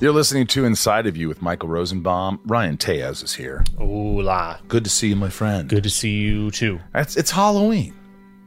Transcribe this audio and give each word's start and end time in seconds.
You're 0.00 0.12
listening 0.12 0.46
to 0.48 0.64
Inside 0.64 1.06
of 1.06 1.16
You 1.18 1.28
with 1.28 1.42
Michael 1.42 1.68
Rosenbaum. 1.68 2.40
Ryan 2.46 2.78
Tejas 2.78 3.22
is 3.22 3.34
here. 3.34 3.62
Hola. 3.76 4.58
Good 4.66 4.84
to 4.84 4.90
see 4.90 5.08
you, 5.08 5.16
my 5.16 5.28
friend. 5.28 5.68
Good 5.68 5.82
to 5.82 5.90
see 5.90 6.12
you 6.20 6.50
too. 6.50 6.80
It's, 6.94 7.18
it's 7.18 7.30
Halloween. 7.30 7.94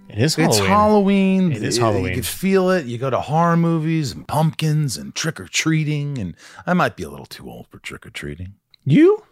It 0.09 0.17
is 0.17 0.33
Halloween. 0.35 0.49
It's 0.59 0.67
Halloween. 0.67 1.51
It 1.51 1.63
is 1.63 1.77
You 1.77 1.83
Halloween. 1.83 2.13
can 2.15 2.23
feel 2.23 2.71
it. 2.71 2.87
You 2.87 2.97
go 2.97 3.11
to 3.11 3.21
horror 3.21 3.55
movies 3.55 4.11
and 4.13 4.27
pumpkins 4.27 4.97
and 4.97 5.13
trick 5.13 5.39
or 5.39 5.45
treating. 5.47 6.17
And 6.17 6.35
I 6.65 6.73
might 6.73 6.95
be 6.95 7.03
a 7.03 7.09
little 7.09 7.27
too 7.27 7.47
old 7.47 7.67
for 7.67 7.77
trick 7.77 8.07
or 8.07 8.09
treating. 8.09 8.55
You? 8.83 9.23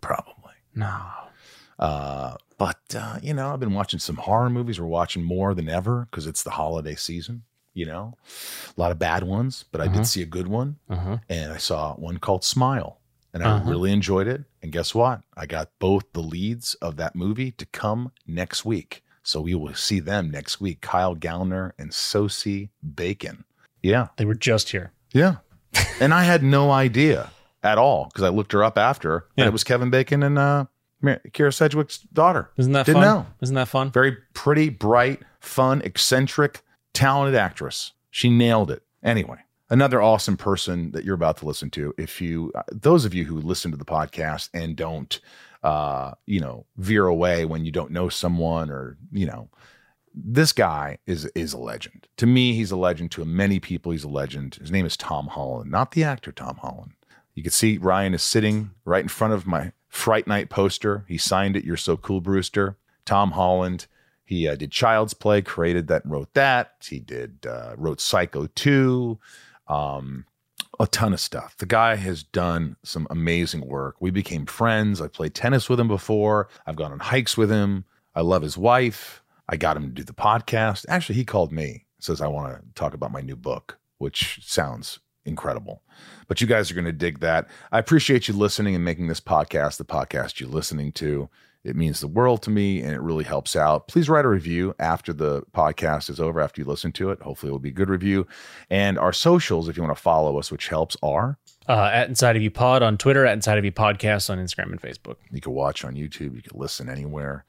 Probably. 0.00 0.54
No. 0.74 0.98
Uh, 1.78 2.34
but, 2.58 2.80
uh, 2.96 3.20
you 3.22 3.34
know, 3.34 3.52
I've 3.52 3.60
been 3.60 3.74
watching 3.74 4.00
some 4.00 4.16
horror 4.16 4.50
movies. 4.50 4.80
We're 4.80 4.86
watching 4.86 5.22
more 5.22 5.54
than 5.54 5.68
ever 5.68 6.08
because 6.10 6.26
it's 6.26 6.42
the 6.42 6.50
holiday 6.50 6.96
season, 6.96 7.44
you 7.78 7.86
know, 7.86 8.14
a 8.76 8.80
lot 8.80 8.90
of 8.90 8.98
bad 8.98 9.22
ones, 9.22 9.64
but 9.70 9.80
I 9.80 9.84
Uh-huh. 9.84 9.94
did 9.98 10.06
see 10.06 10.20
a 10.22 10.26
good 10.26 10.48
one. 10.48 10.76
Uh-huh. 10.90 11.18
And 11.28 11.52
I 11.52 11.58
saw 11.58 11.94
one 11.94 12.18
called 12.18 12.42
Smile. 12.44 13.00
And 13.32 13.42
I 13.44 13.50
Uh-huh. 13.52 13.70
really 13.70 13.92
enjoyed 13.92 14.26
it. 14.26 14.44
And 14.62 14.72
guess 14.72 14.94
what? 14.94 15.20
I 15.36 15.46
got 15.46 15.70
both 15.78 16.04
the 16.12 16.20
leads 16.22 16.74
of 16.82 16.96
that 16.96 17.14
movie 17.14 17.52
to 17.52 17.66
come 17.66 18.10
next 18.26 18.64
week. 18.64 19.04
So 19.22 19.40
we 19.42 19.54
will 19.54 19.74
see 19.74 20.00
them 20.00 20.30
next 20.30 20.60
week 20.60 20.80
Kyle 20.80 21.14
Gallner 21.14 21.72
and 21.78 21.92
Sosie 21.94 22.70
Bacon. 22.82 23.44
Yeah. 23.82 24.08
They 24.16 24.24
were 24.24 24.34
just 24.34 24.70
here. 24.70 24.92
Yeah. 25.12 25.36
and 26.00 26.12
I 26.14 26.24
had 26.24 26.42
no 26.42 26.70
idea 26.72 27.30
at 27.62 27.76
all 27.78 28.06
because 28.06 28.24
I 28.24 28.30
looked 28.30 28.52
her 28.52 28.64
up 28.64 28.78
after. 28.78 29.26
Yeah. 29.36 29.44
And 29.44 29.48
it 29.48 29.52
was 29.52 29.62
Kevin 29.64 29.90
Bacon 29.90 30.22
and 30.22 30.38
uh, 30.38 30.64
Kyra 31.04 31.52
Sedgwick's 31.54 31.98
daughter. 31.98 32.50
Isn't 32.56 32.72
that 32.72 32.86
Didn't 32.86 33.02
fun? 33.02 33.08
know. 33.18 33.26
Isn't 33.42 33.54
that 33.54 33.68
fun? 33.68 33.90
Very 33.92 34.16
pretty, 34.32 34.70
bright, 34.70 35.20
fun, 35.40 35.82
eccentric, 35.82 36.62
talented 36.98 37.38
actress. 37.38 37.92
She 38.10 38.28
nailed 38.28 38.72
it. 38.72 38.82
Anyway, 39.04 39.38
another 39.70 40.02
awesome 40.02 40.36
person 40.36 40.90
that 40.90 41.04
you're 41.04 41.14
about 41.14 41.36
to 41.38 41.46
listen 41.46 41.70
to. 41.70 41.94
If 41.96 42.20
you, 42.20 42.50
uh, 42.56 42.62
those 42.72 43.04
of 43.04 43.14
you 43.14 43.24
who 43.24 43.40
listen 43.40 43.70
to 43.70 43.76
the 43.76 43.84
podcast 43.84 44.50
and 44.52 44.74
don't, 44.74 45.20
uh, 45.62 46.14
you 46.26 46.40
know, 46.40 46.66
veer 46.76 47.06
away 47.06 47.44
when 47.44 47.64
you 47.64 47.70
don't 47.70 47.92
know 47.92 48.08
someone 48.08 48.68
or, 48.68 48.96
you 49.12 49.26
know, 49.26 49.48
this 50.12 50.52
guy 50.52 50.98
is 51.06 51.26
is 51.36 51.52
a 51.52 51.58
legend. 51.58 52.08
To 52.16 52.26
me, 52.26 52.54
he's 52.54 52.72
a 52.72 52.76
legend. 52.76 53.12
To 53.12 53.24
many 53.24 53.60
people, 53.60 53.92
he's 53.92 54.02
a 54.02 54.08
legend. 54.08 54.56
His 54.56 54.72
name 54.72 54.84
is 54.84 54.96
Tom 54.96 55.28
Holland, 55.28 55.70
not 55.70 55.92
the 55.92 56.02
actor 56.02 56.32
Tom 56.32 56.56
Holland. 56.56 56.92
You 57.34 57.44
can 57.44 57.52
see 57.52 57.78
Ryan 57.78 58.14
is 58.14 58.22
sitting 58.24 58.72
right 58.84 59.02
in 59.04 59.08
front 59.08 59.34
of 59.34 59.46
my 59.46 59.70
Fright 59.88 60.26
Night 60.26 60.50
poster. 60.50 61.04
He 61.06 61.18
signed 61.18 61.54
it. 61.54 61.64
You're 61.64 61.76
so 61.76 61.96
cool, 61.96 62.20
Brewster. 62.20 62.76
Tom 63.04 63.32
Holland. 63.32 63.86
He 64.28 64.46
uh, 64.46 64.56
did 64.56 64.70
Child's 64.70 65.14
Play, 65.14 65.40
created 65.40 65.88
that, 65.88 66.04
and 66.04 66.12
wrote 66.12 66.34
that. 66.34 66.86
He 66.86 66.98
did 66.98 67.46
uh, 67.48 67.72
wrote 67.78 67.98
Psycho 67.98 68.46
2, 68.46 69.18
um, 69.68 70.26
a 70.78 70.86
ton 70.86 71.14
of 71.14 71.20
stuff. 71.20 71.56
The 71.56 71.64
guy 71.64 71.96
has 71.96 72.24
done 72.24 72.76
some 72.82 73.06
amazing 73.08 73.66
work. 73.66 73.96
We 74.00 74.10
became 74.10 74.44
friends. 74.44 75.00
I 75.00 75.08
played 75.08 75.34
tennis 75.34 75.70
with 75.70 75.80
him 75.80 75.88
before. 75.88 76.50
I've 76.66 76.76
gone 76.76 76.92
on 76.92 76.98
hikes 76.98 77.38
with 77.38 77.50
him. 77.50 77.86
I 78.14 78.20
love 78.20 78.42
his 78.42 78.58
wife. 78.58 79.22
I 79.48 79.56
got 79.56 79.78
him 79.78 79.84
to 79.84 79.88
do 79.88 80.04
the 80.04 80.12
podcast. 80.12 80.84
Actually, 80.90 81.14
he 81.14 81.24
called 81.24 81.50
me, 81.50 81.86
says, 81.98 82.20
I 82.20 82.26
want 82.26 82.54
to 82.54 82.62
talk 82.74 82.92
about 82.92 83.10
my 83.10 83.22
new 83.22 83.34
book, 83.34 83.78
which 83.96 84.40
sounds 84.42 84.98
incredible. 85.24 85.82
But 86.26 86.42
you 86.42 86.46
guys 86.46 86.70
are 86.70 86.74
going 86.74 86.84
to 86.84 86.92
dig 86.92 87.20
that. 87.20 87.48
I 87.72 87.78
appreciate 87.78 88.28
you 88.28 88.34
listening 88.34 88.74
and 88.74 88.84
making 88.84 89.08
this 89.08 89.22
podcast 89.22 89.78
the 89.78 89.86
podcast 89.86 90.38
you're 90.38 90.50
listening 90.50 90.92
to. 90.92 91.30
It 91.64 91.76
means 91.76 92.00
the 92.00 92.06
world 92.08 92.42
to 92.42 92.50
me 92.50 92.80
and 92.82 92.92
it 92.92 93.00
really 93.00 93.24
helps 93.24 93.54
out. 93.56 93.88
Please 93.88 94.08
write 94.08 94.24
a 94.24 94.28
review 94.28 94.74
after 94.78 95.12
the 95.12 95.42
podcast 95.52 96.08
is 96.08 96.20
over, 96.20 96.40
after 96.40 96.60
you 96.60 96.66
listen 96.66 96.92
to 96.92 97.10
it. 97.10 97.20
Hopefully, 97.20 97.50
it 97.50 97.52
will 97.52 97.58
be 97.58 97.68
a 97.70 97.72
good 97.72 97.90
review. 97.90 98.26
And 98.70 98.98
our 98.98 99.12
socials, 99.12 99.68
if 99.68 99.76
you 99.76 99.82
want 99.82 99.94
to 99.96 100.02
follow 100.02 100.38
us, 100.38 100.50
which 100.52 100.68
helps, 100.68 100.96
are 101.02 101.36
Uh, 101.68 101.90
at 101.92 102.08
Inside 102.08 102.36
of 102.36 102.42
You 102.42 102.50
Pod 102.50 102.82
on 102.82 102.96
Twitter, 102.96 103.26
at 103.26 103.34
Inside 103.34 103.58
of 103.58 103.64
You 103.64 103.72
Podcast 103.72 104.30
on 104.30 104.38
Instagram 104.38 104.70
and 104.70 104.80
Facebook. 104.80 105.16
You 105.30 105.40
can 105.40 105.52
watch 105.52 105.84
on 105.84 105.94
YouTube. 105.94 106.34
You 106.36 106.42
can 106.42 106.58
listen 106.58 106.88
anywhere. 106.88 107.44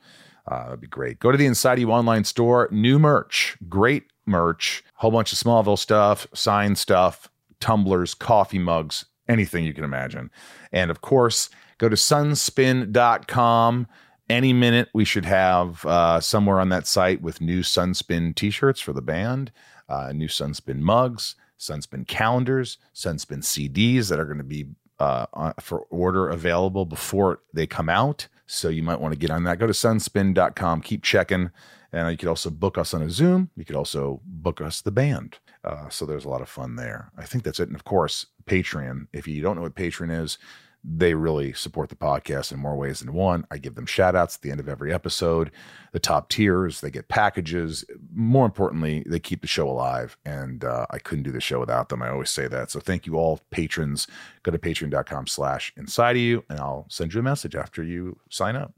Uh, 0.48 0.64
that'd 0.66 0.82
be 0.82 0.88
great. 0.88 1.20
Go 1.20 1.32
to 1.32 1.38
the 1.38 1.46
Inside 1.46 1.74
of 1.74 1.80
You 1.80 1.92
online 1.92 2.24
store. 2.24 2.68
New 2.72 2.98
merch, 3.00 3.56
great 3.70 4.06
merch, 4.26 4.84
whole 4.96 5.12
bunch 5.12 5.32
of 5.32 5.38
Smallville 5.40 5.78
stuff, 5.78 6.28
sign 6.34 6.76
stuff, 6.76 7.30
tumblers, 7.60 8.14
coffee 8.14 8.60
mugs, 8.60 9.06
anything 9.28 9.64
you 9.64 9.74
can 9.74 9.84
imagine. 9.84 10.32
And 10.72 10.90
of 10.92 11.02
course, 11.02 11.50
go 11.80 11.90
to 11.90 11.96
sunspin.com. 11.96 13.88
Any 14.30 14.54
minute, 14.54 14.90
we 14.94 15.06
should 15.06 15.26
have 15.26 15.84
uh, 15.86 16.20
somewhere 16.20 16.60
on 16.60 16.70
that 16.70 16.86
site 16.86 17.24
with 17.24 17.42
new 17.42 17.62
Sunspin 17.62 18.36
t 18.36 18.52
shirts 18.52 18.80
for 18.80 18.94
the 18.94 19.02
band, 19.02 19.52
uh, 19.90 20.12
new 20.14 20.28
Sunspin 20.28 20.78
mugs, 20.78 21.36
Sunspin 21.58 22.08
calendars, 22.08 22.78
Sunspin 22.94 23.40
CDs 23.40 24.08
that 24.10 24.20
are 24.20 24.26
going 24.26 24.38
to 24.38 24.44
be 24.44 24.68
uh, 25.00 25.54
for 25.60 25.80
order 25.90 26.30
available 26.30 26.86
before 26.86 27.40
they 27.54 27.66
come 27.66 27.90
out. 27.90 28.28
So 28.46 28.70
you 28.70 28.84
might 28.84 29.02
want 29.02 29.14
to 29.14 29.20
get 29.20 29.32
on 29.32 29.44
that. 29.46 29.58
Go 29.58 29.66
to 29.66 29.74
sunspin.com, 29.74 30.82
keep 30.82 31.04
checking. 31.04 31.50
And 31.92 32.12
you 32.12 32.18
could 32.18 32.30
also 32.30 32.52
book 32.52 32.78
us 32.78 32.94
on 32.94 33.02
a 33.02 33.10
Zoom. 33.10 33.50
You 33.56 33.66
could 33.66 33.76
also 33.76 34.22
book 34.26 34.62
us 34.62 34.82
the 34.82 34.92
band. 34.92 35.40
Uh, 35.64 35.90
so 35.90 36.06
there's 36.06 36.26
a 36.26 36.30
lot 36.30 36.42
of 36.42 36.50
fun 36.50 36.76
there. 36.76 37.12
I 37.18 37.26
think 37.26 37.44
that's 37.44 37.60
it. 37.60 37.68
And 37.68 37.76
of 37.76 37.84
course, 37.84 38.28
Patreon. 38.46 39.08
If 39.12 39.28
you 39.28 39.42
don't 39.42 39.56
know 39.56 39.64
what 39.64 39.76
Patreon 39.76 40.22
is, 40.22 40.38
they 40.84 41.14
really 41.14 41.52
support 41.54 41.90
the 41.90 41.96
podcast 41.96 42.52
in 42.52 42.60
more 42.60 42.76
ways 42.76 43.00
than 43.02 43.14
one. 43.14 43.46
I 43.52 43.58
give 43.58 43.76
them 43.76 43.86
shout 43.86 44.16
outs 44.16 44.38
at 44.38 44.42
the 44.42 44.52
end 44.52 44.60
of 44.60 44.70
every 44.70 44.94
episode. 44.94 45.52
The 45.92 46.00
top 46.00 46.30
tiers, 46.30 46.82
they 46.82 46.90
get 46.90 47.10
packages. 47.10 47.84
More 48.14 48.46
importantly, 48.46 49.04
they 49.06 49.20
keep 49.20 49.42
the 49.42 49.48
show 49.48 49.70
alive. 49.70 50.18
And 50.26 50.64
uh, 50.64 50.86
I 50.90 51.00
couldn't 51.00 51.24
do 51.24 51.32
the 51.32 51.42
show 51.42 51.60
without 51.60 51.90
them. 51.90 52.02
I 52.02 52.10
always 52.10 52.30
say 52.30 52.48
that. 52.48 52.72
So 52.72 52.80
thank 52.80 53.06
you 53.06 53.18
all, 53.18 53.42
patrons. 53.50 54.08
Go 54.44 54.52
to 54.52 54.58
patreon.com 54.58 55.28
slash 55.28 55.74
inside 55.76 56.16
of 56.16 56.22
you, 56.22 56.44
and 56.50 56.60
I'll 56.60 56.86
send 56.90 57.14
you 57.14 57.20
a 57.20 57.24
message 57.24 57.56
after 57.56 57.84
you 57.84 58.18
sign 58.30 58.56
up. 58.56 58.74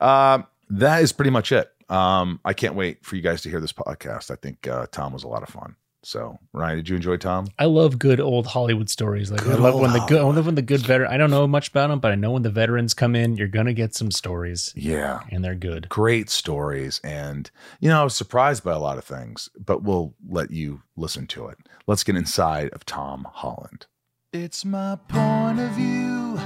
Uh, 0.00 0.42
that 0.68 1.02
is 1.02 1.12
pretty 1.12 1.30
much 1.30 1.50
it. 1.50 1.72
Um, 1.88 2.38
I 2.44 2.52
can't 2.52 2.76
wait 2.76 3.04
for 3.04 3.16
you 3.16 3.22
guys 3.22 3.42
to 3.42 3.50
hear 3.50 3.60
this 3.60 3.72
podcast. 3.72 4.30
I 4.30 4.36
think 4.36 4.68
uh, 4.68 4.86
Tom 4.92 5.12
was 5.12 5.24
a 5.24 5.28
lot 5.28 5.42
of 5.42 5.48
fun. 5.48 5.74
So, 6.02 6.38
Ryan, 6.54 6.76
did 6.76 6.88
you 6.88 6.96
enjoy 6.96 7.18
Tom? 7.18 7.48
I 7.58 7.66
love 7.66 7.98
good 7.98 8.20
old 8.20 8.46
Hollywood 8.46 8.88
stories. 8.88 9.30
Like 9.30 9.46
I 9.46 9.54
love 9.54 9.74
old 9.74 9.82
when 9.82 9.92
the 9.92 9.98
good, 10.08 10.18
I 10.20 10.24
love 10.24 10.46
when 10.46 10.54
the 10.54 10.62
good 10.62 10.80
veteran. 10.80 11.12
I 11.12 11.18
don't 11.18 11.30
know 11.30 11.46
much 11.46 11.68
about 11.68 11.88
them, 11.90 12.00
but 12.00 12.10
I 12.10 12.14
know 12.14 12.30
when 12.32 12.42
the 12.42 12.48
veterans 12.50 12.94
come 12.94 13.14
in, 13.14 13.36
you're 13.36 13.48
gonna 13.48 13.74
get 13.74 13.94
some 13.94 14.10
stories, 14.10 14.72
Yeah. 14.74 15.20
and 15.30 15.44
they're 15.44 15.54
good. 15.54 15.88
great 15.90 16.30
stories 16.30 17.00
and 17.04 17.50
you 17.80 17.88
know 17.90 18.00
i 18.00 18.04
was 18.04 18.14
surprised 18.14 18.64
by 18.64 18.72
a 18.72 18.78
lot 18.78 18.96
of 18.98 19.04
things 19.04 19.48
but 19.58 19.82
we'll 19.82 20.14
let 20.28 20.50
you 20.50 20.82
listen 20.96 21.26
to 21.26 21.46
it 21.48 21.58
let's 21.86 22.02
get 22.04 22.16
inside 22.16 22.70
of 22.70 22.84
tom 22.86 23.26
holland 23.32 23.86
it's 24.32 24.64
my 24.64 24.96
point 25.08 25.58
of 25.60 25.70
view 25.72 26.38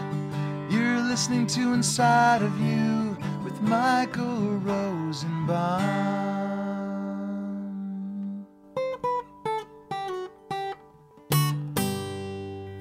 you're 0.71 1.01
listening 1.03 1.47
to 1.47 1.73
inside 1.75 2.43
of 2.43 2.59
you 2.61 3.17
with 3.45 3.61
michael 3.63 4.57
rosenbaum 4.59 6.34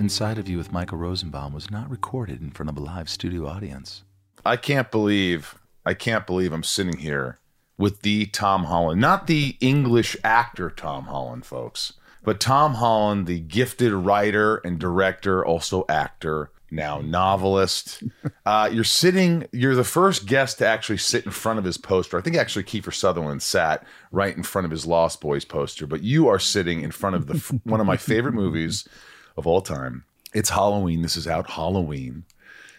inside 0.03 0.37
of 0.37 0.49
you 0.49 0.57
with 0.57 0.71
michael 0.71 0.97
rosenbaum 0.97 1.53
was 1.53 1.71
not 1.71 1.89
recorded 1.89 2.41
in 2.41 2.51
front 2.51 2.69
of 2.69 2.77
a 2.77 2.81
live 2.81 3.09
studio 3.09 3.47
audience 3.47 4.03
I 4.45 4.57
can't 4.57 4.91
believe 4.91 5.55
I 5.85 5.93
can't 5.93 6.27
believe 6.27 6.53
I'm 6.53 6.63
sitting 6.63 6.97
here 6.97 7.39
with 7.77 8.01
the 8.01 8.27
Tom 8.27 8.65
Holland, 8.65 9.01
not 9.01 9.27
the 9.27 9.57
English 9.59 10.15
actor 10.23 10.69
Tom 10.69 11.05
Holland, 11.05 11.45
folks, 11.45 11.93
but 12.23 12.39
Tom 12.39 12.75
Holland, 12.75 13.27
the 13.27 13.39
gifted 13.39 13.91
writer 13.91 14.57
and 14.57 14.79
director, 14.79 15.45
also 15.45 15.85
actor, 15.89 16.51
now 16.71 16.99
novelist. 16.99 18.03
Uh, 18.45 18.69
you're 18.69 18.83
sitting. 18.83 19.47
You're 19.53 19.73
the 19.73 19.85
first 19.85 20.25
guest 20.25 20.57
to 20.57 20.67
actually 20.67 20.97
sit 20.97 21.23
in 21.23 21.31
front 21.31 21.59
of 21.59 21.63
his 21.63 21.77
poster. 21.77 22.17
I 22.17 22.21
think 22.21 22.35
actually 22.35 22.65
Kiefer 22.65 22.93
Sutherland 22.93 23.41
sat 23.41 23.85
right 24.11 24.35
in 24.35 24.43
front 24.43 24.65
of 24.65 24.71
his 24.71 24.85
Lost 24.85 25.21
Boys 25.21 25.45
poster, 25.45 25.87
but 25.87 26.03
you 26.03 26.27
are 26.27 26.39
sitting 26.39 26.81
in 26.81 26.91
front 26.91 27.15
of 27.15 27.27
the 27.27 27.61
one 27.63 27.79
of 27.79 27.87
my 27.87 27.95
favorite 27.95 28.33
movies 28.33 28.85
of 29.37 29.47
all 29.47 29.61
time. 29.61 30.05
It's 30.33 30.49
Halloween. 30.49 31.01
This 31.01 31.15
is 31.15 31.27
out 31.27 31.51
Halloween 31.51 32.25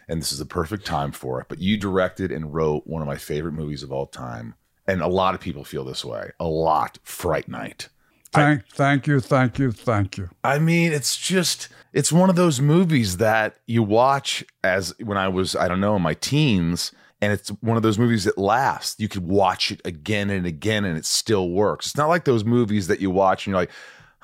and 0.09 0.21
this 0.21 0.33
is 0.33 0.39
the 0.39 0.45
perfect 0.45 0.87
time 0.87 1.13
for 1.13 1.41
it. 1.41 1.47
But 1.49 1.59
you 1.59 1.77
directed 1.77 2.31
and 2.31 2.53
wrote 2.53 2.87
one 2.87 3.03
of 3.03 3.09
my 3.09 3.17
favorite 3.17 3.53
movies 3.53 3.83
of 3.83 3.93
all 3.93 4.07
time, 4.07 4.55
and 4.87 5.01
a 5.01 5.07
lot 5.07 5.35
of 5.35 5.41
people 5.41 5.65
feel 5.65 5.85
this 5.85 6.05
way. 6.05 6.31
A 6.39 6.47
lot, 6.47 6.99
Fright 7.03 7.49
Night. 7.49 7.89
Thank, 8.33 8.67
thank 8.69 9.07
you, 9.07 9.21
thank 9.21 9.59
you, 9.61 9.71
thank 9.71 10.19
you. 10.19 10.29
I 10.43 10.59
mean, 10.59 10.93
it's 10.93 11.17
just 11.17 11.69
it's 11.93 12.11
one 12.11 12.31
of 12.31 12.37
those 12.37 12.61
movies 12.61 13.19
that 13.19 13.59
you 13.67 13.83
watch 13.85 14.45
as 14.65 14.93
when 14.99 15.17
I 15.17 15.29
was 15.29 15.55
I 15.55 15.69
don't 15.69 15.81
know 15.81 15.95
in 15.95 16.03
my 16.03 16.15
teens 16.15 16.91
and 17.21 17.33
it's 17.33 17.51
one 17.63 17.77
of 17.77 17.85
those 17.85 17.97
movies 17.97 18.25
that 18.25 18.37
lasts. 18.37 18.99
You 18.99 19.09
could 19.09 19.27
watch 19.27 19.71
it 19.71 19.81
again 19.85 20.31
and 20.31 20.47
again 20.47 20.85
and 20.85 20.99
it 20.99 21.07
still 21.07 21.49
works. 21.49 21.87
It's 21.87 21.97
not 21.97 22.09
like 22.09 22.25
those 22.25 22.45
movies 22.45 22.89
that 22.89 23.01
you 23.01 23.09
watch 23.09 23.47
and 23.47 23.53
you're 23.53 23.61
like, 23.61 23.71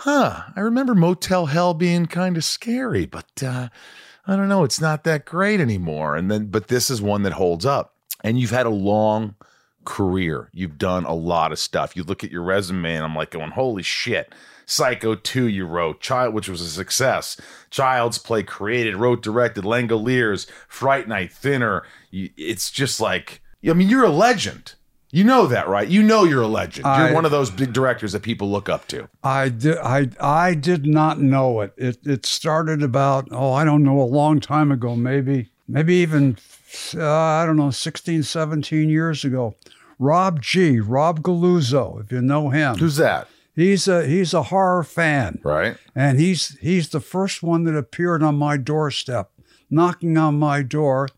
"Huh, 0.00 0.44
I 0.56 0.60
remember 0.60 0.94
Motel 0.94 1.46
Hell 1.46 1.74
being 1.74 2.06
kind 2.06 2.36
of 2.38 2.44
scary, 2.44 3.04
but 3.06 3.42
uh 3.42 3.68
I 4.26 4.36
don't 4.36 4.48
know, 4.48 4.64
it's 4.64 4.80
not 4.80 5.04
that 5.04 5.26
great 5.26 5.60
anymore." 5.60 6.16
And 6.16 6.30
then 6.30 6.46
but 6.46 6.68
this 6.68 6.90
is 6.90 7.02
one 7.02 7.22
that 7.24 7.34
holds 7.34 7.66
up. 7.66 7.94
And 8.24 8.38
you've 8.40 8.50
had 8.50 8.66
a 8.66 8.70
long 8.70 9.34
career. 9.84 10.48
You've 10.52 10.78
done 10.78 11.04
a 11.04 11.14
lot 11.14 11.52
of 11.52 11.58
stuff. 11.58 11.96
You 11.96 12.04
look 12.04 12.24
at 12.24 12.30
your 12.30 12.42
resume 12.42 12.94
and 12.94 13.04
I'm 13.04 13.14
like 13.14 13.30
going, 13.30 13.50
"Holy 13.50 13.82
shit." 13.82 14.34
Psycho 14.64 15.16
2 15.16 15.48
you 15.48 15.66
wrote, 15.66 16.00
Child 16.00 16.32
which 16.32 16.48
was 16.48 16.60
a 16.60 16.68
success. 16.68 17.38
Child's 17.70 18.18
Play 18.18 18.44
created, 18.44 18.94
wrote, 18.94 19.20
directed, 19.20 19.64
Langoliers, 19.64 20.48
Fright 20.68 21.08
Night, 21.08 21.32
Thinner. 21.32 21.82
It's 22.12 22.70
just 22.70 23.00
like 23.00 23.42
I 23.68 23.72
mean, 23.74 23.90
you're 23.90 24.04
a 24.04 24.10
legend. 24.10 24.76
You 25.12 25.24
know 25.24 25.46
that, 25.46 25.66
right? 25.68 25.88
You 25.88 26.02
know 26.02 26.22
you're 26.24 26.42
a 26.42 26.46
legend. 26.46 26.86
You're 26.86 27.12
one 27.12 27.24
of 27.24 27.32
those 27.32 27.50
big 27.50 27.72
directors 27.72 28.12
that 28.12 28.22
people 28.22 28.48
look 28.50 28.68
up 28.68 28.86
to. 28.88 29.08
I 29.24 29.48
did. 29.48 29.76
I 29.78 30.08
I 30.20 30.54
did 30.54 30.86
not 30.86 31.20
know 31.20 31.60
it. 31.62 31.72
It 31.76 31.98
it 32.06 32.26
started 32.26 32.82
about 32.82 33.26
oh 33.32 33.52
I 33.52 33.64
don't 33.64 33.82
know 33.82 34.00
a 34.00 34.04
long 34.04 34.38
time 34.38 34.70
ago. 34.70 34.94
Maybe 34.94 35.50
maybe 35.66 35.94
even 35.96 36.36
uh, 36.96 37.04
I 37.12 37.44
don't 37.46 37.56
know 37.56 37.70
16, 37.70 38.22
17 38.22 38.88
years 38.88 39.24
ago. 39.24 39.56
Rob 39.98 40.40
G. 40.40 40.78
Rob 40.80 41.22
Galluzzo, 41.22 42.02
if 42.04 42.12
you 42.12 42.22
know 42.22 42.50
him, 42.50 42.76
Who's 42.76 42.96
that? 42.96 43.26
he's 43.56 43.86
a 43.88 44.06
he's 44.06 44.32
a 44.32 44.44
horror 44.44 44.84
fan, 44.84 45.40
Right? 45.42 45.76
and 45.94 46.18
he's 46.20 46.56
he's 46.60 46.88
the 46.90 47.00
first 47.00 47.42
one 47.42 47.64
that 47.64 47.76
appeared 47.76 48.22
on 48.22 48.36
my 48.36 48.56
doorstep, 48.56 49.30
knocking 49.68 50.16
on 50.16 50.38
my 50.38 50.62
door, 50.62 51.08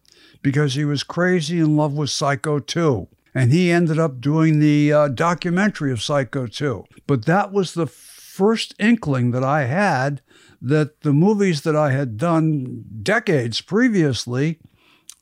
because 0.42 0.74
he 0.74 0.84
was 0.86 1.02
crazy 1.04 1.58
in 1.60 1.76
love 1.76 1.92
with 1.92 2.10
Psycho 2.10 2.58
2. 2.58 3.06
And 3.34 3.52
he 3.52 3.72
ended 3.72 3.98
up 3.98 4.20
doing 4.20 4.58
the 4.58 4.92
uh, 4.92 5.08
documentary 5.08 5.90
of 5.90 6.02
Psycho 6.02 6.46
2. 6.46 6.84
But 7.06 7.24
that 7.26 7.52
was 7.52 7.72
the 7.74 7.86
first 7.86 8.74
inkling 8.78 9.30
that 9.30 9.44
I 9.44 9.64
had 9.64 10.22
that 10.60 11.00
the 11.00 11.12
movies 11.12 11.62
that 11.62 11.74
I 11.74 11.90
had 11.90 12.16
done 12.16 12.84
decades 13.02 13.60
previously 13.60 14.60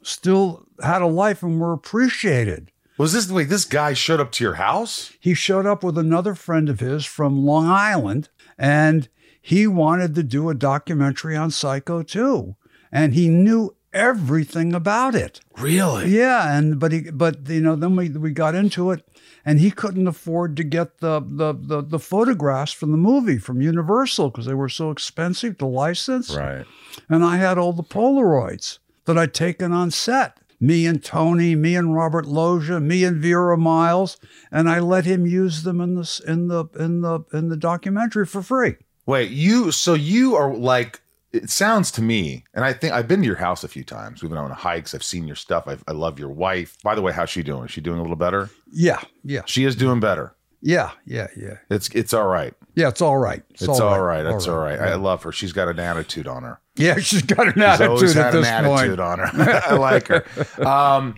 still 0.03 0.67
had 0.83 1.03
a 1.03 1.07
life 1.07 1.43
and 1.43 1.61
were 1.61 1.73
appreciated. 1.73 2.71
Was 2.99 3.13
this 3.13 3.31
wait, 3.31 3.49
this 3.49 3.65
guy 3.65 3.95
showed 3.95 4.21
up 4.21 4.31
to 4.33 4.45
your 4.45 4.55
house? 4.55 5.13
He 5.21 5.33
showed 5.33 5.65
up 5.65 5.83
with 5.83 5.97
another 5.97 6.35
friend 6.35 6.69
of 6.69 6.81
his 6.81 7.07
from 7.07 7.47
Long 7.47 7.67
Island 7.67 8.29
and 8.59 9.09
he 9.41 9.67
wanted 9.67 10.15
to 10.15 10.23
do 10.23 10.51
a 10.51 10.55
documentary 10.55 11.35
on 11.35 11.51
Psycho 11.51 12.03
2. 12.03 12.57
And 12.93 13.15
he 13.15 13.29
knew 13.29 13.75
everything 13.93 14.75
about 14.75 15.15
it. 15.15 15.41
Really? 15.59 16.11
Yeah, 16.11 16.57
and 16.57 16.79
but 16.79 16.93
he 16.93 17.11
but 17.11 17.49
you 17.49 17.61
know 17.61 17.77
then 17.77 17.97
we 17.97 18.09
we 18.11 18.31
got 18.31 18.55
into 18.55 18.91
it, 18.91 19.05
and 19.45 19.61
he 19.61 19.71
couldn't 19.71 20.07
afford 20.07 20.57
to 20.57 20.65
get 20.65 20.99
the 20.99 21.21
the 21.21 21.53
the, 21.53 21.83
the 21.83 21.99
photographs 21.99 22.73
from 22.73 22.93
the 22.93 22.99
movie 22.99 23.39
from 23.39 23.61
Universal 23.61 24.31
because 24.31 24.47
they 24.47 24.55
were 24.55 24.69
so 24.69 24.91
expensive 24.91 25.59
to 25.59 25.67
license. 25.67 26.35
Right. 26.35 26.67
And 27.09 27.25
I 27.25 27.37
had 27.37 27.59
all 27.59 27.73
the 27.73 27.83
Polaroids 27.83 28.79
that 29.05 29.19
I'd 29.19 29.35
taken 29.35 29.73
on 29.73 29.91
set. 29.91 30.37
Me 30.63 30.85
and 30.85 31.03
Tony, 31.03 31.55
me 31.55 31.75
and 31.75 31.95
Robert 31.95 32.27
Loggia, 32.27 32.81
me 32.81 33.03
and 33.03 33.17
Vera 33.17 33.57
Miles, 33.57 34.19
and 34.53 34.69
I 34.69 34.79
let 34.79 35.07
him 35.07 35.27
use 35.27 35.63
them 35.63 35.81
in 35.81 35.95
the 35.95 36.23
in 36.27 36.49
the 36.49 36.67
in 36.79 37.01
the 37.01 37.21
in 37.33 37.49
the 37.49 37.57
documentary 37.57 38.27
for 38.27 38.43
free. 38.43 38.75
Wait, 39.07 39.31
you 39.31 39.73
so 39.73 39.95
you 39.95 40.37
are 40.37 40.55
like 40.55 41.00
it 41.33 41.51
sounds 41.51 41.91
to 41.93 42.03
me, 42.03 42.45
and 42.55 42.65
I 42.65 42.73
think 42.73 42.93
I've 42.93 43.07
been 43.09 43.21
to 43.21 43.27
your 43.27 43.37
house 43.37 43.63
a 43.65 43.69
few 43.69 43.85
times. 43.85 44.23
We've 44.23 44.31
been 44.31 44.39
on 44.39 44.51
hikes. 44.51 44.95
I've 44.95 45.05
seen 45.05 45.27
your 45.27 45.37
stuff. 45.37 45.65
I've, 45.67 45.85
I 45.87 45.93
love 45.93 46.19
your 46.19 46.29
wife. 46.31 46.77
By 46.83 46.95
the 46.95 47.03
way, 47.03 47.13
how's 47.13 47.31
she 47.31 47.43
doing? 47.43 47.65
Is 47.67 47.71
she 47.71 47.81
doing 47.81 47.99
a 47.99 48.03
little 48.03 48.17
better? 48.17 48.51
Yeah, 48.73 49.01
yeah, 49.25 49.43
She 49.47 49.65
is 49.65 49.77
doing 49.77 50.01
better. 50.01 50.35
yeah, 50.61 50.91
yeah, 51.07 51.29
yeah. 51.37 51.59
It's 51.71 51.89
it's 51.91 52.13
all 52.13 52.27
right. 52.27 52.55
Yeah, 52.75 52.89
it's 52.89 53.01
all 53.03 53.19
right. 53.19 53.43
It's, 53.51 53.69
all 53.69 54.01
right. 54.01 54.23
That's 54.23 54.47
all 54.47 54.59
right. 54.59 54.79
I 54.79 54.95
love 54.95 55.23
her. 55.25 55.33
She's 55.33 55.53
got 55.53 55.69
an 55.69 55.79
attitude 55.81 56.27
on 56.29 56.43
her. 56.45 56.61
Yeah, 56.77 56.97
she's 57.01 57.23
got 57.23 57.47
an 57.49 57.55
She's 57.55 57.81
always 57.87 58.17
attitude 58.17 58.45
had 58.45 58.57
at 58.57 58.63
an 58.63 58.67
attitude 58.67 58.99
point. 58.99 59.01
on 59.01 59.19
her. 59.19 59.63
I 59.67 59.75
like 59.75 60.09
her. 60.09 60.25
Um, 60.67 61.17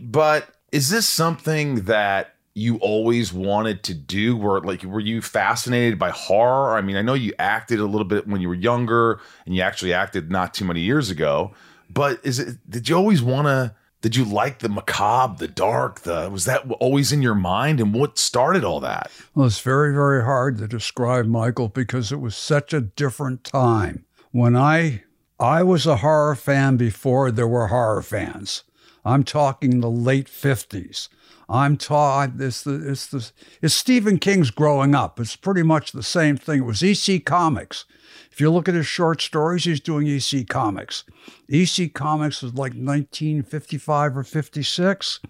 but 0.00 0.48
is 0.72 0.88
this 0.90 1.08
something 1.08 1.82
that 1.86 2.34
you 2.54 2.76
always 2.78 3.32
wanted 3.32 3.82
to 3.84 3.94
do? 3.94 4.36
Were 4.36 4.60
like 4.60 4.82
were 4.82 5.00
you 5.00 5.22
fascinated 5.22 5.98
by 5.98 6.10
horror? 6.10 6.76
I 6.76 6.80
mean, 6.80 6.96
I 6.96 7.02
know 7.02 7.14
you 7.14 7.32
acted 7.38 7.78
a 7.80 7.86
little 7.86 8.06
bit 8.06 8.26
when 8.26 8.40
you 8.40 8.48
were 8.48 8.54
younger, 8.54 9.20
and 9.46 9.54
you 9.54 9.62
actually 9.62 9.92
acted 9.92 10.30
not 10.30 10.54
too 10.54 10.64
many 10.64 10.80
years 10.80 11.10
ago. 11.10 11.52
But 11.90 12.20
is 12.24 12.38
it? 12.38 12.58
Did 12.68 12.88
you 12.88 12.96
always 12.96 13.22
want 13.22 13.46
to? 13.46 13.74
Did 14.00 14.14
you 14.14 14.24
like 14.24 14.60
the 14.60 14.68
macabre, 14.68 15.38
the 15.38 15.48
dark? 15.48 16.00
The 16.00 16.28
was 16.30 16.44
that 16.44 16.70
always 16.80 17.12
in 17.12 17.22
your 17.22 17.34
mind? 17.34 17.80
And 17.80 17.94
what 17.94 18.18
started 18.18 18.64
all 18.64 18.80
that? 18.80 19.10
Well, 19.34 19.46
it's 19.46 19.60
very, 19.60 19.92
very 19.92 20.24
hard 20.24 20.58
to 20.58 20.68
describe 20.68 21.26
Michael 21.26 21.68
because 21.68 22.12
it 22.12 22.20
was 22.20 22.36
such 22.36 22.72
a 22.72 22.80
different 22.80 23.44
time. 23.44 24.04
When 24.30 24.54
I 24.54 25.02
I 25.40 25.62
was 25.62 25.86
a 25.86 25.96
horror 25.96 26.34
fan 26.34 26.76
before 26.76 27.30
there 27.30 27.48
were 27.48 27.68
horror 27.68 28.02
fans. 28.02 28.64
I'm 29.04 29.24
talking 29.24 29.80
the 29.80 29.90
late 29.90 30.28
fifties. 30.28 31.08
I'm 31.48 31.76
talking 31.76 32.40
it's 32.40 32.62
the 32.62 32.90
it's 32.90 33.06
the 33.06 33.30
it's 33.62 33.74
Stephen 33.74 34.18
King's 34.18 34.50
growing 34.50 34.94
up. 34.94 35.18
It's 35.18 35.36
pretty 35.36 35.62
much 35.62 35.92
the 35.92 36.02
same 36.02 36.36
thing. 36.36 36.60
It 36.60 36.66
was 36.66 36.82
EC 36.82 37.24
Comics. 37.24 37.84
If 38.30 38.40
you 38.40 38.50
look 38.50 38.68
at 38.68 38.74
his 38.74 38.86
short 38.86 39.20
stories, 39.20 39.64
he's 39.64 39.80
doing 39.80 40.06
EC 40.06 40.46
Comics. 40.48 41.04
EC 41.48 41.92
Comics 41.94 42.42
was 42.42 42.52
like 42.52 42.72
1955 42.72 44.16
or 44.16 44.22
56 44.22 45.20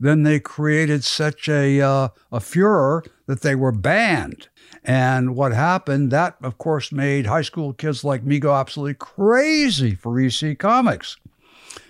then 0.00 0.22
they 0.22 0.40
created 0.40 1.04
such 1.04 1.48
a 1.48 1.80
uh, 1.80 2.08
a 2.32 2.40
furor 2.40 3.04
that 3.26 3.42
they 3.42 3.54
were 3.54 3.72
banned. 3.72 4.48
And 4.84 5.34
what 5.34 5.52
happened? 5.52 6.10
That 6.10 6.36
of 6.42 6.58
course 6.58 6.92
made 6.92 7.26
high 7.26 7.42
school 7.42 7.72
kids 7.72 8.04
like 8.04 8.24
me 8.24 8.38
go 8.38 8.54
absolutely 8.54 8.94
crazy 8.94 9.94
for 9.94 10.20
EC 10.20 10.58
Comics. 10.58 11.16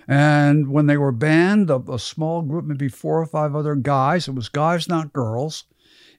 And 0.07 0.69
when 0.69 0.85
they 0.87 0.97
were 0.97 1.11
banned, 1.11 1.69
a, 1.69 1.77
a 1.91 1.99
small 1.99 2.41
group, 2.41 2.65
maybe 2.65 2.87
four 2.89 3.19
or 3.21 3.25
five 3.25 3.55
other 3.55 3.75
guys, 3.75 4.27
it 4.27 4.35
was 4.35 4.49
guys, 4.49 4.87
not 4.87 5.13
girls, 5.13 5.63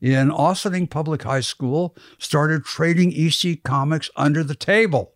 in 0.01 0.31
Ossining 0.31 0.89
Public 0.89 1.23
High 1.23 1.41
School, 1.41 1.97
started 2.19 2.65
trading 2.65 3.13
EC 3.15 3.63
Comics 3.63 4.11
under 4.17 4.43
the 4.45 4.55
table. 4.55 5.13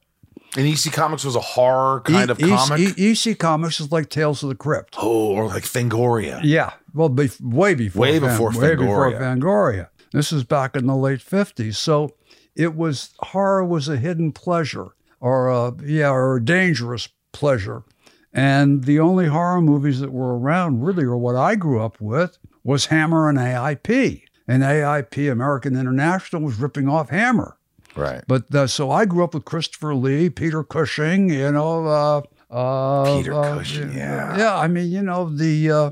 And 0.57 0.67
EC 0.67 0.93
Comics 0.93 1.25
was 1.25 1.37
a 1.37 1.41
horror 1.41 2.01
kind 2.01 2.29
E- 2.29 2.33
of 2.33 2.39
comic. 2.39 2.99
E- 2.99 3.11
EC 3.13 3.39
Comics 3.39 3.79
is 3.81 3.93
like 3.93 4.09
Tales 4.09 4.43
of 4.43 4.49
the 4.49 4.55
Crypt. 4.57 4.97
oh, 4.99 5.33
or 5.33 5.47
like 5.47 5.63
Fangoria. 5.65 6.41
Yeah, 6.43 6.73
well, 6.95 7.11
bef- 7.11 7.41
way 7.41 7.75
before 7.75 8.01
Way 8.03 8.19
Fan- 8.19 8.29
before 8.31 8.51
way 8.61 8.75
before 8.75 9.13
Fangoria. 9.13 9.21
Fangoria. 9.21 9.89
This 10.13 10.33
is 10.33 10.43
back 10.43 10.75
in 10.75 10.87
the 10.87 10.97
late 10.97 11.23
fifties, 11.23 11.79
so 11.79 12.17
it 12.57 12.75
was 12.75 13.11
horror 13.21 13.65
was 13.65 13.89
a 13.89 13.97
hidden 13.97 14.33
pleasure, 14.33 14.89
or 15.21 15.49
a 15.51 15.73
yeah, 15.85 16.11
or 16.11 16.37
a 16.37 16.45
dangerous 16.45 17.09
pleasure, 17.33 17.85
and 18.33 18.85
the 18.85 19.01
only 19.01 19.27
horror 19.27 19.61
movies 19.61 20.01
that 20.01 20.13
were 20.13 20.39
around 20.39 20.83
really, 20.83 21.05
or 21.05 21.17
what 21.17 21.37
I 21.37 21.55
grew 21.57 21.81
up 21.83 22.01
with, 22.01 22.39
was 22.63 22.87
Hammer 22.87 23.29
and 23.29 23.39
AIP, 23.39 24.23
and 24.47 24.63
AIP 24.63 25.31
American 25.31 25.77
International 25.77 26.43
was 26.43 26.57
ripping 26.59 26.89
off 26.89 27.11
Hammer. 27.11 27.57
Right. 27.97 28.23
But 28.29 28.55
uh, 28.55 28.67
so 28.67 28.91
I 28.91 29.05
grew 29.05 29.25
up 29.25 29.35
with 29.35 29.45
Christopher 29.45 29.95
Lee, 29.95 30.31
Peter 30.31 30.63
Cushing, 30.63 31.31
you 31.31 31.51
know. 31.51 31.87
Uh, 31.87 32.23
uh, 32.55 33.17
Peter 33.17 33.35
uh, 33.35 33.57
Cushing, 33.59 33.93
yeah. 33.93 34.37
Yeah, 34.39 34.57
I 34.57 34.69
mean, 34.69 34.91
you 34.91 35.03
know, 35.03 35.29
the. 35.29 35.71
Uh, 35.71 35.91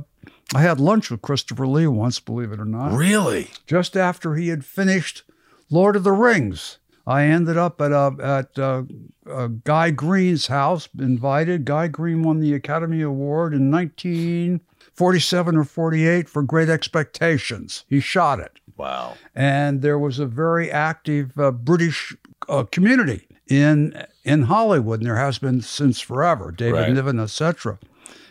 I 0.54 0.62
had 0.62 0.80
lunch 0.80 1.10
with 1.10 1.20
Christopher 1.20 1.66
Lee 1.66 1.86
once, 1.86 2.20
believe 2.20 2.52
it 2.52 2.60
or 2.60 2.64
not, 2.64 2.92
Really? 2.96 3.50
just 3.66 3.96
after 3.96 4.34
he 4.34 4.48
had 4.48 4.64
finished 4.64 5.22
Lord 5.70 5.94
of 5.94 6.04
the 6.04 6.12
Rings. 6.12 6.78
I 7.08 7.24
ended 7.24 7.56
up 7.56 7.80
at 7.80 7.90
uh, 7.92 8.10
at 8.20 8.58
uh, 8.58 8.82
uh, 9.30 9.46
Guy 9.64 9.90
Green's 9.90 10.48
house, 10.48 10.88
invited. 10.98 11.64
Guy 11.64 11.88
Green 11.88 12.22
won 12.22 12.40
the 12.40 12.52
Academy 12.52 13.00
Award 13.00 13.54
in 13.54 13.70
1947 13.70 15.56
or 15.56 15.64
48 15.64 16.28
for 16.28 16.42
Great 16.42 16.68
Expectations. 16.68 17.84
He 17.88 18.00
shot 18.00 18.40
it 18.40 18.60
Wow. 18.76 19.14
and 19.34 19.82
there 19.82 19.98
was 19.98 20.18
a 20.18 20.26
very 20.26 20.70
active 20.70 21.38
uh, 21.38 21.50
British 21.50 22.14
uh, 22.48 22.64
community 22.64 23.26
in 23.48 24.04
in 24.24 24.42
Hollywood, 24.42 25.00
and 25.00 25.06
there 25.08 25.16
has 25.16 25.38
been 25.38 25.60
since 25.62 26.00
forever. 26.00 26.52
David 26.52 26.74
Right. 26.80 26.92
Niven, 26.92 27.18
etc. 27.18 27.78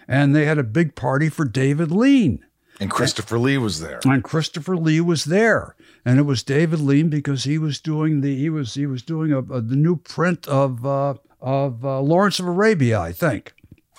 And 0.07 0.36
they 0.36 0.46
had 0.46 0.57
a 0.60 0.63
big 0.63 0.96
party 0.96 1.27
for 1.29 1.43
David 1.46 1.91
Lean, 1.91 2.46
And 2.79 2.89
Christopher 2.91 3.38
Lee 3.39 3.57
was 3.57 3.79
there. 3.81 4.00
and 4.05 4.24
Christopher 4.24 4.77
Lee 4.77 5.01
was 5.01 5.25
there, 5.25 5.75
and 6.08 6.20
it 6.20 6.24
was 6.24 6.42
David 6.44 6.80
Lean 6.80 7.10
because 7.10 7.44
he 7.44 7.58
was 7.58 7.80
doing 7.80 8.22
the 8.22 8.36
he 8.38 8.50
was 8.50 8.74
he 8.74 8.86
was 8.86 9.02
doing 9.04 9.32
a, 9.34 9.40
a- 9.40 9.62
the 9.62 9.76
new 9.76 9.96
print 9.98 10.48
of 10.48 10.86
uh, 10.86 11.16
of 11.42 11.84
uh, 11.86 12.00
Lawrence 12.02 12.40
of 12.40 12.48
Arabia, 12.48 13.00
I 13.00 13.12
think. 13.12 13.54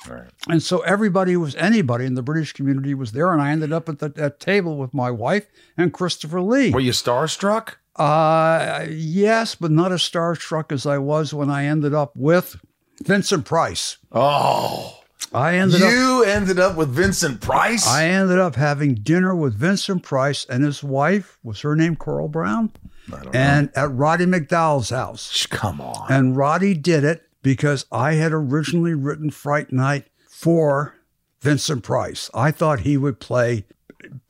Right. 0.08 0.28
And 0.48 0.62
so 0.62 0.78
everybody 0.80 1.36
was 1.36 1.54
anybody 1.56 2.04
in 2.06 2.14
the 2.14 2.22
British 2.22 2.52
community 2.52 2.94
was 2.94 3.12
there, 3.12 3.32
and 3.32 3.42
I 3.42 3.50
ended 3.50 3.72
up 3.72 3.88
at 3.88 3.98
the 3.98 4.12
at 4.16 4.40
table 4.40 4.76
with 4.78 4.94
my 4.94 5.10
wife 5.10 5.46
and 5.76 5.92
Christopher 5.92 6.40
Lee. 6.40 6.70
Were 6.70 6.80
you 6.80 6.92
starstruck? 6.92 7.74
Uh, 7.96 8.86
yes, 8.88 9.54
but 9.56 9.72
not 9.72 9.90
as 9.92 10.00
starstruck 10.02 10.70
as 10.72 10.86
I 10.86 10.98
was 10.98 11.34
when 11.34 11.50
I 11.50 11.64
ended 11.64 11.94
up 11.94 12.12
with 12.16 12.56
Vincent 13.02 13.44
Price. 13.44 13.98
Oh, 14.12 14.97
I 15.32 15.56
ended 15.56 15.82
up. 15.82 15.90
you 15.92 16.24
ended 16.24 16.58
up 16.58 16.76
with 16.76 16.88
Vincent 16.90 17.40
Price. 17.40 17.86
I 17.86 18.04
ended 18.06 18.38
up 18.38 18.54
having 18.56 18.94
dinner 18.94 19.34
with 19.34 19.54
Vincent 19.54 20.02
Price 20.02 20.44
and 20.46 20.64
his 20.64 20.82
wife. 20.82 21.38
Was 21.42 21.60
her 21.62 21.76
name 21.76 21.96
Coral 21.96 22.28
Browne? 22.28 22.70
I 23.08 23.10
don't 23.22 23.24
know. 23.26 23.30
And 23.40 23.70
at 23.76 23.90
Roddy 23.92 24.26
McDowall's 24.26 24.90
house. 24.90 25.46
Come 25.46 25.80
on. 25.80 26.10
And 26.10 26.36
Roddy 26.36 26.74
did 26.74 27.04
it 27.04 27.22
because 27.42 27.86
I 27.92 28.14
had 28.14 28.32
originally 28.32 28.94
written 28.94 29.30
Fright 29.30 29.72
Night 29.72 30.06
for 30.28 30.94
Vincent 31.40 31.82
Price. 31.84 32.30
I 32.34 32.50
thought 32.50 32.80
he 32.80 32.96
would 32.96 33.20
play, 33.20 33.64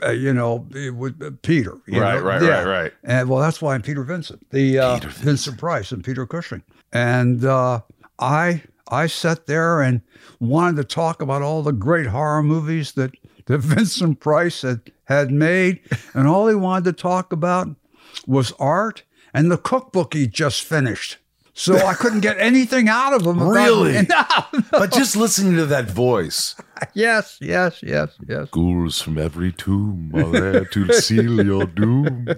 uh, 0.02 0.10
you 0.10 0.32
know, 0.32 0.66
it 0.74 0.94
would, 0.94 1.22
uh, 1.22 1.30
Peter. 1.42 1.76
you 1.86 2.00
Right, 2.00 2.14
know? 2.16 2.22
right, 2.22 2.42
right, 2.42 2.64
right. 2.66 2.92
And 3.04 3.28
well, 3.28 3.40
that's 3.40 3.62
why 3.62 3.74
I'm 3.74 3.82
Peter 3.82 4.02
Vincent, 4.02 4.48
the 4.50 4.78
uh, 4.78 4.94
Peter 4.96 5.08
Vincent. 5.08 5.24
Vincent 5.24 5.58
Price 5.58 5.92
and 5.92 6.04
Peter 6.04 6.26
Cushing. 6.26 6.62
And 6.92 7.44
uh, 7.44 7.80
I 8.18 8.62
I 8.90 9.06
sat 9.06 9.46
there 9.46 9.80
and 9.80 10.02
wanted 10.40 10.76
to 10.76 10.84
talk 10.84 11.20
about 11.22 11.42
all 11.42 11.62
the 11.62 11.72
great 11.72 12.06
horror 12.06 12.42
movies 12.42 12.92
that 12.92 13.12
that 13.46 13.58
Vincent 13.62 14.20
Price 14.20 14.62
had 14.62 14.92
had 15.04 15.30
made, 15.30 15.80
and 16.14 16.26
all 16.28 16.48
he 16.48 16.54
wanted 16.54 16.84
to 16.84 16.92
talk 17.02 17.32
about 17.32 17.68
was 18.26 18.52
art 18.58 19.04
and 19.32 19.50
the 19.50 19.56
cookbook 19.58 20.14
he 20.14 20.26
just 20.26 20.62
finished. 20.62 21.18
So 21.54 21.76
I 21.76 21.94
couldn't 21.94 22.20
get 22.20 22.38
anything 22.38 22.88
out 22.88 23.12
of 23.14 23.22
him. 23.22 23.38
about- 23.40 23.50
Really? 23.52 24.06
No. 24.08 24.62
but 24.70 24.92
just 24.92 25.16
listening 25.16 25.56
to 25.56 25.66
that 25.66 25.90
voice. 25.90 26.54
yes, 26.94 27.38
yes, 27.40 27.82
yes, 27.82 28.10
yes. 28.26 28.48
Ghouls 28.50 29.00
from 29.00 29.18
every 29.18 29.52
tomb 29.52 30.10
are 30.14 30.30
there 30.30 30.64
to 30.64 30.92
seal 31.00 31.44
your 31.44 31.64
doom. 31.66 32.28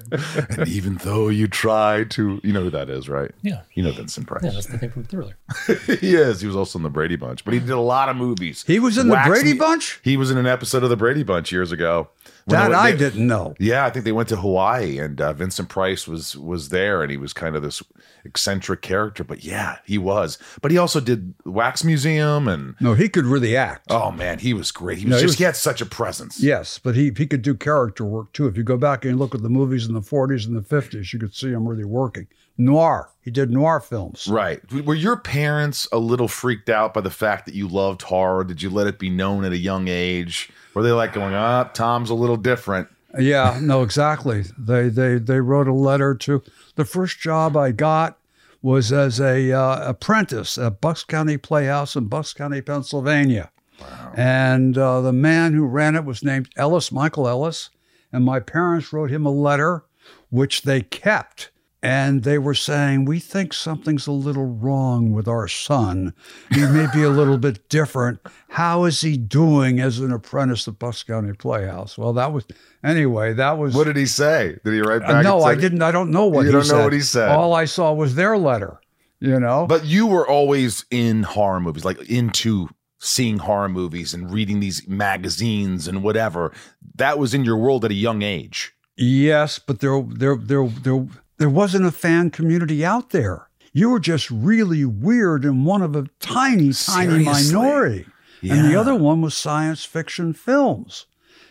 And 0.49 0.69
even 0.69 0.97
though 0.97 1.29
you 1.29 1.49
try 1.49 2.05
to, 2.05 2.41
you 2.43 2.53
know 2.53 2.63
who 2.63 2.71
that 2.71 2.91
is, 2.91 3.09
right? 3.09 3.31
Yeah. 3.43 3.63
You 3.75 3.83
know 3.83 3.93
Vincent 3.93 4.27
Price. 4.27 4.43
Yeah, 4.45 4.51
that's 4.51 4.67
the 4.67 4.79
thing 4.79 4.91
from 4.91 5.05
Thriller. 5.05 5.37
he 6.01 6.15
is. 6.15 6.41
He 6.41 6.47
was 6.47 6.57
also 6.57 6.79
in 6.79 6.83
the 6.83 6.91
Brady 6.91 7.17
Bunch, 7.17 7.45
but 7.45 7.55
he 7.55 7.61
did 7.61 7.71
a 7.71 7.81
lot 7.81 8.09
of 8.09 8.17
movies. 8.17 8.65
He 8.67 8.79
was 8.79 8.99
in 8.99 9.09
the 9.09 9.23
Brady 9.27 9.53
Me- 9.53 9.59
Bunch? 9.59 10.01
He 10.03 10.17
was 10.17 10.31
in 10.31 10.39
an 10.39 10.47
episode 10.47 10.83
of 10.83 10.91
the 10.91 10.97
Brady 10.97 11.23
Bunch 11.23 11.53
years 11.53 11.73
ago. 11.73 12.09
That 12.50 12.69
they- 12.69 12.75
I 12.75 12.92
didn't 12.97 13.26
know. 13.26 13.54
Yeah, 13.59 13.85
I 13.87 13.90
think 13.90 14.04
they 14.04 14.12
went 14.12 14.28
to 14.30 14.37
Hawaii, 14.37 14.99
and 14.99 15.21
uh, 15.21 15.33
Vincent 15.33 15.69
Price 15.69 16.07
was 16.09 16.37
was 16.37 16.69
there, 16.71 17.02
and 17.02 17.11
he 17.11 17.16
was 17.16 17.33
kind 17.33 17.57
of 17.57 17.62
this 17.62 17.83
eccentric 18.25 18.83
character. 18.83 19.25
But 19.25 19.45
yeah, 19.45 19.78
he 19.85 19.99
was. 19.99 20.38
But 20.61 20.71
he 20.71 20.78
also 20.78 21.00
did 21.00 21.35
Wax 21.45 21.85
Museum, 21.85 22.49
and 22.49 22.75
No, 22.80 22.95
he 22.95 23.09
could 23.09 23.25
really 23.26 23.57
act. 23.57 23.87
oh 23.90 24.11
man, 24.11 24.38
he 24.38 24.52
was 24.54 24.71
great. 24.71 24.99
He 24.99 25.04
was 25.07 25.11
No, 25.11 25.16
he 25.16 25.23
just 25.23 25.33
was- 25.33 25.38
he 25.38 25.45
had 25.45 25.57
such 25.57 25.80
a 25.80 25.87
presence. 25.87 26.40
Yes, 26.42 26.78
but 26.78 26.95
he 26.95 27.12
he 27.16 27.26
could 27.26 27.42
do 27.42 27.54
character 27.54 28.04
work 28.04 28.33
too. 28.33 28.47
If 28.47 28.57
you 28.57 28.62
go 28.62 28.76
back 28.76 29.04
and 29.04 29.19
look 29.19 29.35
at 29.35 29.42
the 29.42 29.49
movies 29.49 29.87
in 29.87 29.95
the 29.95 30.00
40s 30.02 30.47
and 30.47 30.57
the 30.57 30.62
50s, 30.62 31.12
you 31.12 31.19
could 31.19 31.35
see 31.35 31.49
him 31.50 31.66
really 31.66 31.85
working. 31.85 32.26
Noir. 32.59 33.09
He 33.23 33.30
did 33.30 33.50
noir 33.50 33.80
films. 33.80 34.26
Right. 34.28 34.61
Were 34.85 34.95
your 34.95 35.16
parents 35.16 35.88
a 35.92 35.99
little 35.99 36.28
freaked 36.28 36.69
out 36.69 36.92
by 36.92 37.00
the 37.00 37.11
fact 37.11 37.47
that 37.47 37.54
you 37.54 37.66
loved 37.69 38.02
horror? 38.02 38.45
Did 38.45 38.61
you 38.62 38.69
let 38.71 38.87
it 38.87 38.99
be 38.99 39.09
known 39.09 39.45
at 39.45 39.52
a 39.52 39.57
young 39.59 39.88
age? 39.88 40.50
Were 40.75 40.83
they 40.83 40.93
like 40.93 41.12
going, 41.12 41.35
ah, 41.35 41.65
Tom's 41.65 42.11
a 42.11 42.15
little 42.15 42.37
different? 42.37 42.89
Yeah, 43.19 43.59
no, 43.61 43.83
exactly. 43.83 44.45
They 44.57 44.89
they 44.89 45.19
they 45.19 45.41
wrote 45.41 45.67
a 45.67 45.75
letter 45.75 46.15
to 46.15 46.43
the 46.77 46.85
first 46.85 47.19
job 47.19 47.57
I 47.57 47.73
got 47.73 48.19
was 48.62 48.93
as 48.93 49.21
a 49.21 49.53
uh, 49.53 49.89
apprentice 49.89 50.59
at 50.59 50.81
Bucks 50.81 51.03
County 51.03 51.37
Playhouse 51.37 51.97
in 51.97 52.07
Bucks 52.07 52.33
County, 52.33 52.61
Pennsylvania. 52.61 53.50
Wow. 53.81 54.12
And 54.17 54.77
uh, 54.77 55.00
the 55.00 55.12
man 55.12 55.55
who 55.55 55.65
ran 55.65 55.97
it 55.97 56.05
was 56.05 56.23
named 56.23 56.50
Ellis, 56.57 56.93
Michael 56.93 57.27
Ellis. 57.27 57.71
And 58.12 58.25
my 58.25 58.41
parents 58.41 58.93
wrote 58.93 59.11
him 59.11 59.25
a 59.25 59.31
letter, 59.31 59.85
which 60.31 60.62
they 60.62 60.83
kept. 60.83 61.50
And 61.83 62.25
they 62.25 62.37
were 62.37 62.53
saying, 62.55 63.07
We 63.07 63.21
think 63.21 63.55
something's 63.55 64.07
a 64.07 64.13
little 64.13 64.45
wrong 64.45 65.13
with 65.13 65.27
our 65.27 65.49
son. 65.49 66.13
He 66.53 66.61
may 66.67 66.87
be 66.93 67.03
a 67.03 67.09
little 67.09 67.39
bit 67.39 67.69
different. 67.71 68.21
How 68.51 68.85
is 68.85 69.01
he 69.01 69.17
doing 69.17 69.81
as 69.81 69.99
an 69.99 70.13
apprentice 70.13 70.69
at 70.69 70.79
Bucks 70.79 71.03
County 71.03 71.33
Playhouse? 71.33 71.97
Well, 71.97 72.13
that 72.13 72.33
was, 72.35 72.45
anyway, 72.85 73.33
that 73.33 73.57
was. 73.57 73.75
What 73.75 73.85
did 73.85 73.97
he 73.97 74.05
say? 74.05 74.59
Did 74.63 74.75
he 74.75 74.81
write 74.81 75.03
Uh, 75.03 75.09
back? 75.09 75.25
no, 75.25 75.39
and 75.39 75.47
I 75.47 75.55
didn't. 75.55 75.81
I 75.83 75.91
don't 75.91 76.11
know 76.11 76.27
what 76.27 76.43
You 76.43 76.49
he 76.49 76.53
don't 76.53 76.69
know 76.69 76.85
what 76.85 76.93
he 76.93 77.01
said. 77.01 77.31
All 77.31 77.55
I 77.55 77.65
saw 77.65 77.95
was 77.95 78.15
their 78.15 78.37
letter, 78.37 78.79
you 79.19 79.41
know? 79.41 79.67
But 79.67 79.87
you 79.87 80.07
were 80.07 80.29
always 80.29 80.85
in 80.91 81.23
horror 81.23 81.61
movies, 81.61 81.85
like 81.87 82.11
into 82.11 82.69
seeing 82.99 83.39
horror 83.39 83.71
movies 83.71 84.13
and 84.13 84.31
reading 84.31 84.61
these 84.61 84.87
magazines 84.87 85.89
and 85.89 86.03
whatever. 86.03 86.53
That 86.97 87.19
was 87.19 87.33
in 87.33 87.43
your 87.47 87.57
world 87.57 87.87
at 87.87 87.91
a 87.91 87.95
young 87.95 88.21
age. 88.21 88.75
Yes, 88.97 89.59
but 89.59 89.81
there, 89.81 90.03
there, 90.07 90.37
there, 90.37 90.67
there, 90.69 91.07
there 91.41 91.49
wasn't 91.51 91.87
a 91.87 91.91
fan 91.91 92.31
community 92.31 92.85
out 92.85 93.11
there. 93.11 93.49
You 93.73 93.89
were 93.89 93.99
just 94.01 94.31
really 94.31 94.85
weird 94.85 95.45
and 95.45 95.65
one 95.65 95.81
of 95.81 95.97
a 95.97 96.05
tiny, 96.21 96.73
tiny 96.73 96.75
Seriously? 96.75 97.25
minority. 97.55 98.07
And 98.43 98.71
the 98.71 98.77
other 98.79 98.95
one 98.95 99.23
was 99.23 99.35
science 99.35 99.85
fiction 99.85 100.35
films. 100.35 101.07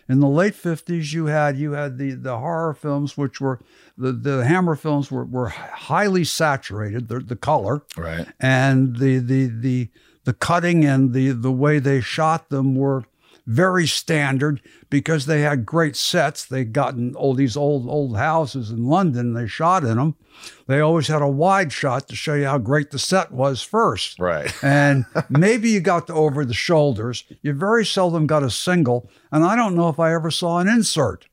In 0.08 0.20
the 0.20 0.28
late 0.28 0.54
fifties, 0.56 1.12
you 1.14 1.26
had 1.28 1.58
you 1.58 1.72
had 1.74 1.98
the 1.98 2.12
the 2.12 2.38
horror 2.38 2.74
films, 2.76 3.18
which 3.18 3.42
were 3.42 3.60
the 3.98 4.12
the 4.12 4.46
Hammer 4.46 4.76
films 4.76 5.12
were 5.12 5.26
were 5.26 5.50
highly 5.50 6.24
saturated, 6.24 7.08
the 7.08 7.20
the 7.20 7.36
color, 7.36 7.82
Right. 7.98 8.28
and 8.40 8.98
the 8.98 9.18
the 9.20 9.48
the 9.48 9.90
the 10.26 10.34
cutting 10.34 10.84
and 10.86 11.14
the 11.14 11.30
the 11.32 11.52
way 11.52 11.80
they 11.80 12.02
shot 12.02 12.50
them 12.50 12.76
were 12.76 13.04
very 13.50 13.88
standard 13.88 14.62
because 14.92 15.26
they 15.26 15.42
had 15.42 15.66
great 15.66 15.96
sets. 15.96 16.46
They'd 16.46 16.72
gotten 16.72 17.16
all 17.16 17.34
these 17.34 17.58
old 17.58 17.90
old 17.90 18.16
houses 18.16 18.70
in 18.70 18.86
London. 18.86 19.34
They 19.34 19.48
shot 19.48 19.84
in 19.84 19.98
them. 19.98 20.16
They 20.68 20.80
always 20.80 21.08
had 21.08 21.24
a 21.24 21.28
wide 21.28 21.74
shot 21.74 22.08
to 22.10 22.16
show 22.16 22.36
you 22.36 22.46
how 22.46 22.60
great 22.60 22.92
the 22.92 23.00
set 23.00 23.32
was 23.32 23.64
first. 23.64 24.20
Right. 24.20 24.54
And 24.64 25.06
maybe 25.30 25.70
you 25.70 25.80
got 25.80 26.06
to 26.08 26.14
over 26.14 26.46
the 26.46 26.54
shoulders. 26.54 27.24
You 27.42 27.54
very 27.54 27.86
seldom 27.86 28.28
got 28.28 28.44
a 28.44 28.52
single, 28.52 29.10
and 29.32 29.44
I 29.44 29.56
don't 29.56 29.76
know 29.76 29.90
if 29.90 30.00
I 30.00 30.14
ever 30.14 30.30
saw 30.30 30.60
an 30.60 30.68
insert. 30.68 31.26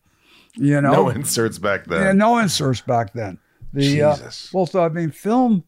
You 0.55 0.81
know, 0.81 0.93
No 0.93 1.09
inserts 1.11 1.59
back 1.59 1.85
then. 1.85 2.01
yeah, 2.01 2.13
no 2.13 2.39
inserts 2.39 2.81
back 2.81 3.13
then. 3.13 3.39
The 3.75 4.01
uh, 4.03 4.17
well, 4.55 4.65
so, 4.65 4.83
I 4.83 4.89
mean, 4.89 5.11
film 5.11 5.65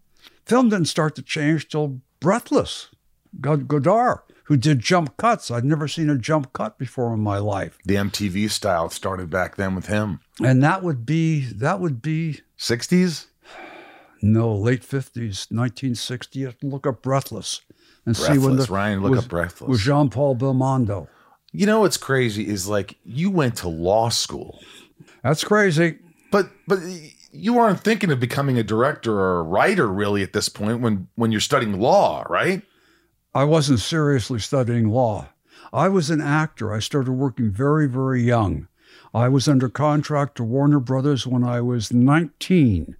film 0.46 0.70
didn't 0.70 0.86
start 0.88 1.14
to 1.16 1.22
change 1.22 1.68
till 1.68 2.00
Breathless, 2.20 2.88
God 3.38 3.68
Godard, 3.68 4.20
who 4.48 4.56
did 4.56 4.80
jump 4.80 5.16
cuts. 5.16 5.50
I'd 5.50 5.64
never 5.64 5.86
seen 5.86 6.10
a 6.10 6.18
jump 6.18 6.52
cut 6.52 6.76
before 6.78 7.12
in 7.14 7.20
my 7.20 7.38
life, 7.38 7.78
The 7.84 7.94
MTV 7.96 8.50
style 8.50 8.90
started 8.90 9.30
back 9.30 9.56
then 9.56 9.74
with 9.74 9.86
him. 9.86 10.20
and 10.42 10.62
that 10.62 10.82
would 10.82 11.06
be 11.06 11.40
that 11.52 11.80
would 11.80 12.02
be 12.02 12.40
60s? 12.58 13.26
no 14.20 14.52
late 14.54 14.82
fifties, 14.82 15.46
nineteen 15.50 15.94
sixty. 15.94 16.40
You 16.40 16.46
have 16.46 16.58
to 16.58 16.66
look 16.66 16.86
up 16.86 17.02
Breathless 17.02 17.60
and 18.04 18.16
see 18.16 18.32
when 18.32 18.40
Breathless. 18.40 18.66
the 18.66 18.72
Ryan, 18.72 19.00
look 19.02 19.10
with, 19.12 19.20
up 19.20 19.28
Breathless. 19.28 19.68
with 19.68 19.80
Jean 19.80 20.10
Paul 20.10 20.34
Belmondo. 20.36 21.06
You 21.52 21.66
know 21.66 21.80
what's 21.80 21.96
crazy 21.96 22.46
is 22.48 22.66
like 22.68 22.96
you 23.04 23.30
went 23.30 23.56
to 23.58 23.68
law 23.68 24.08
school, 24.08 24.58
That's 25.22 25.44
crazy. 25.44 25.98
but 26.32 26.50
but 26.66 26.80
you 27.30 27.52
weren't 27.54 27.80
thinking 27.80 28.10
of 28.10 28.18
becoming 28.18 28.58
a 28.58 28.62
director 28.64 29.12
or 29.12 29.38
a 29.40 29.42
writer 29.42 29.86
really 29.86 30.22
at 30.22 30.32
this 30.32 30.48
point 30.48 30.80
when 30.80 31.06
when 31.14 31.30
you're 31.30 31.40
studying 31.40 31.78
law, 31.80 32.24
right? 32.28 32.62
I 33.34 33.44
wasn't 33.44 33.80
seriously 33.80 34.38
studying 34.38 34.88
law. 34.88 35.28
I 35.72 35.88
was 35.88 36.10
an 36.10 36.20
actor. 36.20 36.72
I 36.72 36.78
started 36.78 37.12
working 37.12 37.50
very, 37.50 37.86
very 37.86 38.22
young. 38.22 38.68
I 39.12 39.28
was 39.28 39.48
under 39.48 39.68
contract 39.68 40.36
to 40.36 40.44
Warner 40.44 40.80
Brothers 40.80 41.26
when 41.26 41.44
I 41.44 41.60
was 41.60 41.92
19. 41.92 42.96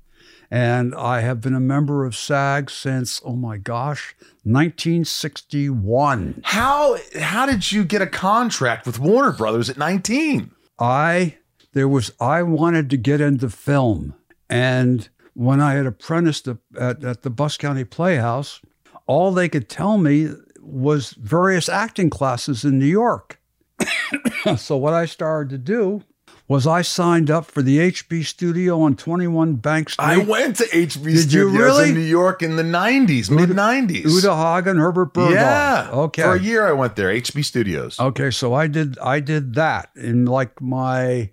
And 0.51 0.95
I 0.95 1.21
have 1.21 1.41
been 1.43 1.55
a 1.55 1.61
member 1.61 2.05
of 2.07 2.17
SAG 2.17 2.71
since, 2.71 3.21
oh 3.25 3.37
my 3.37 3.59
gosh, 3.59 4.15
1961. 4.45 6.41
How 6.45 6.97
how 7.21 7.45
did 7.45 7.71
you 7.71 7.85
get 7.85 8.01
a 8.01 8.07
contract 8.07 8.87
with 8.87 8.99
Warner 8.99 9.33
Brothers 9.33 9.69
at 9.69 9.77
19? 9.77 10.51
I 10.79 11.37
there 11.75 11.89
was 11.89 12.13
I 12.19 12.43
wanted 12.43 12.89
to 12.91 12.97
get 12.97 13.21
into 13.21 13.51
film, 13.51 14.15
and 14.49 15.11
when 15.35 15.61
I 15.61 15.75
had 15.75 15.85
apprenticed 15.85 16.49
at, 16.49 16.57
at, 16.81 17.23
the 17.23 17.31
Bucks 17.31 17.59
County 17.59 17.85
Playhouse, 17.85 18.61
all 19.09 19.33
they 19.33 19.49
could 19.49 19.69
tell 19.69 19.99
me 19.99 20.29
was 20.61 21.13
various 21.13 21.69
acting 21.69 22.11
classes 22.11 22.65
in 22.65 22.79
New 22.79 22.87
York. 22.87 23.41
so 24.57 24.77
what 24.77 24.95
I 24.95 25.07
started 25.07 25.51
to 25.51 25.59
do 25.59 26.05
was 26.47 26.67
I 26.67 26.83
signed 26.83 27.31
up 27.31 27.45
for 27.45 27.63
the 27.63 27.79
HB 27.79 28.25
studio 28.25 28.81
on 28.81 28.97
21 28.97 29.57
Bank 29.57 29.91
Street. 29.91 30.05
I 30.05 30.19
went 30.19 30.57
to 30.57 30.65
HB 30.65 31.05
Did 31.05 31.29
Studios 31.29 31.53
really? 31.53 31.89
in 31.91 31.95
New 31.95 32.01
York 32.01 32.43
in 32.43 32.57
the 32.57 32.63
90s, 32.63 33.31
mid 33.31 33.51
90s. 33.51 34.05
Uta 34.05 34.35
Hagen, 34.35 34.79
Herbert 34.79 35.13
Berghof. 35.13 35.35
Yeah. 35.35 35.91
Okay. 35.93 36.23
For 36.23 36.35
a 36.35 36.41
year 36.41 36.67
I 36.67 36.73
went 36.73 36.97
there, 36.97 37.09
HB 37.09 37.45
Studios. 37.45 38.01
Okay, 38.01 38.31
so 38.31 38.55
I 38.55 38.67
did 38.67 38.99
I 38.99 39.21
did 39.21 39.55
that 39.55 39.91
in 39.95 40.25
like 40.25 40.61
my 40.61 41.31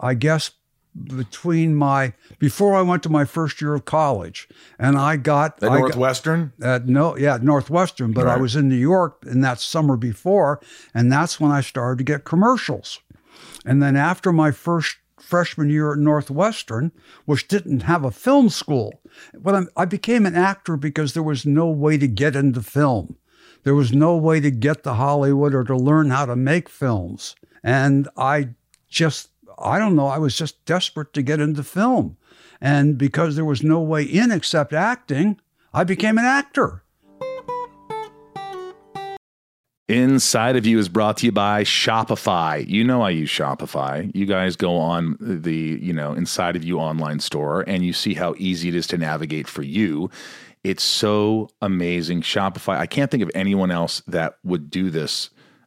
I 0.00 0.14
guess 0.14 0.50
between 1.04 1.74
my 1.74 2.12
before 2.38 2.74
I 2.74 2.82
went 2.82 3.02
to 3.04 3.08
my 3.08 3.24
first 3.24 3.60
year 3.60 3.74
of 3.74 3.84
college 3.84 4.48
and 4.78 4.96
I 4.98 5.16
got 5.16 5.62
At 5.62 5.70
I 5.70 5.74
got- 5.74 5.80
Northwestern? 5.80 6.52
at 6.62 6.86
no 6.86 7.16
yeah 7.16 7.38
Northwestern 7.40 8.12
but 8.12 8.26
I 8.26 8.36
was 8.36 8.56
in 8.56 8.68
New 8.68 8.76
York 8.76 9.22
in 9.26 9.40
that 9.42 9.60
summer 9.60 9.96
before 9.96 10.60
and 10.94 11.10
that's 11.12 11.38
when 11.40 11.50
I 11.50 11.60
started 11.60 11.98
to 11.98 12.04
get 12.04 12.24
commercials. 12.24 13.00
And 13.64 13.82
then 13.82 13.96
after 13.96 14.32
my 14.32 14.50
first 14.50 14.96
freshman 15.20 15.68
year 15.68 15.92
at 15.92 15.98
Northwestern, 15.98 16.90
which 17.26 17.48
didn't 17.48 17.80
have 17.82 18.04
a 18.04 18.10
film 18.10 18.48
school. 18.48 19.00
But 19.34 19.54
I'm, 19.54 19.68
I 19.76 19.84
became 19.84 20.24
an 20.26 20.34
actor 20.36 20.76
because 20.76 21.12
there 21.12 21.22
was 21.24 21.44
no 21.44 21.68
way 21.68 21.98
to 21.98 22.06
get 22.08 22.34
into 22.36 22.62
film. 22.62 23.16
There 23.64 23.74
was 23.74 23.92
no 23.92 24.16
way 24.16 24.40
to 24.40 24.50
get 24.50 24.84
to 24.84 24.94
Hollywood 24.94 25.54
or 25.54 25.64
to 25.64 25.76
learn 25.76 26.10
how 26.10 26.24
to 26.26 26.36
make 26.36 26.68
films. 26.68 27.34
And 27.62 28.08
I 28.16 28.50
just, 28.88 29.28
I 29.60 29.78
don't 29.78 29.96
know, 29.96 30.06
I 30.06 30.18
was 30.18 30.36
just 30.36 30.64
desperate 30.64 31.12
to 31.14 31.22
get 31.22 31.40
into 31.40 31.62
film. 31.62 32.16
And 32.60 32.98
because 32.98 33.36
there 33.36 33.44
was 33.44 33.62
no 33.62 33.80
way 33.80 34.02
in 34.02 34.30
except 34.30 34.72
acting, 34.72 35.40
I 35.72 35.84
became 35.84 36.18
an 36.18 36.24
actor. 36.24 36.82
Inside 39.88 40.56
of 40.56 40.66
You 40.66 40.78
is 40.78 40.90
brought 40.90 41.16
to 41.18 41.26
you 41.26 41.32
by 41.32 41.64
Shopify. 41.64 42.66
You 42.68 42.84
know 42.84 43.00
I 43.00 43.10
use 43.10 43.30
Shopify. 43.30 44.14
You 44.14 44.26
guys 44.26 44.54
go 44.54 44.76
on 44.76 45.16
the, 45.18 45.78
you 45.80 45.94
know, 45.94 46.12
Inside 46.12 46.56
of 46.56 46.64
You 46.64 46.78
online 46.78 47.20
store 47.20 47.62
and 47.66 47.84
you 47.84 47.94
see 47.94 48.12
how 48.12 48.34
easy 48.36 48.68
it 48.68 48.74
is 48.74 48.86
to 48.88 48.98
navigate 48.98 49.48
for 49.48 49.62
you. 49.62 50.10
It's 50.62 50.82
so 50.82 51.48
amazing. 51.62 52.20
Shopify, 52.20 52.76
I 52.76 52.86
can't 52.86 53.10
think 53.10 53.22
of 53.22 53.30
anyone 53.34 53.70
else 53.70 54.02
that 54.06 54.34
would 54.44 54.68
do 54.68 54.90
this 54.90 55.30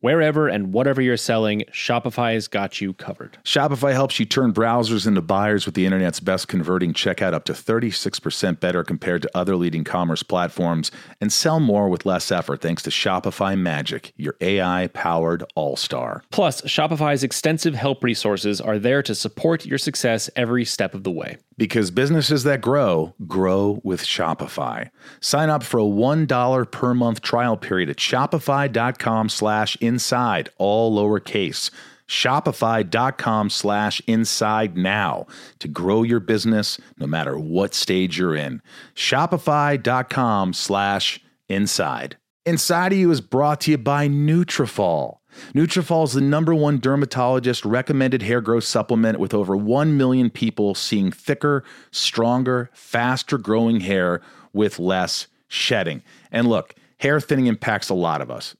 Wherever 0.00 0.48
and 0.48 0.72
whatever 0.72 1.02
you're 1.02 1.18
selling, 1.18 1.64
Shopify's 1.72 2.48
got 2.48 2.80
you 2.80 2.94
covered. 2.94 3.36
Shopify 3.44 3.92
helps 3.92 4.18
you 4.18 4.24
turn 4.24 4.54
browsers 4.54 5.06
into 5.06 5.20
buyers 5.20 5.66
with 5.66 5.74
the 5.74 5.84
internet's 5.84 6.20
best 6.20 6.48
converting 6.48 6.94
checkout 6.94 7.34
up 7.34 7.44
to 7.44 7.52
36% 7.52 8.60
better 8.60 8.82
compared 8.82 9.20
to 9.20 9.30
other 9.34 9.56
leading 9.56 9.84
commerce 9.84 10.22
platforms 10.22 10.90
and 11.20 11.30
sell 11.30 11.60
more 11.60 11.90
with 11.90 12.06
less 12.06 12.32
effort 12.32 12.62
thanks 12.62 12.82
to 12.82 12.88
Shopify 12.88 13.58
Magic, 13.58 14.14
your 14.16 14.36
AI 14.40 14.88
powered 14.94 15.44
all 15.54 15.76
star. 15.76 16.22
Plus, 16.30 16.62
Shopify's 16.62 17.22
extensive 17.22 17.74
help 17.74 18.02
resources 18.02 18.58
are 18.58 18.78
there 18.78 19.02
to 19.02 19.14
support 19.14 19.66
your 19.66 19.76
success 19.78 20.30
every 20.34 20.64
step 20.64 20.94
of 20.94 21.04
the 21.04 21.10
way. 21.10 21.36
Because 21.58 21.90
businesses 21.90 22.44
that 22.44 22.62
grow, 22.62 23.14
grow 23.26 23.82
with 23.84 24.02
Shopify. 24.02 24.88
Sign 25.20 25.50
up 25.50 25.62
for 25.62 25.78
a 25.78 25.82
$1 25.82 26.70
per 26.70 26.94
month 26.94 27.20
trial 27.20 27.58
period 27.58 27.90
at 27.90 27.98
shopify.com 27.98 29.28
slash 29.28 29.76
inside, 29.90 30.48
all 30.56 30.96
lowercase. 30.96 31.70
Shopify.com 32.06 33.50
slash 33.50 34.02
inside 34.06 34.76
now 34.76 35.26
to 35.58 35.68
grow 35.68 36.02
your 36.02 36.18
business 36.20 36.80
no 36.98 37.06
matter 37.06 37.38
what 37.38 37.74
stage 37.74 38.18
you're 38.18 38.34
in. 38.34 38.62
Shopify.com 38.94 40.52
slash 40.52 41.20
inside. 41.48 42.16
Inside 42.46 42.92
of 42.92 42.98
You 42.98 43.10
is 43.10 43.20
brought 43.20 43.60
to 43.62 43.72
you 43.72 43.78
by 43.78 44.08
Nutrafol. 44.08 45.18
Nutrafol 45.54 46.04
is 46.04 46.12
the 46.12 46.20
number 46.20 46.54
one 46.54 46.80
dermatologist 46.80 47.64
recommended 47.64 48.22
hair 48.22 48.40
growth 48.40 48.64
supplement 48.64 49.20
with 49.20 49.34
over 49.34 49.56
1 49.56 49.96
million 49.96 50.30
people 50.30 50.74
seeing 50.74 51.12
thicker, 51.12 51.62
stronger, 51.90 52.70
faster 52.72 53.38
growing 53.38 53.80
hair 53.80 54.20
with 54.52 54.78
less 54.78 55.26
shedding. 55.48 56.02
And 56.32 56.48
look, 56.48 56.74
hair 56.98 57.20
thinning 57.20 57.46
impacts 57.46 57.88
a 57.88 57.94
lot 57.94 58.20
of 58.20 58.30
us, 58.30 58.56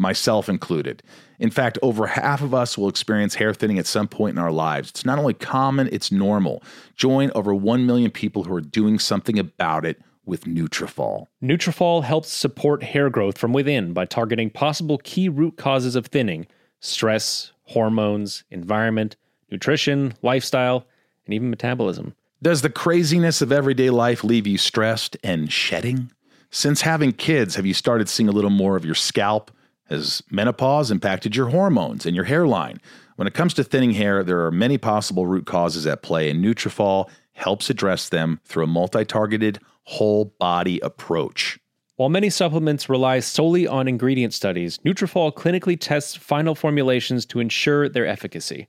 myself 0.00 0.48
included. 0.48 1.02
In 1.38 1.50
fact, 1.50 1.78
over 1.82 2.06
half 2.06 2.42
of 2.42 2.54
us 2.54 2.76
will 2.76 2.88
experience 2.88 3.34
hair 3.34 3.54
thinning 3.54 3.78
at 3.78 3.86
some 3.86 4.08
point 4.08 4.36
in 4.36 4.42
our 4.42 4.50
lives. 4.50 4.90
It's 4.90 5.04
not 5.04 5.18
only 5.18 5.34
common, 5.34 5.88
it's 5.92 6.10
normal. 6.10 6.62
Join 6.96 7.30
over 7.34 7.54
1 7.54 7.86
million 7.86 8.10
people 8.10 8.44
who 8.44 8.54
are 8.54 8.60
doing 8.60 8.98
something 8.98 9.38
about 9.38 9.84
it 9.84 10.00
with 10.24 10.44
Nutrafol. 10.44 11.26
Nutrafol 11.42 12.04
helps 12.04 12.30
support 12.30 12.82
hair 12.82 13.10
growth 13.10 13.36
from 13.38 13.52
within 13.52 13.92
by 13.92 14.04
targeting 14.04 14.50
possible 14.50 14.98
key 14.98 15.28
root 15.28 15.56
causes 15.56 15.96
of 15.96 16.06
thinning: 16.06 16.46
stress, 16.80 17.52
hormones, 17.64 18.44
environment, 18.50 19.16
nutrition, 19.50 20.14
lifestyle, 20.22 20.86
and 21.24 21.34
even 21.34 21.50
metabolism. 21.50 22.14
Does 22.42 22.62
the 22.62 22.70
craziness 22.70 23.42
of 23.42 23.52
everyday 23.52 23.90
life 23.90 24.24
leave 24.24 24.46
you 24.46 24.56
stressed 24.56 25.16
and 25.22 25.52
shedding? 25.52 26.10
Since 26.50 26.82
having 26.82 27.12
kids, 27.12 27.54
have 27.56 27.66
you 27.66 27.74
started 27.74 28.08
seeing 28.08 28.28
a 28.28 28.32
little 28.32 28.50
more 28.50 28.76
of 28.76 28.84
your 28.84 28.94
scalp? 28.94 29.50
Has 29.90 30.22
menopause 30.30 30.92
impacted 30.92 31.34
your 31.34 31.48
hormones 31.48 32.06
and 32.06 32.14
your 32.14 32.26
hairline? 32.26 32.80
When 33.16 33.26
it 33.26 33.34
comes 33.34 33.54
to 33.54 33.64
thinning 33.64 33.90
hair, 33.90 34.22
there 34.22 34.46
are 34.46 34.52
many 34.52 34.78
possible 34.78 35.26
root 35.26 35.46
causes 35.46 35.84
at 35.84 36.00
play, 36.00 36.30
and 36.30 36.42
Nutrafol 36.42 37.10
helps 37.32 37.68
address 37.70 38.08
them 38.08 38.40
through 38.44 38.64
a 38.64 38.68
multi-targeted 38.68 39.58
whole 39.84 40.26
body 40.38 40.78
approach. 40.78 41.58
While 41.96 42.08
many 42.08 42.30
supplements 42.30 42.88
rely 42.88 43.18
solely 43.18 43.66
on 43.66 43.88
ingredient 43.88 44.32
studies, 44.32 44.78
Nutrafol 44.86 45.34
clinically 45.34 45.76
tests 45.78 46.14
final 46.14 46.54
formulations 46.54 47.26
to 47.26 47.40
ensure 47.40 47.88
their 47.88 48.06
efficacy. 48.06 48.68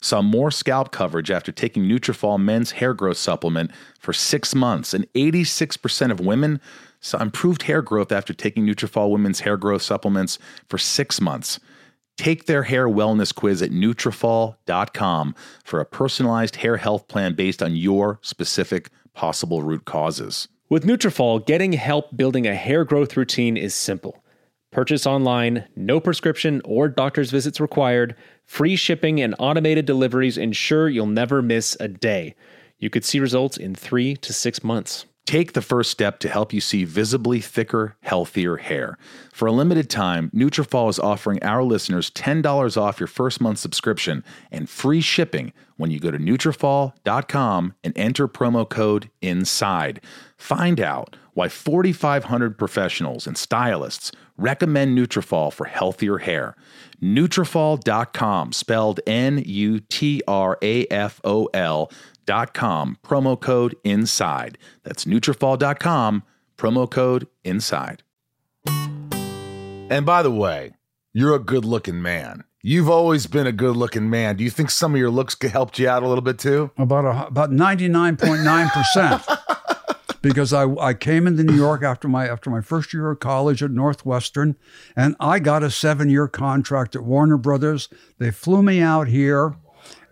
saw 0.00 0.22
more 0.22 0.50
scalp 0.50 0.92
coverage 0.92 1.30
after 1.30 1.52
taking 1.52 1.84
Nutrafol 1.84 2.40
men's 2.40 2.72
hair 2.72 2.94
growth 2.94 3.16
supplement 3.16 3.70
for 3.98 4.12
6 4.12 4.54
months, 4.54 4.94
and 4.94 5.12
86% 5.14 6.10
of 6.10 6.20
women 6.20 6.60
saw 7.00 7.18
improved 7.18 7.62
hair 7.62 7.82
growth 7.82 8.12
after 8.12 8.32
taking 8.32 8.66
Nutrafol 8.66 9.10
women's 9.10 9.40
hair 9.40 9.56
growth 9.56 9.82
supplements 9.82 10.38
for 10.68 10.78
6 10.78 11.20
months. 11.20 11.60
Take 12.16 12.46
their 12.46 12.64
hair 12.64 12.88
wellness 12.88 13.32
quiz 13.32 13.62
at 13.62 13.70
Nutrafol.com 13.70 15.34
for 15.62 15.80
a 15.80 15.84
personalized 15.84 16.56
hair 16.56 16.76
health 16.78 17.06
plan 17.06 17.34
based 17.34 17.62
on 17.62 17.76
your 17.76 18.18
specific 18.22 18.90
possible 19.14 19.62
root 19.62 19.84
causes. 19.84 20.48
With 20.68 20.84
Nutrafol, 20.84 21.46
getting 21.46 21.72
help 21.72 22.16
building 22.16 22.46
a 22.46 22.54
hair 22.54 22.84
growth 22.84 23.16
routine 23.16 23.56
is 23.56 23.74
simple. 23.74 24.22
Purchase 24.70 25.06
online, 25.06 25.64
no 25.74 25.98
prescription 25.98 26.60
or 26.64 26.88
doctor's 26.88 27.30
visits 27.30 27.58
required, 27.58 28.14
free 28.44 28.76
shipping 28.76 29.20
and 29.20 29.34
automated 29.38 29.86
deliveries 29.86 30.36
ensure 30.36 30.88
you'll 30.88 31.06
never 31.06 31.40
miss 31.40 31.76
a 31.80 31.88
day. 31.88 32.34
You 32.78 32.90
could 32.90 33.04
see 33.04 33.18
results 33.18 33.56
in 33.56 33.74
three 33.74 34.14
to 34.16 34.32
six 34.32 34.62
months. 34.62 35.06
Take 35.28 35.52
the 35.52 35.60
first 35.60 35.90
step 35.90 36.20
to 36.20 36.28
help 36.30 36.54
you 36.54 36.60
see 36.62 36.84
visibly 36.84 37.40
thicker, 37.42 37.96
healthier 38.00 38.56
hair. 38.56 38.96
For 39.30 39.44
a 39.44 39.52
limited 39.52 39.90
time, 39.90 40.30
Nutrafol 40.34 40.88
is 40.88 40.98
offering 40.98 41.42
our 41.42 41.62
listeners 41.62 42.10
$10 42.12 42.78
off 42.80 42.98
your 42.98 43.08
first 43.08 43.38
month 43.38 43.58
subscription 43.58 44.24
and 44.50 44.70
free 44.70 45.02
shipping 45.02 45.52
when 45.76 45.90
you 45.90 46.00
go 46.00 46.10
to 46.10 46.16
Nutrafol.com 46.16 47.74
and 47.84 47.92
enter 47.94 48.26
promo 48.26 48.66
code 48.66 49.10
INSIDE. 49.20 50.00
Find 50.38 50.80
out 50.80 51.14
why 51.34 51.50
4,500 51.50 52.56
professionals 52.56 53.26
and 53.26 53.36
stylists 53.36 54.10
recommend 54.38 54.96
Nutrafol 54.96 55.52
for 55.52 55.66
healthier 55.66 56.16
hair. 56.18 56.56
Nutrafol.com, 57.02 58.52
spelled 58.52 59.00
N-U-T-R-A-F-O-L 59.06 59.90
dot 62.28 62.52
com, 62.52 62.98
promo 63.02 63.40
code 63.40 63.74
INSIDE. 63.84 64.58
That's 64.84 65.06
Nutrafol.com, 65.06 66.22
promo 66.58 66.90
code 66.90 67.26
INSIDE. 67.42 68.02
And 69.90 70.04
by 70.04 70.22
the 70.22 70.30
way, 70.30 70.74
you're 71.14 71.34
a 71.34 71.38
good 71.38 71.64
looking 71.64 72.02
man. 72.02 72.44
You've 72.62 72.90
always 72.90 73.26
been 73.26 73.46
a 73.46 73.52
good 73.52 73.78
looking 73.78 74.10
man. 74.10 74.36
Do 74.36 74.44
you 74.44 74.50
think 74.50 74.68
some 74.68 74.92
of 74.92 75.00
your 75.00 75.08
looks 75.08 75.34
helped 75.40 75.78
you 75.78 75.88
out 75.88 76.02
a 76.02 76.08
little 76.08 76.20
bit 76.20 76.38
too? 76.38 76.70
About 76.76 77.06
a, 77.06 77.28
about 77.28 77.50
99.9%. 77.50 79.38
because 80.22 80.52
I, 80.52 80.66
I 80.74 80.92
came 80.92 81.26
into 81.26 81.44
New 81.44 81.56
York 81.56 81.82
after 81.82 82.08
my 82.08 82.28
after 82.28 82.50
my 82.50 82.60
first 82.60 82.92
year 82.92 83.10
of 83.10 83.20
college 83.20 83.62
at 83.62 83.70
Northwestern, 83.70 84.56
and 84.94 85.16
I 85.18 85.38
got 85.38 85.62
a 85.62 85.70
seven 85.70 86.10
year 86.10 86.28
contract 86.28 86.94
at 86.94 87.04
Warner 87.04 87.38
Brothers. 87.38 87.88
They 88.18 88.30
flew 88.30 88.62
me 88.62 88.80
out 88.82 89.08
here, 89.08 89.54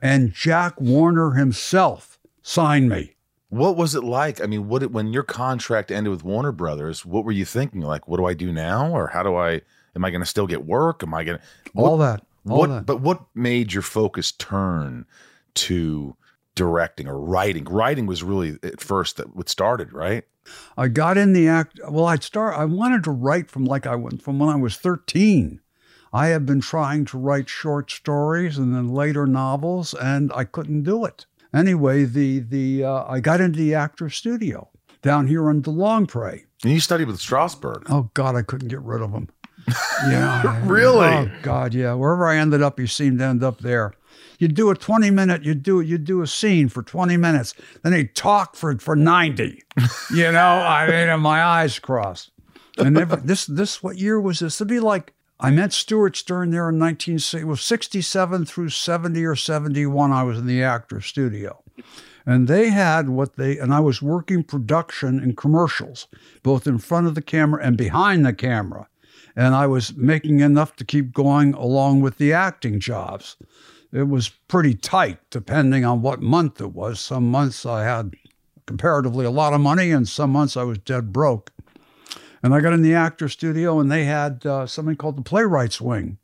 and 0.03 0.33
Jack 0.33 0.81
Warner 0.81 1.33
himself 1.33 2.19
signed 2.43 2.89
me. 2.89 3.17
What 3.49 3.77
was 3.77 3.95
it 3.95 4.03
like? 4.05 4.41
I 4.41 4.47
mean, 4.47 4.69
what 4.69 4.91
when 4.91 5.13
your 5.13 5.23
contract 5.23 5.91
ended 5.91 6.11
with 6.11 6.25
Warner 6.25 6.53
Brothers, 6.53 7.07
what 7.07 7.25
were 7.25 7.33
you 7.33 7.45
thinking? 7.45 7.81
Like, 7.81 8.09
what 8.09 8.17
do 8.19 8.27
I 8.27 8.35
do 8.35 8.53
now, 8.53 8.91
or 8.91 9.09
how 9.09 9.23
do 9.23 9.37
I? 9.37 9.63
Am 9.95 10.05
I 10.05 10.11
going 10.11 10.21
to 10.21 10.27
still 10.27 10.47
get 10.47 10.67
work? 10.67 11.03
Am 11.03 11.15
I 11.15 11.25
going 11.25 11.39
to 11.39 11.45
all 11.75 11.97
that? 11.99 12.25
All 12.49 12.59
what? 12.59 12.69
that. 12.69 12.87
But 12.87 13.01
what 13.01 13.25
made 13.35 13.73
your 13.73 13.83
focus 13.83 14.33
turn 14.33 15.07
to 15.55 16.17
directing 16.55 17.07
or 17.09 17.19
writing? 17.19 17.65
Writing 17.65 18.07
was 18.07 18.23
really 18.23 18.59
at 18.63 18.81
first 18.81 19.17
that 19.17 19.35
what 19.35 19.49
started, 19.49 19.93
right? 19.93 20.25
I 20.77 20.89
got 20.89 21.17
in 21.17 21.33
the 21.33 21.49
act. 21.49 21.81
Well, 21.89 22.07
I'd 22.07 22.23
start. 22.23 22.59
I 22.59 22.65
wanted 22.65 23.05
to 23.05 23.11
write 23.11 23.51
from 23.51 23.65
like 23.65 23.87
I 23.87 23.97
went 23.97 24.23
from 24.23 24.39
when 24.39 24.49
I 24.49 24.57
was 24.57 24.77
thirteen. 24.77 25.61
I 26.17 26.29
have 26.29 26.47
been 26.47 26.63
trying 26.63 27.05
to 27.07 27.19
write 27.19 27.47
short 27.47 27.91
stories 27.91 28.57
and 28.57 28.75
then 28.75 28.89
later 28.89 29.27
novels, 29.27 29.93
and 29.93 30.33
I 30.35 30.45
couldn't 30.45 30.85
do 30.85 31.05
it. 31.05 31.27
Anyway, 31.53 32.05
the 32.05 32.39
the 32.39 32.85
uh, 32.85 33.05
I 33.07 33.21
got 33.21 33.43
into 33.43 33.59
the 33.59 33.75
actor 33.75 34.09
studio 34.09 34.71
down 35.03 35.27
here 35.27 35.51
on 35.51 35.61
DeLongpre. 35.61 36.45
And 36.65 36.73
you 36.73 36.81
studied 36.81 37.09
with 37.09 37.19
Strasberg. 37.19 37.83
Oh 37.91 38.11
God, 38.15 38.35
I 38.35 38.41
couldn't 38.41 38.69
get 38.69 38.81
rid 38.81 39.03
of 39.03 39.13
him. 39.13 39.29
Yeah, 40.09 40.63
Really? 40.67 41.07
Oh 41.07 41.31
God, 41.43 41.75
yeah. 41.75 41.93
Wherever 41.93 42.27
I 42.27 42.39
ended 42.39 42.63
up, 42.63 42.81
you 42.81 42.87
seemed 42.87 43.19
to 43.19 43.27
end 43.27 43.45
up 43.45 43.59
there. 43.59 43.93
You'd 44.39 44.55
do 44.55 44.71
a 44.71 44.75
twenty 44.75 45.11
minute, 45.11 45.45
you 45.45 45.55
do 45.55 45.83
you 45.83 45.99
do 45.99 46.23
a 46.23 46.27
scene 46.27 46.71
for 46.71 46.83
twenty 46.83 47.19
minutes, 47.19 47.53
then 47.83 47.93
he 47.93 48.07
talk 48.07 48.57
for 48.57 48.79
for 48.79 48.97
ninety. 48.97 49.63
You 50.15 50.33
know, 50.33 50.39
I 50.39 50.87
mean, 50.87 51.11
and 51.11 51.21
my 51.21 51.43
eyes 51.43 51.79
crossed. 51.79 52.31
And 52.79 52.95
never, 52.95 53.17
this 53.17 53.45
this 53.45 53.83
what 53.83 53.99
year 53.99 54.19
was 54.19 54.39
this? 54.39 54.59
It'd 54.61 54.69
be 54.69 54.81
like 54.81 55.13
I 55.39 55.51
met 55.51 55.73
Stewart 55.73 56.17
Stern 56.17 56.51
there 56.51 56.69
in 56.71 56.79
1960. 56.79 57.41
It 57.41 57.47
was 57.47 57.61
67 57.63 58.47
through 58.47 58.71
70 58.71 59.25
or 59.25 59.37
71. 59.37 60.13
I 60.13 60.23
was 60.23 60.39
in 60.39 60.47
the 60.47 60.63
actor 60.63 61.01
studio. 61.01 61.63
And 62.25 62.49
they 62.49 62.71
had 62.71 63.11
what 63.11 63.37
they, 63.37 63.59
and 63.59 63.73
I 63.73 63.81
was 63.81 64.01
working 64.01 64.43
production 64.43 65.21
and 65.21 65.37
commercials, 65.37 66.09
both 66.43 66.67
in 66.67 66.79
front 66.79 67.07
of 67.07 67.15
the 67.15 67.23
camera 67.23 67.63
and 67.63 67.77
behind 67.77 68.25
the 68.25 68.33
camera. 68.33 68.89
And 69.37 69.55
I 69.55 69.67
was 69.67 69.95
making 69.95 70.41
enough 70.41 70.75
to 70.77 70.85
keep 70.85 71.13
going 71.13 71.53
along 71.53 72.01
with 72.01 72.17
the 72.17 72.33
acting 72.33 72.81
jobs. 72.81 73.37
It 73.93 74.09
was 74.09 74.31
pretty 74.49 74.75
tight, 74.75 75.19
depending 75.31 75.85
on 75.85 76.03
what 76.03 76.23
month 76.23 76.61
it 76.61 76.73
was. 76.73 76.99
Some 76.99 77.31
months 77.31 77.67
I 77.67 77.85
had 77.85 78.15
comparatively 78.67 79.27
a 79.27 79.31
lot 79.31 79.53
of 79.53 79.61
money, 79.61 79.91
and 79.91 80.09
some 80.09 80.31
months 80.31 80.57
I 80.57 80.65
was 80.65 80.79
dead 80.79 81.13
broke. 81.13 81.53
And 82.43 82.55
I 82.55 82.61
got 82.61 82.73
in 82.73 82.83
the 82.83 82.95
actor 82.95 83.29
studio, 83.29 83.81
and 83.81 83.91
they 83.91 84.05
had 84.05 84.45
uh, 84.47 84.67
something 84.67 84.97
called 84.97 85.17
the 85.17 85.23
playwrights 85.23 85.81
wing, 85.81 86.19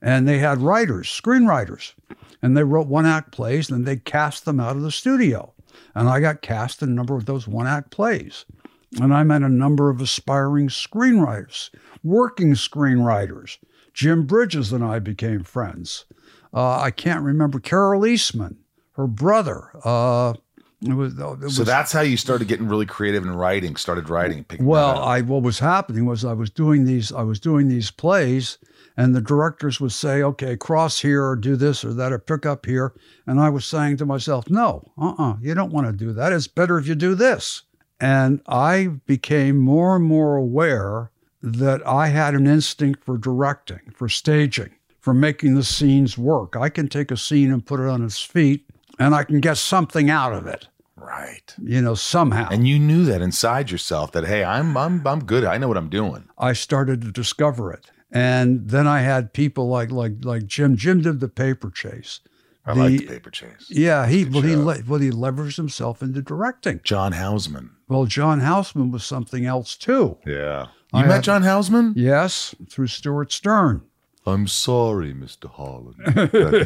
and 0.00 0.28
they 0.28 0.38
had 0.38 0.60
writers, 0.60 1.08
screenwriters, 1.08 1.94
and 2.42 2.56
they 2.56 2.64
wrote 2.64 2.86
one 2.86 3.06
act 3.06 3.32
plays, 3.32 3.70
and 3.70 3.86
they 3.86 3.96
cast 3.96 4.44
them 4.44 4.60
out 4.60 4.76
of 4.76 4.82
the 4.82 4.90
studio. 4.90 5.52
And 5.94 6.08
I 6.08 6.20
got 6.20 6.42
cast 6.42 6.82
in 6.82 6.90
a 6.90 6.94
number 6.94 7.16
of 7.16 7.26
those 7.26 7.48
one 7.48 7.66
act 7.66 7.90
plays. 7.90 8.44
And 9.00 9.12
I 9.12 9.24
met 9.24 9.42
a 9.42 9.48
number 9.48 9.90
of 9.90 10.00
aspiring 10.00 10.68
screenwriters, 10.68 11.70
working 12.02 12.52
screenwriters. 12.52 13.58
Jim 13.92 14.26
Bridges 14.26 14.72
and 14.72 14.84
I 14.84 14.98
became 14.98 15.42
friends. 15.42 16.04
Uh, 16.54 16.80
I 16.80 16.90
can't 16.90 17.24
remember 17.24 17.58
Carole 17.58 18.06
Eastman, 18.06 18.58
her 18.92 19.06
brother. 19.06 19.70
Uh, 19.84 20.34
it 20.82 20.92
was, 20.92 21.18
oh, 21.18 21.38
it 21.40 21.50
So 21.50 21.64
that's 21.64 21.90
how 21.90 22.02
you 22.02 22.18
started 22.18 22.48
getting 22.48 22.68
really 22.68 22.84
creative 22.84 23.24
in 23.24 23.30
writing. 23.30 23.76
Started 23.76 24.10
writing. 24.10 24.44
Picking 24.44 24.66
well. 24.66 25.02
I 25.02 25.22
what 25.22 25.42
was 25.42 25.58
happening 25.58 26.04
was 26.04 26.24
I 26.24 26.34
was 26.34 26.50
doing 26.50 26.84
these 26.84 27.12
I 27.12 27.22
was 27.22 27.40
doing 27.40 27.68
these 27.68 27.90
plays, 27.90 28.58
and 28.96 29.14
the 29.14 29.22
directors 29.22 29.80
would 29.80 29.92
say, 29.92 30.22
"Okay, 30.22 30.56
cross 30.56 31.00
here, 31.00 31.24
or 31.24 31.34
do 31.34 31.56
this 31.56 31.82
or 31.82 31.94
that, 31.94 32.12
or 32.12 32.18
pick 32.18 32.44
up 32.44 32.66
here," 32.66 32.92
and 33.26 33.40
I 33.40 33.48
was 33.48 33.64
saying 33.64 33.96
to 33.98 34.06
myself, 34.06 34.50
"No, 34.50 34.92
uh-uh, 34.98 35.36
you 35.40 35.54
don't 35.54 35.72
want 35.72 35.86
to 35.86 35.92
do 35.92 36.12
that. 36.12 36.32
It's 36.32 36.46
better 36.46 36.78
if 36.78 36.86
you 36.86 36.94
do 36.94 37.14
this." 37.14 37.62
And 37.98 38.42
I 38.46 38.88
became 39.06 39.56
more 39.56 39.96
and 39.96 40.04
more 40.04 40.36
aware 40.36 41.10
that 41.42 41.86
I 41.86 42.08
had 42.08 42.34
an 42.34 42.46
instinct 42.46 43.02
for 43.02 43.16
directing, 43.16 43.80
for 43.94 44.10
staging, 44.10 44.70
for 45.00 45.14
making 45.14 45.54
the 45.54 45.64
scenes 45.64 46.18
work. 46.18 46.54
I 46.54 46.68
can 46.68 46.88
take 46.88 47.10
a 47.10 47.16
scene 47.16 47.50
and 47.50 47.64
put 47.64 47.80
it 47.80 47.88
on 47.88 48.04
its 48.04 48.20
feet, 48.20 48.68
and 48.98 49.14
I 49.14 49.24
can 49.24 49.40
get 49.40 49.56
something 49.58 50.10
out 50.10 50.32
of 50.32 50.46
it, 50.46 50.68
right. 50.96 51.54
you 51.62 51.80
know, 51.82 51.94
somehow. 51.94 52.48
And 52.50 52.66
you 52.66 52.78
knew 52.78 53.04
that 53.04 53.20
inside 53.22 53.70
yourself 53.70 54.12
that 54.12 54.24
hey, 54.26 54.44
I'm 54.44 54.76
I'm 54.76 55.06
I'm 55.06 55.24
good. 55.24 55.44
I 55.44 55.58
know 55.58 55.68
what 55.68 55.76
I'm 55.76 55.88
doing. 55.90 56.28
I 56.38 56.52
started 56.52 57.00
to 57.02 57.12
discover 57.12 57.72
it. 57.72 57.90
And 58.12 58.68
then 58.70 58.86
I 58.86 59.00
had 59.00 59.32
people 59.32 59.68
like 59.68 59.90
like 59.90 60.24
like 60.24 60.46
Jim. 60.46 60.76
Jim 60.76 61.02
did 61.02 61.20
the 61.20 61.28
paper 61.28 61.70
chase. 61.70 62.20
I 62.64 62.74
The- 62.74 62.80
like 62.80 62.98
the 63.00 63.06
paper 63.06 63.30
chase. 63.30 63.66
Yeah, 63.68 64.06
he 64.06 64.24
well 64.24 64.42
he 64.42 64.56
le- 64.56 64.82
well 64.88 65.00
he 65.00 65.10
leveraged 65.10 65.56
himself 65.56 66.02
into 66.02 66.22
directing. 66.22 66.80
John 66.84 67.12
Houseman. 67.12 67.70
Well, 67.88 68.04
John 68.06 68.40
Houseman 68.40 68.90
was 68.90 69.04
something 69.04 69.44
else 69.46 69.76
too. 69.76 70.18
Yeah. 70.26 70.66
I 70.92 71.00
You 71.02 71.06
met 71.06 71.14
had- 71.16 71.24
John 71.24 71.42
Houseman? 71.42 71.92
Yes, 71.96 72.54
through 72.70 72.86
Stewart 72.88 73.30
Stern. 73.32 73.82
I'm 74.26 74.46
sorry, 74.48 75.14
Mr. 75.14 75.48
Holland. 75.48 75.96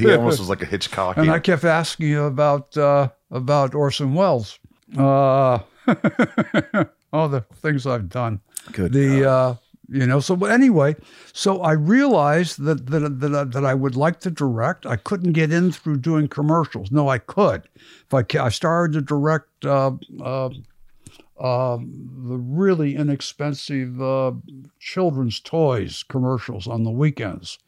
he 0.00 0.12
almost 0.14 0.38
was 0.38 0.48
like 0.48 0.62
a 0.62 0.66
Hitchcock. 0.66 1.18
And 1.18 1.30
I 1.30 1.38
kept 1.38 1.64
asking 1.64 2.08
you 2.08 2.24
about 2.24 2.76
uh, 2.76 3.10
about 3.30 3.74
Orson 3.74 4.14
Welles. 4.14 4.58
Uh, 4.96 5.58
all 7.12 7.28
the 7.28 7.44
things 7.56 7.86
I've 7.86 8.08
done. 8.08 8.40
Good. 8.72 8.92
the 8.92 9.28
uh, 9.28 9.54
you 9.90 10.06
know 10.06 10.20
so 10.20 10.36
but 10.36 10.50
anyway 10.50 10.94
so 11.32 11.60
i 11.62 11.72
realized 11.72 12.62
that 12.62 12.86
that, 12.86 13.20
that 13.20 13.52
that 13.52 13.64
i 13.64 13.74
would 13.74 13.96
like 13.96 14.20
to 14.20 14.30
direct 14.30 14.86
i 14.86 14.96
couldn't 14.96 15.32
get 15.32 15.52
in 15.52 15.72
through 15.72 15.96
doing 15.96 16.28
commercials 16.28 16.92
no 16.92 17.08
i 17.08 17.18
could 17.18 17.68
if 17.76 18.14
i 18.14 18.24
i 18.38 18.48
started 18.48 18.92
to 18.92 19.00
direct 19.00 19.64
uh, 19.64 19.90
uh, 20.22 20.48
uh, 21.40 21.76
the 21.78 22.36
really 22.36 22.94
inexpensive 22.94 24.00
uh, 24.00 24.32
children's 24.78 25.40
toys 25.40 26.02
commercials 26.08 26.66
on 26.68 26.84
the 26.84 26.90
weekends 26.90 27.58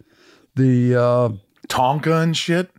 the 0.54 0.94
uh, 0.94 1.28
Tonka 1.68 2.22
and 2.22 2.36
shit. 2.36 2.70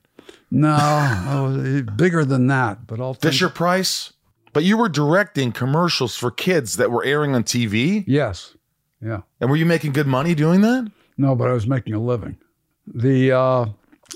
no 0.52 0.78
oh, 1.28 1.82
bigger 1.96 2.24
than 2.24 2.48
that 2.48 2.86
but 2.88 3.00
i'll 3.00 3.14
think- 3.14 3.34
Fisher 3.34 3.50
Price. 3.50 4.14
But 4.54 4.64
you 4.64 4.78
were 4.78 4.88
directing 4.90 5.52
commercials 5.52 6.16
for 6.16 6.30
kids 6.30 6.78
that 6.78 6.92
were 6.92 7.04
airing 7.04 7.34
on 7.34 7.44
TV. 7.44 8.04
yes 8.06 8.56
yeah 9.02 9.22
And 9.42 9.50
were 9.50 9.56
you 9.58 9.66
making 9.66 9.94
good 9.94 10.06
money 10.08 10.36
doing 10.36 10.62
that? 10.62 10.92
No, 11.18 11.36
but 11.36 11.48
I 11.50 11.54
was 11.54 11.66
making 11.68 11.94
a 11.96 12.00
living. 12.00 12.38
The 12.86 13.32
uh, 13.32 13.66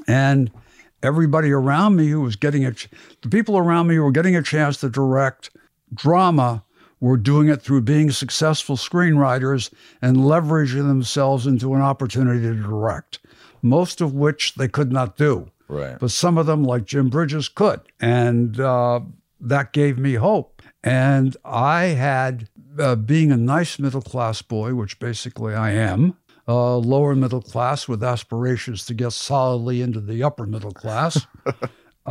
and 0.07 0.51
everybody 1.03 1.51
around 1.51 1.95
me 1.95 2.07
who 2.09 2.21
was 2.21 2.35
getting 2.35 2.65
a 2.65 2.71
ch- 2.71 2.89
the 3.23 3.29
people 3.29 3.57
around 3.57 3.87
me 3.87 3.95
who 3.95 4.03
were 4.03 4.11
getting 4.11 4.35
a 4.35 4.41
chance 4.43 4.77
to 4.81 4.89
direct 4.89 5.49
drama 5.93 6.63
were 6.99 7.17
doing 7.17 7.47
it 7.47 7.61
through 7.61 7.81
being 7.81 8.09
successful 8.11 8.75
screenwriters 8.75 9.71
and 10.01 10.17
leveraging 10.17 10.87
themselves 10.87 11.45
into 11.45 11.73
an 11.75 11.81
opportunity 11.81 12.41
to 12.41 12.55
direct. 12.55 13.19
Most 13.61 14.01
of 14.01 14.13
which 14.13 14.55
they 14.55 14.67
could 14.67 14.91
not 14.91 15.17
do, 15.17 15.51
Right. 15.67 15.97
but 15.99 16.11
some 16.11 16.37
of 16.37 16.45
them, 16.45 16.63
like 16.63 16.85
Jim 16.85 17.09
Bridges, 17.09 17.49
could, 17.49 17.81
and 17.99 18.59
uh, 18.59 19.01
that 19.41 19.73
gave 19.73 19.97
me 19.97 20.13
hope. 20.15 20.61
And 20.83 21.35
I 21.43 21.85
had, 21.85 22.49
uh, 22.79 22.95
being 22.95 23.31
a 23.31 23.37
nice 23.37 23.77
middle 23.79 24.01
class 24.01 24.41
boy, 24.41 24.73
which 24.75 24.99
basically 24.99 25.53
I 25.53 25.71
am, 25.71 26.15
uh, 26.47 26.77
lower 26.77 27.13
middle 27.15 27.41
class 27.41 27.87
with 27.87 28.03
aspirations 28.03 28.85
to 28.85 28.93
get 28.93 29.11
solidly 29.11 29.81
into 29.81 29.99
the 29.99 30.23
upper 30.23 30.45
middle 30.45 30.71
class. 30.71 31.25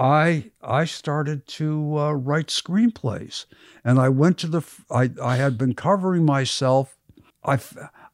I 0.00 0.50
I 0.62 0.86
started 0.86 1.46
to 1.48 1.98
uh, 1.98 2.12
write 2.12 2.46
screenplays, 2.46 3.44
and 3.84 4.00
I 4.00 4.08
went 4.08 4.38
to 4.38 4.46
the. 4.46 4.62
I 4.90 5.10
I 5.22 5.36
had 5.36 5.58
been 5.58 5.74
covering 5.74 6.24
myself. 6.24 6.96
I 7.44 7.58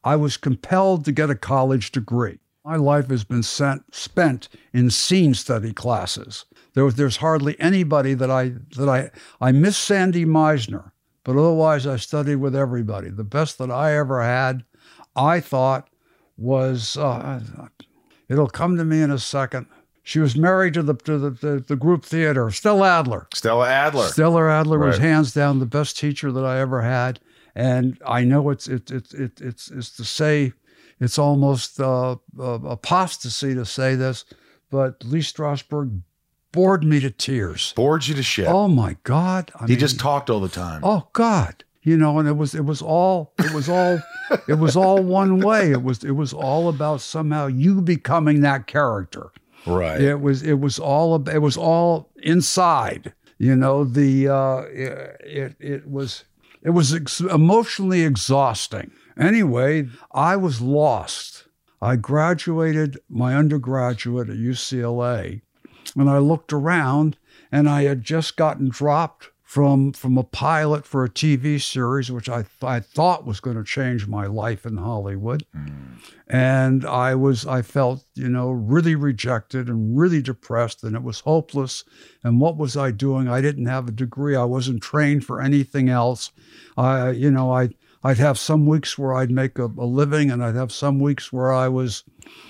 I 0.03 0.17
was 0.17 0.35
compelled 0.35 1.05
to 1.05 1.13
get 1.13 1.29
a 1.29 1.35
college 1.35 1.93
degree. 1.93 2.39
My 2.65 2.75
life 2.75 3.09
has 3.09 3.23
been 3.23 3.43
sent, 3.43 3.95
spent 3.95 4.49
in 4.73 4.89
scene 4.89 5.33
study 5.33 5.71
classes. 5.71 6.43
There 6.73 6.83
was, 6.83 6.95
there's 6.95 7.17
hardly 7.17 7.57
anybody 7.57 8.13
that 8.15 8.29
I 8.29 8.55
that 8.75 8.89
I 8.89 9.09
I 9.39 9.53
miss 9.53 9.77
Sandy 9.77 10.25
Meisner, 10.25 10.91
but 11.23 11.37
otherwise 11.37 11.87
I 11.87 11.95
studied 11.95 12.35
with 12.35 12.53
everybody. 12.53 13.09
The 13.09 13.23
best 13.23 13.57
that 13.59 13.71
I 13.71 13.95
ever 13.95 14.21
had, 14.21 14.65
I 15.15 15.39
thought, 15.39 15.89
was 16.35 16.97
uh, 16.97 17.39
it'll 18.27 18.49
come 18.49 18.75
to 18.75 18.83
me 18.83 19.01
in 19.01 19.09
a 19.11 19.19
second. 19.19 19.67
She 20.07 20.19
was 20.19 20.37
married 20.37 20.73
to 20.75 20.83
the 20.83 20.93
to 20.93 21.17
the, 21.17 21.29
the, 21.31 21.59
the 21.59 21.75
group 21.75 22.05
theater. 22.05 22.49
Stella 22.49 22.87
Adler. 22.87 23.27
Stella 23.33 23.67
Adler. 23.67 24.07
Stella 24.07 24.49
Adler 24.49 24.79
was 24.79 24.99
hands 24.99 25.33
down 25.33 25.59
the 25.59 25.65
best 25.65 25.99
teacher 25.99 26.31
that 26.31 26.45
I 26.45 26.59
ever 26.61 26.81
had, 26.81 27.19
and 27.53 27.97
I 28.05 28.23
know 28.23 28.49
it's 28.49 28.69
it, 28.69 28.89
it, 28.89 29.13
it 29.13 29.41
it's 29.41 29.69
it's 29.69 29.89
to 29.97 30.05
say 30.05 30.53
it's 31.01 31.19
almost 31.19 31.81
uh, 31.81 32.15
uh, 32.39 32.43
apostasy 32.43 33.53
to 33.53 33.65
say 33.65 33.95
this, 33.95 34.23
but 34.71 35.03
Lee 35.03 35.19
Strasberg 35.19 35.99
bored 36.53 36.85
me 36.85 37.01
to 37.01 37.11
tears. 37.11 37.73
Bored 37.73 38.07
you 38.07 38.15
to 38.15 38.23
shit. 38.23 38.47
Oh 38.47 38.69
my 38.69 38.95
God! 39.03 39.51
I 39.59 39.65
he 39.65 39.73
mean, 39.73 39.79
just 39.79 39.99
talked 39.99 40.29
all 40.29 40.39
the 40.39 40.47
time. 40.47 40.79
oh 40.85 41.09
God, 41.11 41.65
you 41.81 41.97
know, 41.97 42.17
and 42.17 42.29
it 42.29 42.37
was 42.37 42.55
it 42.55 42.63
was 42.63 42.81
all 42.81 43.33
it 43.39 43.53
was 43.53 43.67
all 43.67 43.99
it 44.47 44.57
was 44.57 44.77
all 44.77 45.03
one 45.03 45.41
way. 45.41 45.69
It 45.69 45.83
was 45.83 46.05
it 46.05 46.11
was 46.11 46.31
all 46.31 46.69
about 46.69 47.01
somehow 47.01 47.47
you 47.47 47.81
becoming 47.81 48.39
that 48.39 48.67
character. 48.67 49.31
Right. 49.67 50.01
It 50.01 50.21
was 50.21 50.43
it 50.43 50.59
was 50.59 50.79
all 50.79 51.27
it 51.27 51.39
was 51.39 51.57
all 51.57 52.09
inside. 52.17 53.13
You 53.37 53.55
know 53.55 53.83
the 53.83 54.27
uh, 54.27 54.61
it 54.69 55.55
it 55.59 55.87
was 55.87 56.23
it 56.63 56.71
was 56.71 56.93
ex- 56.93 57.19
emotionally 57.19 58.01
exhausting. 58.01 58.91
Anyway, 59.17 59.87
I 60.11 60.35
was 60.35 60.61
lost. 60.61 61.45
I 61.81 61.95
graduated 61.95 62.99
my 63.09 63.35
undergraduate 63.35 64.29
at 64.29 64.37
UCLA, 64.37 65.41
and 65.95 66.09
I 66.09 66.17
looked 66.17 66.51
around, 66.51 67.17
and 67.51 67.69
I 67.69 67.83
had 67.83 68.03
just 68.03 68.35
gotten 68.35 68.69
dropped 68.69 69.29
from 69.47 69.93
from 69.93 70.17
a 70.17 70.25
pilot 70.25 70.85
for 70.85 71.05
a 71.05 71.09
TV 71.09 71.59
series, 71.59 72.11
which 72.11 72.27
I 72.27 72.43
I 72.61 72.81
thought 72.81 73.25
was 73.25 73.39
going 73.39 73.55
to 73.55 73.63
change 73.63 74.05
my 74.05 74.27
life 74.27 74.65
in 74.65 74.75
Hollywood. 74.75 75.45
And 76.27 76.85
I 76.85 77.15
was 77.15 77.47
I 77.47 77.61
felt 77.61 78.03
you 78.13 78.27
know 78.27 78.49
really 78.51 78.93
rejected 78.95 79.69
and 79.69 79.97
really 79.97 80.21
depressed 80.21 80.83
and 80.83 80.97
it 80.97 81.01
was 81.01 81.21
hopeless. 81.21 81.85
And 82.25 82.41
what 82.41 82.57
was 82.57 82.75
I 82.75 82.91
doing? 82.91 83.29
I 83.29 83.39
didn't 83.39 83.67
have 83.67 83.87
a 83.87 83.93
degree. 83.93 84.35
I 84.35 84.43
wasn't 84.43 84.83
trained 84.83 85.23
for 85.23 85.41
anything 85.41 85.87
else. 85.87 86.29
I 86.75 87.11
you 87.11 87.31
know 87.31 87.49
I 87.49 87.69
I'd 88.03 88.17
have 88.17 88.37
some 88.37 88.65
weeks 88.65 88.97
where 88.97 89.15
I'd 89.15 89.31
make 89.31 89.57
a, 89.59 89.67
a 89.67 89.85
living 89.85 90.29
and 90.29 90.43
I'd 90.43 90.55
have 90.55 90.73
some 90.73 90.99
weeks 90.99 91.31
where 91.31 91.53
I 91.53 91.69
was 91.69 92.03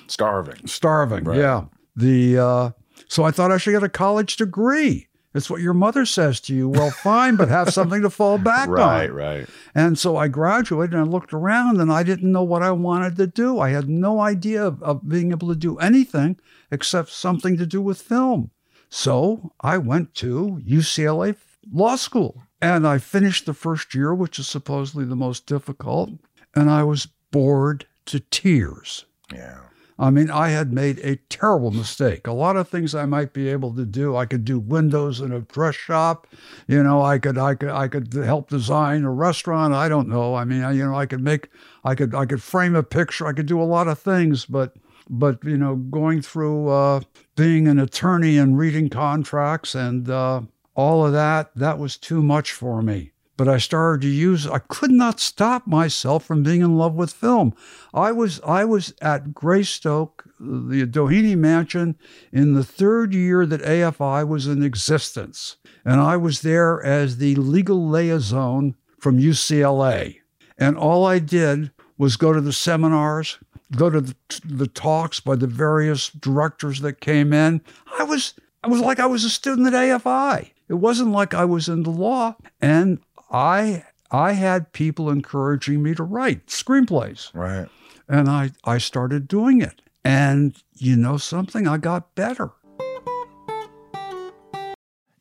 Starving. 0.08 0.66
starving 0.66 1.26
Right. 1.26 1.38
yeah. 1.38 1.66
The 1.96 2.40
uh, 2.40 2.72
so 3.08 3.24
I 3.24 3.30
thought 3.30 3.52
I 3.52 3.60
should 3.60 3.74
get 3.74 3.84
a 3.84 3.90
college 3.90 4.36
degree 4.38 5.07
it's 5.34 5.50
what 5.50 5.62
your 5.62 5.74
mother 5.74 6.06
says 6.06 6.40
to 6.42 6.56
you 6.56 6.68
well 6.70 6.90
fine 6.90 7.36
but 7.36 7.50
have 7.50 7.72
something 7.74 8.02
to 8.02 8.10
fall 8.10 8.38
back 8.38 8.68
on 8.70 8.76
Right, 8.76 9.14
right. 9.14 9.48
and 9.76 9.98
so 10.00 10.18
I 10.18 10.28
graduated 10.28 10.94
and 10.94 11.04
I 11.04 11.06
looked 11.12 11.34
around 11.34 11.80
and 11.80 11.92
I 11.92 12.04
didn't 12.04 12.32
know 12.32 12.44
what 12.44 12.64
I 12.64 12.72
wanted 12.72 13.16
to 13.18 13.28
do. 13.28 13.60
I 13.60 13.70
had 13.70 13.88
no 13.90 14.20
idea 14.20 14.66
of, 14.66 14.82
of 14.82 15.08
being 15.08 15.32
able 15.32 15.50
to 15.50 15.56
do 15.56 15.78
anything 15.78 16.40
except 16.72 17.10
something 17.10 17.58
to 17.58 17.66
do 17.66 17.82
with 17.82 18.02
film. 18.02 18.52
So 18.90 19.52
I 19.62 19.78
went 19.78 20.16
to 20.16 20.62
UCLA 20.66 21.36
Law 21.72 21.98
School 21.98 22.44
and 22.62 22.88
I 22.88 22.98
finished 22.98 23.46
the 23.46 23.54
first 23.54 23.94
year, 23.94 24.16
which 24.16 24.40
is 24.40 24.48
supposedly 24.48 25.06
the 25.06 25.16
most 25.16 25.46
difficult, 25.46 26.12
and 26.56 26.70
I 26.72 26.84
was 26.84 27.08
bored 27.32 27.86
to 28.06 28.20
tears. 28.22 29.06
Yeah. 29.32 29.60
I 30.00 30.12
mean, 30.12 30.30
I 30.30 30.50
had 30.50 30.72
made 30.72 31.00
a 31.00 31.16
terrible 31.30 31.72
mistake. 31.72 32.28
A 32.28 32.32
lot 32.32 32.56
of 32.56 32.70
things 32.70 32.94
I 32.94 33.06
might 33.06 33.34
be 33.34 33.50
able 33.50 33.74
to 33.76 33.86
do. 33.86 34.16
I 34.16 34.26
could 34.28 34.46
do 34.46 34.60
windows 34.60 35.22
in 35.22 35.32
a 35.32 35.42
dress 35.42 35.76
shop. 35.76 36.28
You 36.68 36.84
know, 36.84 37.02
I 37.02 37.18
could, 37.18 37.38
I 37.38 37.56
could, 37.56 37.70
I 37.70 37.88
could 37.88 38.14
help 38.14 38.50
design 38.50 39.04
a 39.04 39.12
restaurant. 39.12 39.74
I 39.74 39.90
don't 39.90 40.08
know. 40.08 40.36
I 40.36 40.46
mean, 40.46 40.64
I, 40.64 40.72
you 40.74 40.86
know, 40.86 40.96
I 40.96 41.08
could 41.08 41.22
make, 41.22 41.50
I 41.84 41.96
could, 41.96 42.14
I 42.14 42.26
could 42.26 42.44
frame 42.44 42.76
a 42.76 42.84
picture. 42.84 43.26
I 43.26 43.34
could 43.34 43.48
do 43.48 43.60
a 43.60 43.64
lot 43.64 43.88
of 43.88 43.98
things, 43.98 44.46
but, 44.46 44.76
but 45.10 45.44
you 45.44 45.58
know, 45.58 45.76
going 45.76 46.22
through 46.22 46.70
uh, 46.70 47.02
being 47.36 47.68
an 47.68 47.80
attorney 47.80 48.38
and 48.38 48.58
reading 48.58 48.90
contracts 48.90 49.74
and 49.74 50.10
uh, 50.10 50.42
all 50.76 51.08
of 51.08 51.14
that, 51.14 51.56
that 51.56 51.80
was 51.80 51.98
too 51.98 52.22
much 52.22 52.52
for 52.52 52.84
me 52.84 53.14
but 53.38 53.48
I 53.48 53.60
started 53.60 54.02
to 54.02 54.08
use 54.08 54.48
I 54.48 54.60
could 54.60 54.92
not 54.92 55.20
stop 55.20 55.68
myself 55.68 56.26
from 56.26 56.44
being 56.44 56.62
in 56.62 56.78
love 56.78 56.96
with 56.96 57.14
film. 57.14 57.54
I 57.94 58.12
was 58.12 58.42
I 58.42 58.66
was 58.66 58.94
at 59.02 59.34
Greystone, 59.34 60.10
the 60.40 60.86
Doheny 60.86 61.38
Mansion, 61.38 61.98
in 62.34 62.56
the 62.56 62.64
third 62.64 63.14
year 63.14 63.46
that 63.46 63.62
AFI 63.62 64.28
was 64.28 64.48
in 64.48 64.64
existence. 64.64 65.58
And 65.86 66.02
I 66.02 66.18
was 66.18 66.42
there 66.42 66.84
as 66.84 67.18
the 67.18 67.36
legal 67.36 67.88
liaison 67.88 68.76
from 69.00 69.20
UCLA. 69.20 70.18
And 70.58 70.76
all 70.78 71.06
I 71.06 71.20
did 71.20 71.72
was 71.98 72.18
go 72.18 72.34
to 72.34 72.42
the 72.42 72.54
seminars, 72.54 73.38
go 73.76 73.90
to 73.90 74.02
the, 74.02 74.16
the 74.44 74.68
talks 74.68 75.20
by 75.20 75.36
the 75.36 75.48
various 75.48 76.10
directors 76.10 76.82
that 76.82 77.00
came 77.00 77.32
in. 77.32 77.62
I 77.98 78.04
was 78.04 78.34
I 78.64 78.68
was 78.68 78.82
like 78.82 79.00
I 79.00 79.06
was 79.06 79.24
a 79.24 79.30
student 79.30 79.68
at 79.68 79.74
AFI. 79.74 80.52
It 80.70 80.76
wasn't 80.76 81.12
like 81.12 81.34
I 81.34 81.46
was 81.46 81.70
in 81.70 81.84
the 81.84 81.90
law. 81.90 82.36
And 82.60 83.00
I 83.32 83.84
I 84.10 84.34
had 84.34 84.72
people 84.72 85.10
encouraging 85.10 85.84
me 85.84 85.94
to 85.96 86.04
write 86.04 86.48
screenplays. 86.48 87.34
Right. 87.34 87.68
And 88.08 88.30
I, 88.30 88.52
I 88.64 88.78
started 88.78 89.28
doing 89.28 89.62
it. 89.62 89.82
And 90.04 90.56
you 90.76 90.96
know 90.96 91.18
something? 91.18 91.68
I 91.68 91.78
got 91.78 92.16
better. 92.16 92.52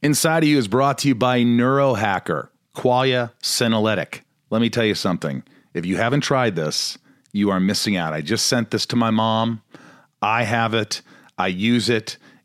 Inside 0.03 0.45
of 0.45 0.49
You 0.49 0.59
is 0.59 0.69
brought 0.69 0.99
to 0.99 1.09
you 1.09 1.17
by 1.17 1.41
Neurohacker, 1.41 2.51
Qualia 2.77 3.33
Senolytic. 3.43 4.21
Let 4.51 4.61
me 4.61 4.71
tell 4.71 4.85
you 4.85 4.95
something. 4.95 5.43
If 5.75 5.85
you 5.85 5.97
haven't 5.97 6.21
tried 6.21 6.55
this, 6.55 6.97
you 7.33 7.51
are 7.51 7.59
missing 7.59 7.97
out. 7.97 8.13
I 8.13 8.21
just 8.21 8.47
sent 8.47 8.71
this 8.71 8.87
to 8.87 8.97
my 8.97 9.11
mom. 9.11 9.63
I 10.23 10.45
have 10.45 10.75
it. 10.75 11.03
I 11.37 11.49
use 11.49 11.89
it. 11.89 12.19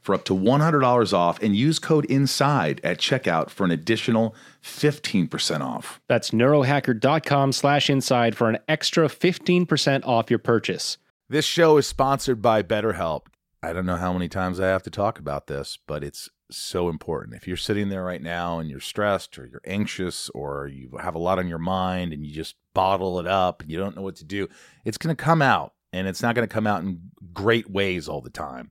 for 0.00 0.14
up 0.14 0.24
to 0.24 0.34
$100 0.34 1.12
off 1.12 1.40
and 1.42 1.54
use 1.54 1.78
code 1.78 2.06
INSIDE 2.06 2.80
at 2.82 2.98
checkout 2.98 3.50
for 3.50 3.64
an 3.64 3.70
additional 3.70 4.34
15% 4.62 5.60
off. 5.60 6.00
That's 6.08 6.30
neurohacker.com 6.30 7.52
slash 7.52 7.90
inside 7.90 8.36
for 8.36 8.48
an 8.48 8.58
extra 8.68 9.08
15% 9.08 10.06
off 10.06 10.30
your 10.30 10.38
purchase. 10.38 10.98
This 11.28 11.44
show 11.44 11.76
is 11.76 11.86
sponsored 11.86 12.42
by 12.42 12.62
BetterHelp. 12.62 13.26
I 13.62 13.72
don't 13.72 13.86
know 13.86 13.96
how 13.96 14.12
many 14.12 14.28
times 14.28 14.58
I 14.58 14.68
have 14.68 14.82
to 14.84 14.90
talk 14.90 15.18
about 15.18 15.46
this, 15.46 15.78
but 15.86 16.02
it's 16.02 16.30
so 16.50 16.88
important. 16.88 17.36
If 17.36 17.46
you're 17.46 17.56
sitting 17.56 17.88
there 17.88 18.02
right 18.02 18.22
now 18.22 18.58
and 18.58 18.70
you're 18.70 18.80
stressed 18.80 19.38
or 19.38 19.46
you're 19.46 19.60
anxious 19.66 20.28
or 20.30 20.66
you 20.66 20.90
have 21.00 21.14
a 21.14 21.18
lot 21.18 21.38
on 21.38 21.46
your 21.46 21.58
mind 21.58 22.12
and 22.12 22.24
you 22.24 22.34
just 22.34 22.56
bottle 22.74 23.20
it 23.20 23.26
up 23.26 23.62
and 23.62 23.70
you 23.70 23.78
don't 23.78 23.96
know 23.96 24.02
what 24.02 24.16
to 24.16 24.24
do, 24.24 24.48
it's 24.84 24.98
going 24.98 25.14
to 25.14 25.22
come 25.22 25.42
out 25.42 25.74
and 25.92 26.08
it's 26.08 26.22
not 26.22 26.34
going 26.34 26.46
to 26.46 26.52
come 26.52 26.66
out 26.66 26.82
in 26.82 27.00
great 27.32 27.70
ways 27.70 28.08
all 28.08 28.20
the 28.20 28.30
time. 28.30 28.70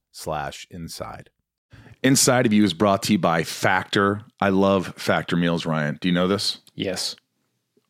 slash 0.11 0.67
inside. 0.69 1.29
Inside 2.03 2.45
of 2.45 2.53
You 2.53 2.63
is 2.63 2.73
brought 2.73 3.03
to 3.03 3.13
you 3.13 3.19
by 3.19 3.43
Factor. 3.43 4.21
I 4.39 4.49
love 4.49 4.93
Factor 4.97 5.35
meals, 5.35 5.65
Ryan. 5.65 5.97
Do 6.01 6.07
you 6.07 6.13
know 6.13 6.27
this? 6.27 6.59
Yes, 6.75 7.15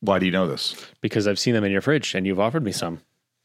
Why 0.02 0.20
do 0.20 0.26
you 0.26 0.32
know 0.32 0.48
this? 0.48 0.76
because 1.02 1.28
I've 1.28 1.40
seen 1.40 1.54
them 1.54 1.64
in 1.64 1.72
your 1.72 1.82
fridge 1.82 2.14
and 2.16 2.26
you've 2.26 2.40
offered 2.40 2.64
me 2.64 2.72
some, 2.72 3.02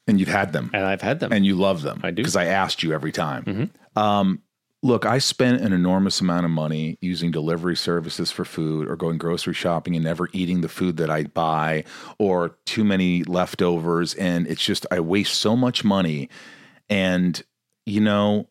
And 0.08 0.18
you've 0.18 0.28
had 0.28 0.52
them 0.52 0.70
and 0.74 0.84
I've 0.84 1.02
had 1.02 1.20
them. 1.20 1.32
and 1.32 1.46
you 1.46 1.54
love 1.54 1.82
them. 1.82 2.00
I 2.02 2.10
do. 2.10 2.16
Because 2.22 2.36
I 2.36 2.46
asked 2.46 2.82
you 2.82 2.92
every 2.92 3.12
time. 3.12 3.70
Um, 3.94 4.42
look, 4.82 5.06
I 5.06 5.18
spent 5.18 5.62
an 5.62 5.72
enormous 5.72 6.20
amount 6.20 6.44
of 6.46 6.50
money 6.50 6.98
using 7.00 7.30
delivery 7.30 7.76
services 7.76 8.30
for 8.32 8.44
food 8.44 8.88
or 8.88 8.96
going 8.96 9.18
grocery 9.18 9.54
shopping 9.54 9.94
and 9.94 10.04
never 10.04 10.28
eating 10.32 10.60
the 10.62 10.68
food 10.68 10.96
that 10.96 11.10
I 11.10 11.24
buy 11.24 11.84
or 12.18 12.56
too 12.66 12.82
many 12.84 13.22
leftovers. 13.24 14.14
And 14.14 14.46
it's 14.48 14.64
just, 14.64 14.84
I 14.90 14.98
waste 15.00 15.34
so 15.34 15.54
much 15.56 15.84
money. 15.84 16.28
And, 16.88 17.40
you 17.84 18.00
know, 18.00 18.48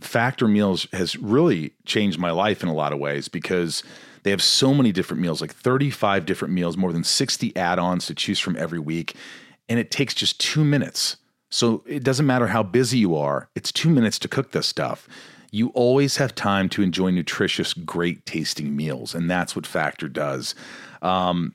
Factor 0.00 0.48
Meals 0.48 0.86
has 0.92 1.16
really 1.16 1.74
changed 1.84 2.18
my 2.18 2.30
life 2.30 2.62
in 2.62 2.68
a 2.68 2.74
lot 2.74 2.92
of 2.92 2.98
ways 2.98 3.28
because 3.28 3.82
they 4.22 4.30
have 4.30 4.42
so 4.42 4.72
many 4.72 4.92
different 4.92 5.20
meals, 5.20 5.40
like 5.40 5.52
35 5.52 6.24
different 6.24 6.54
meals, 6.54 6.76
more 6.76 6.92
than 6.92 7.04
60 7.04 7.54
add 7.56 7.78
ons 7.78 8.06
to 8.06 8.14
choose 8.14 8.38
from 8.38 8.56
every 8.56 8.78
week. 8.78 9.14
And 9.68 9.78
it 9.78 9.90
takes 9.90 10.14
just 10.14 10.40
two 10.40 10.64
minutes. 10.64 11.16
So 11.50 11.84
it 11.86 12.02
doesn't 12.02 12.26
matter 12.26 12.46
how 12.46 12.62
busy 12.62 12.98
you 12.98 13.14
are, 13.14 13.48
it's 13.54 13.72
two 13.72 13.90
minutes 13.90 14.18
to 14.20 14.28
cook 14.28 14.52
this 14.52 14.66
stuff. 14.66 15.08
You 15.50 15.68
always 15.70 16.16
have 16.16 16.34
time 16.34 16.70
to 16.70 16.82
enjoy 16.82 17.10
nutritious, 17.10 17.74
great 17.74 18.24
tasting 18.24 18.74
meals. 18.74 19.14
And 19.14 19.30
that's 19.30 19.54
what 19.54 19.66
Factor 19.66 20.08
does. 20.08 20.54
Um, 21.02 21.54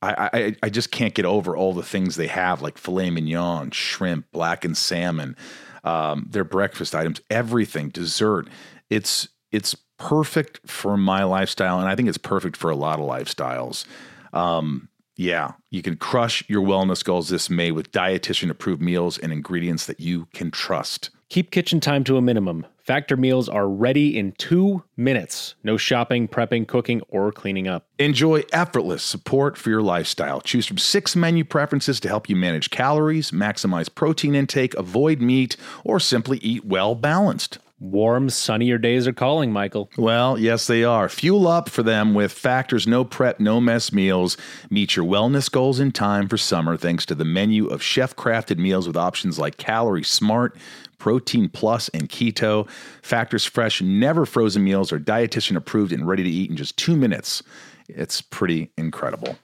I, 0.00 0.30
I, 0.32 0.56
I 0.62 0.68
just 0.68 0.92
can't 0.92 1.14
get 1.14 1.24
over 1.24 1.56
all 1.56 1.72
the 1.72 1.82
things 1.82 2.14
they 2.14 2.28
have, 2.28 2.62
like 2.62 2.78
filet 2.78 3.10
mignon, 3.10 3.72
shrimp, 3.72 4.30
blackened 4.30 4.76
salmon, 4.76 5.36
um, 5.84 6.26
their 6.28 6.44
breakfast 6.44 6.94
items, 6.94 7.20
everything, 7.30 7.90
dessert. 7.90 8.48
It's 8.90 9.28
it's 9.52 9.76
perfect 9.98 10.60
for 10.68 10.96
my 10.96 11.24
lifestyle, 11.24 11.78
and 11.78 11.88
I 11.88 11.94
think 11.94 12.08
it's 12.08 12.18
perfect 12.18 12.56
for 12.56 12.70
a 12.70 12.76
lot 12.76 12.98
of 12.98 13.06
lifestyles. 13.06 13.84
Um, 14.32 14.88
yeah, 15.16 15.52
you 15.70 15.82
can 15.82 15.96
crush 15.96 16.42
your 16.48 16.62
wellness 16.62 17.04
goals 17.04 17.28
this 17.28 17.48
May 17.48 17.70
with 17.70 17.92
dietitian 17.92 18.50
approved 18.50 18.82
meals 18.82 19.18
and 19.18 19.32
ingredients 19.32 19.86
that 19.86 20.00
you 20.00 20.26
can 20.34 20.50
trust. 20.50 21.10
Keep 21.28 21.50
kitchen 21.50 21.80
time 21.80 22.04
to 22.04 22.16
a 22.16 22.22
minimum. 22.22 22.66
Factor 22.84 23.16
meals 23.16 23.48
are 23.48 23.68
ready 23.68 24.16
in 24.16 24.32
two 24.32 24.84
minutes. 24.96 25.54
No 25.64 25.76
shopping, 25.78 26.28
prepping, 26.28 26.68
cooking, 26.68 27.00
or 27.08 27.32
cleaning 27.32 27.66
up. 27.66 27.86
Enjoy 27.98 28.42
effortless 28.52 29.02
support 29.02 29.56
for 29.56 29.70
your 29.70 29.80
lifestyle. 29.80 30.42
Choose 30.42 30.66
from 30.66 30.76
six 30.76 31.16
menu 31.16 31.44
preferences 31.44 31.98
to 32.00 32.08
help 32.08 32.28
you 32.28 32.36
manage 32.36 32.68
calories, 32.70 33.30
maximize 33.30 33.92
protein 33.92 34.34
intake, 34.34 34.74
avoid 34.74 35.22
meat, 35.22 35.56
or 35.82 35.98
simply 35.98 36.38
eat 36.38 36.66
well 36.66 36.94
balanced. 36.94 37.58
Warm, 37.80 38.30
sunnier 38.30 38.78
days 38.78 39.06
are 39.08 39.12
calling, 39.12 39.52
Michael. 39.52 39.90
Well, 39.98 40.38
yes, 40.38 40.66
they 40.68 40.84
are. 40.84 41.08
Fuel 41.08 41.48
up 41.48 41.68
for 41.68 41.82
them 41.82 42.14
with 42.14 42.32
Factor's 42.32 42.86
no 42.86 43.04
prep, 43.04 43.40
no 43.40 43.60
mess 43.60 43.92
meals. 43.92 44.36
Meet 44.70 44.94
your 44.94 45.04
wellness 45.04 45.50
goals 45.50 45.80
in 45.80 45.90
time 45.90 46.28
for 46.28 46.36
summer 46.36 46.76
thanks 46.76 47.04
to 47.06 47.16
the 47.16 47.24
menu 47.24 47.66
of 47.66 47.82
chef 47.82 48.14
crafted 48.14 48.58
meals 48.58 48.86
with 48.86 48.96
options 48.96 49.40
like 49.40 49.56
Calorie 49.56 50.04
Smart, 50.04 50.56
Protein 50.98 51.48
Plus, 51.48 51.88
and 51.88 52.08
Keto. 52.08 52.68
Factor's 53.02 53.44
fresh, 53.44 53.82
never 53.82 54.24
frozen 54.24 54.62
meals 54.62 54.92
are 54.92 55.00
dietitian 55.00 55.56
approved 55.56 55.92
and 55.92 56.06
ready 56.06 56.22
to 56.22 56.30
eat 56.30 56.50
in 56.50 56.56
just 56.56 56.76
two 56.76 56.96
minutes. 56.96 57.42
It's 57.88 58.20
pretty 58.20 58.70
incredible. 58.78 59.36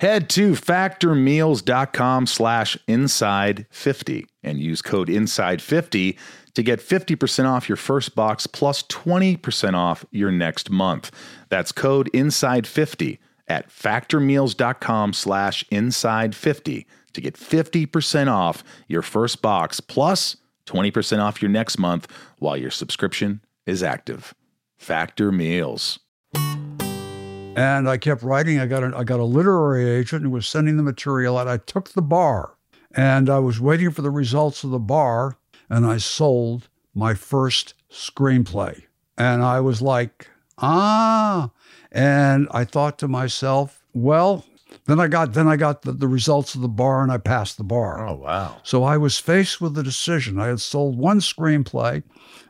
Head 0.00 0.28
to 0.30 0.52
factormeals.com 0.52 2.26
slash 2.26 2.78
inside50 2.86 4.26
and 4.44 4.60
use 4.60 4.80
code 4.80 5.08
inside50 5.08 6.16
to 6.58 6.62
get 6.64 6.80
50% 6.80 7.44
off 7.44 7.68
your 7.68 7.76
first 7.76 8.16
box 8.16 8.48
plus 8.48 8.82
20% 8.82 9.74
off 9.74 10.04
your 10.10 10.32
next 10.32 10.70
month. 10.70 11.12
That's 11.50 11.70
code 11.70 12.10
inside50 12.12 13.18
at 13.46 13.68
factormeals.com 13.68 15.12
slash 15.12 15.64
inside50 15.70 16.84
to 17.12 17.20
get 17.20 17.34
50% 17.34 18.26
off 18.26 18.64
your 18.88 19.02
first 19.02 19.40
box 19.40 19.78
plus 19.78 20.38
20% 20.66 21.20
off 21.20 21.40
your 21.40 21.48
next 21.48 21.78
month 21.78 22.08
while 22.40 22.56
your 22.56 22.72
subscription 22.72 23.40
is 23.64 23.84
active. 23.84 24.34
Factor 24.76 25.30
Meals. 25.30 26.00
And 26.34 27.88
I 27.88 27.98
kept 27.98 28.24
writing. 28.24 28.58
I 28.58 28.66
got 28.66 28.82
a, 28.82 28.96
I 28.96 29.04
got 29.04 29.20
a 29.20 29.24
literary 29.24 29.88
agent 29.88 30.24
who 30.24 30.30
was 30.30 30.48
sending 30.48 30.76
the 30.76 30.82
material 30.82 31.38
out. 31.38 31.46
I 31.46 31.58
took 31.58 31.90
the 31.90 32.02
bar 32.02 32.56
and 32.96 33.30
I 33.30 33.38
was 33.38 33.60
waiting 33.60 33.92
for 33.92 34.02
the 34.02 34.10
results 34.10 34.64
of 34.64 34.70
the 34.70 34.80
bar 34.80 35.36
and 35.68 35.86
I 35.86 35.98
sold 35.98 36.68
my 36.94 37.14
first 37.14 37.74
screenplay. 37.90 38.82
And 39.16 39.42
I 39.42 39.60
was 39.60 39.82
like, 39.82 40.28
ah. 40.58 41.50
And 41.90 42.48
I 42.50 42.64
thought 42.64 42.98
to 42.98 43.08
myself, 43.08 43.82
well, 43.92 44.44
Then 44.84 45.00
I 45.00 45.08
got 45.08 45.32
then 45.32 45.48
I 45.48 45.56
got 45.56 45.82
the, 45.82 45.92
the 45.92 46.08
results 46.08 46.54
of 46.54 46.60
the 46.60 46.68
bar 46.68 47.02
and 47.02 47.10
I 47.12 47.18
passed 47.18 47.56
the 47.56 47.64
bar. 47.64 48.06
Oh 48.06 48.14
wow. 48.14 48.56
So 48.62 48.84
I 48.84 48.96
was 48.96 49.18
faced 49.18 49.60
with 49.60 49.76
a 49.78 49.82
decision. 49.82 50.38
I 50.38 50.48
had 50.48 50.60
sold 50.60 50.98
one 50.98 51.20
screenplay, 51.20 52.02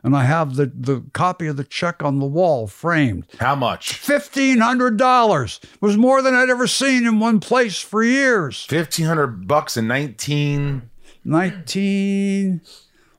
and 0.03 0.15
I 0.15 0.23
have 0.23 0.55
the, 0.55 0.65
the 0.73 1.03
copy 1.13 1.47
of 1.47 1.57
the 1.57 1.63
check 1.63 2.03
on 2.03 2.19
the 2.19 2.25
wall 2.25 2.67
framed. 2.67 3.25
How 3.39 3.55
much? 3.55 3.93
Fifteen 3.93 4.59
hundred 4.59 4.97
dollars 4.97 5.59
was 5.81 5.97
more 5.97 6.21
than 6.21 6.33
I'd 6.33 6.49
ever 6.49 6.67
seen 6.67 7.05
in 7.05 7.19
one 7.19 7.39
place 7.39 7.79
for 7.79 8.03
years. 8.03 8.65
Fifteen 8.65 9.05
hundred 9.05 9.47
bucks 9.47 9.77
in 9.77 9.87
nineteen. 9.87 10.89
Nineteen, 11.25 12.61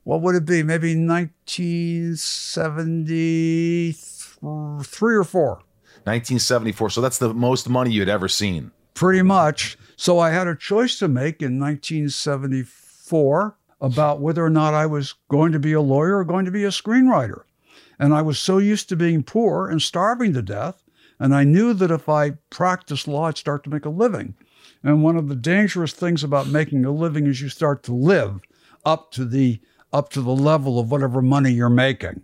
what 0.05 0.23
would 0.23 0.35
it 0.35 0.45
be? 0.45 0.63
Maybe 0.63 0.95
nineteen 0.95 2.17
seventy 2.17 3.93
three 3.93 5.17
or 5.17 5.25
four. 5.25 5.63
1974. 6.05 6.91
So 6.91 7.01
that's 7.01 7.19
the 7.19 7.35
most 7.35 7.69
money 7.69 7.91
you'd 7.93 8.09
ever 8.09 8.27
seen. 8.29 8.71
Pretty 8.95 9.23
much. 9.23 9.77
So 9.97 10.19
I 10.19 10.31
had 10.31 10.49
a 10.49 10.57
choice 10.57 10.99
to 10.99 11.09
make 11.09 11.43
in 11.43 11.61
1974 11.61 13.57
about 13.81 14.21
whether 14.21 14.45
or 14.45 14.51
not 14.51 14.75
I 14.75 14.87
was 14.87 15.15
going 15.29 15.53
to 15.53 15.59
be 15.59 15.73
a 15.73 15.81
lawyer 15.81 16.19
or 16.19 16.25
going 16.25 16.45
to 16.47 16.51
be 16.51 16.65
a 16.65 16.69
screenwriter. 16.69 17.43
And 17.99 18.15
I 18.15 18.23
was 18.23 18.39
so 18.39 18.59
used 18.59 18.89
to 18.89 18.97
being 18.97 19.23
poor 19.23 19.69
and 19.69 19.83
starving 19.83 20.33
to 20.35 20.43
death. 20.43 20.83
And 21.19 21.35
I 21.35 21.45
knew 21.45 21.75
that 21.75 21.91
if 21.91 22.09
I 22.09 22.31
practiced 22.49 23.07
law, 23.07 23.27
I'd 23.27 23.37
start 23.37 23.63
to 23.65 23.71
make 23.71 23.85
a 23.85 23.91
living. 23.91 24.35
And 24.83 25.03
one 25.03 25.17
of 25.17 25.29
the 25.29 25.37
dangerous 25.37 25.93
things 25.93 26.25
about 26.25 26.47
making 26.47 26.87
a 26.87 26.91
living 26.91 27.27
is 27.27 27.43
you 27.43 27.51
start 27.51 27.83
to 27.85 27.93
live 27.95 28.41
up 28.87 29.11
to 29.13 29.27
the 29.27 29.61
up 29.93 30.11
to 30.11 30.21
the 30.21 30.35
level 30.35 30.79
of 30.79 30.91
whatever 30.91 31.21
money 31.23 31.53
you're 31.53 31.69
making. 31.69 32.23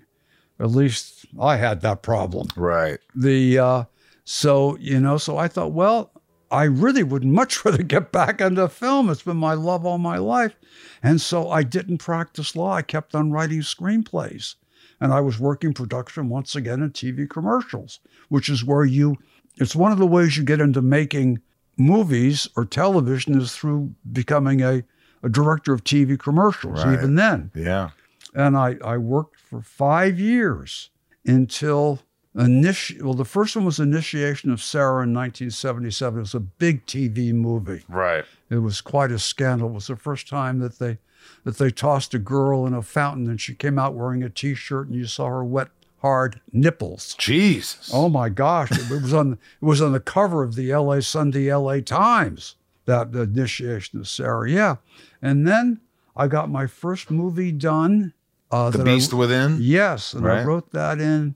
At 0.58 0.70
least 0.70 1.26
I 1.38 1.56
had 1.56 1.80
that 1.82 2.02
problem. 2.02 2.48
Right. 2.56 2.98
the 3.14 3.58
uh, 3.58 3.84
so 4.24 4.76
you 4.78 4.98
know 4.98 5.18
so 5.18 5.36
i 5.36 5.46
thought 5.46 5.70
well 5.70 6.10
i 6.50 6.64
really 6.64 7.04
would 7.04 7.24
much 7.24 7.64
rather 7.64 7.82
get 7.82 8.10
back 8.10 8.40
into 8.40 8.68
film. 8.68 9.08
It's 9.08 9.22
been 9.22 9.36
my 9.36 9.54
love 9.54 9.86
all 9.86 9.98
my 9.98 10.18
life. 10.18 10.56
And 11.02 11.20
so 11.20 11.50
i 11.50 11.62
didn't 11.62 11.98
practice 11.98 12.56
law. 12.56 12.72
I 12.72 12.82
kept 12.82 13.14
on 13.14 13.30
writing 13.30 13.60
screenplays. 13.60 14.54
And 15.00 15.12
i 15.12 15.20
was 15.20 15.38
working 15.38 15.74
production 15.74 16.28
once 16.28 16.56
again 16.56 16.82
in 16.82 16.90
tv 16.90 17.28
commercials 17.28 18.00
which 18.28 18.48
is 18.48 18.64
where 18.64 18.84
you 18.84 19.16
it's 19.58 19.76
one 19.76 19.92
of 19.92 19.98
the 19.98 20.06
ways 20.06 20.36
you 20.36 20.42
get 20.44 20.60
into 20.60 20.82
making 20.82 21.40
movies 21.76 22.48
or 22.56 22.64
television 22.64 23.40
is 23.40 23.54
through 23.54 23.94
becoming 24.12 24.62
a, 24.62 24.82
a 25.22 25.28
director 25.28 25.72
of 25.72 25.82
tv 25.84 26.18
commercials 26.18 26.84
Right. 26.84 26.94
even 26.94 27.14
then 27.14 27.50
Yeah. 27.54 27.90
and 28.34 28.56
I, 28.56 28.76
I 28.84 28.96
worked 28.98 29.40
for 29.40 29.60
five 29.62 30.18
years 30.20 30.90
until 31.26 32.00
initi- 32.36 33.00
well 33.02 33.14
the 33.14 33.24
first 33.24 33.56
one 33.56 33.64
was 33.64 33.80
initiation 33.80 34.50
of 34.50 34.62
sarah 34.62 35.02
in 35.04 35.14
1977 35.14 36.18
it 36.18 36.20
was 36.20 36.34
a 36.34 36.40
big 36.40 36.84
tv 36.86 37.32
movie 37.32 37.82
Right. 37.88 38.24
it 38.50 38.58
was 38.58 38.80
quite 38.80 39.10
a 39.10 39.18
scandal 39.18 39.70
it 39.70 39.74
was 39.74 39.86
the 39.86 39.96
first 39.96 40.28
time 40.28 40.58
that 40.60 40.78
they 40.78 40.98
that 41.44 41.58
they 41.58 41.70
tossed 41.70 42.14
a 42.14 42.18
girl 42.20 42.66
in 42.66 42.74
a 42.74 42.82
fountain 42.82 43.28
and 43.28 43.40
she 43.40 43.54
came 43.54 43.78
out 43.78 43.94
wearing 43.94 44.22
a 44.22 44.28
t-shirt 44.30 44.86
and 44.86 44.94
you 44.96 45.06
saw 45.06 45.26
her 45.28 45.44
wet 45.44 45.68
hard 46.02 46.40
nipples 46.52 47.16
Jesus. 47.18 47.90
Oh 47.92 48.08
my 48.08 48.28
gosh! 48.28 48.70
It 48.70 48.90
was 49.02 49.12
on 49.14 49.32
it 49.32 49.64
was 49.64 49.80
on 49.82 49.90
the 49.92 49.98
cover 49.98 50.42
of 50.44 50.54
the 50.54 50.70
L.A. 50.70 51.00
Sunday 51.02 51.48
L.A. 51.48 51.80
Times. 51.82 52.54
That 52.86 53.14
initiation 53.14 54.00
of 54.00 54.08
Sarah, 54.08 54.48
yeah. 54.50 54.76
And 55.20 55.46
then 55.46 55.80
I 56.16 56.28
got 56.28 56.48
my 56.50 56.66
first 56.66 57.10
movie 57.10 57.52
done. 57.52 58.14
Uh, 58.50 58.70
the 58.70 58.78
that 58.78 58.88
I- 58.88 58.94
Beast 58.94 59.12
Within. 59.12 59.58
yes, 59.60 60.14
and 60.14 60.26
I 60.26 60.42
wrote 60.44 60.70
that 60.72 61.00
in 61.00 61.34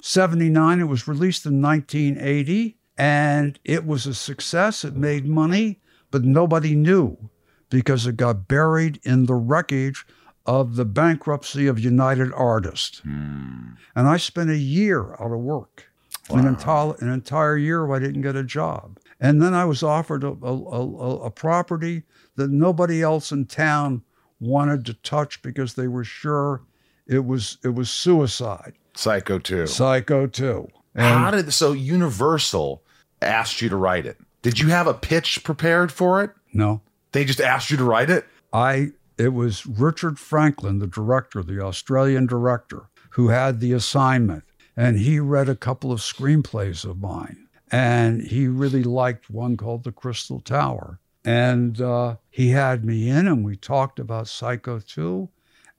'79. 0.00 0.80
It 0.80 0.84
was 0.84 1.06
released 1.06 1.44
in 1.46 1.60
1980, 1.60 2.76
and 2.96 3.58
it 3.64 3.86
was 3.86 4.06
a 4.06 4.14
success. 4.14 4.84
It 4.84 4.96
made 4.96 5.26
money, 5.26 5.80
but 6.10 6.24
nobody 6.24 6.74
knew 6.74 7.16
because 7.70 8.06
it 8.06 8.16
got 8.16 8.48
buried 8.48 8.98
in 9.02 9.26
the 9.26 9.34
wreckage 9.34 10.06
of 10.46 10.76
the 10.76 10.86
bankruptcy 10.86 11.66
of 11.66 11.78
United 11.78 12.32
Artists. 12.32 13.00
Hmm. 13.00 13.72
And 13.94 14.08
I 14.08 14.16
spent 14.16 14.48
a 14.48 14.56
year 14.56 15.12
out 15.20 15.32
of 15.32 15.40
work, 15.40 15.90
an, 16.30 16.46
entire, 16.46 16.94
an 17.00 17.10
entire 17.10 17.58
year 17.58 17.84
where 17.84 17.98
I 17.98 18.00
didn't 18.00 18.22
get 18.22 18.36
a 18.36 18.42
job. 18.44 18.98
And 19.20 19.42
then 19.42 19.54
I 19.54 19.64
was 19.64 19.82
offered 19.82 20.22
a, 20.22 20.28
a, 20.28 20.54
a, 20.54 21.16
a 21.24 21.30
property 21.30 22.04
that 22.36 22.50
nobody 22.50 23.02
else 23.02 23.32
in 23.32 23.46
town 23.46 24.02
wanted 24.40 24.86
to 24.86 24.94
touch 24.94 25.42
because 25.42 25.74
they 25.74 25.88
were 25.88 26.04
sure 26.04 26.62
it 27.06 27.24
was 27.24 27.58
it 27.64 27.70
was 27.70 27.90
suicide. 27.90 28.74
Psycho 28.94 29.38
2. 29.38 29.66
Psycho 29.66 30.26
2. 30.26 30.68
How 30.96 31.30
did 31.30 31.52
so 31.52 31.72
Universal 31.72 32.82
asked 33.22 33.62
you 33.62 33.68
to 33.68 33.76
write 33.76 34.06
it? 34.06 34.18
Did 34.42 34.58
you 34.58 34.68
have 34.68 34.86
a 34.86 34.94
pitch 34.94 35.42
prepared 35.44 35.90
for 35.92 36.22
it? 36.22 36.30
No. 36.52 36.80
They 37.12 37.24
just 37.24 37.40
asked 37.40 37.70
you 37.70 37.76
to 37.76 37.84
write 37.84 38.10
it? 38.10 38.26
I 38.52 38.92
it 39.16 39.32
was 39.32 39.66
Richard 39.66 40.18
Franklin, 40.18 40.78
the 40.78 40.86
director, 40.86 41.42
the 41.42 41.60
Australian 41.60 42.26
director, 42.26 42.88
who 43.10 43.28
had 43.28 43.60
the 43.60 43.72
assignment. 43.72 44.44
And 44.76 44.96
he 44.98 45.18
read 45.18 45.48
a 45.48 45.56
couple 45.56 45.90
of 45.90 45.98
screenplays 45.98 46.84
of 46.84 47.00
mine. 47.00 47.47
And 47.70 48.22
he 48.22 48.48
really 48.48 48.82
liked 48.82 49.30
one 49.30 49.56
called 49.56 49.84
The 49.84 49.92
Crystal 49.92 50.40
Tower. 50.40 50.98
And 51.24 51.80
uh, 51.80 52.16
he 52.30 52.50
had 52.50 52.84
me 52.84 53.08
in 53.10 53.26
and 53.26 53.44
we 53.44 53.56
talked 53.56 53.98
about 53.98 54.28
Psycho 54.28 54.80
2. 54.80 55.28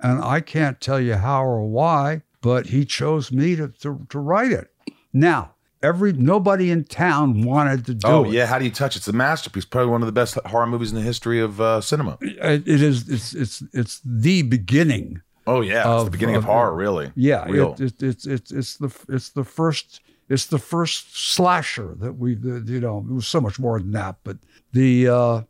And 0.02 0.24
I 0.24 0.42
can't 0.42 0.80
tell 0.80 1.00
you 1.00 1.16
how 1.16 1.44
or 1.46 1.68
why, 1.68 2.22
but 2.42 2.68
he 2.68 2.86
chose 2.86 3.32
me 3.32 3.56
to, 3.56 3.70
to, 3.82 4.06
to 4.10 4.20
write 4.20 4.52
it. 4.52 4.72
Now, 5.12 5.56
every 5.82 6.14
nobody 6.14 6.70
in 6.72 6.84
town 6.84 7.42
wanted 7.42 7.86
to 7.88 7.94
do 7.96 8.08
oh 8.08 8.24
it. 8.26 8.32
yeah, 8.32 8.46
how 8.46 8.60
do 8.60 8.66
you 8.66 8.72
touch? 8.72 8.96
It's 8.96 9.08
a 9.08 9.14
masterpiece, 9.14 9.66
probably 9.66 9.92
one 9.92 10.02
of 10.02 10.06
the 10.06 10.12
best 10.14 10.36
horror 10.46 10.68
movies 10.68 10.92
in 10.92 10.98
the 10.98 11.04
history 11.04 11.40
of 11.42 11.60
uh, 11.60 11.82
cinema. 11.82 12.18
It- 12.22 12.68
it 12.68 12.82
is 12.82 13.10
it's 13.10 13.34
it's 13.34 13.64
it's 13.74 14.02
the 14.06 14.44
beginning 14.44 15.22
Oh 15.48 15.62
yeah, 15.62 15.96
it's 15.96 16.04
the 16.06 16.12
beginning 16.12 16.36
of, 16.36 16.44
of- 16.44 16.50
horror, 16.50 16.76
really. 16.76 17.12
Yeah, 17.16 17.48
it, 17.50 17.80
it, 17.82 18.04
it's 18.04 18.26
it's 18.28 18.52
it's 18.52 18.78
the 18.78 18.96
it's 19.10 19.30
the 19.30 19.44
first 19.44 20.00
it's 20.30 20.46
the 20.46 20.60
first 20.60 21.18
slasher 21.18 21.96
that 22.00 22.14
we 22.14 22.36
you 22.36 22.80
know 22.80 23.06
it 23.10 23.14
was 23.14 23.28
so 23.28 23.42
much 23.42 23.60
more 23.60 23.80
than 23.80 23.92
that, 23.92 24.18
but 24.24 24.38
the 24.72 25.08
uh, 25.08 25.42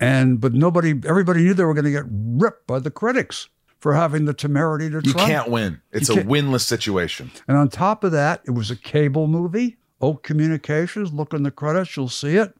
and 0.00 0.40
but 0.40 0.54
nobody 0.54 0.94
everybody 1.06 1.42
knew 1.42 1.54
they 1.54 1.64
were 1.64 1.74
going 1.74 1.84
to 1.84 1.90
get 1.90 2.04
ripped 2.08 2.66
by 2.66 2.78
the 2.78 2.90
critics 2.90 3.48
for 3.80 3.94
having 3.94 4.24
the 4.24 4.34
temerity 4.34 4.90
to 4.90 5.00
you 5.04 5.12
try. 5.12 5.26
can't 5.26 5.50
win. 5.50 5.80
It's 5.92 6.08
a 6.08 6.14
can't- 6.14 6.28
winless 6.28 6.62
situation. 6.62 7.30
And 7.46 7.56
on 7.56 7.68
top 7.68 8.02
of 8.04 8.12
that, 8.12 8.42
it 8.46 8.52
was 8.52 8.70
a 8.70 8.76
cable 8.76 9.26
movie. 9.26 9.76
Oak 10.00 10.22
Communications. 10.22 11.12
Look 11.12 11.32
in 11.34 11.42
the 11.42 11.50
credits, 11.50 11.96
you'll 11.96 12.08
see 12.08 12.36
it. 12.36 12.54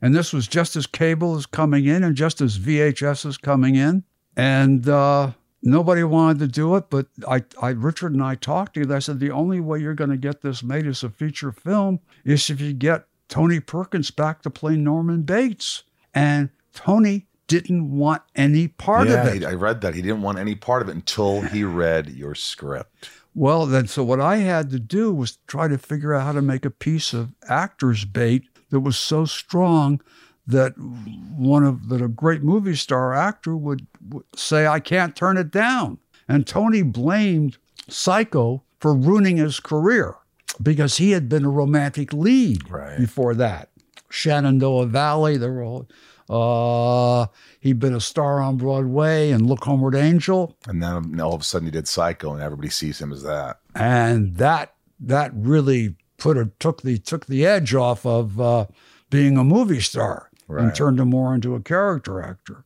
And 0.00 0.14
this 0.14 0.32
was 0.32 0.46
just 0.46 0.76
as 0.76 0.86
cable 0.86 1.36
is 1.36 1.46
coming 1.46 1.86
in 1.86 2.04
and 2.04 2.14
just 2.14 2.40
as 2.40 2.58
VHS 2.58 3.26
is 3.26 3.36
coming 3.36 3.74
in. 3.74 4.04
And 4.36 4.88
uh, 4.88 5.32
nobody 5.64 6.04
wanted 6.04 6.38
to 6.40 6.48
do 6.48 6.76
it. 6.76 6.90
But 6.90 7.06
I, 7.28 7.42
I, 7.60 7.70
Richard 7.70 8.12
and 8.12 8.22
I 8.22 8.36
talked 8.36 8.74
to 8.74 8.80
you. 8.80 8.94
I 8.94 9.00
said, 9.00 9.18
the 9.18 9.30
only 9.30 9.60
way 9.60 9.80
you're 9.80 9.94
going 9.94 10.10
to 10.10 10.16
get 10.16 10.42
this 10.42 10.62
made 10.62 10.86
as 10.86 11.02
a 11.02 11.10
feature 11.10 11.50
film 11.50 12.00
is 12.24 12.48
if 12.50 12.60
you 12.60 12.72
get 12.72 13.06
Tony 13.28 13.58
Perkins 13.58 14.10
back 14.10 14.42
to 14.42 14.50
play 14.50 14.76
Norman 14.76 15.22
Bates. 15.22 15.82
And 16.12 16.50
Tony 16.72 17.26
didn't 17.46 17.90
want 17.90 18.22
any 18.36 18.68
part 18.68 19.08
yeah, 19.08 19.26
of 19.26 19.34
it. 19.34 19.44
I 19.44 19.52
read 19.52 19.80
that. 19.80 19.94
He 19.94 20.02
didn't 20.02 20.22
want 20.22 20.38
any 20.38 20.54
part 20.54 20.82
of 20.82 20.88
it 20.88 20.94
until 20.94 21.40
he 21.40 21.64
read 21.64 22.10
your 22.10 22.34
script. 22.34 23.10
Well, 23.34 23.66
then, 23.66 23.88
so 23.88 24.04
what 24.04 24.20
I 24.20 24.36
had 24.36 24.70
to 24.70 24.78
do 24.78 25.12
was 25.12 25.38
try 25.48 25.66
to 25.66 25.76
figure 25.76 26.14
out 26.14 26.22
how 26.22 26.32
to 26.32 26.42
make 26.42 26.64
a 26.64 26.70
piece 26.70 27.12
of 27.12 27.32
actor's 27.48 28.04
bait 28.04 28.44
that 28.70 28.80
was 28.80 28.96
so 28.96 29.24
strong 29.24 30.00
that 30.46 30.74
one 30.78 31.64
of 31.64 31.88
that 31.88 32.02
a 32.02 32.08
great 32.08 32.42
movie 32.42 32.76
star 32.76 33.14
actor 33.14 33.56
would, 33.56 33.86
would 34.10 34.24
say, 34.36 34.66
"I 34.66 34.80
can't 34.80 35.16
turn 35.16 35.36
it 35.36 35.50
down." 35.50 35.98
And 36.28 36.46
Tony 36.46 36.82
blamed 36.82 37.58
Psycho 37.88 38.62
for 38.80 38.94
ruining 38.94 39.36
his 39.38 39.60
career 39.60 40.16
because 40.62 40.96
he 40.98 41.10
had 41.12 41.28
been 41.28 41.44
a 41.44 41.50
romantic 41.50 42.12
lead 42.12 42.70
Right. 42.70 42.98
before 42.98 43.34
that. 43.34 43.70
Shenandoah 44.10 44.86
Valley, 44.86 45.36
they 45.36 45.48
were. 45.48 45.82
Uh, 46.30 47.26
he'd 47.60 47.78
been 47.78 47.94
a 47.94 48.00
star 48.00 48.40
on 48.40 48.56
Broadway 48.56 49.30
and 49.30 49.46
Look 49.46 49.64
Homeward 49.64 49.94
Angel. 49.94 50.56
And 50.66 50.82
then 50.82 51.20
all 51.20 51.34
of 51.34 51.40
a 51.42 51.44
sudden 51.44 51.66
he 51.66 51.70
did 51.72 51.86
Psycho, 51.88 52.32
and 52.32 52.42
everybody 52.42 52.70
sees 52.70 53.00
him 53.00 53.12
as 53.12 53.22
that. 53.22 53.58
and 53.74 54.36
that 54.36 54.74
that 55.00 55.32
really 55.34 55.96
put 56.16 56.38
a 56.38 56.46
took 56.60 56.80
the 56.82 56.96
took 56.98 57.26
the 57.26 57.44
edge 57.44 57.74
off 57.74 58.06
of 58.06 58.40
uh, 58.40 58.66
being 59.10 59.36
a 59.36 59.44
movie 59.44 59.80
star 59.80 60.30
Right. 60.46 60.64
and 60.64 60.74
turned 60.74 61.00
him 61.00 61.08
more 61.10 61.34
into 61.34 61.54
a 61.54 61.60
character 61.60 62.20
actor. 62.20 62.64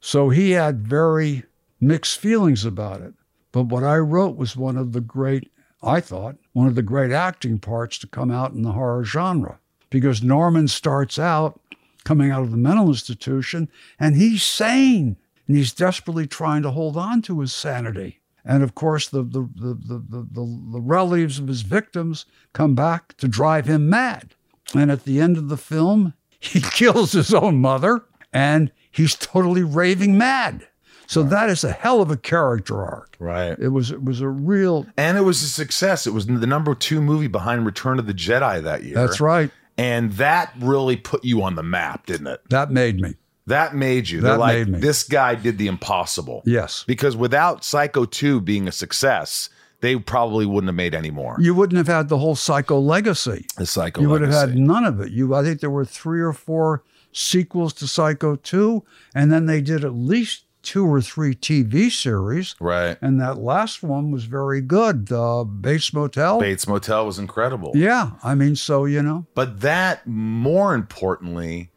So 0.00 0.30
he 0.30 0.50
had 0.50 0.86
very 0.86 1.44
mixed 1.80 2.18
feelings 2.18 2.64
about 2.64 3.00
it. 3.00 3.14
But 3.52 3.66
what 3.66 3.84
I 3.84 3.98
wrote 3.98 4.36
was 4.36 4.56
one 4.56 4.76
of 4.76 4.92
the 4.92 5.00
great, 5.00 5.50
I 5.82 6.00
thought, 6.00 6.36
one 6.52 6.66
of 6.66 6.74
the 6.74 6.82
great 6.82 7.12
acting 7.12 7.58
parts 7.58 7.98
to 7.98 8.08
come 8.08 8.30
out 8.30 8.52
in 8.52 8.62
the 8.62 8.72
horror 8.72 9.04
genre. 9.04 9.60
Because 9.90 10.22
Norman 10.22 10.66
starts 10.66 11.18
out 11.18 11.60
coming 12.04 12.30
out 12.30 12.42
of 12.42 12.50
the 12.50 12.56
mental 12.56 12.88
institution 12.88 13.68
and 13.98 14.16
he's 14.16 14.42
sane 14.42 15.16
and 15.46 15.56
he's 15.56 15.72
desperately 15.72 16.26
trying 16.26 16.62
to 16.62 16.70
hold 16.70 16.96
on 16.96 17.22
to 17.22 17.40
his 17.40 17.54
sanity. 17.54 18.20
And 18.44 18.62
of 18.62 18.74
course, 18.74 19.08
the, 19.08 19.22
the, 19.22 19.48
the, 19.54 19.74
the, 19.74 20.04
the, 20.08 20.28
the, 20.32 20.62
the 20.72 20.80
relatives 20.80 21.38
of 21.38 21.48
his 21.48 21.62
victims 21.62 22.26
come 22.52 22.74
back 22.74 23.16
to 23.18 23.28
drive 23.28 23.66
him 23.66 23.88
mad. 23.88 24.34
And 24.74 24.90
at 24.90 25.04
the 25.04 25.20
end 25.20 25.36
of 25.36 25.48
the 25.48 25.56
film, 25.56 26.14
he 26.44 26.60
kills 26.60 27.12
his 27.12 27.32
own 27.32 27.60
mother 27.60 28.04
and 28.32 28.70
he's 28.90 29.14
totally 29.14 29.62
raving 29.62 30.16
mad. 30.18 30.66
So 31.06 31.22
that 31.24 31.50
is 31.50 31.64
a 31.64 31.72
hell 31.72 32.00
of 32.00 32.10
a 32.10 32.16
character 32.16 32.82
arc. 32.82 33.16
Right. 33.18 33.56
It 33.58 33.68
was 33.68 33.90
it 33.90 34.02
was 34.02 34.20
a 34.20 34.28
real 34.28 34.86
And 34.96 35.18
it 35.18 35.22
was 35.22 35.42
a 35.42 35.48
success. 35.48 36.06
It 36.06 36.12
was 36.12 36.26
the 36.26 36.46
number 36.46 36.74
two 36.74 37.00
movie 37.00 37.26
behind 37.26 37.66
Return 37.66 37.98
of 37.98 38.06
the 38.06 38.14
Jedi 38.14 38.62
that 38.62 38.84
year. 38.84 38.94
That's 38.94 39.20
right. 39.20 39.50
And 39.76 40.12
that 40.14 40.52
really 40.60 40.96
put 40.96 41.24
you 41.24 41.42
on 41.42 41.56
the 41.56 41.62
map, 41.62 42.06
didn't 42.06 42.28
it? 42.28 42.40
That 42.48 42.70
made 42.70 43.00
me. 43.00 43.14
That 43.46 43.74
made 43.74 44.08
you. 44.08 44.20
That 44.20 44.30
They're 44.30 44.38
like, 44.38 44.56
made 44.56 44.68
me. 44.68 44.78
this 44.78 45.02
guy 45.02 45.34
did 45.34 45.58
the 45.58 45.66
impossible. 45.66 46.42
Yes. 46.46 46.84
Because 46.86 47.16
without 47.16 47.64
Psycho 47.64 48.04
2 48.06 48.40
being 48.40 48.66
a 48.68 48.72
success, 48.72 49.50
they 49.84 49.96
probably 49.96 50.46
wouldn't 50.46 50.68
have 50.68 50.74
made 50.74 50.94
any 50.94 51.10
more. 51.10 51.36
You 51.38 51.54
wouldn't 51.54 51.76
have 51.76 51.94
had 51.94 52.08
the 52.08 52.16
whole 52.16 52.34
psycho 52.34 52.80
legacy. 52.80 53.44
The 53.58 53.66
Psycho 53.66 54.00
you 54.00 54.08
would 54.08 54.22
have 54.22 54.32
had 54.32 54.56
none 54.56 54.84
of 54.84 54.98
it. 55.00 55.12
You 55.12 55.34
I 55.34 55.42
think 55.42 55.60
there 55.60 55.68
were 55.68 55.84
three 55.84 56.22
or 56.22 56.32
four 56.32 56.82
sequels 57.12 57.74
to 57.74 57.86
Psycho 57.86 58.36
2, 58.36 58.82
and 59.14 59.30
then 59.30 59.44
they 59.44 59.60
did 59.60 59.84
at 59.84 59.92
least 59.92 60.44
two 60.62 60.86
or 60.86 61.02
three 61.02 61.34
TV 61.34 61.90
series. 61.90 62.56
Right. 62.58 62.96
And 63.02 63.20
that 63.20 63.36
last 63.36 63.82
one 63.82 64.10
was 64.10 64.24
very 64.24 64.62
good. 64.62 65.12
Uh, 65.12 65.44
Bates 65.44 65.92
Motel. 65.92 66.40
Bates 66.40 66.66
Motel 66.66 67.04
was 67.04 67.18
incredible. 67.18 67.72
Yeah. 67.74 68.12
I 68.22 68.34
mean, 68.34 68.56
so, 68.56 68.86
you 68.86 69.02
know, 69.02 69.26
But 69.34 69.60
that, 69.60 70.06
more 70.06 70.74
importantly, 70.74 71.70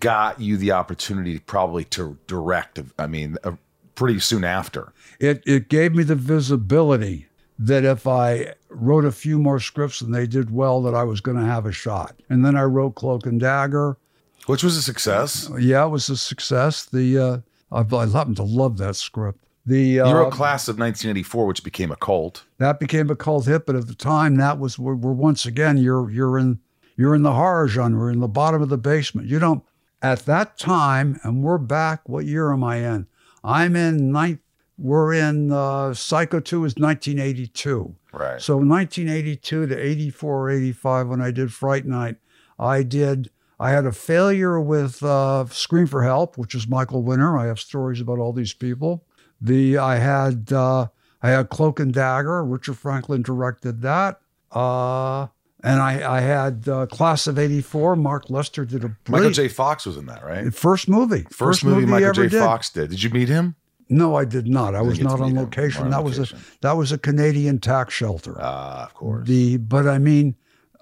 got 0.00 0.38
you 0.38 0.58
the 0.58 0.72
opportunity 0.72 1.38
probably 1.38 1.84
to 1.84 2.18
direct, 2.26 2.78
I 2.98 3.06
mean, 3.06 3.38
uh, 3.42 3.52
pretty 3.94 4.20
soon 4.20 4.44
after. 4.44 4.92
it, 5.18 5.42
it 5.46 5.70
gave 5.70 5.94
me 5.94 6.02
the 6.02 6.14
visibility 6.14 7.28
that 7.58 7.84
if 7.84 8.06
I 8.06 8.54
wrote 8.68 9.04
a 9.04 9.12
few 9.12 9.38
more 9.38 9.60
scripts 9.60 10.00
and 10.00 10.14
they 10.14 10.26
did 10.26 10.50
well, 10.50 10.82
that 10.82 10.94
I 10.94 11.04
was 11.04 11.20
going 11.20 11.36
to 11.36 11.44
have 11.44 11.66
a 11.66 11.72
shot. 11.72 12.20
And 12.28 12.44
then 12.44 12.56
I 12.56 12.62
wrote 12.62 12.94
Cloak 12.96 13.26
and 13.26 13.40
Dagger. 13.40 13.96
Which 14.46 14.62
was 14.62 14.76
a 14.76 14.82
success. 14.82 15.50
Yeah, 15.58 15.86
it 15.86 15.88
was 15.88 16.08
a 16.08 16.16
success. 16.16 16.84
The 16.84 17.18
uh, 17.18 17.38
I, 17.72 17.96
I 17.96 18.06
happen 18.06 18.34
to 18.36 18.42
love 18.42 18.76
that 18.78 18.96
script. 18.96 19.38
The 19.66 20.00
uh, 20.00 20.08
You 20.08 20.14
wrote 20.16 20.32
Class 20.32 20.68
of 20.68 20.78
1984, 20.78 21.46
which 21.46 21.64
became 21.64 21.90
a 21.90 21.96
cult. 21.96 22.44
that 22.58 22.78
became 22.78 23.08
a 23.08 23.16
cult 23.16 23.46
hit, 23.46 23.64
but 23.64 23.74
at 23.76 23.86
the 23.86 23.94
time, 23.94 24.36
that 24.36 24.58
was 24.58 24.78
we're, 24.78 24.94
we're 24.94 25.12
once 25.12 25.46
again 25.46 25.78
you're 25.78 26.10
you're 26.10 26.38
in 26.38 26.58
you're 26.96 27.14
in 27.14 27.22
the 27.22 27.32
horror 27.32 27.66
genre, 27.66 28.12
in 28.12 28.20
the 28.20 28.28
bottom 28.28 28.60
of 28.60 28.68
the 28.68 28.76
basement. 28.76 29.26
You 29.28 29.38
don't 29.38 29.64
at 30.02 30.26
that 30.26 30.58
time, 30.58 31.18
and 31.22 31.42
we're 31.42 31.56
back. 31.56 32.06
What 32.06 32.26
year 32.26 32.52
am 32.52 32.62
I 32.62 32.76
in? 32.76 33.06
I'm 33.42 33.74
in 33.76 34.12
ninth. 34.12 34.40
We're 34.76 35.12
in 35.14 35.52
uh, 35.52 35.94
Psycho 35.94 36.40
2 36.40 36.64
is 36.64 36.74
1982. 36.76 37.94
Right. 38.12 38.40
So 38.40 38.56
1982 38.56 39.66
to 39.66 39.76
84, 39.76 40.50
85, 40.50 41.08
when 41.08 41.20
I 41.20 41.30
did 41.30 41.52
Fright 41.52 41.86
Night, 41.86 42.16
I 42.58 42.82
did. 42.82 43.30
I 43.60 43.70
had 43.70 43.86
a 43.86 43.92
failure 43.92 44.60
with 44.60 45.02
uh, 45.02 45.46
Scream 45.46 45.86
for 45.86 46.02
Help, 46.02 46.36
which 46.36 46.54
is 46.54 46.66
Michael 46.66 47.02
Winner. 47.02 47.38
I 47.38 47.46
have 47.46 47.60
stories 47.60 48.00
about 48.00 48.18
all 48.18 48.32
these 48.32 48.52
people. 48.52 49.04
The 49.40 49.78
I 49.78 49.96
had 49.96 50.52
uh, 50.52 50.88
I 51.22 51.30
had 51.30 51.50
Cloak 51.50 51.78
and 51.78 51.94
Dagger. 51.94 52.44
Richard 52.44 52.76
Franklin 52.76 53.22
directed 53.22 53.82
that. 53.82 54.20
Uh, 54.50 55.28
and 55.62 55.80
I, 55.80 56.16
I 56.16 56.20
had 56.20 56.68
uh, 56.68 56.86
Class 56.86 57.26
of 57.26 57.38
'84. 57.38 57.96
Mark 57.96 58.28
Lester 58.28 58.64
did 58.64 58.84
a 58.84 58.96
Michael 59.08 59.30
J. 59.30 59.48
Fox 59.48 59.86
was 59.86 59.96
in 59.96 60.06
that, 60.06 60.24
right? 60.24 60.52
first 60.52 60.88
movie. 60.88 61.26
First, 61.30 61.64
movie, 61.64 61.80
he 61.80 61.86
Michael 61.86 62.12
J. 62.12 62.28
did. 62.28 62.40
Fox 62.40 62.70
did. 62.70 62.90
Did 62.90 63.02
you 63.02 63.10
meet 63.10 63.28
him? 63.28 63.56
No, 63.88 64.14
I 64.16 64.24
did 64.24 64.46
not. 64.48 64.74
I 64.74 64.80
was 64.82 64.98
not 65.00 65.20
on 65.20 65.30
him. 65.30 65.36
location. 65.36 65.90
That 65.90 66.02
was 66.04 66.18
a 66.18 66.36
that 66.62 66.72
was 66.72 66.90
a 66.92 66.98
Canadian 66.98 67.58
tax 67.58 67.92
shelter. 67.94 68.36
Ah, 68.40 68.84
of 68.84 68.94
course. 68.94 69.26
The 69.28 69.58
but 69.58 69.86
I 69.86 69.98
mean, 69.98 70.36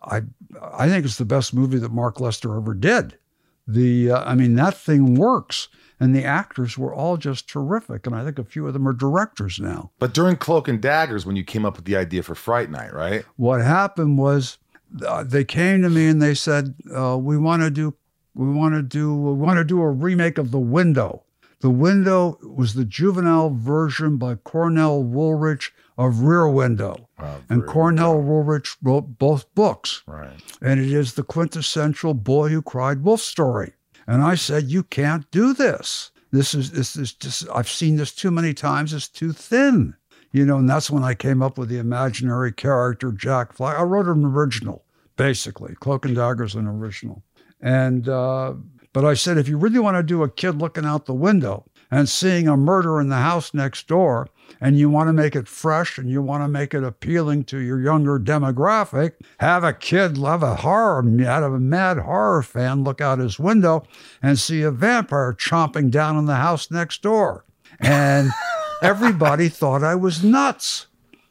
I 0.04 0.22
I 0.60 0.88
think 0.88 1.04
it's 1.04 1.16
the 1.18 1.24
best 1.24 1.52
movie 1.54 1.78
that 1.78 1.90
Mark 1.92 2.20
Lester 2.20 2.56
ever 2.56 2.74
did. 2.74 3.18
The 3.66 4.12
uh, 4.12 4.24
I 4.24 4.34
mean 4.34 4.54
that 4.54 4.76
thing 4.76 5.14
works, 5.14 5.68
and 6.00 6.14
the 6.14 6.24
actors 6.24 6.78
were 6.78 6.94
all 6.94 7.16
just 7.16 7.48
terrific, 7.48 8.06
and 8.06 8.14
I 8.14 8.24
think 8.24 8.38
a 8.38 8.44
few 8.44 8.66
of 8.66 8.72
them 8.72 8.86
are 8.88 8.92
directors 8.92 9.58
now. 9.60 9.90
but 9.98 10.14
during 10.14 10.36
Cloak 10.36 10.68
and 10.68 10.80
Daggers, 10.80 11.24
when 11.26 11.36
you 11.36 11.44
came 11.44 11.64
up 11.64 11.76
with 11.76 11.84
the 11.84 11.96
idea 11.96 12.22
for 12.22 12.34
Fright 12.34 12.70
Night, 12.70 12.92
right? 12.92 13.24
What 13.36 13.60
happened 13.62 14.18
was 14.18 14.58
uh, 15.06 15.24
they 15.24 15.44
came 15.44 15.82
to 15.82 15.90
me 15.90 16.06
and 16.06 16.20
they 16.22 16.34
said 16.34 16.74
uh, 16.94 17.16
we 17.18 17.36
want 17.38 17.62
to 17.62 17.70
do 17.70 17.94
we 18.34 18.48
want 18.48 18.74
to 18.74 18.82
do 18.82 19.14
we 19.14 19.32
want 19.34 19.58
to 19.58 19.64
do 19.64 19.80
a 19.80 19.90
remake 19.90 20.38
of 20.38 20.50
The 20.52 20.58
Window. 20.60 21.24
The 21.62 21.70
Window 21.70 22.38
was 22.42 22.74
the 22.74 22.84
juvenile 22.84 23.50
version 23.50 24.16
by 24.16 24.34
Cornell 24.34 25.02
Woolrich 25.02 25.70
of 25.96 26.20
Rear 26.22 26.48
Window, 26.48 27.08
Wow, 27.20 27.40
and 27.48 27.64
Cornell 27.64 28.16
Woolrich 28.16 28.76
wrote 28.82 29.16
both 29.18 29.52
books. 29.54 30.02
Right. 30.06 30.42
and 30.60 30.80
it 30.80 30.92
is 30.92 31.14
the 31.14 31.22
quintessential 31.22 32.14
boy 32.14 32.48
who 32.48 32.62
cried 32.62 33.04
wolf 33.04 33.20
story. 33.20 33.74
And 34.08 34.22
I 34.22 34.34
said, 34.34 34.64
You 34.64 34.82
can't 34.82 35.30
do 35.30 35.54
this. 35.54 36.10
This 36.32 36.52
is 36.52 36.72
this 36.72 36.96
is 36.96 37.12
just 37.12 37.46
I've 37.54 37.68
seen 37.68 37.94
this 37.96 38.12
too 38.12 38.32
many 38.32 38.54
times, 38.54 38.92
it's 38.92 39.08
too 39.08 39.32
thin. 39.32 39.94
You 40.32 40.44
know, 40.44 40.56
and 40.56 40.68
that's 40.68 40.90
when 40.90 41.04
I 41.04 41.14
came 41.14 41.42
up 41.42 41.58
with 41.58 41.68
the 41.68 41.78
imaginary 41.78 42.52
character 42.52 43.12
Jack 43.12 43.52
Fly. 43.52 43.74
I 43.74 43.82
wrote 43.82 44.06
an 44.06 44.24
original, 44.24 44.84
basically. 45.16 45.74
Cloak 45.74 46.06
and 46.06 46.16
Dagger's 46.16 46.54
an 46.56 46.66
original. 46.66 47.22
And 47.60 48.08
uh, 48.08 48.54
but 48.92 49.04
I 49.04 49.14
said, 49.14 49.38
if 49.38 49.48
you 49.48 49.56
really 49.56 49.78
want 49.78 49.96
to 49.96 50.02
do 50.02 50.22
a 50.22 50.28
kid 50.30 50.56
looking 50.58 50.84
out 50.84 51.06
the 51.06 51.14
window 51.14 51.64
and 51.90 52.08
seeing 52.08 52.48
a 52.48 52.56
murder 52.56 53.00
in 53.00 53.08
the 53.08 53.16
house 53.16 53.52
next 53.54 53.86
door, 53.88 54.28
and 54.60 54.78
you 54.78 54.88
want 54.90 55.08
to 55.08 55.12
make 55.12 55.34
it 55.34 55.48
fresh 55.48 55.98
and 55.98 56.10
you 56.10 56.20
want 56.22 56.44
to 56.44 56.48
make 56.48 56.74
it 56.74 56.84
appealing 56.84 57.44
to 57.44 57.58
your 57.58 57.80
younger 57.80 58.18
demographic, 58.18 59.12
have 59.40 59.64
a 59.64 59.72
kid, 59.72 60.18
have 60.18 60.42
a 60.42 60.56
horror, 60.56 61.02
have 61.24 61.42
a 61.42 61.58
mad 61.58 61.98
horror 61.98 62.42
fan 62.42 62.84
look 62.84 63.00
out 63.00 63.18
his 63.18 63.38
window 63.38 63.82
and 64.22 64.38
see 64.38 64.62
a 64.62 64.70
vampire 64.70 65.32
chomping 65.32 65.90
down 65.90 66.16
on 66.16 66.26
the 66.26 66.36
house 66.36 66.70
next 66.70 67.02
door. 67.02 67.44
And 67.80 68.30
everybody 68.82 69.48
thought 69.48 69.82
I 69.82 69.94
was 69.94 70.22
nuts. 70.22 70.86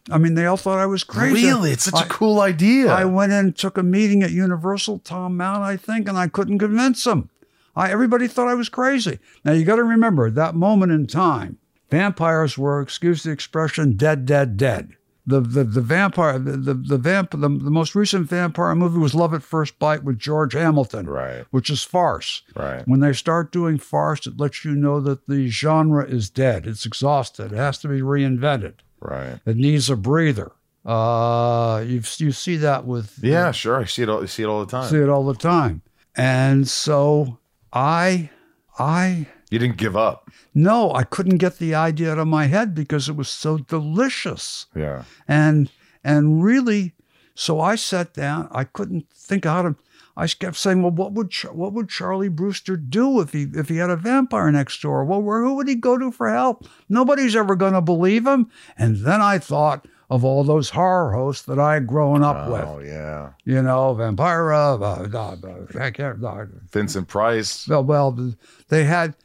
I 0.09 0.17
mean, 0.17 0.33
they 0.33 0.45
all 0.47 0.57
thought 0.57 0.79
I 0.79 0.87
was 0.87 1.03
crazy. 1.03 1.45
Really? 1.45 1.71
It's 1.71 1.85
such 1.85 1.93
I- 1.95 2.05
a 2.05 2.09
cool 2.09 2.41
idea. 2.41 2.91
I 2.91 3.05
went 3.05 3.31
in, 3.31 3.37
and 3.39 3.55
took 3.55 3.77
a 3.77 3.83
meeting 3.83 4.23
at 4.23 4.31
Universal, 4.31 4.99
Thom 5.03 5.37
Mount, 5.37 5.61
I 5.61 5.77
think, 5.77 6.07
and 6.09 6.17
I 6.17 6.27
couldn't 6.27 6.59
convince 6.59 7.03
them. 7.03 7.29
I, 7.75 7.91
everybody 7.91 8.27
thought 8.27 8.47
I 8.47 8.53
was 8.55 8.69
crazy. 8.69 9.19
Now 9.45 9.53
you 9.53 9.63
got 9.65 9.75
to 9.77 9.83
remember 9.83 10.29
that 10.29 10.55
moment 10.55 10.91
in 10.91 11.07
time, 11.07 11.57
vampires 11.89 12.57
were, 12.57 12.81
excuse 12.81 13.23
the 13.23 13.31
expression, 13.31 13.95
dead, 13.95 14.25
dead, 14.25 14.57
dead. 14.57 14.91
The 15.27 15.39
the, 15.39 15.63
the 15.63 15.81
vampire, 15.81 16.39
the 16.39 16.57
the, 16.57 16.73
the 16.73 16.97
vamp, 16.97 17.31
the, 17.31 17.37
the 17.37 17.47
most 17.47 17.93
recent 17.93 18.27
vampire 18.27 18.73
movie 18.73 18.97
was 18.97 19.13
Love 19.13 19.35
at 19.35 19.43
First 19.43 19.77
Bite 19.77 20.03
with 20.03 20.17
George 20.17 20.53
Hamilton, 20.53 21.05
Right. 21.07 21.45
which 21.51 21.69
is 21.69 21.83
farce. 21.83 22.41
Right. 22.55 22.85
When 22.87 23.01
they 23.01 23.13
start 23.13 23.51
doing 23.51 23.77
farce, 23.77 24.25
it 24.25 24.39
lets 24.39 24.65
you 24.65 24.71
know 24.75 24.99
that 25.01 25.27
the 25.27 25.47
genre 25.47 26.03
is 26.03 26.29
dead. 26.31 26.65
It's 26.65 26.87
exhausted. 26.87 27.51
It 27.53 27.57
has 27.57 27.77
to 27.79 27.87
be 27.87 28.01
reinvented. 28.01 28.73
Right. 28.99 29.39
It 29.45 29.57
needs 29.57 29.91
a 29.91 29.95
breather. 29.95 30.53
Uh, 30.83 31.83
you 31.85 32.01
you 32.17 32.31
see 32.31 32.55
that 32.57 32.85
with 32.85 33.19
Yeah, 33.21 33.51
sure. 33.51 33.77
I 33.79 33.85
see 33.85 34.01
it 34.01 34.09
all. 34.09 34.23
I 34.23 34.25
see 34.25 34.41
it 34.41 34.47
all 34.47 34.65
the 34.65 34.71
time. 34.71 34.89
see 34.89 34.97
it 34.97 35.07
all 35.09 35.25
the 35.25 35.35
time. 35.35 35.83
And 36.15 36.67
so 36.67 37.37
I, 37.73 38.29
I, 38.77 39.27
you 39.49 39.59
didn't 39.59 39.77
give 39.77 39.95
up. 39.97 40.29
no, 40.53 40.93
I 40.93 41.03
couldn't 41.03 41.37
get 41.37 41.57
the 41.57 41.75
idea 41.75 42.11
out 42.11 42.19
of 42.19 42.27
my 42.27 42.47
head 42.47 42.73
because 42.73 43.09
it 43.09 43.15
was 43.15 43.29
so 43.29 43.57
delicious. 43.57 44.65
Yeah. 44.75 45.03
And, 45.27 45.71
and 46.03 46.43
really, 46.43 46.93
so 47.35 47.59
I 47.59 47.75
sat 47.75 48.13
down, 48.13 48.49
I 48.51 48.63
couldn't 48.63 49.07
think 49.13 49.45
how 49.45 49.61
to, 49.61 49.75
I 50.17 50.27
kept 50.27 50.57
saying, 50.57 50.81
well, 50.81 50.91
what 50.91 51.13
would, 51.13 51.33
what 51.53 51.73
would 51.73 51.89
Charlie 51.89 52.29
Brewster 52.29 52.75
do 52.75 53.21
if 53.21 53.31
he, 53.31 53.47
if 53.53 53.69
he 53.69 53.77
had 53.77 53.89
a 53.89 53.95
vampire 53.95 54.51
next 54.51 54.81
door? 54.81 55.05
Well, 55.05 55.21
where, 55.21 55.41
who 55.41 55.55
would 55.55 55.69
he 55.69 55.75
go 55.75 55.97
to 55.97 56.11
for 56.11 56.29
help? 56.29 56.67
Nobody's 56.89 57.35
ever 57.35 57.55
going 57.55 57.73
to 57.73 57.81
believe 57.81 58.27
him. 58.27 58.51
And 58.77 58.97
then 58.97 59.21
I 59.21 59.39
thought 59.39 59.87
of 60.11 60.25
all 60.25 60.43
those 60.43 60.71
horror 60.71 61.13
hosts 61.13 61.45
that 61.45 61.57
I 61.57 61.75
had 61.75 61.87
grown 61.87 62.21
up 62.21 62.49
with. 62.49 62.65
Oh 62.67 62.79
yeah. 62.79 63.31
you 63.45 63.61
know, 63.61 63.95
Vampira, 63.95 64.77
uh, 64.77 65.07
uh, 65.07 66.27
uh, 66.27 66.45
Vincent 66.69 67.07
Price. 67.07 67.65
well, 67.65 67.81
well, 67.85 68.33
they 68.67 68.83
had, 68.83 69.15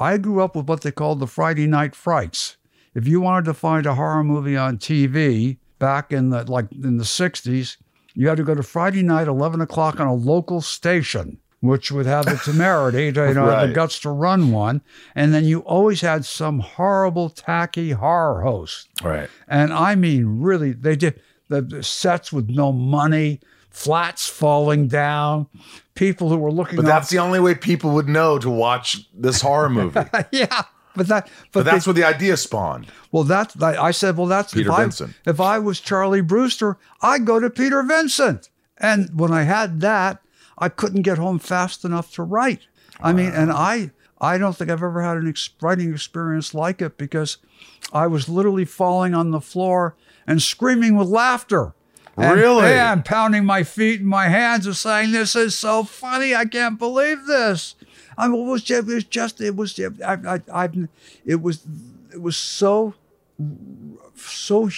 I 0.00 0.18
grew 0.18 0.42
up 0.42 0.56
with 0.56 0.68
what 0.68 0.80
they 0.80 0.90
called 0.90 1.20
the 1.20 1.28
Friday 1.28 1.68
night 1.68 1.94
frights. 1.94 2.56
If 2.92 3.06
you 3.06 3.20
wanted 3.20 3.44
to 3.44 3.54
find 3.54 3.86
a 3.86 3.94
horror 3.94 4.24
movie 4.24 4.56
on 4.56 4.78
TV 4.78 5.58
back 5.78 6.12
in 6.12 6.30
the, 6.30 6.42
like 6.50 6.72
in 6.72 6.96
the 6.96 7.04
60s, 7.04 7.76
you 8.14 8.26
had 8.26 8.36
to 8.38 8.44
go 8.44 8.56
to 8.56 8.64
Friday 8.64 9.04
night, 9.04 9.28
11 9.28 9.60
o'clock 9.60 10.00
on 10.00 10.08
a 10.08 10.14
local 10.14 10.60
station, 10.60 11.38
which 11.62 11.92
would 11.92 12.06
have 12.06 12.26
the 12.26 12.36
temerity 12.44 13.12
to, 13.12 13.28
you 13.28 13.34
know, 13.34 13.48
have 13.48 13.68
the 13.68 13.72
guts 13.72 14.00
to 14.00 14.10
run 14.10 14.50
one. 14.50 14.82
And 15.14 15.32
then 15.32 15.44
you 15.44 15.60
always 15.60 16.00
had 16.00 16.24
some 16.24 16.58
horrible, 16.58 17.30
tacky 17.30 17.92
horror 17.92 18.42
host. 18.42 18.88
Right. 19.00 19.30
And 19.46 19.72
I 19.72 19.94
mean, 19.94 20.40
really, 20.40 20.72
they 20.72 20.96
did 20.96 21.22
the, 21.48 21.62
the 21.62 21.84
sets 21.84 22.32
with 22.32 22.50
no 22.50 22.72
money, 22.72 23.38
flats 23.70 24.26
falling 24.26 24.88
down, 24.88 25.46
people 25.94 26.30
who 26.30 26.36
were 26.36 26.50
looking 26.50 26.74
But 26.76 26.84
that's 26.84 27.10
the 27.10 27.20
only 27.20 27.38
way 27.38 27.54
people 27.54 27.92
would 27.92 28.08
know 28.08 28.40
to 28.40 28.50
watch 28.50 29.08
this 29.14 29.40
horror 29.40 29.70
movie. 29.70 30.00
yeah. 30.32 30.62
But 30.96 31.06
that, 31.06 31.30
but, 31.52 31.64
that's 31.64 31.84
they- 31.84 31.90
where 31.90 31.94
the 31.94 32.04
idea 32.04 32.36
spawned. 32.36 32.88
well, 33.12 33.22
that's 33.22 33.60
I 33.62 33.76
I 33.76 33.90
said, 33.92 34.16
well, 34.16 34.26
that's 34.26 34.52
Peter 34.52 34.68
if 34.68 34.74
I, 34.74 34.82
Vincent. 34.82 35.14
If 35.24 35.40
I 35.40 35.60
was 35.60 35.78
Charlie 35.78 36.20
Brewster, 36.22 36.76
I'd 37.00 37.24
go 37.24 37.38
to 37.38 37.48
Peter 37.48 37.84
Vincent. 37.84 38.50
And 38.78 39.08
when 39.18 39.30
I 39.30 39.44
had 39.44 39.80
that, 39.82 40.21
I 40.62 40.68
couldn't 40.68 41.02
get 41.02 41.18
home 41.18 41.40
fast 41.40 41.84
enough 41.84 42.12
to 42.14 42.22
write. 42.22 42.60
I 43.00 43.12
mean, 43.12 43.32
and 43.32 43.50
I 43.50 43.90
I 44.20 44.38
don't 44.38 44.56
think 44.56 44.70
I've 44.70 44.82
ever 44.82 45.02
had 45.02 45.16
an 45.16 45.28
ex- 45.28 45.50
writing 45.60 45.92
experience 45.92 46.54
like 46.54 46.80
it 46.80 46.96
because 46.96 47.38
I 47.92 48.06
was 48.06 48.28
literally 48.28 48.64
falling 48.64 49.12
on 49.12 49.32
the 49.32 49.40
floor 49.40 49.96
and 50.24 50.40
screaming 50.40 50.94
with 50.94 51.08
laughter. 51.08 51.74
And, 52.16 52.38
Really? 52.38 52.68
Yeah, 52.68 52.92
and 52.92 53.04
pounding 53.04 53.44
my 53.44 53.64
feet 53.64 53.98
and 53.98 54.08
my 54.08 54.28
hands 54.28 54.66
and 54.66 54.76
saying, 54.76 55.10
"This 55.10 55.34
is 55.34 55.56
so 55.58 55.82
funny! 55.82 56.32
I 56.32 56.44
can't 56.44 56.78
believe 56.78 57.26
this." 57.26 57.74
I 58.16 58.28
mean, 58.28 58.46
it 58.46 58.50
was 58.50 58.62
just, 58.62 58.88
it 58.88 58.94
was 58.94 59.04
just, 59.04 59.40
it 59.40 59.56
was, 59.56 59.80
I, 60.04 60.12
I, 60.34 60.40
I, 60.64 60.68
it 61.24 61.42
was, 61.42 61.66
it 62.12 62.22
was 62.22 62.36
so, 62.36 62.94
so 64.14 64.70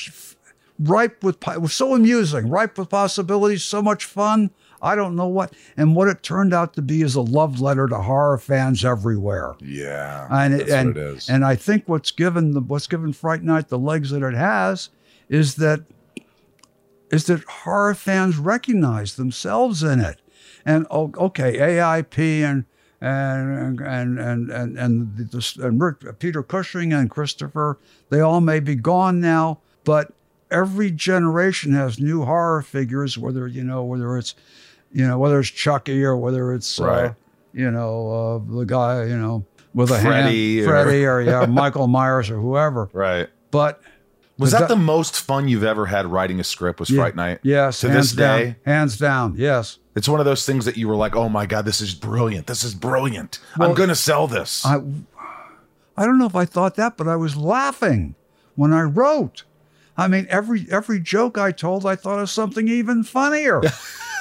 ripe 0.78 1.22
with, 1.22 1.46
it 1.48 1.60
was 1.60 1.74
so 1.74 1.94
amusing, 1.94 2.48
ripe 2.48 2.78
with 2.78 2.88
possibilities, 2.88 3.64
so 3.64 3.82
much 3.82 4.04
fun. 4.04 4.50
I 4.84 4.94
don't 4.94 5.16
know 5.16 5.26
what, 5.26 5.52
and 5.76 5.96
what 5.96 6.08
it 6.08 6.22
turned 6.22 6.52
out 6.54 6.74
to 6.74 6.82
be 6.82 7.02
is 7.02 7.14
a 7.14 7.20
love 7.22 7.60
letter 7.60 7.86
to 7.88 7.96
horror 7.96 8.38
fans 8.38 8.84
everywhere. 8.84 9.54
Yeah, 9.60 10.28
And 10.30 10.60
that's 10.60 10.70
and 10.70 10.88
what 10.90 10.96
it 10.96 11.16
is. 11.16 11.28
and 11.30 11.44
I 11.44 11.56
think 11.56 11.88
what's 11.88 12.10
given 12.10 12.52
the 12.52 12.60
what's 12.60 12.86
given 12.86 13.12
Fright 13.12 13.42
Night 13.42 13.68
the 13.68 13.78
legs 13.78 14.10
that 14.10 14.22
it 14.22 14.34
has 14.34 14.90
is 15.28 15.56
that 15.56 15.80
is 17.10 17.26
that 17.26 17.44
horror 17.44 17.94
fans 17.94 18.36
recognize 18.36 19.16
themselves 19.16 19.82
in 19.82 20.00
it. 20.00 20.20
And 20.66 20.86
oh, 20.90 21.12
okay, 21.16 21.58
AIP 21.58 22.18
and 22.42 22.64
and 23.00 23.80
and 23.80 24.18
and 24.18 24.50
and 24.50 24.78
and, 24.78 25.16
the, 25.16 25.58
and 25.62 25.80
Rick- 25.80 26.18
Peter 26.18 26.42
Cushing 26.42 26.92
and 26.92 27.10
Christopher, 27.10 27.78
they 28.08 28.20
all 28.20 28.40
may 28.40 28.60
be 28.60 28.74
gone 28.74 29.20
now, 29.20 29.60
but 29.84 30.12
every 30.50 30.90
generation 30.90 31.72
has 31.74 32.00
new 32.00 32.24
horror 32.24 32.62
figures. 32.62 33.18
Whether 33.18 33.46
you 33.46 33.62
know 33.62 33.84
whether 33.84 34.16
it's 34.16 34.34
you 34.94 35.06
know 35.06 35.18
whether 35.18 35.38
it's 35.40 35.50
Chucky 35.50 36.02
or 36.02 36.16
whether 36.16 36.54
it's 36.54 36.80
uh, 36.80 37.12
you 37.52 37.70
know 37.70 38.40
uh, 38.48 38.56
the 38.58 38.64
guy 38.64 39.04
you 39.04 39.18
know 39.18 39.44
with 39.74 39.90
a 39.90 39.98
Freddy 39.98 40.58
hand, 40.58 40.66
or- 40.68 40.70
Freddy 40.84 41.04
or 41.04 41.20
yeah 41.20 41.44
Michael 41.62 41.86
Myers 41.88 42.30
or 42.30 42.38
whoever. 42.40 42.88
right. 42.94 43.28
But 43.50 43.80
Was 44.38 44.50
that 44.52 44.68
the 44.68 44.74
most 44.76 45.14
fun 45.20 45.46
you've 45.48 45.62
ever 45.64 45.86
had 45.86 46.06
writing 46.06 46.40
a 46.40 46.44
script? 46.44 46.80
Was 46.80 46.90
Yeah. 46.90 47.02
Fright 47.02 47.14
Night? 47.16 47.38
yes, 47.42 47.80
To 47.80 47.88
this 47.88 48.12
down, 48.12 48.38
day, 48.40 48.56
hands 48.64 48.96
down, 48.98 49.34
yes. 49.36 49.78
it's 49.94 50.08
one 50.08 50.18
of 50.20 50.26
those 50.26 50.44
things 50.46 50.64
that 50.64 50.76
you 50.76 50.88
were 50.88 50.96
like, 50.96 51.14
"Oh 51.14 51.28
my 51.28 51.46
god, 51.46 51.64
this 51.64 51.80
is 51.80 51.94
brilliant! 51.94 52.46
This 52.48 52.64
is 52.64 52.74
brilliant! 52.74 53.38
I'm 53.60 53.74
gonna 53.74 53.94
sell 53.94 54.26
this." 54.26 54.64
I, 54.66 54.80
I 55.96 56.04
don't 56.06 56.18
know 56.18 56.26
if 56.26 56.34
I 56.36 56.44
thought 56.44 56.74
that, 56.76 56.96
but 56.96 57.06
I 57.06 57.14
was 57.16 57.36
laughing 57.36 58.14
when 58.56 58.72
I 58.72 58.82
wrote. 58.82 59.44
I 59.96 60.08
mean, 60.08 60.26
every 60.28 60.66
every 60.70 61.00
joke 61.00 61.38
I 61.38 61.52
told, 61.52 61.86
I 61.86 61.96
thought 61.96 62.18
of 62.18 62.30
something 62.30 62.68
even 62.68 63.04
funnier. 63.04 63.62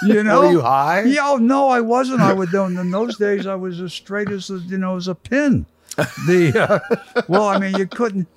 You 0.05 0.21
know? 0.21 0.41
Were 0.41 0.51
you 0.51 0.61
high? 0.61 1.03
Yeah, 1.03 1.29
oh, 1.29 1.37
no, 1.37 1.69
I 1.69 1.79
wasn't. 1.79 2.19
I 2.19 2.33
would 2.33 2.51
know. 2.51 2.65
In 2.65 2.91
those 2.91 3.17
days, 3.17 3.47
I 3.47 3.55
was 3.55 3.79
as 3.79 3.93
straight 3.93 4.29
as 4.29 4.49
a, 4.49 4.57
you 4.57 4.77
know 4.77 4.97
as 4.97 5.07
a 5.07 5.15
pin. 5.15 5.65
The 5.95 6.53
uh, 6.69 7.23
well, 7.29 7.47
I 7.47 7.57
mean, 7.57 7.75
you 7.75 7.87
couldn't. 7.87 8.27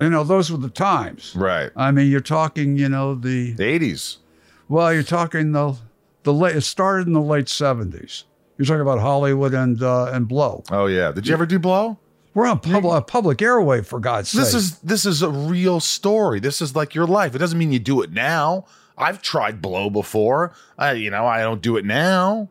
You 0.00 0.08
know, 0.08 0.24
those 0.24 0.50
were 0.50 0.56
the 0.56 0.70
times. 0.70 1.34
right. 1.36 1.70
I 1.76 1.90
mean, 1.90 2.10
you're 2.10 2.20
talking. 2.20 2.78
You 2.78 2.88
know, 2.88 3.14
the 3.14 3.54
'80s. 3.56 4.18
well, 4.68 4.94
you're 4.94 5.02
talking 5.02 5.52
the 5.52 5.76
the 6.22 6.32
late. 6.32 6.56
It 6.56 6.62
started 6.62 7.06
in 7.06 7.12
the 7.12 7.20
late 7.20 7.46
'70s. 7.46 8.24
You're 8.56 8.66
talking 8.66 8.82
about 8.82 9.00
Hollywood 9.00 9.52
and 9.52 9.82
uh, 9.82 10.06
and 10.12 10.26
Blow. 10.26 10.64
Oh 10.70 10.86
yeah. 10.86 11.12
Did 11.12 11.26
you 11.26 11.34
ever 11.34 11.44
do 11.44 11.58
Blow? 11.58 11.98
We're 12.34 12.46
on 12.46 12.60
public 12.60 13.06
public 13.06 13.42
airway 13.42 13.82
for 13.82 13.98
God's 13.98 14.28
sake. 14.28 14.40
This 14.40 14.54
is 14.54 14.78
this 14.80 15.04
is 15.06 15.22
a 15.22 15.30
real 15.30 15.80
story. 15.80 16.38
This 16.40 16.60
is 16.62 16.76
like 16.76 16.94
your 16.94 17.06
life. 17.06 17.34
It 17.34 17.38
doesn't 17.38 17.58
mean 17.58 17.72
you 17.72 17.78
do 17.80 18.02
it 18.02 18.12
now. 18.12 18.66
I've 18.96 19.20
tried 19.22 19.60
Blow 19.62 19.90
before. 19.90 20.52
I, 20.78 20.92
you 20.92 21.10
know, 21.10 21.26
I 21.26 21.40
don't 21.40 21.62
do 21.62 21.76
it 21.76 21.84
now. 21.84 22.48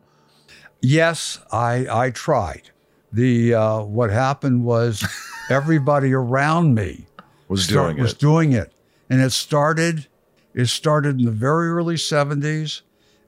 Yes, 0.82 1.38
I 1.52 1.86
I 1.90 2.10
tried. 2.10 2.70
The 3.12 3.54
uh, 3.54 3.80
what 3.82 4.10
happened 4.10 4.64
was 4.64 5.06
everybody 5.50 6.12
around 6.12 6.74
me 6.74 7.06
Was 7.48 7.64
start- 7.64 7.92
doing 7.92 8.02
was 8.02 8.14
doing 8.14 8.52
it, 8.52 8.72
and 9.08 9.20
it 9.20 9.30
started. 9.30 10.06
It 10.52 10.66
started 10.66 11.18
in 11.20 11.24
the 11.26 11.30
very 11.30 11.68
early 11.68 11.94
'70s, 11.94 12.82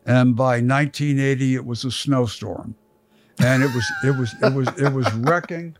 and 0.04 0.34
by 0.36 0.54
1980 0.60 1.54
it 1.54 1.64
was 1.64 1.84
a 1.84 1.90
snowstorm, 1.90 2.74
and 3.42 3.62
it 3.62 3.74
was 3.74 3.84
it 4.04 4.16
was 4.16 4.34
it 4.42 4.52
was 4.54 4.68
it 4.80 4.92
was 4.92 5.12
wrecking, 5.14 5.76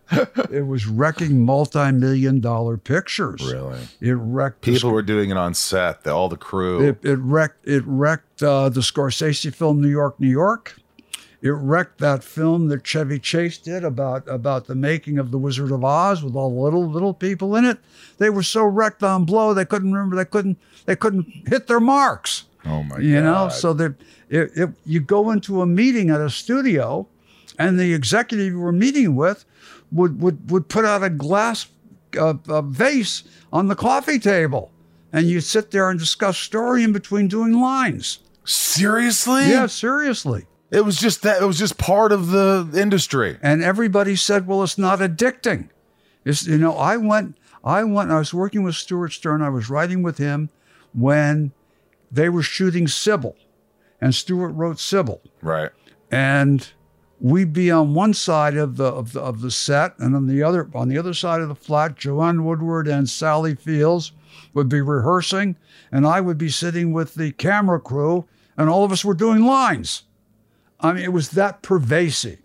it 0.51 0.67
was 0.67 0.87
wrecking 0.87 1.45
multi-million 1.45 2.41
dollar 2.41 2.77
pictures. 2.77 3.43
really. 3.53 3.81
It 4.01 4.15
wrecked 4.15 4.63
the 4.63 4.73
People 4.73 4.91
were 4.91 5.03
doing 5.03 5.31
it 5.31 5.37
on 5.37 5.55
set. 5.55 6.05
The, 6.05 6.13
all 6.13 6.29
the 6.29 6.37
crew. 6.37 6.83
It, 6.89 7.05
it 7.05 7.17
wrecked 7.17 7.67
it 7.67 7.85
wrecked 7.87 8.43
uh, 8.43 8.69
the 8.69 8.81
Scorsese 8.81 9.55
film 9.55 9.81
New 9.81 9.89
York, 9.89 10.19
New 10.19 10.29
York. 10.31 10.77
It 11.41 11.51
wrecked 11.51 11.99
that 11.99 12.23
film 12.23 12.69
that 12.69 12.85
Chevy 12.85 13.19
Chase 13.19 13.59
did 13.59 13.83
about 13.83 14.29
about 14.29 14.67
the 14.67 14.77
making 14.77 15.19
of 15.19 15.33
the 15.33 15.39
Wizard 15.39 15.73
of 15.73 15.85
Oz 15.85 16.23
with 16.23 16.37
all 16.37 16.51
the 16.51 16.61
little 16.61 16.89
little 16.89 17.15
people 17.15 17.57
in 17.57 17.65
it. 17.65 17.79
They 18.19 18.31
were 18.31 18.45
so 18.45 18.65
wrecked 18.65 19.03
on 19.03 19.25
blow 19.25 19.53
they 19.53 19.65
couldn't 19.65 19.93
remember 19.93 20.15
they 20.15 20.25
couldn't 20.25 20.59
they 20.85 20.95
couldn't 20.95 21.27
hit 21.49 21.67
their 21.67 21.81
marks. 21.81 22.45
oh 22.65 22.83
my 22.85 22.97
god. 22.97 23.03
You 23.03 23.15
god. 23.17 23.25
know, 23.25 23.49
so 23.49 23.73
that 23.73 23.95
it, 24.29 24.51
it, 24.57 24.71
you 24.87 25.01
go 25.01 25.31
into 25.31 25.61
a 25.63 25.67
meeting 25.67 26.11
at 26.11 26.21
a 26.21 26.31
studio, 26.31 27.09
and 27.59 27.79
the 27.79 27.93
executive 27.95 28.53
you 28.53 28.59
were 28.61 28.73
meeting 28.73 29.15
with 29.17 29.45
would 29.91 30.21
would 30.21 30.51
would 30.51 30.69
put 30.69 30.85
out 30.85 31.03
a 31.03 31.11
glass 31.11 31.67
uh, 32.19 32.35
uh, 32.49 32.63
vase 32.63 33.25
on 33.53 33.69
the 33.69 33.75
coffee 33.77 34.19
table, 34.19 34.71
and 35.13 35.27
you'd 35.27 35.43
sit 35.43 35.71
there 35.71 35.91
and 35.91 35.99
discuss 35.99 36.39
story 36.39 36.83
in 36.83 36.93
between 36.93 37.29
doing 37.29 37.53
lines. 37.53 38.19
seriously? 38.45 39.49
Yeah, 39.49 39.67
seriously. 39.67 40.47
It 40.71 40.85
was 40.85 40.97
just 40.99 41.23
that. 41.23 41.43
It 41.43 41.47
was 41.47 41.59
just 41.59 41.77
part 41.77 42.13
of 42.13 42.29
the 42.29 42.69
industry. 42.75 43.39
And 43.43 43.63
everybody 43.63 44.17
said, 44.17 44.47
"Well, 44.47 44.63
it's 44.63 44.79
not 44.79 45.01
addicting." 45.01 45.69
It's 46.25 46.47
you 46.47 46.57
know, 46.59 46.77
I 46.77 46.97
went, 46.97 47.37
I 47.63 47.85
went. 47.85 48.11
I 48.11 48.19
was 48.19 48.33
working 48.33 48.63
with 48.63 48.75
Stewart 48.75 49.13
Stern. 49.13 49.43
I 49.43 49.51
was 49.51 49.69
writing 49.69 50.03
with 50.03 50.19
him 50.19 50.49
when 50.95 51.53
they 52.11 52.29
were 52.29 52.43
shooting 52.43 52.89
Sybil, 52.89 53.37
and 54.01 54.15
Stewart 54.15 54.55
wrote 54.55 54.79
Sybil. 54.79 55.21
Right. 55.43 55.71
and 56.11 56.73
we'd 57.23 57.53
be 57.53 57.71
on 57.71 57.95
one 57.95 58.13
side 58.13 58.57
of 58.57 58.77
the 58.77 58.85
of 58.85 59.13
the 59.13 59.21
of 59.21 59.41
the 59.41 59.51
set, 59.51 59.97
and 59.99 60.15
on 60.15 60.27
the 60.27 60.43
other 60.43 60.69
on 60.75 60.89
the 60.89 60.99
other 60.99 61.15
side 61.15 61.41
of 61.41 61.49
the 61.49 61.55
flat, 61.55 61.97
Joanne 61.97 62.45
Woodward 62.45 62.89
and 62.89 63.09
Sally 63.09 63.55
Fields 63.55 64.13
would 64.53 64.69
be 64.69 64.81
rehearsing, 64.81 65.57
and 65.91 66.07
I 66.07 66.21
would 66.21 66.37
be 66.37 66.51
sitting 66.51 66.93
with 66.93 67.15
the 67.15 67.33
camera 67.33 67.81
crew, 67.81 68.27
and 68.57 68.69
all 68.69 68.85
of 68.85 68.93
us 68.93 69.05
were 69.05 69.15
doing 69.15 69.45
lines. 69.45 70.03
I 70.81 70.93
mean, 70.93 71.05
it 71.05 71.13
was 71.13 71.31
that 71.31 71.63
pervasive. 71.63 72.42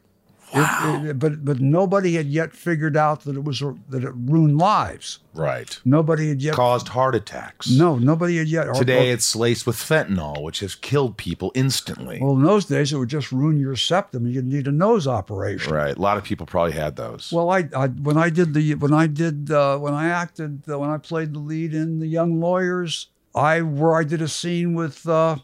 It- 0.53 1.05
it- 1.09 1.19
but 1.19 1.43
but 1.43 1.59
nobody 1.59 2.13
had 2.15 2.27
yet 2.27 2.53
figured 2.53 2.95
out 2.95 3.25
that 3.25 3.35
it 3.35 3.43
was 3.43 3.59
that 3.89 4.03
it 4.03 4.13
ruined 4.15 4.57
lives. 4.57 5.19
Right. 5.33 5.77
Nobody 5.83 6.29
had 6.29 6.41
yet. 6.41 6.55
Caused 6.55 6.87
heart 6.89 7.15
attacks. 7.15 7.69
no, 7.69 7.97
nobody 7.97 8.37
had 8.37 8.47
yet. 8.47 8.67
or- 8.69 8.73
Today 8.73 9.09
or- 9.09 9.13
it's 9.13 9.35
laced 9.35 9.67
with 9.67 9.75
fentanyl, 9.75 10.41
which 10.41 10.61
has 10.61 10.73
killed 10.73 11.17
people 11.17 11.51
instantly. 11.53 12.19
well, 12.21 12.31
in 12.33 12.43
those 12.43 12.65
days, 12.65 12.93
it 12.93 12.97
would 12.97 13.09
just 13.09 13.31
ruin 13.31 13.59
your 13.59 13.75
septum. 13.75 14.25
You'd 14.25 14.47
need 14.47 14.67
a 14.67 14.71
nose 14.71 15.05
operation. 15.07 15.73
right. 15.73 15.95
A 15.95 16.01
lot 16.01 16.17
of 16.17 16.23
people 16.23 16.45
probably 16.45 16.71
had 16.73 16.95
those. 16.95 17.29
Well, 17.31 17.49
I, 17.51 17.67
I 17.75 17.87
when 17.87 18.17
I 18.17 18.29
did 18.29 18.53
the 18.53 18.75
when 18.75 18.93
I 18.93 19.07
did 19.07 19.51
uh, 19.51 19.77
when 19.77 19.93
I 19.93 20.07
acted 20.07 20.63
uh, 20.69 20.79
when 20.79 20.89
I 20.89 20.97
played 20.97 21.33
the 21.33 21.39
lead 21.39 21.73
in 21.73 21.99
The 21.99 22.07
Young 22.07 22.39
Lawyers, 22.39 23.07
I 23.35 23.61
where 23.61 23.95
I 23.95 24.03
did 24.05 24.21
a 24.21 24.27
scene 24.29 24.73
with 24.75 25.07
uh, 25.07 25.37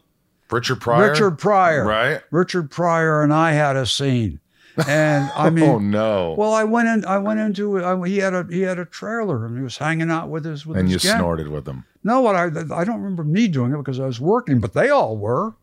Richard 0.50 0.78
Pryor. 0.82 1.10
Richard 1.12 1.38
Pryor. 1.38 1.86
Right. 1.86 2.22
Richard 2.32 2.72
Pryor 2.72 3.22
and 3.22 3.34
I 3.34 3.52
had 3.52 3.76
a 3.76 3.86
scene, 3.86 4.40
and 4.88 5.30
I 5.36 5.48
oh, 5.48 5.52
mean, 5.52 5.64
oh 5.70 5.80
no. 5.80 6.36
well, 6.38 6.54
I 6.54 6.64
went 6.64 6.88
in. 6.88 7.06
I 7.06 7.18
went 7.18 7.40
into. 7.40 7.84
I, 7.84 8.08
he 8.08 8.18
had 8.18 8.34
a 8.34 8.46
he 8.50 8.62
had 8.62 8.80
a 8.80 8.86
trailer 8.86 9.46
and 9.46 9.58
he 9.58 9.64
was 9.64 9.78
hanging 9.78 10.10
out 10.12 10.30
with 10.30 10.46
his 10.46 10.66
with 10.66 10.78
and 10.78 10.90
you 10.90 11.00
gang. 11.00 11.18
snorted 11.18 11.48
with 11.48 11.68
him. 11.68 11.86
No, 12.04 12.22
what 12.22 12.36
I 12.36 12.46
I 12.46 12.84
don't 12.84 13.02
remember 13.02 13.24
me 13.24 13.48
doing 13.48 13.74
it 13.74 13.78
because 13.78 14.00
I 14.00 14.06
was 14.06 14.20
working, 14.20 14.60
but 14.60 14.74
they 14.74 14.90
all 14.90 15.18
were. 15.18 15.54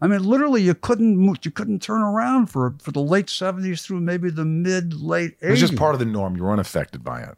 I 0.00 0.08
mean, 0.08 0.24
literally, 0.24 0.62
you 0.62 0.74
couldn't 0.74 1.16
move, 1.16 1.36
you 1.42 1.52
couldn't 1.52 1.80
turn 1.80 2.02
around 2.02 2.46
for 2.48 2.74
for 2.80 2.90
the 2.90 3.00
late 3.02 3.30
seventies 3.30 3.82
through 3.82 4.00
maybe 4.00 4.30
the 4.30 4.44
mid 4.44 4.94
late 4.94 5.36
It 5.40 5.50
was 5.50 5.60
just 5.60 5.76
part 5.76 5.94
of 5.94 6.00
the 6.00 6.06
norm. 6.06 6.36
You 6.36 6.42
were 6.44 6.52
unaffected 6.52 7.04
by 7.04 7.20
it. 7.22 7.36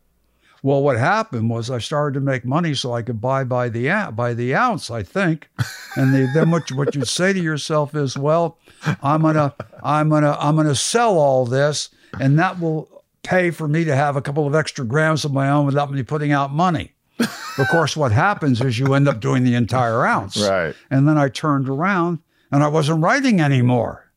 Well, 0.64 0.82
what 0.82 0.96
happened 0.96 1.50
was 1.50 1.70
I 1.70 1.76
started 1.78 2.14
to 2.14 2.20
make 2.24 2.46
money 2.46 2.72
so 2.72 2.94
I 2.94 3.02
could 3.02 3.20
buy 3.20 3.44
by 3.44 3.68
the 3.68 4.10
by 4.16 4.32
the 4.32 4.54
ounce, 4.54 4.90
I 4.90 5.02
think. 5.02 5.50
And 5.94 6.14
the, 6.14 6.26
then 6.32 6.50
what 6.50 6.70
you- 6.70 6.76
what 6.76 6.94
you'd 6.94 7.06
say 7.06 7.34
to 7.34 7.38
yourself 7.38 7.94
is, 7.94 8.16
well, 8.16 8.56
I'm 9.02 9.20
gonna 9.20 9.54
I'm 9.82 10.08
gonna 10.08 10.34
I'm 10.40 10.56
gonna 10.56 10.74
sell 10.74 11.18
all 11.18 11.44
this, 11.44 11.90
and 12.18 12.38
that 12.38 12.58
will 12.60 12.88
pay 13.22 13.50
for 13.50 13.68
me 13.68 13.84
to 13.84 13.94
have 13.94 14.16
a 14.16 14.22
couple 14.22 14.46
of 14.46 14.54
extra 14.54 14.86
grams 14.86 15.26
of 15.26 15.34
my 15.34 15.50
own 15.50 15.66
without 15.66 15.92
me 15.92 16.02
putting 16.02 16.32
out 16.32 16.50
money. 16.50 16.94
of 17.18 17.68
course, 17.70 17.94
what 17.94 18.10
happens 18.12 18.62
is 18.62 18.78
you 18.78 18.94
end 18.94 19.06
up 19.06 19.20
doing 19.20 19.44
the 19.44 19.54
entire 19.54 20.06
ounce. 20.06 20.38
Right. 20.48 20.74
And 20.90 21.06
then 21.06 21.18
I 21.18 21.28
turned 21.28 21.68
around 21.68 22.20
and 22.50 22.62
I 22.62 22.68
wasn't 22.68 23.02
writing 23.02 23.38
anymore. 23.38 24.10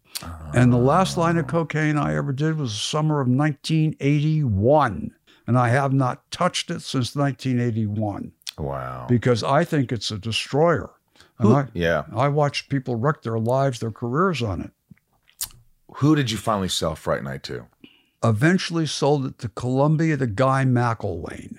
And 0.54 0.72
the 0.72 0.78
last 0.78 1.18
line 1.18 1.36
of 1.38 1.48
cocaine 1.48 1.98
I 1.98 2.16
ever 2.16 2.32
did 2.32 2.58
was 2.58 2.72
the 2.72 2.78
summer 2.80 3.20
of 3.20 3.28
1981. 3.28 5.12
And 5.48 5.58
I 5.58 5.70
have 5.70 5.94
not 5.94 6.30
touched 6.30 6.70
it 6.70 6.82
since 6.82 7.16
1981 7.16 8.34
Wow. 8.58 9.06
because 9.08 9.44
I 9.44 9.64
think 9.64 9.92
it's 9.92 10.12
a 10.12 10.18
destroyer. 10.18 10.92
And 11.40 11.54
I, 11.54 11.66
yeah. 11.74 12.04
I 12.16 12.28
watched 12.28 12.70
people 12.70 12.96
wreck 12.96 13.22
their 13.22 13.40
lives, 13.40 13.80
their 13.80 13.92
careers 13.92 14.42
on 14.44 14.62
it. 14.62 14.72
Who 15.96 16.16
did 16.16 16.30
you 16.32 16.38
finally 16.38 16.68
sell 16.68 16.96
Fright 16.96 17.24
Night 17.24 17.44
to? 17.44 17.68
Eventually 18.24 18.86
sold 18.86 19.26
it 19.26 19.38
to 19.40 19.50
Columbia 19.50 20.18
to 20.18 20.28
Guy 20.28 20.66
McElwaine. 20.66 21.58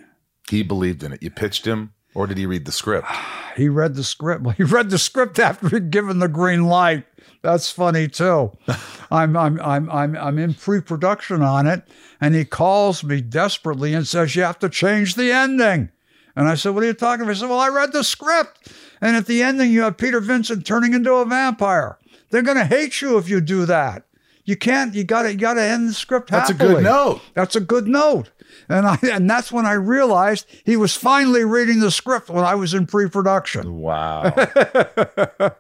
He 0.51 0.63
believed 0.63 1.03
in 1.03 1.13
it. 1.13 1.23
You 1.23 1.31
pitched 1.31 1.65
him, 1.67 1.93
or 2.19 2.27
did 2.27 2.37
he 2.37 2.47
read 2.47 2.65
the 2.65 2.73
script? 2.73 3.07
He 3.57 3.69
read 3.69 3.97
the 3.97 4.05
script. 4.05 4.45
Well, 4.45 4.55
he 4.55 4.63
read 4.63 4.89
the 4.89 4.99
script 4.99 5.37
after 5.41 5.69
he'd 5.69 5.91
given 5.91 6.21
the 6.21 6.29
green 6.29 6.67
light. 6.67 7.03
That's 7.43 7.73
funny 7.73 8.07
too. 8.07 8.53
I'm 9.11 9.37
I'm 9.37 9.61
I'm 9.61 9.91
I'm 9.91 10.17
I'm 10.17 10.39
in 10.39 10.55
pre-production 10.55 11.43
on 11.43 11.67
it, 11.67 11.83
and 12.21 12.37
he 12.37 12.45
calls 12.45 13.03
me 13.03 13.21
desperately 13.21 13.95
and 13.95 14.07
says, 14.07 14.37
"You 14.37 14.43
have 14.43 14.61
to 14.61 14.69
change 14.69 15.17
the 15.17 15.33
ending." 15.33 15.91
And 16.37 16.47
I 16.47 16.55
said, 16.55 16.73
"What 16.73 16.85
are 16.85 16.87
you 16.87 16.93
talking 16.93 17.23
about?" 17.23 17.35
He 17.35 17.41
said, 17.41 17.49
"Well, 17.49 17.59
I 17.59 17.67
read 17.67 17.93
the 17.93 18.05
script, 18.05 18.69
and 19.01 19.17
at 19.17 19.27
the 19.27 19.43
ending, 19.43 19.73
you 19.73 19.83
have 19.83 19.97
Peter 19.97 20.21
Vincent 20.21 20.65
turning 20.65 20.95
into 20.95 21.13
a 21.15 21.25
vampire. 21.25 21.99
They're 22.31 22.43
going 22.43 22.59
to 22.59 22.65
hate 22.65 23.01
you 23.03 23.19
if 23.19 23.29
you 23.29 23.41
do 23.41 23.67
that. 23.67 24.05
You 24.45 24.55
can't. 24.55 24.95
You 24.95 25.03
got 25.03 25.23
to. 25.23 25.33
You 25.33 25.39
got 25.39 25.55
to 25.55 25.63
end 25.63 25.89
the 25.89 25.95
script. 25.95 26.31
That's 26.31 26.51
a 26.51 26.55
good 26.55 26.85
note. 26.85 27.23
That's 27.35 27.57
a 27.57 27.61
good 27.61 27.89
note." 27.89 28.31
And 28.69 28.87
I 28.87 28.99
and 29.03 29.29
that's 29.29 29.53
when 29.53 29.67
I 29.67 29.73
realized 29.73 30.47
he 30.65 30.77
was 30.77 30.95
finally 30.95 31.45
reading 31.45 31.81
the 31.81 31.91
script 31.91 32.29
when 32.29 32.45
I 32.45 32.55
was 32.55 32.75
in 32.75 32.87
pre-production. 32.87 33.79
Wow. 33.79 34.35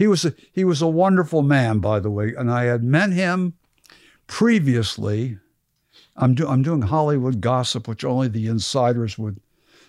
He 0.00 0.06
was 0.06 0.24
a, 0.24 0.32
he 0.50 0.64
was 0.64 0.80
a 0.80 0.88
wonderful 0.88 1.42
man, 1.42 1.78
by 1.78 2.00
the 2.00 2.10
way, 2.10 2.32
and 2.34 2.50
I 2.50 2.64
had 2.64 2.82
met 2.82 3.12
him 3.12 3.52
previously. 4.26 5.38
I'm 6.16 6.34
do, 6.34 6.48
I'm 6.48 6.62
doing 6.62 6.80
Hollywood 6.80 7.42
gossip, 7.42 7.86
which 7.86 8.02
only 8.02 8.28
the 8.28 8.46
insiders 8.46 9.18
would 9.18 9.42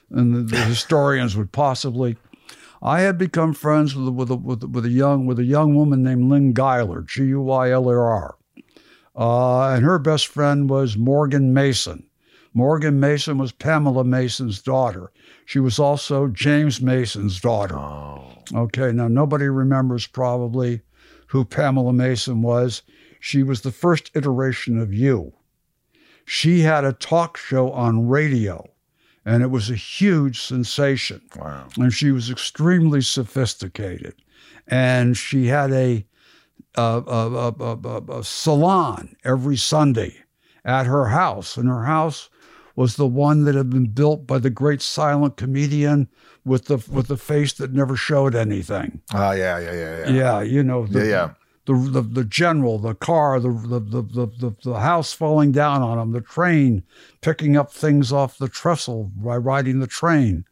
and 0.09 0.35
the, 0.35 0.41
the 0.41 0.63
historians 0.63 1.37
would 1.37 1.53
possibly. 1.53 2.17
I 2.81 3.01
had 3.01 3.17
become 3.17 3.53
friends 3.53 3.95
with 3.95 4.05
a, 4.05 4.11
with 4.11 4.31
a, 4.31 4.35
with 4.35 4.63
with 4.65 4.85
a 4.85 4.89
young 4.89 5.27
with 5.27 5.39
a 5.39 5.45
young 5.45 5.75
woman 5.75 6.03
named 6.03 6.29
Lynn 6.29 6.53
Guyler, 6.53 7.05
G 7.07 7.27
U 7.27 7.41
Y 7.43 7.71
L 7.71 7.89
A 7.89 7.95
R, 7.95 8.35
uh, 9.15 9.69
and 9.69 9.85
her 9.85 9.97
best 9.97 10.27
friend 10.27 10.69
was 10.69 10.97
Morgan 10.97 11.53
Mason. 11.53 12.05
Morgan 12.53 12.99
Mason 12.99 13.37
was 13.37 13.51
Pamela 13.51 14.03
Mason's 14.03 14.61
daughter. 14.61 15.11
She 15.45 15.59
was 15.59 15.79
also 15.79 16.27
James 16.27 16.81
Mason's 16.81 17.39
daughter. 17.39 17.77
oh. 17.77 18.27
Okay, 18.53 18.91
now 18.91 19.07
nobody 19.07 19.47
remembers 19.47 20.07
probably 20.07 20.81
who 21.27 21.45
Pamela 21.45 21.93
Mason 21.93 22.41
was. 22.41 22.81
She 23.21 23.43
was 23.43 23.61
the 23.61 23.71
first 23.71 24.11
iteration 24.15 24.77
of 24.77 24.93
you. 24.93 25.33
She 26.25 26.61
had 26.61 26.83
a 26.83 26.93
talk 26.93 27.37
show 27.37 27.71
on 27.71 28.07
radio, 28.07 28.69
and 29.25 29.41
it 29.41 29.47
was 29.47 29.69
a 29.69 29.75
huge 29.75 30.41
sensation. 30.41 31.21
Wow. 31.37 31.67
And 31.77 31.93
she 31.93 32.11
was 32.11 32.29
extremely 32.29 33.01
sophisticated. 33.01 34.15
And 34.67 35.15
she 35.15 35.47
had 35.47 35.71
a, 35.71 36.05
a, 36.75 36.81
a, 36.81 38.19
a, 38.19 38.23
salon 38.23 39.15
every 39.23 39.57
Sunday 39.57 40.15
at 40.65 40.85
her 40.85 41.07
house. 41.07 41.57
And 41.57 41.67
her 41.67 41.85
house 41.85 42.29
was 42.81 42.95
the 42.95 43.05
one 43.05 43.43
that 43.43 43.53
had 43.53 43.69
been 43.69 43.85
built 43.85 44.25
by 44.25 44.39
the 44.39 44.49
great 44.49 44.81
silent 44.81 45.37
comedian 45.37 46.09
with 46.43 46.65
the 46.65 46.83
with 46.91 47.07
the 47.09 47.15
face 47.15 47.53
that 47.53 47.71
never 47.71 47.95
showed 47.95 48.33
anything. 48.33 49.01
Oh, 49.13 49.33
yeah, 49.33 49.59
yeah, 49.59 49.71
yeah, 49.71 49.99
yeah. 49.99 50.09
Yeah, 50.09 50.41
you 50.41 50.63
know, 50.63 50.87
the, 50.87 50.99
Yeah, 51.01 51.05
yeah. 51.05 51.29
The, 51.65 51.73
the 51.75 52.01
the 52.01 52.25
general, 52.25 52.79
the 52.79 52.95
car, 52.95 53.39
the 53.39 53.51
the, 53.51 53.79
the 53.79 54.25
the 54.39 54.55
the 54.63 54.79
house 54.79 55.13
falling 55.13 55.51
down 55.51 55.83
on 55.83 55.99
him, 55.99 56.11
the 56.11 56.21
train 56.21 56.81
picking 57.21 57.55
up 57.55 57.71
things 57.71 58.11
off 58.11 58.39
the 58.39 58.49
trestle 58.49 59.11
by 59.15 59.37
riding 59.37 59.79
the 59.79 59.85
train. 59.85 60.45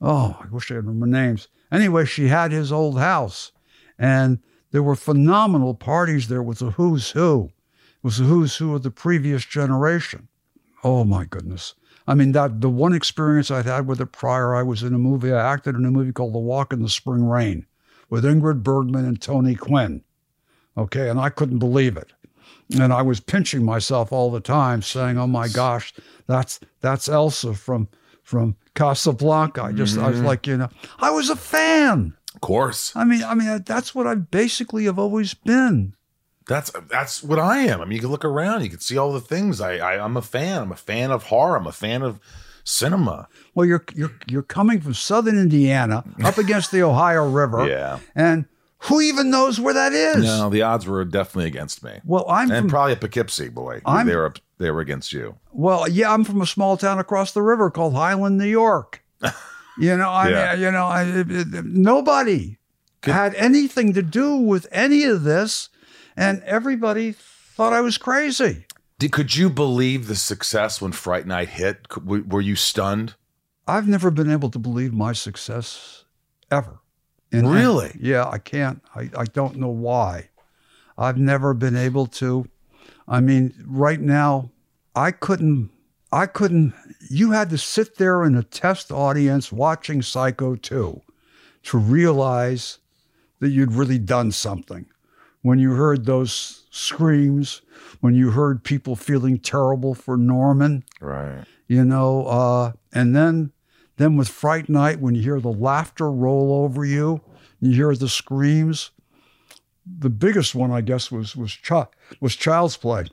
Oh, 0.00 0.38
I 0.42 0.46
wish 0.48 0.70
I 0.70 0.76
could 0.76 0.86
remember 0.86 1.06
names. 1.06 1.48
Anyway, 1.70 2.06
she 2.06 2.28
had 2.28 2.52
his 2.52 2.72
old 2.72 2.98
house, 2.98 3.52
and 3.98 4.38
there 4.70 4.82
were 4.82 4.96
phenomenal 4.96 5.74
parties 5.74 6.28
there 6.28 6.42
with 6.42 6.60
the 6.60 6.70
who's 6.70 7.10
who. 7.10 7.52
It 7.98 8.04
was 8.04 8.16
the 8.16 8.24
who's 8.24 8.56
who 8.56 8.74
of 8.74 8.82
the 8.82 8.90
previous 8.90 9.44
generation. 9.44 10.28
Oh 10.82 11.04
my 11.04 11.24
goodness. 11.24 11.74
I 12.06 12.14
mean, 12.14 12.32
that 12.32 12.60
the 12.60 12.68
one 12.68 12.92
experience 12.92 13.50
I'd 13.50 13.66
had 13.66 13.86
with 13.86 14.00
it 14.00 14.06
prior, 14.06 14.54
I 14.54 14.62
was 14.62 14.82
in 14.82 14.94
a 14.94 14.98
movie, 14.98 15.32
I 15.32 15.52
acted 15.52 15.76
in 15.76 15.84
a 15.84 15.90
movie 15.90 16.12
called 16.12 16.34
The 16.34 16.38
Walk 16.38 16.72
in 16.72 16.82
the 16.82 16.88
Spring 16.88 17.24
Rain 17.24 17.66
with 18.08 18.24
Ingrid 18.24 18.62
Bergman 18.62 19.04
and 19.04 19.20
Tony 19.20 19.54
Quinn. 19.54 20.02
Okay, 20.76 21.08
and 21.08 21.20
I 21.20 21.30
couldn't 21.30 21.58
believe 21.58 21.96
it. 21.96 22.12
And 22.78 22.92
I 22.92 23.02
was 23.02 23.20
pinching 23.20 23.64
myself 23.64 24.12
all 24.12 24.30
the 24.30 24.40
time, 24.40 24.82
saying, 24.82 25.18
"Oh 25.18 25.26
my 25.26 25.48
gosh, 25.48 25.92
that's 26.26 26.60
that's 26.80 27.08
Elsa 27.08 27.54
from 27.54 27.88
from 28.22 28.56
Casablanca." 28.74 29.62
I 29.62 29.72
just, 29.72 29.98
I 29.98 30.08
was 30.08 30.18
mm-hmm. 30.18 30.26
like, 30.26 30.46
you 30.46 30.56
know, 30.56 30.68
I 31.00 31.10
was 31.10 31.30
a 31.30 31.36
fan. 31.36 32.16
Of 32.34 32.40
course. 32.40 32.94
I 32.94 33.04
mean, 33.04 33.24
I 33.24 33.34
mean, 33.34 33.62
that's 33.66 33.94
what 33.94 34.06
I 34.06 34.14
basically 34.14 34.84
have 34.84 34.98
always 34.98 35.34
been. 35.34 35.94
That's 36.50 36.70
that's 36.88 37.22
what 37.22 37.38
I 37.38 37.58
am. 37.60 37.80
I 37.80 37.84
mean, 37.84 37.94
you 37.94 38.00
can 38.00 38.10
look 38.10 38.24
around, 38.24 38.62
you 38.64 38.70
can 38.70 38.80
see 38.80 38.98
all 38.98 39.12
the 39.12 39.20
things. 39.20 39.60
I, 39.60 39.76
I 39.78 40.04
I'm 40.04 40.16
a 40.16 40.22
fan. 40.22 40.62
I'm 40.62 40.72
a 40.72 40.76
fan 40.76 41.12
of 41.12 41.22
horror. 41.24 41.56
I'm 41.56 41.66
a 41.68 41.72
fan 41.72 42.02
of 42.02 42.18
cinema. 42.64 43.28
Well, 43.54 43.66
you're 43.66 43.84
you're 43.94 44.12
you're 44.26 44.42
coming 44.42 44.80
from 44.80 44.94
southern 44.94 45.38
Indiana 45.38 46.02
up 46.24 46.38
against 46.38 46.72
the 46.72 46.82
Ohio 46.82 47.28
River, 47.30 47.68
Yeah. 47.68 48.00
and 48.16 48.46
who 48.84 49.00
even 49.00 49.30
knows 49.30 49.60
where 49.60 49.74
that 49.74 49.92
is? 49.92 50.24
No, 50.24 50.50
the 50.50 50.62
odds 50.62 50.86
were 50.86 51.04
definitely 51.04 51.46
against 51.48 51.84
me. 51.84 52.00
Well, 52.04 52.24
I'm 52.28 52.50
and 52.50 52.62
from 52.64 52.68
probably 52.70 52.92
at 52.92 53.00
Poughkeepsie, 53.00 53.48
boy. 53.50 53.80
I'm- 53.86 54.06
they 54.08 54.16
were 54.16 54.32
they 54.58 54.70
were 54.72 54.80
against 54.80 55.12
you. 55.12 55.36
well, 55.52 55.88
yeah, 55.88 56.12
I'm 56.12 56.24
from 56.24 56.42
a 56.42 56.46
small 56.46 56.76
town 56.76 56.98
across 56.98 57.32
the 57.32 57.42
river 57.42 57.70
called 57.70 57.94
Highland, 57.94 58.36
New 58.38 58.44
York. 58.44 59.02
you 59.78 59.96
know, 59.96 60.10
I 60.10 60.28
Yeah. 60.28 60.52
mean, 60.52 60.62
you 60.64 60.70
know, 60.72 60.84
I, 60.86 61.04
nobody 61.64 62.58
Good. 63.00 63.14
had 63.14 63.34
anything 63.36 63.92
to 63.94 64.02
do 64.02 64.36
with 64.36 64.66
any 64.70 65.04
of 65.04 65.22
this, 65.22 65.69
and 66.20 66.42
everybody 66.44 67.12
thought 67.12 67.72
I 67.72 67.80
was 67.80 67.98
crazy. 67.98 68.66
Did, 68.98 69.12
could 69.12 69.34
you 69.34 69.48
believe 69.50 70.06
the 70.06 70.14
success 70.16 70.80
when 70.80 70.92
Fright 70.92 71.26
Night 71.26 71.48
hit? 71.48 71.86
Were, 72.04 72.40
you 72.40 72.54
stunned? 72.54 73.14
I've 73.66 73.88
never 73.88 74.10
been 74.10 74.30
able 74.30 74.50
to 74.50 74.58
believe 74.58 74.92
my 74.92 75.12
success 75.12 76.04
ever. 76.50 76.80
And 77.32 77.46
I- 77.46 77.54
Really? 77.60 77.96
yeah, 78.00 78.28
I 78.28 78.38
can't. 78.38 78.82
I, 78.94 79.08
I 79.16 79.24
don't 79.24 79.56
know 79.56 79.68
why. 79.68 80.28
I've 80.98 81.16
never 81.16 81.54
been 81.54 81.76
able 81.76 82.06
to. 82.06 82.46
I 83.08 83.20
mean, 83.20 83.54
right 83.66 84.00
now, 84.00 84.50
I 84.94 85.10
couldn't. 85.12 85.70
I 86.12 86.26
couldn't. 86.26 86.74
You 87.08 87.30
had 87.30 87.50
to 87.50 87.58
sit 87.58 87.96
there 87.96 88.24
in 88.24 88.34
a 88.36 88.42
test 88.42 88.90
audience 88.92 89.50
watching 89.52 90.02
Psycho 90.02 90.56
2 90.56 91.00
to 91.62 91.78
realize 91.78 92.78
that 93.38 93.50
you'd 93.50 93.72
really 93.72 93.98
done 93.98 94.32
something. 94.32 94.86
When 95.42 95.58
you 95.58 95.72
heard 95.74 96.04
those 96.04 96.64
screams, 96.70 97.62
when 98.00 98.14
you 98.14 98.30
heard 98.30 98.62
people 98.64 98.94
feeling 98.96 99.38
terrible 99.38 99.94
for 99.94 100.16
Norman, 100.16 100.84
Right. 101.00 101.44
you 101.66 101.84
know 101.84 102.26
uh, 102.26 102.72
and 102.92 103.14
then 103.16 103.52
then 103.96 104.16
with 104.16 104.28
fright 104.28 104.68
night 104.68 105.00
when 105.00 105.14
you 105.14 105.22
hear 105.22 105.40
the 105.40 105.52
laughter 105.52 106.10
roll 106.10 106.64
over 106.64 106.84
you 106.84 107.20
you 107.60 107.72
hear 107.74 107.94
the 107.94 108.08
screams 108.08 108.90
the 109.86 110.08
biggest 110.10 110.54
one 110.54 110.70
i 110.70 110.80
guess 110.80 111.10
was 111.12 111.34
was 111.36 111.52
Ch- 111.52 111.88
was 112.20 112.36
child's 112.36 112.76
play 112.76 113.06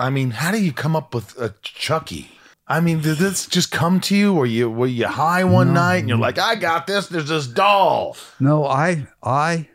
I 0.00 0.10
mean, 0.10 0.30
how 0.30 0.52
do 0.52 0.62
you 0.62 0.72
come 0.72 0.94
up 0.94 1.12
with 1.12 1.36
a 1.40 1.54
Chucky? 1.60 2.30
I 2.68 2.78
mean, 2.80 3.00
did 3.00 3.18
this 3.18 3.46
just 3.46 3.72
come 3.72 3.98
to 4.02 4.14
you, 4.14 4.32
or 4.36 4.46
you 4.46 4.70
were 4.70 4.86
you 4.86 5.08
high 5.08 5.42
one 5.42 5.72
night 5.74 5.96
and 6.00 6.08
you're 6.08 6.18
like, 6.18 6.38
I 6.38 6.54
got 6.54 6.86
this. 6.86 7.08
There's 7.08 7.30
this 7.30 7.48
doll. 7.48 8.16
no 8.38 8.64
i 8.64 9.08
i 9.24 9.66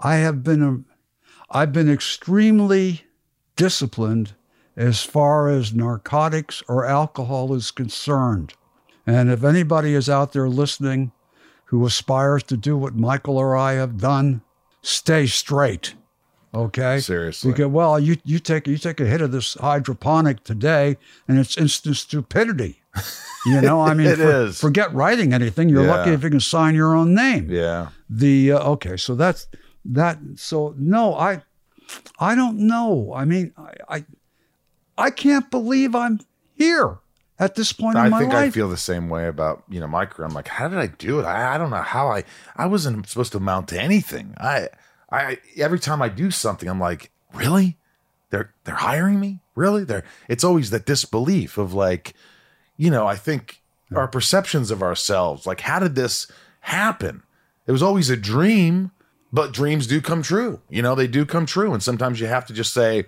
i 0.00 0.16
have 0.16 0.42
been 0.42 0.62
a 0.62 0.89
i've 1.50 1.72
been 1.72 1.90
extremely 1.90 3.02
disciplined 3.56 4.34
as 4.76 5.02
far 5.02 5.48
as 5.48 5.74
narcotics 5.74 6.62
or 6.68 6.86
alcohol 6.86 7.52
is 7.54 7.70
concerned 7.70 8.54
and 9.06 9.30
if 9.30 9.42
anybody 9.44 9.94
is 9.94 10.08
out 10.08 10.32
there 10.32 10.48
listening 10.48 11.12
who 11.66 11.84
aspires 11.84 12.42
to 12.42 12.56
do 12.56 12.76
what 12.76 12.94
michael 12.94 13.36
or 13.36 13.56
i 13.56 13.72
have 13.74 13.98
done 13.98 14.40
stay 14.82 15.26
straight 15.26 15.94
okay 16.54 16.98
Seriously. 17.00 17.52
because 17.52 17.66
well 17.68 17.98
you 18.00 18.16
you 18.24 18.38
take 18.38 18.66
you 18.66 18.78
take 18.78 19.00
a 19.00 19.04
hit 19.06 19.20
of 19.20 19.30
this 19.32 19.54
hydroponic 19.54 20.42
today 20.44 20.96
and 21.28 21.38
it's 21.38 21.56
instant 21.58 21.96
stupidity 21.96 22.80
you 23.46 23.60
know 23.60 23.80
i 23.80 23.92
mean 23.94 24.06
It 24.14 24.16
for- 24.18 24.44
is. 24.46 24.58
forget 24.60 24.92
writing 24.94 25.32
anything 25.32 25.68
you're 25.68 25.84
Yeah. 25.84 25.96
lucky 25.96 26.10
if 26.10 26.22
you 26.24 26.30
can 26.30 26.40
sign 26.40 26.74
your 26.74 26.94
own 26.96 27.14
name 27.14 27.48
Yeah. 27.50 27.88
the 28.08 28.52
uh, 28.52 28.58
okay 28.70 28.96
so 28.96 29.14
that's 29.14 29.46
that 29.84 30.18
so 30.36 30.74
no 30.78 31.14
i 31.14 31.42
i 32.18 32.34
don't 32.34 32.58
know 32.58 33.12
i 33.14 33.24
mean 33.24 33.52
i 33.56 33.74
i, 33.88 34.04
I 34.98 35.10
can't 35.10 35.50
believe 35.50 35.94
i'm 35.94 36.20
here 36.56 36.98
at 37.40 37.54
this 37.54 37.72
point 37.72 37.96
in 37.96 38.12
I 38.12 38.18
think 38.18 38.34
I 38.34 38.50
feel 38.50 38.68
the 38.68 38.76
same 38.76 39.08
way 39.08 39.26
about 39.26 39.64
you 39.68 39.80
know 39.80 39.88
my 39.88 40.04
career. 40.04 40.28
I'm 40.28 40.34
like, 40.34 40.46
how 40.46 40.68
did 40.68 40.78
I 40.78 40.88
do 40.88 41.20
it? 41.20 41.24
I, 41.24 41.54
I 41.54 41.58
don't 41.58 41.70
know 41.70 41.76
how 41.76 42.08
I 42.08 42.22
I 42.54 42.66
wasn't 42.66 43.08
supposed 43.08 43.32
to 43.32 43.38
amount 43.38 43.68
to 43.68 43.80
anything. 43.80 44.34
I 44.36 44.68
I 45.10 45.38
every 45.56 45.80
time 45.80 46.02
I 46.02 46.10
do 46.10 46.30
something, 46.30 46.68
I'm 46.68 46.78
like, 46.78 47.10
really? 47.32 47.78
They're 48.28 48.52
they're 48.64 48.74
hiring 48.76 49.18
me? 49.18 49.40
Really? 49.54 49.84
They're 49.84 50.04
it's 50.28 50.44
always 50.44 50.68
that 50.70 50.84
disbelief 50.84 51.56
of 51.56 51.72
like, 51.72 52.12
you 52.76 52.90
know, 52.90 53.06
I 53.06 53.16
think 53.16 53.62
our 53.96 54.06
perceptions 54.06 54.70
of 54.70 54.82
ourselves, 54.82 55.46
like, 55.46 55.62
how 55.62 55.80
did 55.80 55.94
this 55.94 56.30
happen? 56.60 57.22
It 57.66 57.72
was 57.72 57.82
always 57.82 58.10
a 58.10 58.16
dream. 58.16 58.92
But 59.32 59.52
dreams 59.52 59.86
do 59.86 60.00
come 60.00 60.22
true. 60.22 60.60
You 60.68 60.82
know, 60.82 60.94
they 60.94 61.06
do 61.06 61.24
come 61.24 61.46
true. 61.46 61.72
And 61.72 61.82
sometimes 61.82 62.20
you 62.20 62.26
have 62.26 62.46
to 62.46 62.52
just 62.52 62.72
say, 62.72 63.04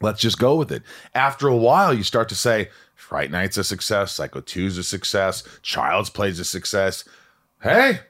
let's 0.00 0.20
just 0.20 0.38
go 0.38 0.56
with 0.56 0.70
it. 0.72 0.82
After 1.14 1.48
a 1.48 1.56
while, 1.56 1.92
you 1.92 2.02
start 2.02 2.28
to 2.30 2.34
say, 2.34 2.70
Fright 2.94 3.30
Night's 3.30 3.56
a 3.56 3.64
success, 3.64 4.12
Psycho 4.12 4.40
2's 4.40 4.78
a 4.78 4.84
success, 4.84 5.42
Child's 5.62 6.10
Play's 6.10 6.38
a 6.38 6.44
success. 6.44 7.04
Hey, 7.62 8.00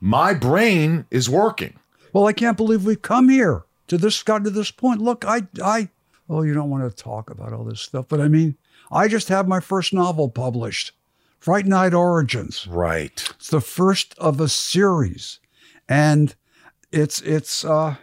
my 0.00 0.34
brain 0.34 1.06
is 1.10 1.30
working. 1.30 1.78
Well, 2.12 2.26
I 2.26 2.32
can't 2.32 2.56
believe 2.56 2.84
we've 2.84 3.02
come 3.02 3.28
here 3.28 3.64
to 3.88 3.98
this 3.98 4.22
got 4.22 4.44
to 4.44 4.50
this 4.50 4.70
point. 4.70 5.00
Look, 5.00 5.24
I 5.24 5.42
I 5.62 5.90
oh, 6.28 6.42
you 6.42 6.54
don't 6.54 6.70
want 6.70 6.88
to 6.88 7.02
talk 7.02 7.30
about 7.30 7.52
all 7.52 7.64
this 7.64 7.80
stuff, 7.80 8.06
but 8.08 8.20
I 8.20 8.28
mean, 8.28 8.56
I 8.90 9.08
just 9.08 9.28
had 9.28 9.46
my 9.46 9.60
first 9.60 9.92
novel 9.92 10.28
published. 10.28 10.92
Fright 11.38 11.66
Night 11.66 11.94
Origins. 11.94 12.66
Right. 12.66 13.26
It's 13.36 13.48
the 13.48 13.62
first 13.62 14.14
of 14.18 14.40
a 14.40 14.48
series. 14.48 15.38
And 15.88 16.34
it's 16.92 17.20
it's 17.22 17.64
uh 17.64 17.96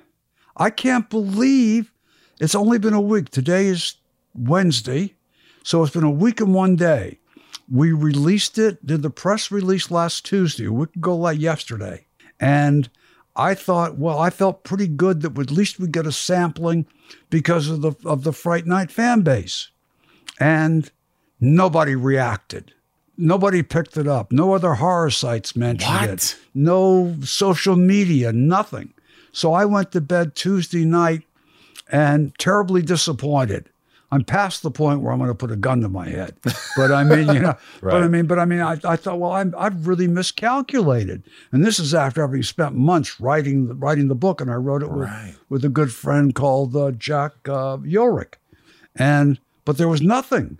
I 0.55 0.69
can't 0.69 1.09
believe 1.09 1.91
it's 2.39 2.55
only 2.55 2.79
been 2.79 2.93
a 2.93 3.01
week. 3.01 3.29
Today 3.29 3.67
is 3.67 3.95
Wednesday. 4.33 5.15
So 5.63 5.83
it's 5.83 5.93
been 5.93 6.03
a 6.03 6.11
week 6.11 6.39
and 6.39 6.53
one 6.53 6.75
day. 6.75 7.19
We 7.69 7.91
released 7.91 8.57
it, 8.57 8.85
did 8.85 9.01
the 9.01 9.09
press 9.09 9.51
release 9.51 9.91
last 9.91 10.25
Tuesday, 10.25 10.65
a 10.65 10.71
week 10.71 10.95
ago 10.95 11.15
like 11.15 11.39
yesterday. 11.39 12.05
And 12.39 12.89
I 13.35 13.53
thought, 13.53 13.97
well, 13.97 14.19
I 14.19 14.29
felt 14.29 14.63
pretty 14.63 14.88
good 14.88 15.21
that 15.21 15.38
at 15.38 15.51
least 15.51 15.79
we 15.79 15.88
get 15.88 16.07
a 16.07 16.11
sampling 16.11 16.85
because 17.29 17.69
of 17.69 17.81
the 17.81 17.93
of 18.05 18.23
the 18.23 18.33
Fright 18.33 18.65
Night 18.65 18.91
fan 18.91 19.21
base. 19.21 19.69
And 20.39 20.89
nobody 21.39 21.95
reacted. 21.95 22.73
Nobody 23.18 23.63
picked 23.63 23.97
it 23.97 24.07
up. 24.07 24.32
No 24.32 24.53
other 24.53 24.76
horror 24.76 25.09
sites 25.09 25.55
mentioned 25.55 25.91
What? 25.95 26.09
it. 26.09 26.38
No 26.53 27.15
social 27.24 27.76
media, 27.76 28.32
nothing. 28.32 28.93
So 29.32 29.53
I 29.53 29.65
went 29.65 29.91
to 29.93 30.01
bed 30.01 30.36
Tuesday 30.36 30.86
night 30.86 31.24
and 31.91 32.38
terribly 32.38 32.82
disappointed. 32.82 33.70
I'm 34.09 34.24
past 34.24 34.61
the 34.63 34.72
point 34.72 35.01
where 35.01 35.11
I'm 35.11 35.18
going 35.20 35.30
to 35.30 35.36
put 35.36 35.51
a 35.51 35.57
gun 35.57 35.82
to 35.82 35.89
my 35.89 36.07
head. 36.07 36.36
But 36.78 36.91
I 36.93 37.03
mean, 37.03 37.28
you 37.28 37.39
know, 37.41 37.47
right. 37.82 37.91
but 37.91 38.03
I 38.03 38.07
mean, 38.07 38.26
but 38.26 38.39
I 38.39 38.45
mean, 38.45 38.61
I, 38.61 38.78
I 38.86 38.95
thought, 38.95 39.20
well, 39.20 39.34
I'm, 39.34 39.53
I've 39.57 39.86
really 39.86 40.07
miscalculated. 40.07 41.24
And 41.51 41.65
this 41.65 41.78
is 41.78 41.93
after 41.93 42.22
having 42.22 42.41
spent 42.43 42.74
months 42.76 43.20
writing, 43.20 43.68
the- 43.68 43.74
writing 43.74 44.07
the 44.07 44.15
book. 44.15 44.39
And 44.39 44.49
I 44.49 44.53
wrote 44.55 44.82
it 44.82 44.91
with, 44.91 45.09
with 45.49 45.65
a 45.65 45.70
good 45.70 45.91
friend 45.91 46.34
called 46.34 46.74
uh, 46.76 46.91
Jack 46.91 47.34
uh, 47.49 47.80
Yorick. 47.84 48.39
And, 48.95 49.39
but 49.65 49.78
there 49.78 49.89
was 49.89 50.01
nothing. 50.01 50.59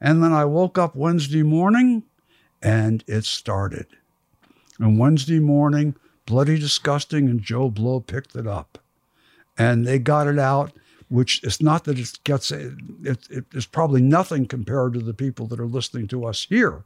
And 0.00 0.22
then 0.22 0.32
I 0.32 0.44
woke 0.44 0.78
up 0.78 0.94
Wednesday 0.94 1.42
morning 1.42 2.04
and 2.62 3.04
it 3.06 3.24
started. 3.24 3.86
And 4.78 4.98
Wednesday 4.98 5.40
morning, 5.40 5.96
Bloody 6.26 6.58
Disgusting 6.58 7.28
and 7.28 7.42
JoBlo 7.42 8.06
picked 8.06 8.36
it 8.36 8.46
up. 8.46 8.78
And 9.56 9.86
they 9.86 9.98
got 9.98 10.28
it 10.28 10.38
out, 10.38 10.72
which 11.08 11.42
it's 11.42 11.60
not 11.60 11.84
that 11.84 11.98
it 11.98 12.18
gets, 12.22 12.52
it, 12.52 12.74
it, 13.02 13.44
it's 13.52 13.66
probably 13.66 14.02
nothing 14.02 14.46
compared 14.46 14.92
to 14.94 15.00
the 15.00 15.14
people 15.14 15.46
that 15.48 15.58
are 15.58 15.66
listening 15.66 16.06
to 16.08 16.24
us 16.24 16.46
here. 16.48 16.84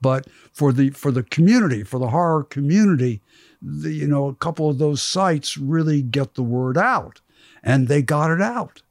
But 0.00 0.26
for 0.52 0.72
the 0.72 0.90
for 0.90 1.12
the 1.12 1.22
community, 1.22 1.82
for 1.82 1.98
the 2.00 2.08
horror 2.08 2.44
community, 2.44 3.20
the, 3.60 3.92
you 3.92 4.06
know, 4.06 4.28
a 4.28 4.34
couple 4.34 4.70
of 4.70 4.78
those 4.78 5.02
sites 5.02 5.58
really 5.58 6.00
get 6.00 6.34
the 6.34 6.42
word 6.42 6.78
out, 6.78 7.20
and 7.62 7.86
they 7.86 8.00
got 8.00 8.30
it 8.30 8.40
out. 8.40 8.82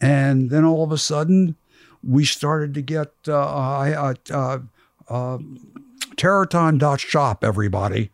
And 0.00 0.50
then 0.50 0.64
all 0.64 0.82
of 0.82 0.92
a 0.92 0.98
sudden, 0.98 1.56
we 2.08 2.24
started 2.24 2.72
to 2.74 2.82
get 2.82 3.12
uh, 3.28 3.36
I, 3.36 4.16
uh, 4.30 4.58
uh, 5.08 5.38
terrortime.shop, 6.16 7.44
everybody. 7.44 8.10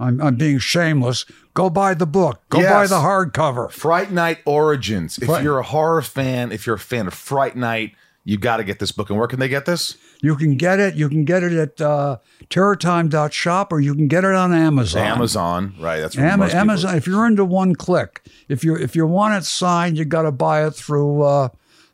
I'm, 0.00 0.20
I'm 0.20 0.36
being 0.36 0.58
shameless. 0.58 1.24
Go 1.54 1.70
buy 1.70 1.94
the 1.94 2.06
book. 2.06 2.40
Go 2.50 2.62
buy 2.62 2.86
the 2.86 2.96
hardcover. 2.96 3.70
Fright 3.72 4.12
Night 4.12 4.38
Origins. 4.44 5.18
If 5.18 5.26
Fright- 5.26 5.42
you're 5.42 5.58
a 5.58 5.64
horror 5.64 6.02
fan, 6.02 6.52
if 6.52 6.66
you're 6.66 6.76
a 6.76 6.80
fan 6.80 7.08
of 7.08 7.14
Fright 7.14 7.56
Night, 7.56 7.94
you 8.22 8.36
got 8.36 8.58
to 8.58 8.64
get 8.64 8.78
this 8.78 8.92
book. 8.92 9.08
And 9.10 9.18
where 9.18 9.26
can 9.26 9.40
they 9.40 9.48
get 9.48 9.64
this? 9.64 9.96
You 10.20 10.36
can 10.36 10.56
get 10.56 10.78
it. 10.78 10.94
You 10.94 11.08
can 11.08 11.24
get 11.24 11.42
it 11.42 11.52
at 11.52 11.80
uh, 11.80 12.18
terrortime.shop 12.50 13.72
or 13.72 13.80
you 13.80 13.94
can 13.94 14.06
get 14.06 14.22
it 14.24 14.34
on 14.34 14.52
Amazon. 14.52 15.02
Amazon. 15.06 15.74
Right. 15.80 16.00
That's 16.00 16.16
Am- 16.18 16.40
people- 16.42 16.56
Amazon. 16.56 16.94
If 16.96 17.06
you're 17.06 17.26
into 17.26 17.44
one 17.44 17.74
click, 17.74 18.22
if 18.48 18.62
you 18.62 18.76
if 18.76 18.94
you 18.94 19.06
want 19.06 19.34
it 19.34 19.46
signed, 19.46 19.96
you 19.96 20.04
got 20.04 20.22
to 20.22 20.32
buy 20.32 20.64
it 20.66 20.72
through 20.74 21.22
uh, 21.22 21.48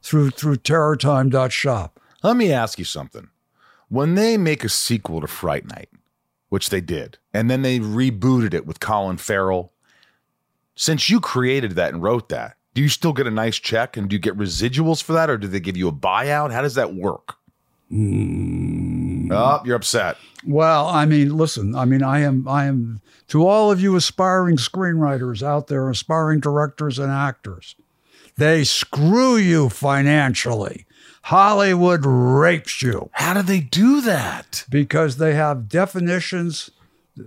through 0.05 0.31
through 0.31 0.57
terrortime.shop. 0.57 1.99
Let 2.23 2.37
me 2.37 2.53
ask 2.53 2.79
you 2.79 2.85
something. 2.85 3.29
When 3.89 4.15
they 4.15 4.37
make 4.37 4.63
a 4.63 4.69
sequel 4.69 5.21
to 5.21 5.27
Fright 5.27 5.67
Night, 5.67 5.89
which 6.51 6.69
they 6.71 6.81
did, 6.81 7.19
and 7.33 7.51
then 7.51 7.63
they 7.63 7.81
rebooted 7.81 8.55
it 8.55 8.67
with 8.67 8.81
Colin 8.81 9.17
Farrell, 9.17 9.73
since 10.77 11.09
you 11.09 11.21
created 11.21 11.73
that 11.73 11.93
and 11.93 12.03
wrote 12.03 12.29
that, 12.29 12.57
do 12.75 12.83
you 12.83 12.89
still 12.89 13.13
get 13.13 13.27
a 13.27 13.31
nice 13.31 13.57
check 13.57 13.97
and 13.97 14.09
do 14.09 14.15
you 14.15 14.21
get 14.21 14.37
residuals 14.37 15.03
for 15.03 15.13
that 15.15 15.31
or 15.31 15.39
do 15.39 15.47
they 15.47 15.61
give 15.61 15.77
you 15.77 15.89
a 15.89 15.93
buyout? 15.93 16.53
How 16.53 16.61
does 16.61 16.75
that 16.75 16.95
work? 16.95 17.37
Hmm. 17.89 19.31
Oh, 19.33 19.63
you're 19.65 19.77
upset. 19.77 20.17
Well, 20.47 20.87
I 20.87 21.07
mean, 21.07 21.37
listen. 21.37 21.75
I 21.75 21.87
mean, 21.87 22.03
I 22.03 22.21
am 22.21 22.47
I 22.47 22.67
am 22.67 23.01
to 23.29 23.47
all 23.47 23.71
of 23.71 23.81
you 23.81 23.97
aspiring 23.97 24.57
screenwriters 24.57 25.43
out 25.43 25.69
there, 25.69 25.89
aspiring 25.89 26.41
directors 26.41 26.99
and 26.99 27.11
actors. 27.11 27.77
They 28.37 28.65
screw 28.65 29.37
you 29.37 29.69
financially. 29.69 30.87
Hollywood 31.23 32.05
rapes 32.05 32.83
you. 32.83 33.09
How 33.13 33.35
do 33.35 33.43
they 33.43 33.61
do 33.61 34.01
that? 34.03 34.65
because 34.69 35.17
they 35.17 35.35
have 35.35 35.69
definitions. 35.69 36.71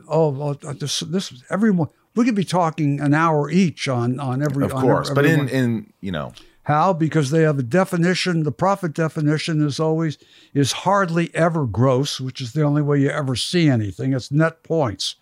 Oh, 0.07 0.57
oh, 0.63 0.73
this, 0.73 0.99
this 0.99 1.43
everyone. 1.49 1.89
We 2.15 2.25
could 2.25 2.35
be 2.35 2.43
talking 2.43 2.99
an 2.99 3.13
hour 3.13 3.49
each 3.49 3.87
on 3.87 4.19
on 4.19 4.43
every. 4.43 4.65
Of 4.65 4.73
course. 4.73 5.09
But 5.09 5.25
everyone. 5.25 5.49
in 5.49 5.63
in, 5.63 5.93
you 6.01 6.11
know, 6.11 6.33
how 6.63 6.93
because 6.93 7.31
they 7.31 7.41
have 7.43 7.57
a 7.57 7.63
definition. 7.63 8.43
The 8.43 8.51
profit 8.51 8.93
definition 8.93 9.65
is 9.65 9.79
always 9.79 10.17
is 10.53 10.71
hardly 10.73 11.33
ever 11.33 11.65
gross, 11.65 12.19
which 12.19 12.41
is 12.41 12.53
the 12.53 12.63
only 12.63 12.81
way 12.81 12.99
you 12.99 13.09
ever 13.09 13.35
see 13.35 13.69
anything. 13.69 14.13
It's 14.13 14.31
net 14.31 14.63
points, 14.63 15.15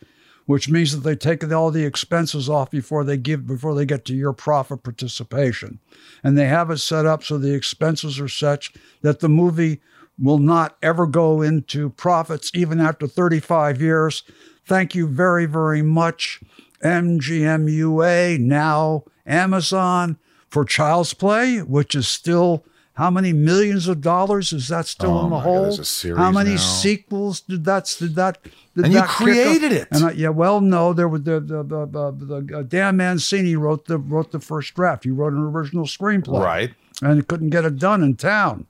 which 0.46 0.70
means 0.70 0.92
that 0.92 1.02
they 1.02 1.16
take 1.16 1.44
all 1.52 1.72
the 1.72 1.86
expenses 1.86 2.50
off 2.50 2.70
before 2.70 3.04
they 3.04 3.18
give 3.18 3.48
before 3.48 3.74
they 3.74 3.86
get 3.86 4.06
to 4.06 4.16
your 4.16 4.34
profit 4.34 4.84
participation, 4.84 5.80
and 6.24 6.38
they 6.38 6.48
have 6.48 6.70
it 6.70 6.78
set 6.78 7.06
up 7.06 7.24
so 7.24 7.38
the 7.38 7.54
expenses 7.54 8.20
are 8.20 8.28
such 8.28 8.74
that 9.02 9.20
the 9.20 9.30
movie 9.30 9.82
will 10.18 10.38
not 10.38 10.78
ever 10.82 11.06
go 11.06 11.42
into 11.42 11.90
profits 11.90 12.52
even 12.54 12.80
after 12.80 13.08
35 13.08 13.82
years. 13.82 14.24
Thank 14.66 14.96
you 14.96 15.08
very, 15.08 15.46
very 15.46 15.82
much, 15.82 16.42
MGMUA, 16.84 18.40
now 18.40 19.04
Amazon, 19.26 20.18
for 20.50 20.64
Child's 20.64 21.14
Play, 21.14 21.60
which 21.60 21.96
is 21.96 22.08
still 22.08 22.64
how 22.96 23.10
many 23.12 23.34
millions 23.34 23.88
of 23.88 24.02
dollars 24.02 24.52
is 24.54 24.68
that 24.70 24.86
still 24.88 25.12
Oh 25.12 25.24
in 25.26 25.30
the 25.30 25.36
God, 25.36 25.44
hole? 25.44 25.72
series 25.72 26.18
how 26.18 26.32
many 26.32 26.52
now. 26.52 26.58
sequels 26.58 27.42
did 27.42 27.66
that 27.66 27.94
did 28.00 28.16
that? 28.16 28.42
Did 28.76 28.86
And 28.86 28.94
you 28.94 29.00
that 29.00 29.10
kick 29.10 29.18
created 29.18 29.72
it. 29.72 29.88
And 29.92 30.06
I, 30.06 30.12
yeah, 30.12 30.30
well, 30.30 30.60
no, 30.62 30.94
there 30.94 31.08
were 31.08 31.20
the 31.20 31.40
the, 31.40 31.64
the, 31.64 31.86
the, 31.86 32.12
the 32.42 32.58
uh, 32.60 32.64
Don 32.64 32.98
Mancini 32.98 33.56
wrote 33.56 33.86
the 33.86 33.98
wrote 33.98 34.32
the 34.32 34.40
first 34.40 34.74
draft. 34.74 35.04
He 35.04 35.12
wrote 35.12 35.34
an 35.34 35.40
original 35.44 35.86
screenplay, 35.86 36.44
right. 36.44 36.74
and 37.02 37.18
he 37.18 37.24
couldn't 37.24 37.50
get 37.50 37.66
it 37.66 37.78
done 37.78 38.02
in 38.04 38.16
town. 38.16 38.68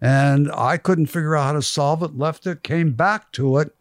And 0.00 0.50
I 0.52 0.76
couldn't 0.76 1.06
figure 1.06 1.36
out 1.36 1.44
how 1.44 1.52
to 1.52 1.62
solve 1.62 2.02
it, 2.02 2.16
left 2.16 2.46
it, 2.46 2.62
came 2.62 2.92
back 2.92 3.32
to 3.32 3.58
it 3.58 3.74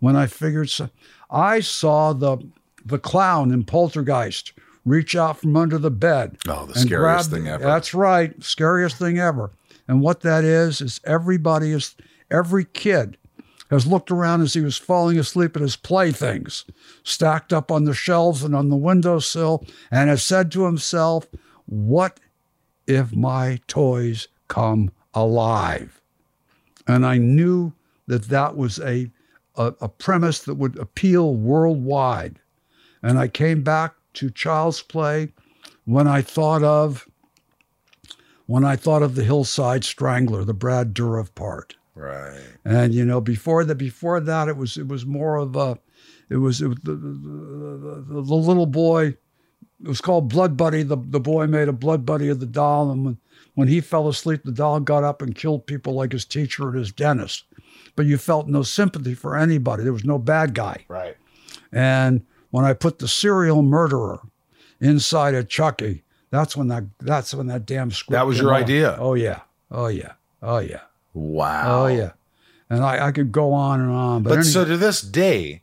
when 0.00 0.16
I 0.16 0.26
figured 0.26 0.70
so, 0.70 0.90
I 1.30 1.60
saw 1.60 2.12
the 2.12 2.38
the 2.84 2.98
clown 2.98 3.52
in 3.52 3.64
Poltergeist 3.64 4.52
reach 4.86 5.14
out 5.16 5.38
from 5.38 5.56
under 5.56 5.76
the 5.76 5.90
bed. 5.90 6.38
Oh, 6.48 6.64
the 6.64 6.78
scariest 6.78 7.28
grab- 7.28 7.38
thing 7.38 7.48
ever. 7.48 7.64
That's 7.64 7.92
right, 7.92 8.42
scariest 8.42 8.96
thing 8.96 9.18
ever. 9.18 9.50
And 9.86 10.00
what 10.00 10.20
that 10.22 10.44
is 10.44 10.80
is 10.80 11.00
everybody 11.04 11.72
is 11.72 11.94
every 12.30 12.64
kid 12.64 13.18
has 13.70 13.86
looked 13.86 14.12
around 14.12 14.42
as 14.42 14.54
he 14.54 14.60
was 14.60 14.76
falling 14.76 15.18
asleep 15.18 15.56
at 15.56 15.62
his 15.62 15.76
playthings 15.76 16.64
stacked 17.02 17.52
up 17.52 17.70
on 17.70 17.84
the 17.84 17.94
shelves 17.94 18.44
and 18.44 18.54
on 18.54 18.68
the 18.68 18.76
windowsill 18.76 19.64
and 19.90 20.08
has 20.08 20.24
said 20.24 20.52
to 20.52 20.64
himself, 20.64 21.26
What 21.66 22.20
if 22.86 23.14
my 23.14 23.60
toys 23.66 24.28
come 24.46 24.92
alive? 25.14 26.00
And 26.86 27.04
I 27.04 27.18
knew 27.18 27.72
that 28.06 28.28
that 28.28 28.56
was 28.56 28.78
a, 28.78 29.10
a, 29.56 29.74
a 29.80 29.88
premise 29.88 30.38
that 30.44 30.54
would 30.54 30.78
appeal 30.78 31.34
worldwide. 31.34 32.38
And 33.02 33.18
I 33.18 33.26
came 33.26 33.62
back 33.62 33.95
to 34.16 34.30
Child's 34.30 34.82
Play 34.82 35.32
when 35.84 36.06
I 36.06 36.20
thought 36.22 36.62
of 36.62 37.08
when 38.46 38.64
I 38.64 38.76
thought 38.76 39.02
of 39.02 39.14
the 39.14 39.24
Hillside 39.24 39.84
Strangler, 39.84 40.44
the 40.44 40.54
Brad 40.54 40.94
Dourif 40.94 41.34
part. 41.34 41.76
Right. 41.94 42.38
And 42.64 42.94
you 42.94 43.04
know, 43.04 43.20
before 43.20 43.64
that, 43.64 43.76
before 43.76 44.20
that, 44.20 44.48
it 44.48 44.56
was 44.56 44.76
it 44.76 44.88
was 44.88 45.06
more 45.06 45.36
of 45.36 45.56
a, 45.56 45.78
it 46.28 46.36
was, 46.36 46.60
it 46.60 46.68
was 46.68 46.78
the, 46.82 46.92
the, 46.94 48.04
the, 48.06 48.22
the 48.22 48.34
little 48.34 48.66
boy. 48.66 49.16
It 49.82 49.88
was 49.88 50.00
called 50.00 50.28
Blood 50.28 50.56
Buddy. 50.56 50.82
The 50.82 50.96
the 50.96 51.20
boy 51.20 51.46
made 51.46 51.68
a 51.68 51.72
Blood 51.72 52.04
Buddy 52.06 52.28
of 52.28 52.40
the 52.40 52.46
doll, 52.46 52.90
and 52.90 53.04
when 53.04 53.18
when 53.54 53.68
he 53.68 53.80
fell 53.80 54.08
asleep, 54.08 54.42
the 54.44 54.52
doll 54.52 54.80
got 54.80 55.04
up 55.04 55.22
and 55.22 55.34
killed 55.34 55.66
people 55.66 55.94
like 55.94 56.12
his 56.12 56.24
teacher 56.24 56.68
and 56.68 56.78
his 56.78 56.92
dentist. 56.92 57.44
But 57.94 58.06
you 58.06 58.18
felt 58.18 58.48
no 58.48 58.62
sympathy 58.62 59.14
for 59.14 59.36
anybody. 59.36 59.82
There 59.82 59.92
was 59.92 60.04
no 60.04 60.18
bad 60.18 60.54
guy. 60.54 60.84
Right. 60.88 61.16
And 61.72 62.24
when 62.56 62.64
I 62.64 62.72
put 62.72 63.00
the 63.00 63.06
serial 63.08 63.60
murderer 63.60 64.18
inside 64.80 65.34
a 65.34 65.44
Chucky, 65.44 66.02
that's 66.30 66.56
when 66.56 66.68
that 66.68 66.84
that's 67.00 67.34
when 67.34 67.48
that 67.48 67.66
damn 67.66 67.90
script. 67.90 68.12
That 68.12 68.26
was 68.26 68.36
came 68.38 68.44
your 68.46 68.54
out. 68.54 68.62
idea? 68.62 68.96
Oh 68.98 69.12
yeah, 69.12 69.40
oh 69.70 69.88
yeah, 69.88 70.12
oh 70.42 70.58
yeah, 70.58 70.80
Wow. 71.12 71.84
oh 71.84 71.86
yeah. 71.88 72.12
And 72.70 72.82
I, 72.82 73.08
I 73.08 73.12
could 73.12 73.30
go 73.30 73.52
on 73.52 73.80
and 73.82 73.90
on, 73.90 74.22
but, 74.22 74.30
But 74.30 74.38
any- 74.38 74.48
so 74.48 74.64
to 74.64 74.76
this 74.78 75.02
day, 75.02 75.60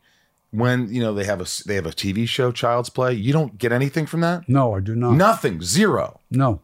when 0.52 0.88
you 0.94 1.02
know 1.02 1.12
they 1.12 1.24
have 1.24 1.40
a 1.40 1.42
s- 1.50 1.64
they 1.66 1.74
have 1.74 1.86
a 1.86 1.90
TV 1.90 2.28
show, 2.28 2.52
Child's 2.52 2.90
Play, 2.90 3.14
you 3.14 3.32
don't 3.32 3.58
get 3.58 3.72
anything 3.72 4.06
from 4.06 4.20
that. 4.20 4.48
no, 4.48 4.74
I 4.76 4.80
do 4.80 4.94
not. 4.94 5.14
Nothing. 5.14 5.60
Zero. 5.62 6.20
No, 6.30 6.60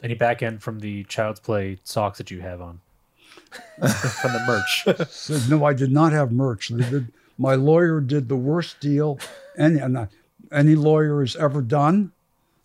Any 0.00 0.14
back 0.14 0.42
end 0.44 0.62
from 0.62 0.78
the 0.78 1.02
Child's 1.04 1.40
Play 1.40 1.78
socks 1.82 2.18
that 2.18 2.30
you 2.30 2.40
have 2.40 2.60
on? 2.60 2.80
from 3.80 4.32
the 4.32 4.44
merch. 4.46 5.48
No, 5.50 5.64
I 5.64 5.72
did 5.74 5.90
not 5.90 6.12
have 6.12 6.30
merch. 6.30 6.68
Did- 6.68 7.12
my 7.36 7.54
lawyer 7.54 8.00
did 8.02 8.28
the 8.28 8.36
worst 8.36 8.80
deal 8.80 9.18
any 9.56 9.78
and 9.78 10.08
any 10.52 10.74
lawyer 10.74 11.20
has 11.20 11.36
ever 11.36 11.62
done. 11.62 12.12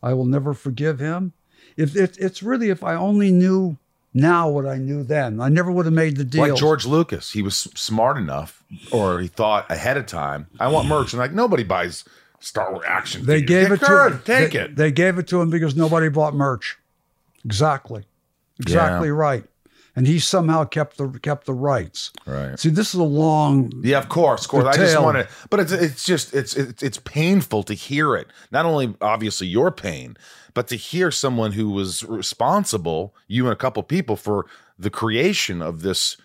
I 0.04 0.14
will 0.14 0.26
never 0.26 0.54
forgive 0.54 1.00
him. 1.00 1.34
If 1.78 1.96
it, 1.96 2.18
it's 2.20 2.42
really 2.44 2.70
if 2.70 2.84
I 2.84 2.96
only 2.96 3.32
knew 3.32 3.78
now 4.14 4.48
what 4.48 4.66
I 4.66 4.78
knew 4.78 5.04
then, 5.04 5.42
I 5.42 5.50
never 5.50 5.72
would 5.72 5.86
have 5.86 5.94
made 5.94 6.16
the 6.16 6.24
deal. 6.24 6.48
Like 6.48 6.56
George 6.56 6.86
Lucas, 6.86 7.32
he 7.32 7.42
was 7.42 7.58
smart 7.58 8.18
enough, 8.18 8.64
or 8.92 9.20
he 9.20 9.28
thought 9.28 9.70
ahead 9.70 9.98
of 9.98 10.06
time. 10.06 10.48
I 10.60 10.70
want 10.70 10.88
merch, 10.88 11.12
and 11.12 11.20
like 11.20 11.34
nobody 11.34 11.64
buys 11.64 12.06
Star 12.40 12.72
Wars 12.72 12.86
action. 12.88 13.26
They 13.26 13.42
figures. 13.42 13.50
gave 13.50 13.68
Yeah, 13.70 13.74
it 13.74 13.80
to 13.80 14.08
him. 14.08 14.22
Take 14.24 14.52
they, 14.54 14.60
it. 14.60 14.76
They 14.76 14.92
gave 14.92 15.18
it 15.18 15.28
to 15.28 15.42
him 15.42 15.50
because 15.50 15.76
nobody 15.76 16.08
bought 16.10 16.34
merch. 16.34 16.78
Exactly, 17.44 18.06
exactly 18.60 19.12
right. 19.12 19.44
And 19.96 20.08
he 20.08 20.20
somehow 20.20 20.66
kept 20.66 20.98
the 20.98 21.08
kept 21.22 21.46
the 21.46 21.54
rights. 21.54 22.12
right. 22.26 22.60
See, 22.60 22.70
this 22.70 22.94
is 22.94 23.00
a 23.00 23.04
long. 23.04 23.72
Yeah, 23.82 23.98
of 23.98 24.10
course, 24.10 24.44
of 24.44 24.52
course. 24.52 24.66
I 24.66 24.76
just 24.76 25.02
want 25.02 25.18
to, 25.18 25.28
but 25.50 25.62
it's 25.62 25.72
it's 25.72 26.06
just 26.06 26.34
it's 26.34 26.56
it's 26.56 26.84
it's 26.84 26.98
painful 26.98 27.64
to 27.64 27.74
hear 27.74 28.16
it. 28.16 28.28
Not 28.52 28.66
only 28.66 28.94
obviously 29.00 29.48
your 29.48 29.72
pain, 29.72 30.18
but 30.54 30.68
to 30.68 30.76
hear 30.76 31.12
someone 31.12 31.54
who 31.54 31.70
was 31.70 32.04
responsible, 32.04 33.16
you 33.28 33.46
and 33.46 33.54
a 33.54 33.56
couple 33.56 33.82
people, 33.84 34.18
for 34.18 34.48
the 34.78 34.90
creation 34.90 35.62
of 35.62 35.82
this 35.82 36.18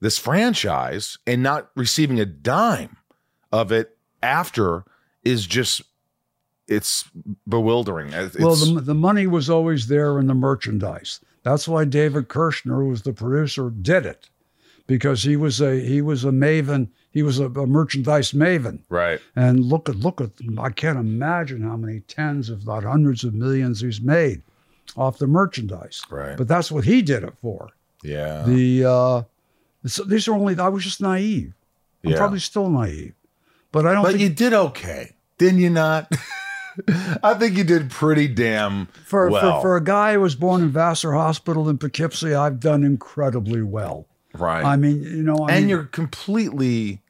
this 0.00 0.18
franchise 0.18 1.18
and 1.26 1.42
not 1.42 1.70
receiving 1.76 2.18
a 2.18 2.24
dime 2.26 2.96
of 3.52 3.70
it 3.70 3.96
after 4.22 4.84
is 5.22 5.46
just 5.46 5.82
it's 6.66 7.04
bewildering. 7.48 8.12
It's, 8.12 8.38
Well, 8.38 8.56
the, 8.56 8.80
the 8.80 8.94
money 8.94 9.26
was 9.26 9.50
always 9.50 9.88
there 9.88 10.18
in 10.18 10.26
the 10.26 10.34
merchandise. 10.34 11.20
That's 11.42 11.66
why 11.66 11.84
David 11.84 12.28
Kirschner, 12.28 12.76
who 12.76 12.88
was 12.88 13.02
the 13.02 13.12
producer, 13.12 13.70
did 13.70 14.06
it, 14.06 14.28
because 14.86 15.22
he 15.24 15.36
was 15.36 15.60
a 15.60 15.80
he 15.80 16.00
was 16.00 16.24
a 16.24 16.30
maven. 16.30 16.88
He 17.10 17.22
was 17.22 17.38
a, 17.40 17.46
a 17.46 17.66
merchandise 17.66 18.32
maven. 18.32 18.78
right. 18.88 19.20
And 19.36 19.64
look 19.64 19.88
at 19.88 19.96
look 19.96 20.20
at 20.20 20.30
I 20.58 20.70
can't 20.70 20.98
imagine 20.98 21.62
how 21.62 21.76
many 21.76 22.00
tens, 22.00 22.48
if 22.50 22.64
not 22.64 22.84
hundreds 22.84 23.22
of 23.24 23.34
millions, 23.34 23.80
he's 23.80 24.00
made 24.00 24.42
off 24.96 25.18
the 25.18 25.26
merchandise. 25.26 26.00
Right. 26.10 26.36
But 26.36 26.48
that's 26.48 26.70
what 26.72 26.84
he 26.84 27.02
did 27.02 27.22
it 27.24 27.34
for. 27.40 27.70
Yeah. 28.02 28.44
The 28.46 28.84
uh, 28.84 29.22
so 29.86 30.04
these 30.04 30.26
are 30.28 30.34
only 30.34 30.58
I 30.58 30.68
was 30.68 30.84
just 30.84 31.00
naive. 31.00 31.52
I'm 32.04 32.10
Yeah. 32.12 32.16
probably 32.18 32.38
still 32.40 32.68
naive, 32.70 33.14
but 33.72 33.86
I 33.86 33.92
don't 33.94 34.02
but 34.04 34.10
think 34.12 34.22
you 34.22 34.28
did 34.30 34.52
okay, 34.54 35.12
didn't 35.38 35.60
you? 35.60 35.70
Not. 35.70 36.10
I 37.22 37.34
think 37.34 37.56
you 37.56 37.64
did 37.64 37.90
pretty 37.90 38.28
damn 38.28 38.86
For, 39.04 39.28
well. 39.30 39.60
for 39.60 39.62
for 39.62 39.76
a 39.76 39.82
guy 39.84 40.14
who 40.14 40.20
was 40.20 40.34
born 40.34 40.62
in 40.62 40.70
Vassar 40.70 41.12
Hospital 41.12 41.68
in 41.68 41.78
Poughkeepsie, 41.78 42.34
I've 42.34 42.60
done 42.60 42.82
incredibly 42.84 43.62
well. 43.62 44.06
right. 44.34 44.64
I 44.64 44.76
mean, 44.76 45.02
you 45.02 45.22
know, 45.22 45.36
I 45.48 45.52
and 45.52 45.60
mean, 45.62 45.68
you're 45.68 45.84
completely 45.84 47.00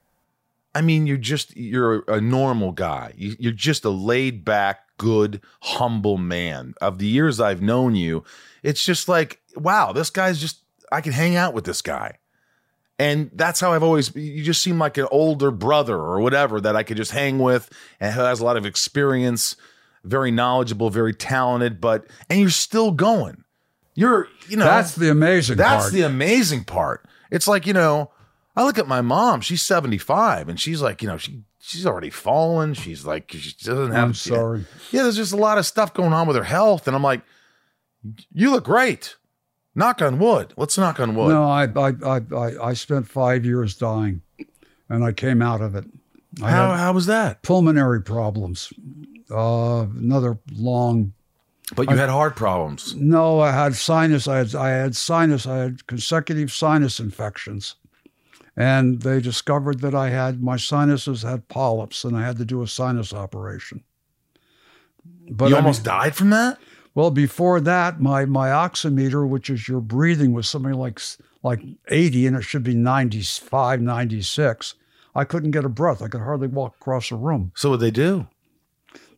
i 0.75 0.81
mean 0.81 1.07
you're 1.07 1.19
just 1.19 1.55
you're 1.55 2.03
a 2.09 2.19
normal 2.19 2.73
guy 2.73 3.13
You- 3.17 3.37
you're 3.39 3.53
just 3.53 3.85
a 3.85 3.91
laid 3.91 4.43
back 4.43 4.79
good 4.97 5.43
humble 5.61 6.17
man 6.17 6.73
of 6.81 6.97
the 6.99 7.07
years 7.07 7.41
i've 7.41 7.61
known 7.61 7.95
you 7.95 8.25
it's 8.63 8.83
just 8.83 9.07
like 9.07 9.43
wow 9.55 9.93
this 9.93 10.09
guy's 10.09 10.41
just 10.41 10.63
i 10.91 11.03
can 11.03 11.13
hang 11.13 11.37
out 11.37 11.53
with 11.53 11.65
this 11.65 11.83
guy 11.83 12.17
and 12.99 13.31
that's 13.35 13.61
how 13.61 13.73
i've 13.73 13.83
always 13.83 14.15
you 14.15 14.43
just 14.43 14.63
seem 14.63 14.79
like 14.79 14.97
an 14.99 15.07
older 15.11 15.51
brother 15.51 15.97
or 15.97 16.21
whatever 16.21 16.61
that 16.61 16.77
i 16.77 16.83
could 16.83 16.97
just 16.97 17.13
hang 17.13 17.39
with 17.39 17.71
and 18.01 18.15
who 18.15 18.21
has 18.21 18.41
a 18.41 18.45
lot 18.45 18.57
of 18.57 18.67
experience 18.67 19.57
very 20.05 20.31
knowledgeable 20.31 20.91
very 20.91 21.15
talented 21.15 21.81
but 21.81 22.07
and 22.29 22.41
you're 22.41 22.51
still 22.51 22.91
going 22.91 23.43
you're 23.95 24.29
you 24.49 24.57
know 24.57 24.65
that's 24.65 24.95
the 24.95 25.11
amazing 25.11 25.57
that's 25.57 25.85
part. 25.85 25.93
the 25.93 26.03
amazing 26.03 26.65
part. 26.65 27.07
It's 27.31 27.49
like, 27.49 27.67
you 27.67 27.73
know, 27.73 28.11
I 28.57 28.65
look 28.65 28.79
at 28.79 28.89
my 28.89 29.01
mom, 29.01 29.41
she's 29.41 29.63
75 29.63 30.49
and 30.49 30.61
she's 30.61 30.83
like, 30.83 31.03
you 31.03 31.09
know, 31.09 31.19
she 31.19 31.43
she's 31.61 31.87
already 31.87 32.11
fallen. 32.11 32.75
She's 32.75 33.05
like 33.05 33.31
she 33.33 33.53
doesn't 33.65 33.93
have 33.93 34.05
I'm 34.05 34.15
sorry. 34.15 34.65
Yeah, 34.91 35.03
there's 35.03 35.17
just 35.17 35.33
a 35.33 35.37
lot 35.37 35.59
of 35.59 35.67
stuff 35.67 35.93
going 35.93 36.13
on 36.13 36.27
with 36.27 36.37
her 36.37 36.45
health 36.45 36.87
and 36.87 36.97
I'm 36.97 37.03
like, 37.03 37.23
you 38.33 38.51
look 38.51 38.65
great. 38.65 39.17
Knock 39.75 40.03
on 40.03 40.19
wood. 40.19 40.53
Let's 40.57 40.77
knock 40.77 41.01
on 41.01 41.15
wood. 41.15 41.29
No, 41.31 41.45
I, 41.45 41.65
I 41.65 41.93
I 42.05 42.21
I 42.37 42.67
I 42.69 42.73
spent 42.75 43.09
five 43.09 43.45
years 43.45 43.75
dying, 43.75 44.21
and 44.89 45.03
I 45.05 45.13
came 45.13 45.41
out 45.41 45.61
of 45.63 45.75
it. 45.75 45.85
I 46.43 46.51
how 46.51 46.73
how 46.73 46.93
was 46.93 47.07
that? 47.07 47.43
pulmonary 47.43 48.03
problems. 48.03 48.73
Uh, 49.31 49.83
another 49.97 50.39
long. 50.53 51.15
But 51.75 51.89
you 51.89 51.97
had 51.97 52.11
heart 52.11 52.37
problems. 52.37 52.95
No, 52.97 53.41
I 53.41 53.51
had 53.53 53.75
sinus. 53.75 54.29
I 54.29 54.39
had 54.39 54.55
I 54.55 54.69
had 54.71 54.95
sinus. 54.95 55.47
I 55.47 55.57
had 55.57 55.87
consecutive 55.87 56.53
sinus 56.53 57.01
infections, 57.01 57.77
and 58.55 59.01
they 59.01 59.23
discovered 59.23 59.81
that 59.81 59.95
I 59.95 60.11
had 60.11 60.43
my 60.43 60.59
sinuses 60.59 61.23
had 61.23 61.49
polyps, 61.49 62.05
and 62.05 62.15
I 62.15 62.27
had 62.27 62.37
to 62.39 62.45
do 62.45 62.61
a 62.63 62.69
sinus 62.69 63.15
operation. 63.15 63.83
But 65.31 65.47
you 65.49 65.55
I 65.57 65.59
mean- 65.61 65.65
almost 65.65 65.83
died 65.85 66.15
from 66.15 66.29
that? 66.31 66.59
Well, 66.95 67.11
before 67.11 67.61
that, 67.61 68.01
my 68.01 68.25
my 68.27 68.49
oximeter, 68.49 69.27
which 69.27 69.49
is 69.49 69.69
your 69.69 69.81
breathing, 69.81 70.33
was 70.33 70.49
something 70.49 70.75
like 70.75 71.01
like 71.43 71.63
80, 71.89 72.27
and 72.27 72.37
it 72.37 72.43
should 72.43 72.63
be 72.63 72.75
95, 72.75 73.81
96. 73.81 74.75
I 75.15 75.25
couldn't 75.25 75.51
get 75.51 75.65
a 75.65 75.69
breath. 75.69 76.01
I 76.01 76.09
could 76.09 76.21
hardly 76.21 76.47
walk 76.47 76.77
across 76.77 77.11
a 77.11 77.17
room. 77.17 77.53
So 77.55 77.71
what 77.71 77.81
did 77.81 77.87
they 77.87 77.91
do? 77.91 78.27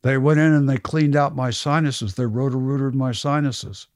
They 0.02 0.18
went 0.18 0.40
in 0.40 0.52
and 0.52 0.68
they 0.68 0.78
cleaned 0.78 1.16
out 1.16 1.36
my 1.36 1.50
sinuses. 1.50 2.14
They 2.14 2.26
rotor-rooted 2.26 2.94
my 2.94 3.12
sinuses, 3.12 3.86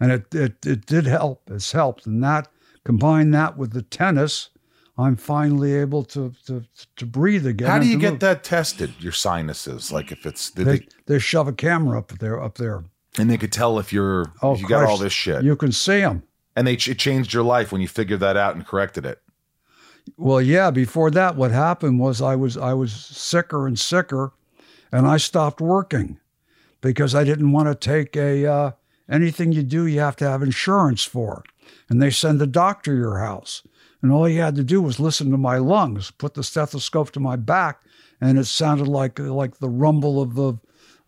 and 0.00 0.12
it 0.12 0.34
it 0.34 0.66
it 0.66 0.86
did 0.86 1.06
help. 1.06 1.42
It's 1.50 1.72
helped, 1.72 2.06
and 2.06 2.22
that 2.24 2.48
combine 2.84 3.30
that 3.30 3.56
with 3.56 3.72
the 3.72 3.82
tennis, 3.82 4.50
I'm 4.98 5.16
finally 5.16 5.74
able 5.74 6.04
to 6.04 6.32
to 6.46 6.64
to 6.96 7.06
breathe 7.06 7.46
again. 7.46 7.68
How 7.68 7.78
do 7.78 7.86
you 7.86 7.98
get 7.98 8.12
move. 8.14 8.20
that 8.20 8.44
tested? 8.44 8.94
Your 8.98 9.12
sinuses, 9.12 9.92
like 9.92 10.12
if 10.12 10.26
it's 10.26 10.50
They, 10.50 10.64
they, 10.64 10.88
they 11.06 11.18
shove 11.18 11.48
a 11.48 11.52
camera 11.52 11.98
up 11.98 12.08
there 12.18 12.42
up 12.42 12.58
there. 12.58 12.84
And 13.18 13.30
they 13.30 13.36
could 13.38 13.52
tell 13.52 13.78
if 13.78 13.92
you're 13.92 14.32
Oh, 14.42 14.54
if 14.54 14.60
you 14.60 14.68
got 14.68 14.84
all 14.88 14.96
this 14.98 15.12
shit. 15.12 15.44
You 15.44 15.56
can 15.56 15.72
see 15.72 16.00
them. 16.00 16.22
and 16.56 16.66
they 16.66 16.76
ch- 16.76 16.88
it 16.88 16.98
changed 16.98 17.32
your 17.32 17.42
life 17.44 17.72
when 17.72 17.80
you 17.80 17.88
figured 17.88 18.20
that 18.20 18.36
out 18.36 18.54
and 18.56 18.66
corrected 18.66 19.04
it. 19.06 19.20
Well, 20.16 20.40
yeah. 20.42 20.70
Before 20.70 21.10
that, 21.12 21.36
what 21.36 21.50
happened 21.50 21.98
was 21.98 22.20
I 22.20 22.36
was 22.36 22.56
I 22.56 22.74
was 22.74 22.92
sicker 22.92 23.66
and 23.66 23.78
sicker, 23.78 24.32
and 24.92 25.06
I 25.06 25.16
stopped 25.16 25.60
working 25.60 26.18
because 26.80 27.14
I 27.14 27.24
didn't 27.24 27.52
want 27.52 27.68
to 27.68 27.74
take 27.74 28.14
a 28.16 28.46
uh, 28.46 28.70
anything 29.08 29.52
you 29.52 29.62
do 29.62 29.86
you 29.86 30.00
have 30.00 30.16
to 30.16 30.28
have 30.28 30.42
insurance 30.42 31.04
for, 31.04 31.42
and 31.88 32.02
they 32.02 32.10
send 32.10 32.42
a 32.42 32.46
doctor 32.46 32.92
to 32.92 32.98
your 32.98 33.18
house, 33.18 33.62
and 34.02 34.12
all 34.12 34.26
he 34.26 34.36
had 34.36 34.56
to 34.56 34.64
do 34.64 34.82
was 34.82 35.00
listen 35.00 35.30
to 35.30 35.38
my 35.38 35.56
lungs, 35.56 36.10
put 36.10 36.34
the 36.34 36.44
stethoscope 36.44 37.10
to 37.12 37.20
my 37.20 37.36
back, 37.36 37.80
and 38.20 38.38
it 38.38 38.44
sounded 38.44 38.86
like 38.88 39.18
like 39.18 39.56
the 39.58 39.70
rumble 39.70 40.20
of 40.20 40.34
the 40.34 40.54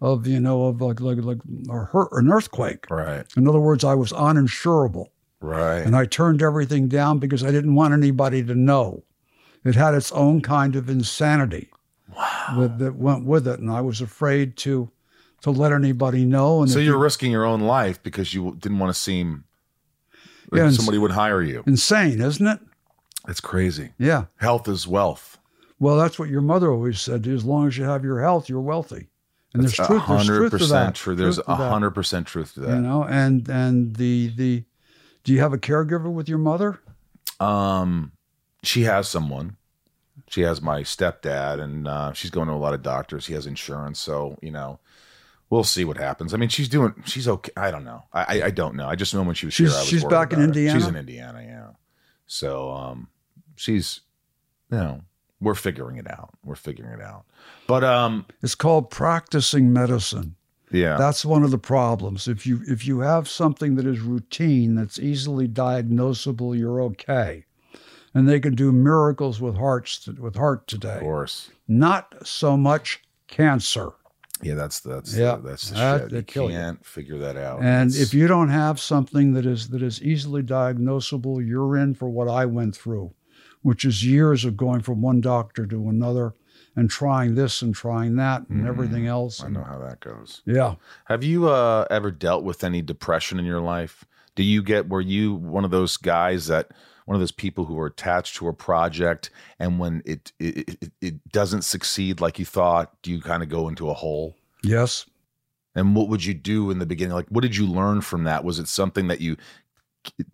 of 0.01 0.27
you 0.27 0.41
know 0.41 0.67
of 0.67 0.81
like 0.81 1.01
like 1.01 1.19
like 1.19 1.39
a 1.71 1.85
hurt, 1.85 2.09
an 2.13 2.31
earthquake. 2.31 2.91
Right. 2.91 3.25
In 3.37 3.49
other 3.49 3.61
words, 3.61 3.85
I 3.85 3.95
was 3.95 4.13
uninsurable. 4.13 5.07
Right. 5.41 5.81
And 5.81 5.95
I 5.97 6.07
turned 6.07 6.43
everything 6.43 6.89
down 6.89 7.19
because 7.19 7.43
I 7.45 7.51
didn't 7.51 7.75
want 7.75 7.93
anybody 7.95 8.43
to 8.45 8.55
know. 8.55 9.03
It 9.65 9.75
had 9.75 9.95
its 9.95 10.13
own 10.13 10.41
kind 10.43 10.77
of 10.77 10.89
insanity 10.89 11.71
that, 12.57 12.77
that 12.79 12.95
went 12.97 13.25
with 13.25 13.47
it, 13.49 13.59
and 13.59 13.71
I 13.71 13.81
was 13.81 14.01
afraid 14.01 14.57
to 14.59 14.91
to 15.43 15.51
let 15.51 15.73
anybody 15.73 16.25
know. 16.25 16.63
And 16.63 16.71
so 16.71 16.79
you're 16.79 16.95
you- 16.97 17.03
risking 17.03 17.31
your 17.33 17.45
own 17.45 17.61
life 17.61 18.03
because 18.03 18.33
you 18.35 18.57
didn't 18.59 18.79
want 18.79 18.95
to 18.95 19.01
seem 19.01 19.45
like 20.51 20.61
Yeah, 20.61 20.71
somebody 20.71 20.99
would 20.99 21.11
hire 21.11 21.43
you. 21.43 21.63
insane, 21.67 22.21
isn't 22.21 22.47
it? 22.47 22.61
It's 23.29 23.41
crazy. 23.41 23.91
Yeah. 23.99 24.27
Health 24.37 24.69
is 24.69 24.87
wealth. 24.87 25.39
Well, 25.79 25.97
that's 25.99 26.19
what 26.19 26.29
your 26.31 26.41
mother 26.41 26.71
always 26.71 27.01
said. 27.01 27.27
As 27.27 27.45
long 27.45 27.67
as 27.67 27.77
you 27.77 27.85
have 27.85 28.05
your 28.05 28.23
health, 28.23 28.49
you're 28.49 28.61
wealthy. 28.61 29.09
And 29.59 29.65
That's 29.65 29.77
there's 29.77 29.89
truth. 29.89 30.03
hundred 30.03 30.51
percent 30.51 30.95
true. 30.97 31.15
There's 31.15 31.37
Truth 31.37 31.47
to 31.47 31.53
that, 31.53 31.69
hundred 31.71 31.91
percent 31.93 32.27
truth 32.27 32.55
to 32.55 32.61
that. 32.61 32.75
You 32.77 32.81
know, 32.83 33.05
and 33.05 33.49
and 33.49 33.97
the 33.97 34.29
the. 34.37 34.65
Do 35.25 35.33
you 35.33 35.41
have 35.41 35.53
a 35.53 35.59
caregiver 35.59 36.13
with 36.13 36.29
your 36.29 36.39
mother? 36.39 36.79
Um, 37.41 38.13
she 38.63 38.83
has 38.83 39.09
someone. 39.09 39.57
She 40.29 40.41
has 40.43 40.61
my 40.63 40.83
stepdad, 40.83 41.61
and 41.61 41.87
uh, 41.87 42.13
she's 42.13 42.31
going 42.31 42.49
to 42.49 42.55
a 42.55 42.57
lot 42.57 42.75
of 42.75 42.83
doctors. 42.83 43.27
He 43.27 43.35
has 43.35 43.47
insurance, 43.47 43.99
so 44.01 44.39
you 44.43 44.51
know, 44.51 44.79
we'll 45.51 45.65
see 45.65 45.85
what 45.85 45.97
happens. 45.97 46.35
I 46.35 46.37
mean, 46.37 46.49
she's 46.49 46.69
doing. 46.69 46.95
She's 47.05 47.29
okay. 47.29 47.53
I 47.57 47.71
don't 47.71 47.85
know. 47.85 48.03
I 48.13 48.41
I, 48.41 48.47
I 48.47 48.51
don't 48.51 48.75
know. 48.77 48.89
I 48.89 48.95
just 48.97 49.15
know 49.15 49.23
when 49.23 49.35
she 49.35 49.47
was 49.47 49.55
She's- 49.55 49.71
here. 49.71 49.77
I 49.77 49.81
was 49.81 49.89
she's 49.89 50.05
back 50.05 50.33
in 50.33 50.43
Indiana. 50.43 50.73
her. 50.75 50.81
She's 50.81 50.89
in 50.89 50.97
Indiana, 50.97 51.43
yeah. 51.45 51.69
So 52.27 52.71
um, 52.73 53.09
she's, 53.55 54.01
you 54.71 54.79
know, 54.79 55.01
we're 55.41 55.55
figuring 55.55 55.97
it 55.99 56.11
out. 56.11 56.31
We're 56.45 56.55
figuring 56.57 56.93
it 56.99 57.03
out. 57.03 57.25
But 57.67 57.85
um, 57.85 58.27
It's 58.43 58.55
called 58.55 58.91
practicing 58.91 59.73
medicine. 59.73 60.35
yeah, 60.71 60.97
That's 60.97 61.25
one 61.25 61.43
of 61.43 61.51
the 61.51 61.59
problems. 61.59 62.27
If 62.29 62.47
you 62.47 62.61
if 62.67 62.87
you 62.87 63.01
have 63.01 63.29
something 63.29 63.75
that 63.77 63.87
is 63.87 64.01
routine, 64.01 64.75
that's 64.75 64.99
easily 64.99 65.47
diagnosable, 65.49 66.59
you're 66.59 66.81
okay. 66.83 67.45
And 68.15 68.27
they 68.29 68.41
can 68.41 68.55
do 68.55 68.73
miracles 68.73 69.41
with 69.41 69.57
hearts 69.57 70.07
with 70.19 70.37
heart 70.37 70.67
today. 70.67 70.95
of 70.97 71.01
course. 71.01 71.51
Not 71.69 72.15
so 72.27 72.57
much 72.57 73.03
cancer. 73.29 73.91
Yeah, 74.43 74.55
that's 74.55 74.81
that's 74.81 75.15
Yeah, 75.15 75.37
that's 75.43 75.69
the 75.71 75.75
that- 75.77 76.01
shit. 76.01 76.11
they 76.11 76.41
You 76.41 76.49
can't 76.51 76.85
figure 76.85 77.19
that 77.19 77.37
out. 77.37 77.61
And 77.63 77.91
It's- 77.91 78.01
if 78.03 78.15
you 78.15 78.27
don't 78.27 78.49
have 78.51 78.81
something 78.81 79.35
that 79.35 79.45
is 79.47 79.69
that 79.69 79.83
is 79.83 80.03
easily 80.03 80.43
diagnosable, 80.43 81.47
you're 81.47 81.77
in 81.77 81.95
for 81.95 82.09
what 82.09 82.29
I 82.29 82.45
went 82.47 82.75
through, 82.77 83.13
which 83.67 83.85
is 83.85 84.07
years 84.07 84.45
of 84.45 84.57
going 84.57 84.81
from 84.81 85.03
one 85.03 85.21
doctor 85.21 85.67
to 85.67 85.89
another 85.89 86.33
and 86.77 86.89
trying 86.89 87.35
this 87.35 87.63
and 87.63 87.75
trying 87.75 88.15
that 88.15 88.49
and 88.49 88.65
everything 88.65 89.09
else. 89.09 89.41
Mm, 89.41 89.45
I 89.45 89.49
know 89.49 89.65
how 89.65 89.79
that 89.81 89.99
goes. 89.99 90.41
yeah. 90.47 90.77
Have 91.07 91.25
you 91.25 91.49
uh, 91.49 91.85
ever 91.91 92.13
dealt 92.13 92.45
with 92.45 92.63
any 92.63 92.81
depression 92.81 93.41
in 93.41 93.45
your 93.45 93.61
life? 93.61 94.05
Do 94.37 94.45
you 94.45 94.63
get 94.63 94.89
were 94.89 95.01
you 95.01 95.35
one 95.35 95.65
of 95.65 95.73
those 95.73 95.97
guys 95.97 96.47
that 96.47 96.71
one 97.07 97.17
of 97.17 97.21
those 97.21 97.33
people 97.33 97.65
who 97.65 97.77
are 97.81 97.87
attached 97.87 98.37
to 98.37 98.47
a 98.47 98.53
project 98.53 99.31
and 99.59 99.81
when 99.81 100.01
it 100.07 100.31
it, 100.39 100.77
it, 100.81 100.93
it 101.01 101.33
doesn't 101.33 101.63
succeed 101.63 102.21
like 102.21 102.39
you 102.39 102.45
thought, 102.45 102.95
do 103.03 103.11
you 103.11 103.21
kind 103.21 103.43
of 103.43 103.49
go 103.49 103.67
into 103.67 103.91
a 103.91 103.95
hole? 103.95 104.37
Yes. 104.63 105.07
And 105.75 105.97
what 105.97 106.09
would 106.09 106.25
you 106.25 106.35
do 106.35 106.71
in 106.71 106.79
the 106.79 106.87
beginning? 106.87 107.15
Like 107.15 107.31
what 107.31 107.43
did 107.43 107.57
you 107.57 107.67
learn 107.67 108.01
from 108.01 108.23
that? 108.25 108.45
Was 108.45 108.61
it 108.61 108.69
something 108.69 109.09
that 109.09 109.21
you 109.21 109.37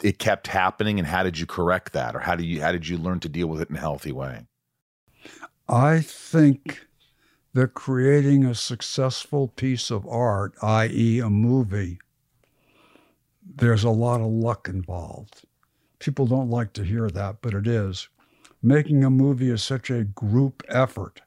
it 0.03 0.19
kept 0.19 0.47
happening 0.47 0.99
and 0.99 1.07
how 1.07 1.23
did 1.23 1.39
you 1.39 1.47
correct 1.47 1.93
that 1.93 2.15
or 2.15 2.21
how 2.21 2.37
do 2.37 2.45
you 2.45 2.61
how 2.61 2.73
did 2.73 2.89
you 2.89 2.99
learn 2.99 3.21
to 3.21 3.29
deal 3.29 3.47
with 3.47 3.61
it 3.61 3.71
in 3.71 3.77
a 3.77 3.81
healthy 3.81 4.13
way? 4.13 4.47
I 5.69 6.01
think 6.01 6.87
that 7.55 7.75
creating 7.75 8.45
a 8.45 8.55
successful 8.55 9.49
piece 9.49 9.91
of 9.91 10.07
art, 10.07 10.55
i.e., 10.63 11.21
a 11.21 11.31
movie, 11.31 11.99
there's 13.45 13.85
a 13.85 13.91
lot 13.91 14.21
of 14.21 14.27
luck 14.27 14.69
involved. 14.69 15.45
People 15.99 16.27
don't 16.27 16.51
like 16.51 16.73
to 16.75 16.85
hear 16.85 17.09
that, 17.11 17.37
but 17.43 17.55
it 17.55 17.67
is. 17.67 18.09
Making 18.63 19.05
a 19.05 19.11
movie 19.11 19.51
is 19.51 19.63
such 19.63 19.91
a 19.91 20.05
group 20.05 20.63
effort, 20.69 21.21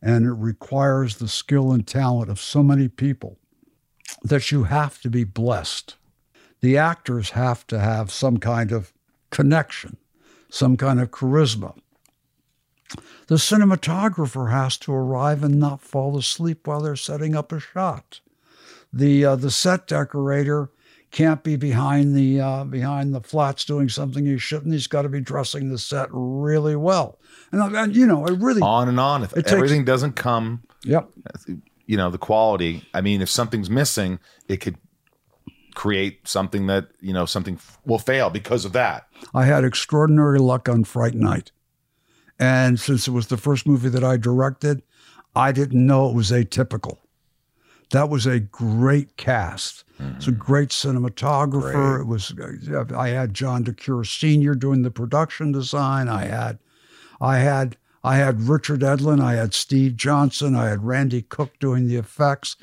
and 0.00 0.26
it 0.26 0.32
requires 0.32 1.16
the 1.16 1.28
skill 1.28 1.72
and 1.72 1.86
talent 1.86 2.30
of 2.30 2.40
so 2.40 2.62
many 2.62 2.88
people 2.88 3.38
that 4.22 4.50
you 4.50 4.64
have 4.64 5.00
to 5.02 5.10
be 5.10 5.24
blessed. 5.24 5.96
The 6.62 6.78
actors 6.78 7.30
have 7.30 7.66
to 7.66 7.78
have 7.78 8.10
some 8.10 8.38
kind 8.38 8.72
of 8.72 8.92
connection, 9.30 9.98
some 10.48 10.76
kind 10.76 11.00
of 11.00 11.10
charisma. 11.10 11.76
The 13.26 13.36
cinematographer 13.36 14.50
has 14.50 14.76
to 14.78 14.92
arrive 14.92 15.42
and 15.42 15.58
not 15.58 15.80
fall 15.80 16.16
asleep 16.16 16.66
while 16.66 16.80
they're 16.80 16.96
setting 16.96 17.34
up 17.34 17.52
a 17.52 17.60
shot. 17.60 18.20
The 18.92 19.24
uh, 19.24 19.36
the 19.36 19.50
set 19.50 19.86
decorator 19.86 20.70
can't 21.10 21.42
be 21.42 21.56
behind 21.56 22.14
the 22.14 22.40
uh, 22.40 22.64
behind 22.64 23.14
the 23.14 23.20
flats 23.22 23.64
doing 23.64 23.88
something 23.88 24.26
he 24.26 24.38
shouldn't. 24.38 24.72
He's 24.72 24.86
got 24.86 25.02
to 25.02 25.08
be 25.08 25.20
dressing 25.20 25.70
the 25.70 25.78
set 25.78 26.08
really 26.10 26.76
well. 26.76 27.18
And, 27.50 27.62
uh, 27.62 27.80
and 27.80 27.96
you 27.96 28.06
know, 28.06 28.26
it 28.26 28.38
really 28.38 28.60
On 28.60 28.88
and 28.88 29.00
on. 29.00 29.22
If 29.22 29.32
It 29.32 29.42
takes- 29.42 29.52
everything 29.52 29.84
doesn't 29.84 30.12
come 30.14 30.62
yep. 30.84 31.08
you 31.86 31.96
know 31.96 32.10
the 32.10 32.18
quality 32.18 32.84
i 32.94 33.00
mean 33.00 33.22
if 33.22 33.28
something's 33.28 33.70
missing 33.70 34.18
it 34.48 34.58
could 34.58 34.76
create 35.74 36.26
something 36.26 36.66
that 36.66 36.88
you 37.00 37.12
know 37.12 37.26
something 37.26 37.54
f- 37.54 37.78
will 37.84 37.98
fail 37.98 38.30
because 38.30 38.64
of 38.64 38.72
that 38.72 39.06
I 39.34 39.44
had 39.44 39.64
extraordinary 39.64 40.38
luck 40.38 40.68
on 40.68 40.84
Fright 40.84 41.14
Night. 41.14 41.52
And 42.38 42.80
since 42.80 43.06
it 43.06 43.12
was 43.12 43.28
the 43.28 43.36
first 43.36 43.66
movie 43.66 43.88
that 43.90 44.02
I 44.02 44.16
directed, 44.16 44.82
I 45.36 45.52
didn't 45.52 45.86
know 45.86 46.08
it 46.08 46.14
was 46.14 46.30
atypical. 46.30 46.98
That 47.90 48.08
was 48.08 48.26
a 48.26 48.40
great 48.40 49.16
cast. 49.16 49.84
It's 50.16 50.26
a 50.26 50.30
mm-hmm. 50.30 50.40
great 50.40 50.70
cinematographer. 50.70 52.00
It 52.00 52.06
was 52.06 52.34
uh, 52.38 52.84
I 52.96 53.08
had 53.08 53.34
John 53.34 53.64
DeCuir 53.64 54.06
Sr. 54.06 54.54
doing 54.54 54.82
the 54.82 54.90
production 54.90 55.52
design. 55.52 56.08
I 56.08 56.24
had 56.24 56.58
I 57.20 57.38
had 57.38 57.76
I 58.02 58.16
had 58.16 58.48
Richard 58.48 58.80
Edlund, 58.80 59.20
I 59.20 59.34
had 59.34 59.54
Steve 59.54 59.96
Johnson, 59.96 60.56
I 60.56 60.70
had 60.70 60.84
Randy 60.84 61.22
Cook 61.22 61.58
doing 61.60 61.86
the 61.86 61.96
effects. 61.96 62.56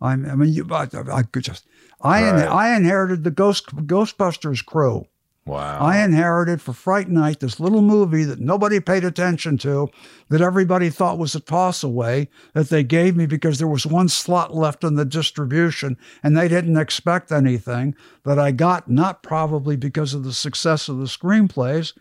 I, 0.00 0.12
I 0.12 0.16
mean, 0.16 0.52
you, 0.52 0.66
I, 0.70 0.88
I 1.12 1.22
could 1.22 1.44
just 1.44 1.66
I 2.00 2.28
in- 2.28 2.36
I 2.36 2.76
inherited 2.76 3.24
the 3.24 3.30
Ghost 3.30 3.74
Ghostbusters 3.86 4.64
crew. 4.64 5.06
wow 5.46 5.78
I 5.80 6.04
inherited 6.04 6.60
for 6.60 6.72
Fright 6.72 7.08
Night 7.08 7.40
this 7.40 7.58
little 7.58 7.82
movie 7.82 8.24
that 8.24 8.38
nobody 8.38 8.80
paid 8.80 9.02
attention 9.02 9.56
to, 9.58 9.88
that 10.28 10.40
everybody 10.42 10.90
thought 10.90 11.18
was 11.18 11.34
a 11.34 11.40
toss 11.40 11.82
away, 11.82 12.28
that 12.52 12.68
they 12.68 12.84
gave 12.84 13.16
me 13.16 13.26
because 13.26 13.58
there 13.58 13.66
was 13.66 13.86
one 13.86 14.08
slot 14.08 14.54
left 14.54 14.84
in 14.84 14.94
the 14.94 15.04
distribution 15.04 15.96
and 16.22 16.36
they 16.36 16.48
didn't 16.48 16.76
expect 16.76 17.32
anything, 17.32 17.94
that 18.24 18.38
I 18.38 18.52
got 18.52 18.90
not 18.90 19.22
probably 19.22 19.76
because 19.76 20.12
of 20.14 20.22
the 20.22 20.34
success 20.34 20.88
of 20.88 20.98
the 20.98 21.06
screenplays, 21.06 21.94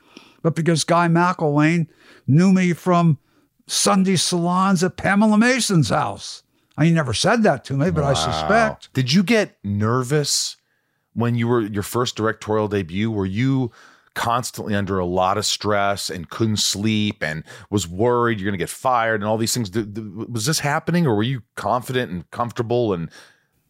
but 0.43 0.55
because 0.55 0.83
Guy 0.83 1.07
McElwaine 1.07 1.87
knew 2.27 2.51
me 2.51 2.73
from 2.73 3.17
Sunday 3.65 4.15
salons 4.17 4.83
at 4.83 4.97
Pamela 4.97 5.37
Mason's 5.37 5.89
house. 5.89 6.43
I 6.77 6.85
he 6.85 6.91
never 6.91 7.13
said 7.13 7.43
that 7.43 7.63
to 7.65 7.73
me, 7.73 7.89
but 7.91 8.03
I 8.03 8.13
suspect. 8.13 8.93
did 8.93 9.11
you 9.11 9.23
get 9.23 9.57
nervous 9.63 10.57
when 11.13 11.35
you 11.35 11.47
were 11.47 11.61
your 11.61 11.83
first 11.83 12.15
directorial 12.15 12.67
debut 12.67 13.09
were 13.09 13.25
you 13.25 13.71
constantly 14.13 14.73
under 14.75 14.97
a 14.99 15.05
lot 15.05 15.37
of 15.37 15.45
stress 15.45 16.09
and 16.09 16.29
couldn't 16.29 16.57
sleep 16.57 17.23
and 17.23 17.43
was 17.69 17.87
worried 17.87 18.39
you're 18.39 18.45
going 18.49 18.57
to 18.57 18.63
get 18.63 18.69
fired 18.69 19.21
and 19.21 19.25
all 19.25 19.37
these 19.37 19.53
things 19.53 19.69
Th- 19.69 19.85
th- 19.93 20.07
was 20.27 20.45
this 20.47 20.59
happening 20.59 21.05
or 21.07 21.15
were 21.15 21.23
you 21.23 21.41
confident 21.55 22.11
and 22.11 22.29
comfortable 22.31 22.93
and 22.93 23.09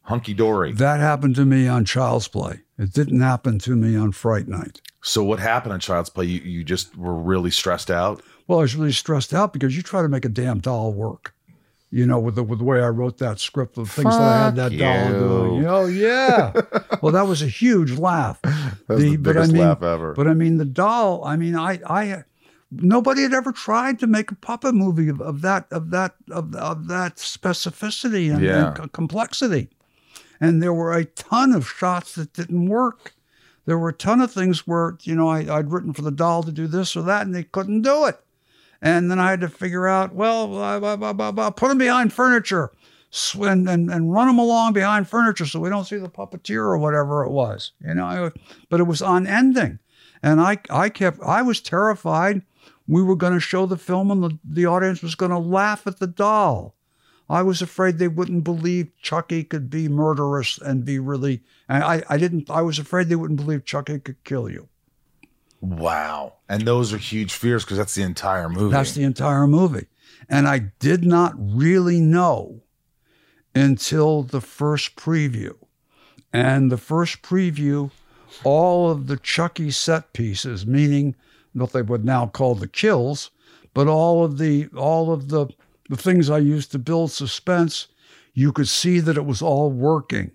hunky-dory 0.03 0.71
That 0.73 0.99
happened 1.01 1.35
to 1.35 1.45
me 1.45 1.67
on 1.67 1.83
Child's 1.83 2.27
Play. 2.29 2.61
It 2.77 2.93
didn't 2.93 3.19
happen 3.19 3.59
to 3.59 3.75
me 3.75 3.97
on 3.97 4.11
Fright 4.13 4.47
Night. 4.47 4.79
so 5.01 5.21
what 5.23 5.39
happened 5.39 5.73
on 5.73 5.79
child's 5.81 6.09
play 6.09 6.25
you, 6.25 6.39
you 6.41 6.63
just 6.63 6.95
were 6.97 7.15
really 7.15 7.51
stressed 7.51 7.91
out 7.91 8.21
Well, 8.47 8.59
I 8.59 8.61
was 8.63 8.75
really 8.75 8.93
stressed 8.93 9.33
out 9.33 9.51
because 9.53 9.75
you 9.75 9.83
try 9.83 10.01
to 10.01 10.07
make 10.09 10.23
a 10.25 10.29
damn 10.29 10.59
doll 10.59 10.93
work. 10.93 11.33
You 11.89 12.05
know, 12.05 12.19
with 12.19 12.35
the 12.35 12.43
with 12.43 12.59
the 12.59 12.65
way 12.65 12.81
I 12.81 12.89
wrote 12.89 13.17
that 13.19 13.39
script, 13.39 13.75
the 13.75 13.85
things 13.85 14.13
that 14.13 14.21
I 14.21 14.43
had 14.45 14.55
that 14.57 14.71
Fuck 14.71 14.79
doll 14.79 15.05
you. 15.13 15.19
doing. 15.19 15.65
Oh 15.67 15.85
yeah. 15.85 16.51
well, 17.01 17.13
that 17.13 17.27
was 17.27 17.41
a 17.41 17.47
huge 17.47 17.93
laugh. 17.97 18.39
That's 18.41 19.01
the 19.01 19.15
but 19.15 19.31
I 19.31 19.33
biggest 19.39 19.53
mean, 19.53 19.61
laugh 19.61 19.81
ever. 19.81 20.13
But 20.13 20.27
I 20.27 20.33
mean, 20.33 20.57
the 20.57 20.65
doll. 20.65 21.23
I 21.23 21.37
mean, 21.37 21.55
I 21.55 21.79
I 21.87 22.23
nobody 22.71 23.21
had 23.21 23.33
ever 23.33 23.53
tried 23.53 23.99
to 23.99 24.07
make 24.07 24.31
a 24.31 24.35
puppet 24.35 24.75
movie 24.75 25.07
of, 25.07 25.21
of 25.21 25.41
that 25.43 25.67
of 25.71 25.91
that 25.91 26.15
of, 26.29 26.53
of 26.55 26.87
that 26.89 27.15
specificity 27.15 28.33
and, 28.33 28.43
Yeah. 28.43 28.67
and 28.67 28.75
co- 28.75 28.87
complexity. 28.89 29.69
And 30.41 30.61
there 30.61 30.73
were 30.73 30.91
a 30.93 31.05
ton 31.05 31.53
of 31.53 31.67
shots 31.69 32.15
that 32.15 32.33
didn't 32.33 32.67
work. 32.67 33.13
There 33.65 33.77
were 33.77 33.89
a 33.89 33.93
ton 33.93 34.19
of 34.21 34.29
things 34.31 34.67
where 34.67 34.97
you 35.03 35.15
know 35.15 35.29
I, 35.29 35.57
I'd 35.57 35.71
written 35.71 35.93
for 35.93 36.01
the 36.01 36.11
doll 36.11 36.43
to 36.43 36.51
do 36.51 36.67
this 36.67 36.97
or 36.97 37.01
that, 37.03 37.25
and 37.25 37.33
they 37.33 37.43
couldn't 37.43 37.83
do 37.83 38.05
it. 38.05 38.19
And 38.81 39.09
then 39.09 39.19
I 39.19 39.31
had 39.31 39.41
to 39.41 39.49
figure 39.49 39.87
out, 39.87 40.13
well, 40.13 40.47
blah, 40.47 40.95
blah, 40.95 41.13
blah, 41.13 41.49
put 41.49 41.69
them 41.69 41.77
behind 41.77 42.13
furniture 42.13 42.71
and, 43.35 43.67
and, 43.67 43.89
and 43.89 44.13
run 44.13 44.27
them 44.27 44.39
along 44.39 44.73
behind 44.73 45.07
furniture 45.07 45.45
so 45.45 45.59
we 45.59 45.69
don't 45.69 45.85
see 45.85 45.97
the 45.97 46.09
puppeteer 46.09 46.61
or 46.61 46.77
whatever 46.77 47.23
it 47.23 47.31
was, 47.31 47.71
you 47.83 47.93
know. 47.93 48.31
But 48.69 48.79
it 48.79 48.83
was 48.83 49.01
unending. 49.01 49.79
And 50.21 50.41
I, 50.41 50.57
I 50.69 50.89
kept, 50.89 51.19
I 51.21 51.41
was 51.41 51.61
terrified 51.61 52.41
we 52.87 53.03
were 53.03 53.15
going 53.15 53.33
to 53.33 53.39
show 53.39 53.65
the 53.65 53.77
film 53.77 54.11
and 54.11 54.23
the, 54.23 54.37
the 54.43 54.65
audience 54.65 55.01
was 55.01 55.15
going 55.15 55.31
to 55.31 55.37
laugh 55.37 55.85
at 55.85 55.99
the 55.99 56.07
doll. 56.07 56.75
I 57.29 57.41
was 57.41 57.61
afraid 57.61 57.97
they 57.97 58.07
wouldn't 58.07 58.45
believe 58.45 58.91
Chucky 59.01 59.43
could 59.43 59.69
be 59.69 59.89
murderous 59.89 60.57
and 60.57 60.85
be 60.85 60.97
really, 60.97 61.43
I, 61.67 62.03
I 62.09 62.17
didn't, 62.17 62.49
I 62.49 62.61
was 62.61 62.79
afraid 62.79 63.09
they 63.09 63.15
wouldn't 63.15 63.39
believe 63.39 63.65
Chucky 63.65 63.99
could 63.99 64.23
kill 64.23 64.49
you. 64.49 64.69
Wow. 65.61 66.33
And 66.47 66.63
those 66.63 66.93
are 66.93 66.97
huge 66.97 67.33
fears 67.33 67.63
because 67.63 67.77
that's 67.77 67.95
the 67.95 68.03
entire 68.03 68.49
movie. 68.49 68.71
That's 68.71 68.93
the 68.93 69.03
entire 69.03 69.47
movie. 69.47 69.87
And 70.29 70.47
I 70.47 70.71
did 70.79 71.03
not 71.03 71.33
really 71.37 71.99
know 71.99 72.61
until 73.55 74.23
the 74.23 74.41
first 74.41 74.95
preview. 74.95 75.55
And 76.31 76.71
the 76.71 76.77
first 76.77 77.21
preview, 77.21 77.91
all 78.43 78.91
of 78.91 79.07
the 79.07 79.17
Chucky 79.17 79.71
set 79.71 80.13
pieces, 80.13 80.67
meaning 80.67 81.15
what 81.53 81.73
they 81.73 81.81
would 81.81 82.05
now 82.05 82.27
call 82.27 82.55
the 82.55 82.67
kills, 82.67 83.31
but 83.73 83.87
all 83.87 84.23
of 84.23 84.37
the 84.37 84.67
all 84.75 85.11
of 85.11 85.29
the 85.29 85.47
the 85.89 85.97
things 85.97 86.29
I 86.29 86.39
used 86.39 86.71
to 86.73 86.79
build 86.79 87.11
suspense, 87.11 87.87
you 88.33 88.51
could 88.51 88.67
see 88.67 88.99
that 88.99 89.17
it 89.17 89.25
was 89.25 89.41
all 89.41 89.71
working. 89.71 90.31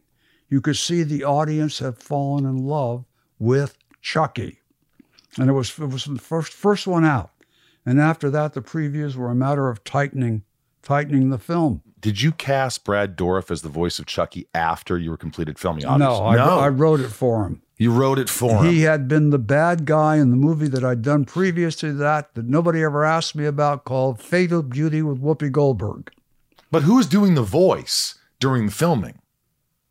You 0.48 0.60
could 0.60 0.76
see 0.76 1.02
the 1.02 1.24
audience 1.24 1.78
had 1.78 1.98
fallen 1.98 2.44
in 2.44 2.56
love 2.56 3.04
with 3.38 3.76
Chucky. 4.00 4.61
And 5.38 5.48
it 5.48 5.52
was 5.52 5.78
it 5.78 5.86
was 5.86 6.04
the 6.04 6.18
first 6.18 6.52
first 6.52 6.86
one 6.86 7.04
out. 7.04 7.30
And 7.84 8.00
after 8.00 8.30
that, 8.30 8.52
the 8.52 8.62
previews 8.62 9.16
were 9.16 9.30
a 9.30 9.34
matter 9.34 9.68
of 9.68 9.82
tightening, 9.82 10.42
tightening 10.82 11.30
the 11.30 11.38
film. 11.38 11.82
Did 12.00 12.20
you 12.20 12.32
cast 12.32 12.84
Brad 12.84 13.16
Dourif 13.16 13.50
as 13.50 13.62
the 13.62 13.68
voice 13.68 13.98
of 13.98 14.06
Chucky 14.06 14.46
after 14.54 14.98
you 14.98 15.10
were 15.10 15.16
completed 15.16 15.58
filming? 15.58 15.84
No, 15.84 16.16
I, 16.16 16.36
I 16.36 16.68
wrote 16.68 17.00
it 17.00 17.08
for 17.08 17.44
him. 17.44 17.62
You 17.78 17.92
wrote 17.92 18.18
it 18.18 18.28
for 18.28 18.64
him. 18.64 18.72
He 18.72 18.82
had 18.82 19.08
been 19.08 19.30
the 19.30 19.38
bad 19.38 19.86
guy 19.86 20.16
in 20.16 20.30
the 20.30 20.36
movie 20.36 20.68
that 20.68 20.84
I'd 20.84 21.02
done 21.02 21.24
previous 21.24 21.74
to 21.76 21.92
that 21.94 22.34
that 22.34 22.46
nobody 22.46 22.82
ever 22.82 23.04
asked 23.04 23.34
me 23.34 23.44
about 23.44 23.84
called 23.84 24.20
Fatal 24.20 24.62
Beauty 24.62 25.02
with 25.02 25.20
Whoopi 25.20 25.50
Goldberg. 25.50 26.12
But 26.70 26.84
who 26.84 26.96
was 26.96 27.06
doing 27.06 27.34
the 27.34 27.42
voice 27.42 28.16
during 28.38 28.66
the 28.66 28.72
filming? 28.72 29.20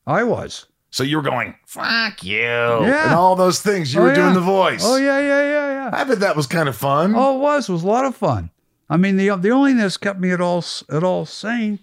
I 0.08 0.24
was. 0.24 0.68
So 0.92 1.04
you 1.04 1.16
were 1.18 1.24
going, 1.24 1.56
fuck 1.66 2.24
you. 2.24 2.42
And 2.44 3.14
all 3.14 3.36
those 3.36 3.62
things. 3.62 3.94
You 3.94 4.02
Oh, 4.02 4.04
were 4.04 4.14
doing 4.14 4.34
the 4.34 4.42
voice. 4.42 4.82
Oh 4.86 4.98
yeah, 4.98 5.20
yeah, 5.20 5.42
yeah, 5.44 5.72
yeah. 5.72 5.90
I 5.94 6.04
bet 6.04 6.20
that 6.20 6.36
was 6.36 6.48
kind 6.48 6.68
of 6.70 6.76
fun. 6.76 7.14
Oh, 7.16 7.38
it 7.38 7.40
was. 7.40 7.70
It 7.70 7.72
was 7.72 7.84
a 7.84 7.88
lot 7.88 8.06
of 8.06 8.16
fun. 8.16 8.50
I 8.90 8.98
mean, 8.98 9.16
the 9.18 9.36
the 9.38 9.52
only 9.52 9.72
thing 9.72 9.78
that's 9.80 9.96
kept 9.98 10.20
me 10.20 10.32
at 10.32 10.42
all 10.42 10.64
at 10.92 11.04
all 11.04 11.26
sane 11.26 11.80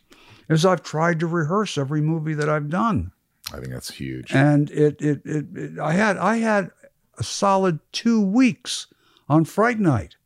is 0.49 0.65
I've 0.67 0.83
tried 0.83 1.21
to 1.21 1.27
rehearse 1.27 1.79
every 1.79 2.01
movie 2.03 2.35
that 2.35 2.49
I've 2.51 2.69
done, 2.71 3.13
I 3.53 3.57
think 3.61 3.73
that's 3.73 3.91
huge. 3.93 4.31
and 4.35 4.71
it 4.71 5.01
it, 5.01 5.23
it, 5.25 5.47
it 5.55 5.79
I 5.79 5.93
had 5.95 6.19
I 6.19 6.37
had 6.37 6.71
a 7.19 7.23
solid 7.23 7.81
two 7.93 8.21
weeks 8.23 8.87
on 9.29 9.45
Fright 9.47 9.79
Night, 9.81 10.17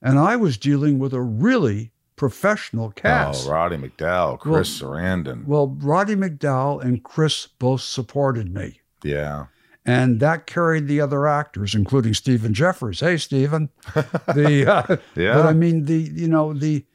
and 0.00 0.18
I 0.18 0.36
was 0.36 0.56
dealing 0.56 0.98
with 0.98 1.12
a 1.12 1.20
really 1.20 1.91
professional 2.22 2.92
cast. 2.92 3.48
Oh, 3.48 3.50
Roddy 3.50 3.76
McDowall, 3.76 4.38
Chris 4.38 4.80
Sarandon. 4.80 5.44
Well, 5.44 5.76
Roddy 5.80 6.14
McDowall 6.14 6.80
and 6.80 7.02
Chris 7.02 7.48
both 7.58 7.80
supported 7.80 8.54
me. 8.54 8.80
Yeah. 9.02 9.46
and 9.84 10.20
that 10.20 10.46
carried 10.46 10.86
the 10.86 11.00
other 11.00 11.26
actors, 11.26 11.74
including 11.74 12.14
Stephen 12.14 12.52
Geoffreys. 12.54 13.00
Hey, 13.00 13.16
Stephen. 13.16 13.70
The 13.92 14.64
uh, 14.88 14.96
Yeah. 15.16 15.34
but 15.34 15.46
I 15.46 15.52
mean 15.52 15.86
the 15.86 15.98
you 15.98 16.28
know 16.28 16.52
the 16.52 16.86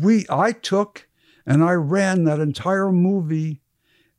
we 0.00 0.24
I 0.30 0.52
took 0.52 1.06
and 1.44 1.62
I 1.62 1.72
ran 1.74 2.24
that 2.24 2.40
entire 2.40 2.90
movie 2.90 3.60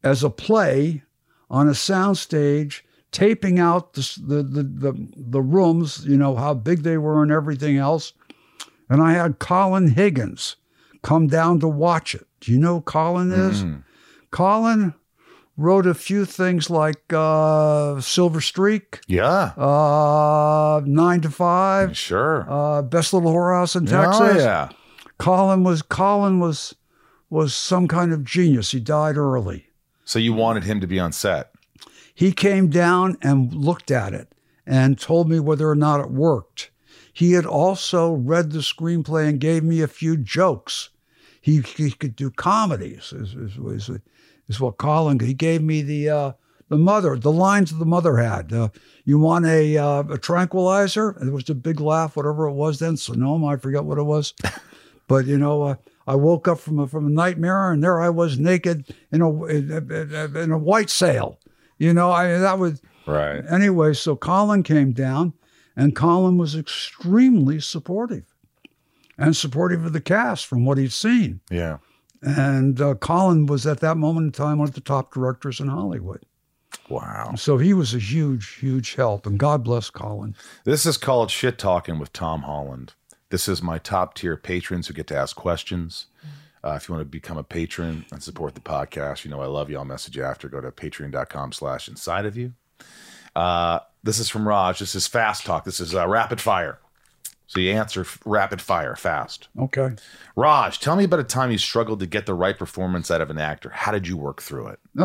as 0.03 0.23
a 0.23 0.29
play 0.29 1.01
on 1.49 1.67
a 1.67 1.71
soundstage, 1.71 2.81
taping 3.11 3.57
out 3.57 3.93
the 3.93 4.03
the 4.23 4.43
the 4.83 5.07
the 5.17 5.41
rooms, 5.41 6.05
you 6.05 6.17
know 6.17 6.35
how 6.35 6.53
big 6.53 6.83
they 6.83 6.99
were 6.99 7.23
and 7.23 7.31
everything 7.31 7.77
else, 7.77 8.13
and 8.89 9.01
I 9.01 9.13
had 9.13 9.39
Colin 9.39 9.89
Higgins 9.91 10.55
come 11.03 11.27
down 11.27 11.59
to 11.59 11.67
watch 11.67 12.15
it. 12.15 12.25
Do 12.41 12.51
you 12.51 12.59
know 12.59 12.75
who 12.75 12.81
Colin 12.81 13.31
is? 13.31 13.63
Mm. 13.63 13.83
Colin 14.31 14.93
wrote 15.57 15.85
a 15.85 15.93
few 15.93 16.25
things 16.25 16.69
like 16.69 17.01
uh, 17.11 17.99
Silver 18.01 18.39
Streak, 18.41 19.01
Yeah. 19.07 19.51
uh, 19.57 20.81
Nine 20.85 21.21
to 21.21 21.29
Five, 21.29 21.97
Sure. 21.97 22.45
uh, 22.49 22.81
Best 22.81 23.13
Little 23.13 23.31
Whorehouse 23.33 23.75
in 23.75 23.85
Texas. 23.85 24.19
Oh, 24.21 24.37
yeah. 24.37 24.69
Colin 25.17 25.63
was 25.63 25.81
Colin 25.81 26.39
was 26.39 26.75
was 27.29 27.53
some 27.53 27.87
kind 27.87 28.11
of 28.13 28.23
genius. 28.23 28.71
He 28.71 28.79
died 28.79 29.17
early. 29.17 29.67
So 30.05 30.17
you 30.17 30.33
wanted 30.33 30.63
him 30.63 30.79
to 30.81 30.87
be 30.87 30.99
on 30.99 31.11
set. 31.11 31.51
He 32.15 32.31
came 32.31 32.69
down 32.69 33.17
and 33.21 33.53
looked 33.53 33.91
at 33.91 34.13
it 34.13 34.33
and 34.65 34.99
told 34.99 35.29
me 35.29 35.39
whether 35.39 35.69
or 35.69 35.75
not 35.75 35.99
it 35.99 36.09
worked. 36.09 36.71
He 37.19 37.33
had 37.33 37.45
also 37.45 38.13
read 38.13 38.51
the 38.51 38.59
screenplay 38.59 39.27
and 39.27 39.41
gave 39.41 39.61
me 39.61 39.81
a 39.81 39.89
few 39.89 40.15
jokes. 40.15 40.87
He, 41.41 41.59
he 41.59 41.91
could 41.91 42.15
do 42.15 42.31
comedies, 42.31 43.11
is, 43.11 43.35
is, 43.35 43.57
is, 43.57 43.99
is 44.47 44.61
what 44.61 44.77
Colin, 44.77 45.19
he 45.19 45.33
gave 45.33 45.61
me 45.61 45.81
the, 45.81 46.09
uh, 46.09 46.31
the 46.69 46.77
mother, 46.77 47.17
the 47.17 47.29
lines 47.29 47.77
the 47.77 47.85
mother 47.85 48.15
had. 48.15 48.53
Uh, 48.53 48.69
you 49.03 49.19
want 49.19 49.45
a, 49.45 49.77
uh, 49.77 50.03
a 50.03 50.17
tranquilizer? 50.17 51.09
And 51.09 51.27
it 51.27 51.33
was 51.33 51.49
a 51.49 51.55
big 51.55 51.81
laugh, 51.81 52.15
whatever 52.15 52.47
it 52.47 52.53
was 52.53 52.79
then. 52.79 52.95
Sonoma, 52.95 53.47
I 53.47 53.57
forget 53.57 53.83
what 53.83 53.97
it 53.97 54.03
was. 54.03 54.33
but, 55.09 55.25
you 55.25 55.37
know, 55.37 55.63
uh, 55.63 55.75
I 56.07 56.15
woke 56.15 56.47
up 56.47 56.59
from 56.61 56.79
a, 56.79 56.87
from 56.87 57.05
a 57.05 57.09
nightmare 57.09 57.73
and 57.73 57.83
there 57.83 57.99
I 57.99 58.11
was 58.11 58.39
naked 58.39 58.95
in 59.11 59.21
a, 59.21 59.43
in 59.43 59.69
a, 59.91 60.39
in 60.39 60.51
a 60.53 60.57
white 60.57 60.89
sail. 60.89 61.37
You 61.77 61.93
know, 61.93 62.13
I 62.13 62.37
that 62.37 62.59
was 62.59 62.81
Right. 63.05 63.43
anyway. 63.49 63.93
So 63.93 64.15
Colin 64.15 64.63
came 64.63 64.93
down, 64.93 65.33
and 65.79 65.95
Colin 65.95 66.37
was 66.37 66.55
extremely 66.55 67.59
supportive, 67.59 68.25
and 69.17 69.35
supportive 69.35 69.85
of 69.85 69.93
the 69.93 70.01
cast 70.01 70.45
from 70.45 70.65
what 70.65 70.77
he'd 70.77 70.91
seen. 70.91 71.39
Yeah. 71.49 71.77
And 72.21 72.81
uh, 72.81 72.95
Colin 72.95 73.45
was 73.45 73.65
at 73.65 73.79
that 73.79 73.95
moment 73.95 74.25
in 74.25 74.31
time 74.31 74.57
one 74.57 74.67
of 74.67 74.73
the 74.73 74.81
top 74.81 75.13
directors 75.13 75.61
in 75.61 75.69
Hollywood. 75.69 76.25
Wow. 76.89 77.35
So 77.35 77.57
he 77.57 77.73
was 77.73 77.93
a 77.93 77.99
huge, 77.99 78.55
huge 78.55 78.95
help, 78.95 79.25
and 79.25 79.39
God 79.39 79.63
bless 79.63 79.89
Colin. 79.89 80.35
This 80.65 80.85
is 80.85 80.97
called 80.97 81.31
Shit 81.31 81.57
Talking 81.57 81.97
with 81.97 82.11
Tom 82.11 82.41
Holland. 82.41 82.93
This 83.29 83.47
is 83.47 83.61
my 83.61 83.77
top 83.77 84.15
tier 84.15 84.35
patrons 84.35 84.87
who 84.87 84.93
get 84.93 85.07
to 85.07 85.17
ask 85.17 85.35
questions. 85.35 86.07
Uh, 86.61 86.71
if 86.71 86.89
you 86.89 86.95
want 86.95 87.01
to 87.01 87.09
become 87.09 87.37
a 87.37 87.43
patron 87.43 88.05
and 88.11 88.21
support 88.21 88.53
the 88.53 88.59
podcast, 88.59 89.23
you 89.23 89.31
know 89.31 89.39
I 89.39 89.45
love 89.45 89.69
you. 89.69 89.77
I'll 89.77 89.85
message 89.85 90.17
you 90.17 90.23
after. 90.23 90.49
Go 90.49 90.59
to 90.59 90.71
patreon.com 90.71 91.53
slash 91.53 91.87
inside 91.87 92.25
of 92.25 92.35
you. 92.35 92.53
Uh, 93.39 93.79
this 94.03 94.19
is 94.19 94.27
from 94.27 94.45
Raj. 94.45 94.79
This 94.79 94.95
is 94.95 95.07
fast 95.07 95.45
talk. 95.45 95.63
This 95.63 95.79
is 95.79 95.95
uh, 95.95 96.05
rapid 96.07 96.41
fire. 96.41 96.79
So 97.47 97.61
you 97.61 97.71
answer 97.71 98.01
f- 98.01 98.19
rapid 98.25 98.61
fire 98.61 98.97
fast. 98.97 99.47
Okay. 99.57 99.91
Raj, 100.35 100.79
tell 100.79 100.97
me 100.97 101.05
about 101.05 101.21
a 101.21 101.23
time 101.23 101.49
you 101.49 101.57
struggled 101.57 102.01
to 102.01 102.05
get 102.05 102.25
the 102.25 102.33
right 102.33 102.57
performance 102.59 103.09
out 103.09 103.21
of 103.21 103.29
an 103.29 103.37
actor. 103.37 103.69
How 103.69 103.93
did 103.93 104.07
you 104.07 104.17
work 104.17 104.41
through 104.41 104.67
it? 104.67 104.79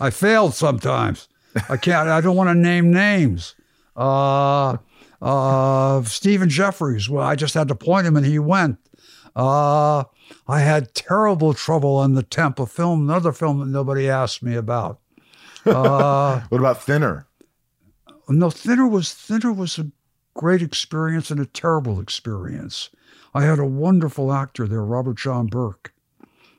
I 0.00 0.10
failed 0.10 0.52
sometimes. 0.54 1.28
I 1.70 1.78
can't. 1.78 2.08
I 2.08 2.20
don't 2.20 2.36
want 2.36 2.50
to 2.50 2.54
name 2.54 2.92
names. 2.92 3.54
Uh, 3.96 4.76
uh, 5.22 6.02
Stephen 6.02 6.50
Geoffreys. 6.50 7.08
Well, 7.08 7.26
I 7.26 7.34
just 7.34 7.54
had 7.54 7.68
to 7.68 7.74
point 7.74 8.06
him, 8.06 8.16
and 8.16 8.26
he 8.26 8.38
went. 8.38 8.78
Uh, 9.34 10.04
I 10.46 10.60
had 10.60 10.94
terrible 10.94 11.54
trouble 11.54 11.96
on 11.96 12.12
the 12.12 12.22
temp, 12.22 12.58
a 12.58 12.66
film, 12.66 13.08
another 13.08 13.32
film 13.32 13.60
that 13.60 13.66
nobody 13.66 14.08
asked 14.08 14.42
me 14.42 14.54
about. 14.54 15.00
Uh, 15.66 16.40
What 16.48 16.58
about 16.58 16.82
Thinner? 16.82 17.26
no, 18.28 18.50
Thinner 18.50 18.86
was 18.88 19.12
Thinner 19.14 19.52
was 19.52 19.78
a 19.78 19.90
great 20.34 20.62
experience 20.62 21.30
and 21.30 21.40
a 21.40 21.46
terrible 21.46 22.00
experience. 22.00 22.90
I 23.34 23.42
had 23.44 23.58
a 23.58 23.64
wonderful 23.64 24.32
actor 24.32 24.66
there, 24.66 24.82
Robert 24.84 25.16
John 25.18 25.46
Burke, 25.46 25.92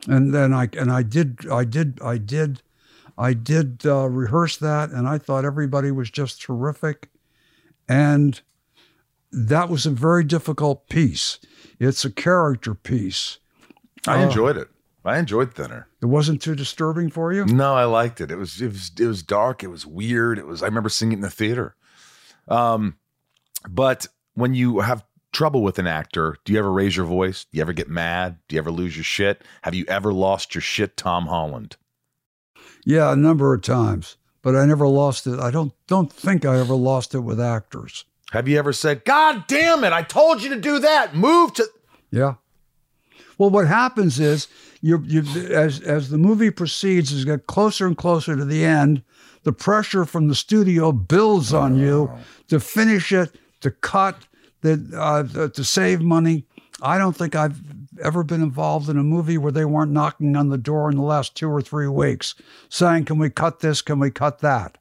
and 0.07 0.34
then 0.34 0.53
I 0.53 0.69
and 0.77 0.91
I 0.91 1.03
did 1.03 1.47
I 1.51 1.63
did 1.63 1.99
I 2.03 2.17
did 2.17 2.61
I 3.17 3.34
did 3.34 3.81
uh, 3.85 4.07
rehearse 4.09 4.57
that, 4.57 4.91
and 4.91 5.07
I 5.07 5.17
thought 5.17 5.43
everybody 5.45 5.89
was 5.91 6.09
just 6.11 6.41
terrific, 6.41 7.09
and 7.89 8.39
that 9.31 9.69
was 9.69 9.85
a 9.85 9.91
very 9.91 10.23
difficult 10.23 10.88
piece. 10.88 11.39
It's 11.79 12.05
a 12.05 12.11
character 12.11 12.73
piece. 12.75 13.39
I 14.07 14.21
Oh. 14.23 14.27
enjoyed 14.27 14.57
it. 14.57 14.69
I 15.07 15.19
enjoyed 15.19 15.53
Thinner. 15.53 15.88
It 16.01 16.07
wasn't 16.07 16.41
too 16.41 16.55
disturbing 16.55 17.09
for 17.09 17.31
you. 17.31 17.45
No, 17.45 17.73
I 17.73 17.85
liked 17.85 18.19
it. 18.21 18.29
It 18.31 18.38
was 18.38 18.61
it 18.61 18.67
was 18.67 18.91
it 18.99 19.07
was 19.07 19.23
dark. 19.23 19.63
It 19.63 19.67
was 19.67 19.85
weird. 19.85 20.38
It 20.38 20.47
was. 20.47 20.61
I 20.61 20.65
remember 20.65 20.89
seeing 20.89 21.11
it 21.11 21.15
in 21.15 21.21
the 21.21 21.29
theater. 21.29 21.75
Um, 22.47 22.97
but 23.69 24.07
when 24.34 24.53
you 24.53 24.79
have 24.79 25.03
trouble 25.31 25.61
with 25.61 25.79
an 25.79 25.88
actor, 25.88 26.38
do 26.45 26.53
you 26.53 26.59
ever 26.59 26.71
raise 26.71 26.95
your 26.95 27.05
voice? 27.05 27.45
Do 27.45 27.57
you 27.57 27.61
ever 27.61 27.73
get 27.73 27.89
mad? 27.89 28.38
Do 28.47 28.55
you 28.55 28.59
ever 28.61 28.71
lose 28.71 28.95
your 28.95 29.03
shit? 29.03 29.43
Have 29.63 29.75
you 29.75 29.85
ever 29.88 30.13
lost 30.13 30.55
your 30.55 30.61
shit, 30.61 30.97
Tom 30.97 31.27
Holland? 31.27 31.77
Yeah, 32.85 33.11
a 33.11 33.15
number 33.15 33.53
of 33.53 33.61
times, 33.61 34.17
but 34.41 34.55
I 34.55 34.65
never 34.65 34.88
lost 34.88 35.27
it. 35.27 35.39
I 35.39 35.51
don't 35.51 35.73
don't 35.88 36.11
think 36.11 36.45
I 36.45 36.59
ever 36.59 36.75
lost 36.75 37.15
it 37.15 37.19
with 37.19 37.39
actors. 37.39 38.05
Have 38.31 38.47
you 38.47 38.57
ever 38.57 38.73
said, 38.73 39.05
"God 39.05 39.45
damn 39.47 39.84
it! 39.84 39.93
I 39.93 40.03
told 40.03 40.43
you 40.43 40.49
to 40.49 40.59
do 40.59 40.79
that. 40.79 41.15
Move 41.15 41.53
to." 41.53 41.69
Yeah. 42.11 42.35
Well, 43.38 43.49
what 43.49 43.67
happens 43.67 44.19
is 44.19 44.47
you 44.82 45.04
you 45.06 45.22
as 45.54 45.80
as 45.82 46.10
the 46.10 46.18
movie 46.18 46.52
proceeds, 46.52 47.12
as 47.12 47.20
you 47.20 47.26
get 47.26 47.48
closer 47.48 47.88
and 47.88 47.98
closer 47.98 48.36
to 48.36 48.45
the 48.45 48.64
end, 48.64 49.04
the 49.44 49.54
pressure 49.54 50.06
from 50.06 50.28
the 50.28 50.36
studio 50.36 50.91
builds 50.91 51.54
on 51.54 51.78
you 51.78 52.12
to 52.49 52.60
finish 52.60 53.12
it, 53.12 53.36
to 53.62 53.72
cut, 53.72 54.28
that 54.62 54.94
uh, 54.94 55.48
to 55.49 55.64
save 55.64 56.02
money. 56.02 56.45
I 56.82 56.98
don't 56.98 57.16
think 57.16 57.36
I've 57.36 57.60
ever 58.04 58.24
been 58.24 58.44
involved 58.44 58.90
in 58.90 58.98
a 58.98 59.04
movie 59.04 59.38
where 59.38 59.52
they 59.52 59.66
weren't 59.66 59.91
knocking 59.91 60.36
on 60.36 60.49
the 60.49 60.58
door 60.58 60.90
in 60.91 60.98
the 60.98 61.04
last 61.04 61.36
two 61.36 61.49
or 61.49 61.62
three 61.62 61.88
weeks, 61.88 62.36
saying, 62.70 63.06
"Can 63.06 63.18
we 63.18 63.30
cut 63.30 63.60
this? 63.60 63.82
Can 63.82 63.99
we 63.99 64.12
cut 64.12 64.40
that?" 64.40 64.78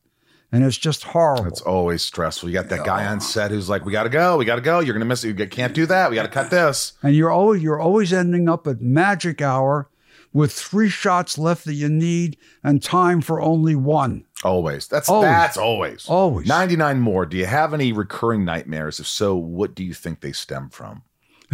And 0.56 0.64
it's 0.64 0.78
just 0.78 1.04
horrible. 1.04 1.44
It's 1.48 1.60
always 1.60 2.00
stressful. 2.02 2.48
You 2.48 2.54
got 2.54 2.70
that 2.70 2.86
guy 2.86 3.04
on 3.04 3.20
set 3.20 3.50
who's 3.50 3.68
like, 3.68 3.84
"We 3.84 3.92
got 3.92 4.04
to 4.04 4.08
go. 4.08 4.38
We 4.38 4.46
got 4.46 4.54
to 4.54 4.62
go. 4.62 4.80
You're 4.80 4.94
gonna 4.94 5.04
miss 5.04 5.22
it. 5.22 5.38
You 5.38 5.46
can't 5.46 5.74
do 5.74 5.84
that. 5.84 6.08
We 6.08 6.16
got 6.16 6.22
to 6.22 6.28
cut 6.30 6.50
this." 6.50 6.94
and 7.02 7.14
you're 7.14 7.30
always 7.30 7.62
you're 7.62 7.78
always 7.78 8.10
ending 8.10 8.48
up 8.48 8.66
at 8.66 8.80
magic 8.80 9.42
hour 9.42 9.90
with 10.32 10.52
three 10.52 10.88
shots 10.88 11.36
left 11.36 11.66
that 11.66 11.74
you 11.74 11.90
need 11.90 12.38
and 12.64 12.82
time 12.82 13.20
for 13.20 13.38
only 13.38 13.76
one. 13.76 14.24
Always. 14.44 14.88
That's 14.88 15.10
Always. 15.10 15.28
that's 15.28 15.56
always. 15.58 16.08
Always. 16.08 16.46
99 16.46 17.00
more. 17.00 17.26
Do 17.26 17.36
you 17.36 17.46
have 17.46 17.74
any 17.74 17.92
recurring 17.92 18.46
nightmares? 18.46 18.98
If 18.98 19.06
so, 19.06 19.36
what 19.36 19.74
do 19.74 19.84
you 19.84 19.92
think 19.92 20.20
they 20.20 20.32
stem 20.32 20.70
from? 20.70 21.02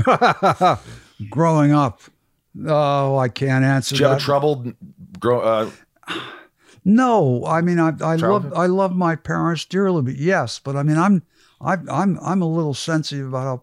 Growing 1.30 1.72
up, 1.72 2.00
oh, 2.66 3.16
I 3.16 3.28
can't 3.28 3.64
answer 3.64 3.96
you 3.96 4.04
have 4.04 4.18
a 4.18 4.20
troubled 4.20 4.74
grow 5.18 5.40
uh 5.40 5.70
no, 6.84 7.44
I 7.46 7.60
mean 7.60 7.78
I 7.78 7.92
I 8.00 8.16
love 8.16 8.52
I 8.54 8.66
love 8.66 8.94
my 8.94 9.16
parents 9.16 9.64
dearly, 9.64 10.02
but 10.02 10.16
yes, 10.16 10.58
but 10.58 10.76
I 10.76 10.82
mean 10.82 10.98
I'm 10.98 11.22
I, 11.60 11.74
I'm 11.90 12.18
I'm 12.20 12.42
a 12.42 12.46
little 12.48 12.74
sensitive 12.74 13.28
about 13.28 13.42
how 13.44 13.62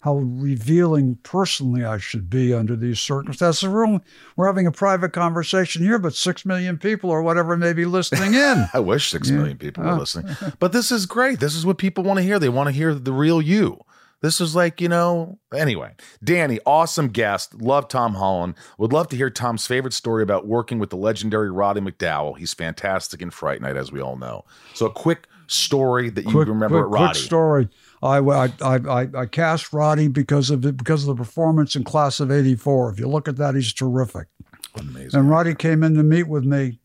how 0.00 0.16
revealing 0.16 1.16
personally 1.22 1.82
I 1.82 1.96
should 1.98 2.28
be 2.28 2.52
under 2.52 2.76
these 2.76 3.00
circumstances. 3.00 3.66
We're, 3.66 3.86
only, 3.86 4.00
we're 4.36 4.46
having 4.46 4.66
a 4.66 4.70
private 4.72 5.14
conversation 5.14 5.82
here, 5.82 5.98
but 5.98 6.14
six 6.14 6.44
million 6.44 6.76
people 6.76 7.08
or 7.08 7.22
whatever 7.22 7.56
may 7.56 7.72
be 7.72 7.86
listening 7.86 8.34
in. 8.48 8.66
I 8.74 8.80
wish 8.80 9.10
six 9.10 9.30
Yeah. 9.30 9.36
million 9.38 9.56
people 9.56 9.82
were 9.82 9.92
Oh. 9.92 9.96
listening. 9.96 10.36
But 10.58 10.72
this 10.72 10.92
is 10.92 11.06
great. 11.06 11.40
This 11.40 11.54
is 11.54 11.64
what 11.64 11.78
people 11.78 12.04
want 12.04 12.18
to 12.18 12.22
hear. 12.22 12.38
They 12.38 12.50
want 12.50 12.66
to 12.66 12.72
hear 12.72 12.92
the 12.94 13.12
real 13.14 13.40
you. 13.40 13.80
This 14.24 14.40
is 14.40 14.56
like, 14.56 14.80
you 14.80 14.88
know, 14.88 15.38
anyway. 15.54 15.92
Danny, 16.24 16.58
awesome 16.64 17.08
guest. 17.08 17.60
Love 17.60 17.88
Tom 17.88 18.14
Holland. 18.14 18.54
Would 18.78 18.90
love 18.90 19.08
to 19.08 19.16
hear 19.16 19.28
Tom's 19.28 19.66
favorite 19.66 19.92
story 19.92 20.22
about 20.22 20.46
working 20.46 20.78
with 20.78 20.88
the 20.88 20.96
legendary 20.96 21.50
Roddy 21.50 21.82
McDowall. 21.82 22.38
He's 22.38 22.54
fantastic 22.54 23.20
in 23.20 23.28
Fright 23.28 23.60
Night, 23.60 23.76
as 23.76 23.92
we 23.92 24.00
all 24.00 24.16
know. 24.16 24.46
So, 24.72 24.86
a 24.86 24.90
quick 24.90 25.26
story 25.46 26.08
that 26.08 26.24
you 26.24 26.30
quick, 26.30 26.48
remember 26.48 26.86
quick, 26.86 26.98
at 26.98 27.02
Roddy. 27.02 27.18
quick 27.18 27.22
story. 27.22 27.68
I, 28.02 28.16
I, 28.16 28.44
I, 28.62 28.76
I, 28.76 29.08
I 29.14 29.26
cast 29.26 29.74
Roddy 29.74 30.08
because 30.08 30.48
of 30.48 30.64
it, 30.64 30.78
because 30.78 31.06
of 31.06 31.14
the 31.14 31.22
performance 31.22 31.76
in 31.76 31.84
Class 31.84 32.18
of 32.18 32.32
'84. 32.32 32.92
If 32.92 33.00
you 33.00 33.08
look 33.08 33.28
at 33.28 33.36
that, 33.36 33.54
he's 33.54 33.74
terrific. 33.74 34.28
Amazing. 34.74 35.20
And 35.20 35.28
Roddy 35.28 35.54
came 35.54 35.82
in 35.84 35.96
to 35.96 36.02
meet 36.02 36.28
with 36.28 36.46
me, 36.46 36.78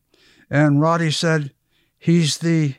and 0.50 0.78
Roddy 0.78 1.10
said, 1.10 1.54
"He's 1.98 2.36
the, 2.36 2.74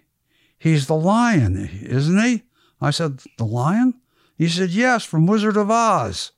he's 0.60 0.86
the 0.86 0.94
lion, 0.94 1.58
isn't 1.82 2.24
he?" 2.24 2.44
I 2.80 2.92
said, 2.92 3.24
"The 3.40 3.46
lion?" 3.46 3.96
He 4.42 4.50
said, 4.50 4.72
"Yes, 4.72 5.06
from 5.06 5.28
Wizard 5.28 5.56
of 5.56 5.70
Oz. 5.70 6.32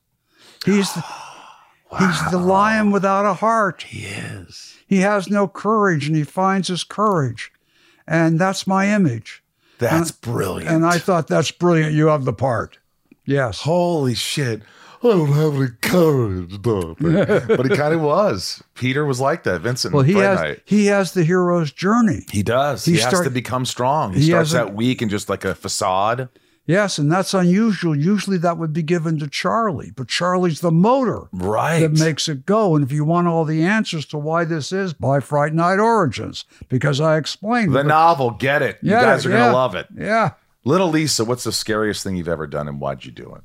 He's 0.66 0.92
the, 0.92 1.02
he's 1.98 2.30
the 2.30 2.36
lion 2.38 2.90
without 2.90 3.24
a 3.24 3.32
heart. 3.32 3.84
he 3.84 4.04
is. 4.04 4.76
He 4.86 4.98
has 4.98 5.30
no 5.30 5.48
courage, 5.48 6.06
and 6.06 6.14
he 6.14 6.22
finds 6.22 6.68
his 6.68 6.84
courage, 6.84 7.50
and 8.06 8.38
that's 8.38 8.66
my 8.66 8.94
image." 8.94 9.42
That's 9.78 10.10
brilliant. 10.10 10.70
And 10.70 10.84
I 10.84 10.98
thought 10.98 11.28
that's 11.28 11.50
brilliant. 11.50 11.94
You 11.94 12.08
have 12.08 12.26
the 12.26 12.32
part. 12.34 12.78
Yes. 13.24 13.62
Holy 13.62 14.14
shit. 14.14 14.60
I 15.02 15.08
don't 15.08 15.32
have 15.32 15.54
any 15.56 15.68
courage, 15.80 16.62
though. 16.62 16.94
but 17.00 17.66
he 17.70 17.74
kind 17.76 17.94
of 17.94 18.00
was. 18.02 18.62
Peter 18.74 19.04
was 19.06 19.18
like 19.20 19.42
that. 19.44 19.62
Vincent. 19.62 19.94
Well, 19.94 20.02
he 20.04 20.12
has 20.14 20.38
Night. 20.40 20.60
he 20.66 20.86
has 20.86 21.12
the 21.12 21.24
hero's 21.24 21.72
journey. 21.72 22.26
He 22.30 22.42
does. 22.42 22.84
He 22.84 22.92
He, 22.92 22.98
has 23.00 23.08
start- 23.08 23.24
to 23.24 23.30
become 23.30 23.64
strong. 23.64 24.12
He, 24.12 24.20
He 24.20 24.26
starts 24.26 24.54
out 24.54 24.74
weak 24.74 25.00
and 25.02 25.10
just 25.10 25.28
like 25.30 25.44
a 25.44 25.54
facade. 25.54 26.28
Yes, 26.66 26.96
and 26.96 27.12
that's 27.12 27.34
unusual. 27.34 27.94
Usually 27.94 28.38
that 28.38 28.56
would 28.56 28.72
be 28.72 28.82
given 28.82 29.18
to 29.18 29.28
Charlie, 29.28 29.92
but 29.94 30.08
Charlie's 30.08 30.60
the 30.60 30.70
motor 30.70 31.28
Right. 31.32 31.80
that 31.80 31.92
makes 31.92 32.26
it 32.26 32.46
go. 32.46 32.74
And 32.74 32.82
if 32.82 32.90
you 32.90 33.04
want 33.04 33.28
all 33.28 33.44
the 33.44 33.62
answers 33.62 34.06
to 34.06 34.18
why 34.18 34.44
this 34.46 34.72
is, 34.72 34.94
buy 34.94 35.20
Fright 35.20 35.52
Night 35.52 35.78
Origins 35.78 36.46
because 36.70 37.00
I 37.02 37.18
explained 37.18 37.74
the 37.74 37.80
it. 37.80 37.86
novel. 37.86 38.30
Get 38.30 38.62
it. 38.62 38.78
You 38.80 38.92
guys 38.92 39.26
are 39.26 39.28
going 39.28 39.50
to 39.50 39.52
love 39.52 39.74
it. 39.74 39.88
Yeah. 39.94 40.30
Little 40.64 40.88
Lisa, 40.88 41.26
what's 41.26 41.44
the 41.44 41.52
scariest 41.52 42.02
thing 42.02 42.16
you've 42.16 42.28
ever 42.28 42.46
done 42.46 42.66
and 42.66 42.80
why'd 42.80 43.04
you 43.04 43.10
do 43.12 43.34
it? 43.34 43.42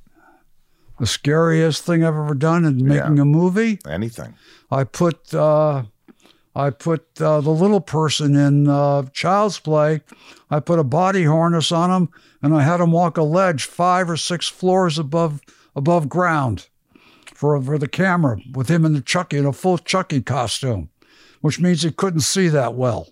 The 1.00 1.06
scariest 1.08 1.84
thing 1.84 2.04
I've 2.06 2.16
ever 2.16 2.34
done 2.34 2.64
in 2.64 2.86
making 2.86 3.18
Yeah. 3.18 3.22
a 3.24 3.26
movie, 3.26 3.80
Anything. 3.88 4.36
I 4.72 4.86
put 4.86 5.34
uh, 5.34 5.84
I 6.60 6.72
put 6.72 7.22
uh, 7.22 7.40
the 7.40 7.52
little 7.52 7.80
person 7.80 8.36
in 8.36 8.68
uh, 8.68 9.04
Child's 9.14 9.60
Play. 9.60 10.02
I 10.52 10.60
put 10.60 10.78
a 10.78 10.84
body 10.84 11.24
harness 11.24 11.72
on 11.72 11.90
him, 11.90 12.10
and 12.42 12.54
I 12.54 12.64
had 12.64 12.82
him 12.82 12.92
walk 12.92 13.16
a 13.16 13.24
ledge 13.24 13.64
five 13.64 14.10
or 14.10 14.18
six 14.18 14.50
floors 14.50 15.00
above 15.00 15.40
above 15.74 16.10
ground 16.10 16.68
for 17.34 17.62
for 17.62 17.78
the 17.78 17.88
camera 17.88 18.42
with 18.54 18.70
him 18.70 18.84
in 18.84 18.92
the 18.94 19.00
Chucky 19.02 19.38
in 19.38 19.46
a 19.46 19.54
full 19.54 19.78
Chucky 19.78 20.22
costume, 20.22 20.90
which 21.40 21.62
means 21.62 21.84
he 21.84 21.92
couldn't 21.92 22.22
see 22.22 22.50
that 22.50 22.74
well. 22.74 23.08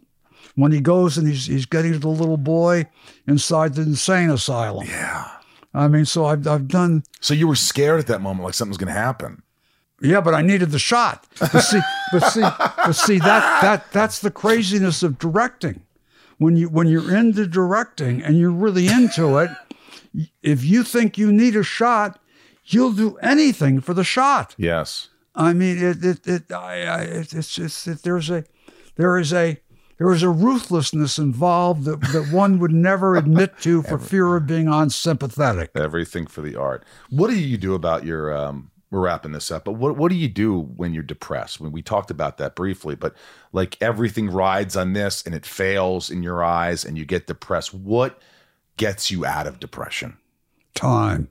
When 0.56 0.74
he 0.74 0.82
goes 0.82 1.18
and 1.18 1.26
he's 1.26 1.46
he's 1.46 1.66
getting 1.66 1.94
to 1.94 2.00
the 2.00 2.10
little 2.10 2.38
boy 2.38 2.88
inside 3.28 3.76
the 3.76 3.84
insane 3.84 4.30
asylum. 4.30 4.88
Yeah. 4.88 5.32
I 5.74 5.88
mean, 5.88 6.04
so 6.04 6.26
I've 6.26 6.46
I've 6.46 6.68
done 6.68 7.04
So 7.22 7.34
you 7.34 7.48
were 7.48 7.56
scared 7.56 8.02
at 8.02 8.08
that 8.08 8.20
moment, 8.20 8.44
like 8.44 8.56
something's 8.56 8.78
going 8.78 8.94
to 8.94 9.00
happen. 9.00 9.42
Yeah, 10.02 10.22
but 10.22 10.34
I 10.34 10.42
needed 10.42 10.72
the 10.72 10.80
shot. 10.80 11.26
But 11.40 11.62
see, 11.62 11.80
but 12.12 12.20
see, 12.30 12.42
but 12.42 12.94
see 12.94 13.20
that 13.20 13.62
that 13.62 13.92
that's 13.92 14.20
the 14.20 14.32
craziness 14.32 15.02
of 15.04 15.18
directing. 15.18 15.82
When 16.38 16.56
you 16.56 16.70
when 16.70 16.88
you're 16.88 17.16
into 17.16 17.48
directing 17.48 18.22
and 18.22 18.38
you're 18.38 18.52
really 18.52 18.88
into 18.88 19.38
it, 19.38 19.50
if 20.44 20.64
you 20.64 20.84
think 20.84 21.18
you 21.18 21.32
need 21.32 21.56
a 21.56 21.64
shot, 21.64 22.20
you'll 22.66 22.94
do 22.94 23.18
anything 23.18 23.82
for 23.82 23.94
the 23.94 24.04
shot. 24.04 24.54
Yes. 24.58 25.10
I 25.34 25.54
mean, 25.54 25.78
it 25.78 26.04
it, 26.04 26.28
it 26.28 26.52
I, 26.52 26.86
I 26.86 27.02
it, 27.02 27.34
it's 27.34 27.54
just 27.54 27.88
it, 27.88 28.04
there's 28.04 28.30
a 28.30 28.44
there 28.98 29.18
is 29.18 29.34
a 29.34 29.60
there 29.98 30.12
is 30.12 30.22
a 30.22 30.30
ruthlessness 30.30 31.18
involved 31.18 31.86
that, 31.86 32.02
that 32.14 32.32
one 32.32 32.60
would 32.60 32.72
never 32.72 33.16
admit 33.16 33.60
to 33.62 33.82
for 33.82 33.98
fear 33.98 34.36
of 34.36 34.46
being 34.46 34.68
unsympathetic. 34.68 35.72
Everything 35.74 36.28
for 36.28 36.42
the 36.42 36.56
art. 36.56 36.86
What 37.10 37.32
do 37.32 37.40
you 37.40 37.58
do 37.58 37.74
about 37.74 38.06
your 38.06 38.36
um 38.36 38.70
we're 38.90 39.02
wrapping 39.02 39.34
this 39.34 39.52
up, 39.52 39.66
but 39.66 39.74
what 39.74 39.98
what 39.98 40.10
do 40.10 40.16
you 40.16 40.28
do 40.30 40.60
when 40.60 40.94
you're 40.94 41.04
depressed? 41.04 41.60
When 41.60 41.72
we 41.72 41.82
talked 41.82 42.10
about 42.12 42.38
that 42.38 42.56
briefly, 42.56 42.96
but 42.96 43.14
like 43.52 43.78
everything 43.82 44.30
rides 44.30 44.78
on 44.78 44.94
this 44.94 45.26
and 45.26 45.36
it 45.36 45.46
fails 45.46 46.10
in 46.10 46.24
your 46.24 46.44
eyes 46.44 46.86
and 46.86 46.98
you 46.98 47.06
get 47.06 47.28
depressed. 47.28 47.74
What 47.74 48.22
gets 48.78 49.12
you 49.12 49.26
out 49.26 49.48
of 49.48 49.60
depression? 49.60 50.18
time 50.76 51.28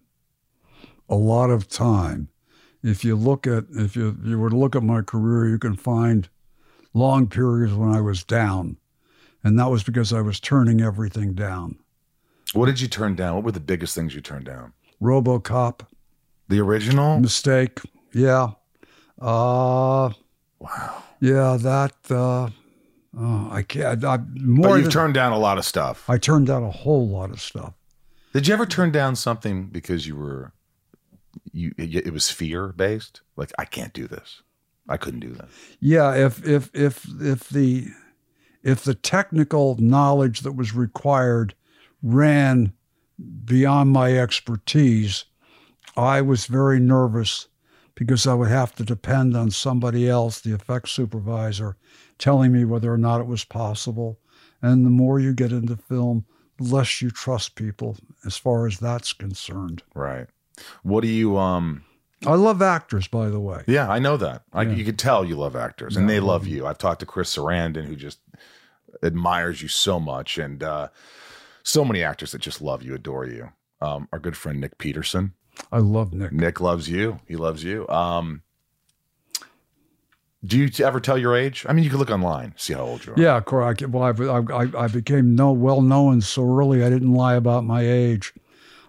a 1.08 1.14
lot 1.14 1.50
of 1.50 1.68
time 1.68 2.28
if 2.82 3.04
you 3.04 3.14
look 3.14 3.46
at 3.46 3.64
if 3.70 3.94
you, 3.94 4.16
you 4.24 4.36
were 4.38 4.50
to 4.50 4.56
look 4.56 4.74
at 4.74 4.82
my 4.82 5.00
career 5.02 5.48
you 5.48 5.56
can 5.58 5.76
find 5.76 6.28
long 6.94 7.28
periods 7.28 7.72
when 7.72 7.88
i 7.88 8.00
was 8.00 8.24
down 8.24 8.76
and 9.44 9.56
that 9.56 9.70
was 9.70 9.84
because 9.84 10.12
i 10.12 10.20
was 10.20 10.40
turning 10.40 10.80
everything 10.80 11.32
down 11.32 11.78
What 12.54 12.66
did 12.66 12.80
you 12.80 12.88
turn 12.88 13.14
down? 13.14 13.36
What 13.36 13.44
were 13.44 13.52
the 13.52 13.60
biggest 13.60 13.94
things 13.94 14.16
you 14.16 14.20
turned 14.20 14.46
down? 14.46 14.72
robocop 15.00 15.86
The 16.48 16.60
original? 16.60 17.20
mistake 17.20 17.80
yeah 18.12 18.50
uh 19.20 20.10
Wow. 20.58 21.02
yeah 21.20 21.56
that 21.60 21.92
uh 22.10 22.48
oh, 23.18 23.48
i 23.50 23.62
can't 23.62 24.04
I, 24.04 24.16
But 24.18 24.40
more 24.40 24.76
you've 24.76 24.84
than, 24.84 24.92
turned 24.92 25.14
down 25.14 25.32
a 25.32 25.38
lot 25.38 25.58
of 25.58 25.64
stuff. 25.64 26.08
i 26.08 26.18
turned 26.18 26.46
down 26.46 26.62
a 26.62 26.70
whole 26.70 27.08
lot 27.08 27.30
of 27.30 27.40
stuff 27.40 27.74
Did 28.32 28.46
you 28.46 28.54
ever 28.54 28.66
turn 28.66 28.90
down 28.92 29.16
something 29.16 29.66
because 29.68 30.06
you 30.06 30.16
were 30.16 30.52
you 31.52 31.72
it 31.78 31.94
it 32.06 32.12
was 32.12 32.30
fear 32.30 32.68
based? 32.72 33.20
Like 33.36 33.52
I 33.58 33.64
can't 33.64 33.92
do 33.92 34.06
this. 34.06 34.42
I 34.88 34.96
couldn't 34.96 35.20
do 35.20 35.32
that. 35.34 35.48
Yeah, 35.80 36.14
if 36.14 36.46
if 36.46 36.70
if 36.74 37.06
if 37.20 37.48
the 37.48 37.88
if 38.62 38.82
the 38.84 38.94
technical 38.94 39.76
knowledge 39.78 40.40
that 40.40 40.52
was 40.52 40.74
required 40.74 41.54
ran 42.02 42.72
beyond 43.44 43.90
my 43.90 44.16
expertise, 44.18 45.24
I 45.96 46.20
was 46.20 46.46
very 46.46 46.78
nervous 46.78 47.48
because 47.94 48.26
I 48.26 48.34
would 48.34 48.48
have 48.50 48.74
to 48.76 48.84
depend 48.84 49.36
on 49.36 49.50
somebody 49.50 50.08
else, 50.08 50.40
the 50.40 50.54
effects 50.54 50.92
supervisor, 50.92 51.76
telling 52.18 52.52
me 52.52 52.64
whether 52.64 52.92
or 52.92 52.98
not 52.98 53.20
it 53.20 53.26
was 53.26 53.44
possible. 53.44 54.18
And 54.60 54.84
the 54.84 54.90
more 54.90 55.18
you 55.18 55.32
get 55.32 55.52
into 55.52 55.76
film, 55.76 56.26
the 56.58 56.64
less 56.64 57.00
you 57.00 57.10
trust 57.10 57.54
people 57.54 57.96
as 58.24 58.36
far 58.36 58.66
as 58.66 58.78
that's 58.78 59.12
concerned. 59.12 59.82
Right. 59.94 60.26
What 60.82 61.02
do 61.02 61.08
you 61.08 61.36
um 61.38 61.84
I 62.24 62.34
love 62.34 62.62
actors, 62.62 63.08
by 63.08 63.28
the 63.28 63.40
way. 63.40 63.62
Yeah, 63.66 63.90
I 63.90 63.98
know 63.98 64.16
that. 64.16 64.42
I, 64.52 64.62
Yeah. 64.62 64.72
You 64.72 64.84
can 64.84 64.96
tell 64.96 65.24
you 65.24 65.36
love 65.36 65.54
actors, 65.54 65.96
and 65.96 66.08
they 66.08 66.18
love 66.18 66.42
love 66.42 66.46
you. 66.46 66.66
I've 66.66 66.78
talked 66.78 67.00
to 67.00 67.06
Chris 67.06 67.36
Sarandon, 67.36 67.84
who 67.84 67.94
just 67.94 68.20
admires 69.02 69.60
you 69.60 69.68
so 69.68 70.00
much, 70.00 70.38
and 70.38 70.62
uh, 70.62 70.88
so 71.62 71.84
many 71.84 72.02
actors 72.02 72.32
that 72.32 72.40
just 72.40 72.62
love 72.62 72.82
you, 72.82 72.94
adore 72.94 73.26
you. 73.26 73.50
Um, 73.82 74.08
our 74.12 74.18
good 74.18 74.36
friend 74.36 74.60
Nick 74.60 74.78
Peterson. 74.78 75.34
I 75.72 75.78
love 75.78 76.12
Nick. 76.12 76.32
Nick 76.32 76.60
loves 76.60 76.88
you. 76.88 77.20
He 77.26 77.36
loves 77.36 77.64
you. 77.64 77.88
Um, 77.88 78.42
do 80.44 80.58
you 80.58 80.70
ever 80.84 81.00
tell 81.00 81.18
your 81.18 81.36
age? 81.36 81.66
I 81.68 81.72
mean, 81.72 81.82
you 81.84 81.90
can 81.90 81.98
look 81.98 82.10
online, 82.10 82.54
see 82.56 82.74
how 82.74 82.82
old 82.82 83.04
you 83.04 83.14
are. 83.14 83.20
Yeah, 83.20 83.40
correct. 83.40 83.82
Well, 83.86 84.02
I, 84.04 84.54
I, 84.54 84.84
I 84.84 84.88
became 84.88 85.34
no 85.34 85.50
well 85.52 85.82
known 85.82 86.20
so 86.20 86.42
early. 86.44 86.84
I 86.84 86.90
didn't 86.90 87.12
lie 87.12 87.34
about 87.34 87.64
my 87.64 87.82
age. 87.82 88.32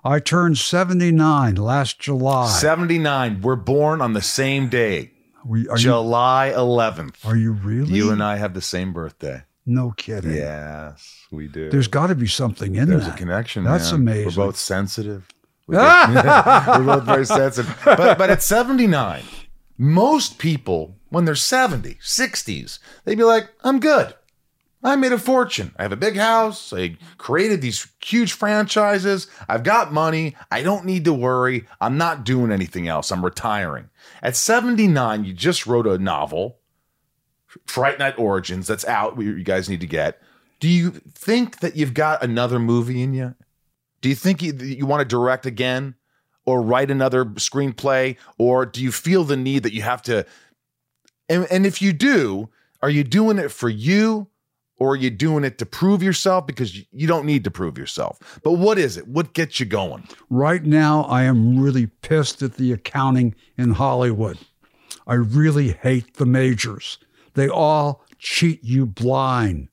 I 0.03 0.19
turned 0.19 0.57
seventy 0.57 1.11
nine 1.11 1.55
last 1.55 1.99
July. 1.99 2.47
79. 2.47 3.41
We're 3.41 3.55
born 3.55 4.01
on 4.01 4.13
the 4.13 4.21
same 4.21 4.69
day, 4.69 5.11
We, 5.43 5.67
are, 5.67 5.77
July 5.77 6.53
11th. 6.55 7.25
are 7.25 7.35
you 7.35 7.53
really? 7.53 7.93
You 7.93 8.11
and 8.11 8.21
I 8.23 8.37
have 8.37 8.53
the 8.53 8.61
same 8.61 8.93
birthday. 8.93 9.43
No 9.65 9.91
kidding. 9.97 10.33
Yes, 10.33 11.25
we 11.31 11.47
do. 11.47 11.69
There's 11.69 11.89
got 11.89 12.07
to 12.07 12.15
be 12.15 12.27
something 12.27 12.75
in 12.75 12.87
there. 12.87 12.97
There's 12.99 13.09
that. 13.09 13.15
a 13.15 13.17
connection. 13.17 13.63
That's 13.65 13.91
man. 13.91 14.01
amazing. 14.01 14.25
We're 14.39 14.47
both 14.47 14.57
sensitive. 14.57 15.27
We 15.67 15.75
We're 15.77 16.83
both 16.83 17.03
very 17.03 17.25
sensitive. 17.25 17.77
But 17.83 18.17
but 18.17 18.29
at 18.29 18.41
79, 18.41 19.23
most 19.77 20.39
people, 20.39 20.95
when 21.09 21.25
they're 21.25 21.35
70, 21.35 21.95
60s, 21.95 22.79
they'd 23.05 23.17
be 23.17 23.23
like, 23.23 23.49
I'm 23.63 23.79
good. 23.79 24.15
I 24.83 24.95
made 24.95 25.11
a 25.11 25.17
fortune. 25.17 25.73
I 25.77 25.81
have 25.81 25.91
a 25.91 25.97
big 25.97 26.15
house. 26.15 26.71
I 26.71 26.97
created 27.17 27.61
these 27.61 27.87
huge 28.03 28.31
franchises. 28.31 29.27
I've 29.49 29.63
got 29.63 29.91
money. 29.91 30.35
I 30.51 30.61
don't 30.61 30.85
need 30.85 31.03
to 31.05 31.13
worry. 31.13 31.67
I'm 31.81 31.97
not 31.97 32.23
doing 32.23 32.51
anything 32.51 32.87
else. 32.87 33.11
I'm 33.11 33.25
retiring. 33.25 33.89
At 34.21 34.35
79, 34.35 35.25
you 35.25 35.33
just 35.33 35.67
wrote 35.67 35.87
a 35.87 35.97
novel, 35.97 36.59
Fright 37.65 37.99
Night 37.99 38.17
Origins, 38.17 38.67
that's 38.67 38.85
out. 38.85 39.19
You 39.19 39.43
guys 39.43 39.67
need 39.67 39.81
to 39.81 39.87
get. 39.87 40.21
Do 40.59 40.67
you 40.69 40.91
think 40.91 41.59
that 41.59 41.75
you've 41.75 41.93
got 41.93 42.23
another 42.23 42.59
movie 42.59 43.01
in 43.01 43.13
you? 43.13 43.35
Do 44.07 44.09
you 44.09 44.15
think 44.15 44.41
you, 44.41 44.53
you 44.53 44.85
want 44.85 45.01
to 45.01 45.05
direct 45.05 45.45
again? 45.45 45.95
or 46.45 46.61
write 46.61 46.89
another 46.89 47.25
screenplay 47.25 48.15
or 48.37 48.65
do 48.65 48.81
you 48.81 48.89
feel 48.89 49.25
the 49.25 49.35
need 49.35 49.63
that 49.63 49.73
you 49.73 49.81
have 49.81 50.01
to 50.01 50.25
and, 51.27 51.45
and 51.51 51.65
if 51.65 51.81
you 51.81 51.91
do 51.91 52.47
are 52.81 52.89
you 52.89 53.03
doing 53.03 53.37
it 53.37 53.51
for 53.51 53.67
you 53.67 54.27
or 54.77 54.91
are 54.91 54.95
you 54.95 55.09
doing 55.09 55.43
it 55.43 55.57
to 55.57 55.65
prove 55.65 56.01
yourself 56.01 56.47
because 56.47 56.77
you 56.93 57.05
don't 57.05 57.25
need 57.25 57.43
to 57.43 57.51
prove 57.51 57.77
yourself 57.77 58.39
but 58.43 58.53
what 58.53 58.79
is 58.79 58.95
it 58.95 59.09
what 59.09 59.33
gets 59.33 59.59
you 59.59 59.65
going 59.65 60.07
Right 60.29 60.63
now, 60.63 61.03
I 61.03 61.23
am 61.23 61.59
really 61.59 61.87
pissed 61.87 62.41
at 62.41 62.53
the 62.53 62.71
accounting 62.71 63.35
in 63.57 63.71
Hollywood. 63.71 64.37
I 65.05 65.15
really 65.15 65.71
hate 65.71 66.13
the 66.13 66.25
majors. 66.25 66.97
They 67.33 67.49
all 67.49 68.05
cheat 68.19 68.63
you 68.63 68.85
blind. 68.85 69.67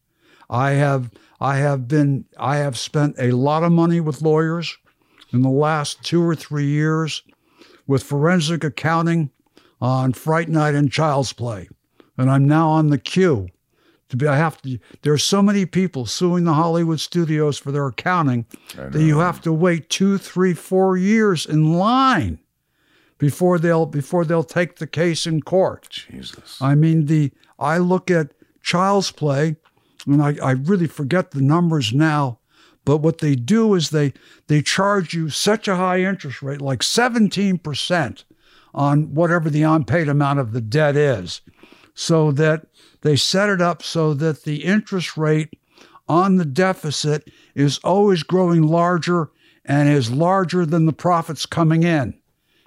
I 0.48 0.73
have 0.73 1.11
I 1.45 1.57
have 1.57 1.87
been 1.87 2.25
I 2.39 2.57
have 2.57 2.79
spent 2.79 3.16
a 3.19 3.33
lot 3.33 3.65
of 3.65 3.71
money 3.71 4.01
with 4.01 4.23
lawyers 4.23 4.79
in 5.31 5.43
the 5.43 5.51
last 5.51 6.03
2 6.03 6.23
or 6.23 6.35
3 6.35 6.65
years 6.65 7.23
with 7.87 8.03
forensic 8.03 8.65
accounting 8.65 9.31
on 9.79 10.15
Fright 10.15 10.49
Night 10.49 10.75
and 10.75 10.91
Child's 10.91 11.35
Play. 11.35 11.69
And 12.16 12.31
I'm 12.31 12.49
now 12.49 12.71
on 12.71 12.89
the 12.89 12.97
queue 12.97 13.49
to 14.09 14.16
be 14.16 14.27
I 14.27 14.37
have 14.37 14.62
to 14.62 14.79
there's 15.03 15.23
so 15.23 15.43
many 15.43 15.66
people 15.66 16.07
suing 16.07 16.45
the 16.45 16.55
Hollywood 16.55 17.01
studios 17.01 17.59
for 17.59 17.73
their 17.73 17.89
accounting 17.89 18.47
that 18.77 19.03
you 19.03 19.19
have 19.19 19.43
to 19.43 19.53
wait 19.53 19.91
two, 19.91 20.16
three, 20.16 20.55
four 20.55 20.97
years 20.97 21.45
in 21.45 21.75
line 21.75 22.39
before 23.19 23.59
they'll 23.59 23.85
before 23.85 24.25
they'll 24.25 24.45
take 24.45 24.77
the 24.77 24.87
case 24.87 25.27
in 25.27 25.43
court. 25.43 25.91
jesus 25.91 26.59
I 26.62 26.75
mean 26.75 27.05
the 27.05 27.33
I 27.59 27.77
look 27.77 28.11
at 28.11 28.33
Child's 28.62 29.12
Play 29.12 29.57
and 30.06 30.22
I, 30.22 30.36
I 30.43 30.51
really 30.52 30.86
forget 30.86 31.31
the 31.31 31.40
numbers 31.40 31.93
now, 31.93 32.39
but 32.85 32.98
what 32.98 33.18
they 33.18 33.35
do 33.35 33.74
is 33.74 33.90
they 33.90 34.12
they 34.47 34.62
charge 34.62 35.14
you 35.14 35.31
such 35.31 35.68
a 35.68 35.76
high 35.76 36.01
interest 36.01 36.43
rate, 36.43 36.60
like 36.60 36.81
17% 36.81 38.24
on 38.74 39.14
whatever 39.14 39.48
the 39.48 39.62
unpaid 39.62 40.09
amount 40.09 40.40
of 40.40 40.52
the 40.52 40.60
debt 40.60 40.97
is, 40.97 41.40
so 41.94 42.32
that 42.32 42.66
they 43.02 43.16
set 43.16 43.48
it 43.48 43.60
up 43.60 43.82
so 43.82 44.14
that 44.14 44.44
the 44.44 44.64
interest 44.64 45.16
rate 45.16 45.51
on 46.09 46.36
the 46.36 46.44
deficit 46.44 47.31
is 47.55 47.78
always 47.78 48.22
growing 48.22 48.62
larger 48.62 49.31
and 49.64 49.89
is 49.89 50.10
larger 50.10 50.66
than 50.66 50.86
the 50.86 50.93
profits 50.93 51.47
coming 51.47 51.82
in. 51.82 52.14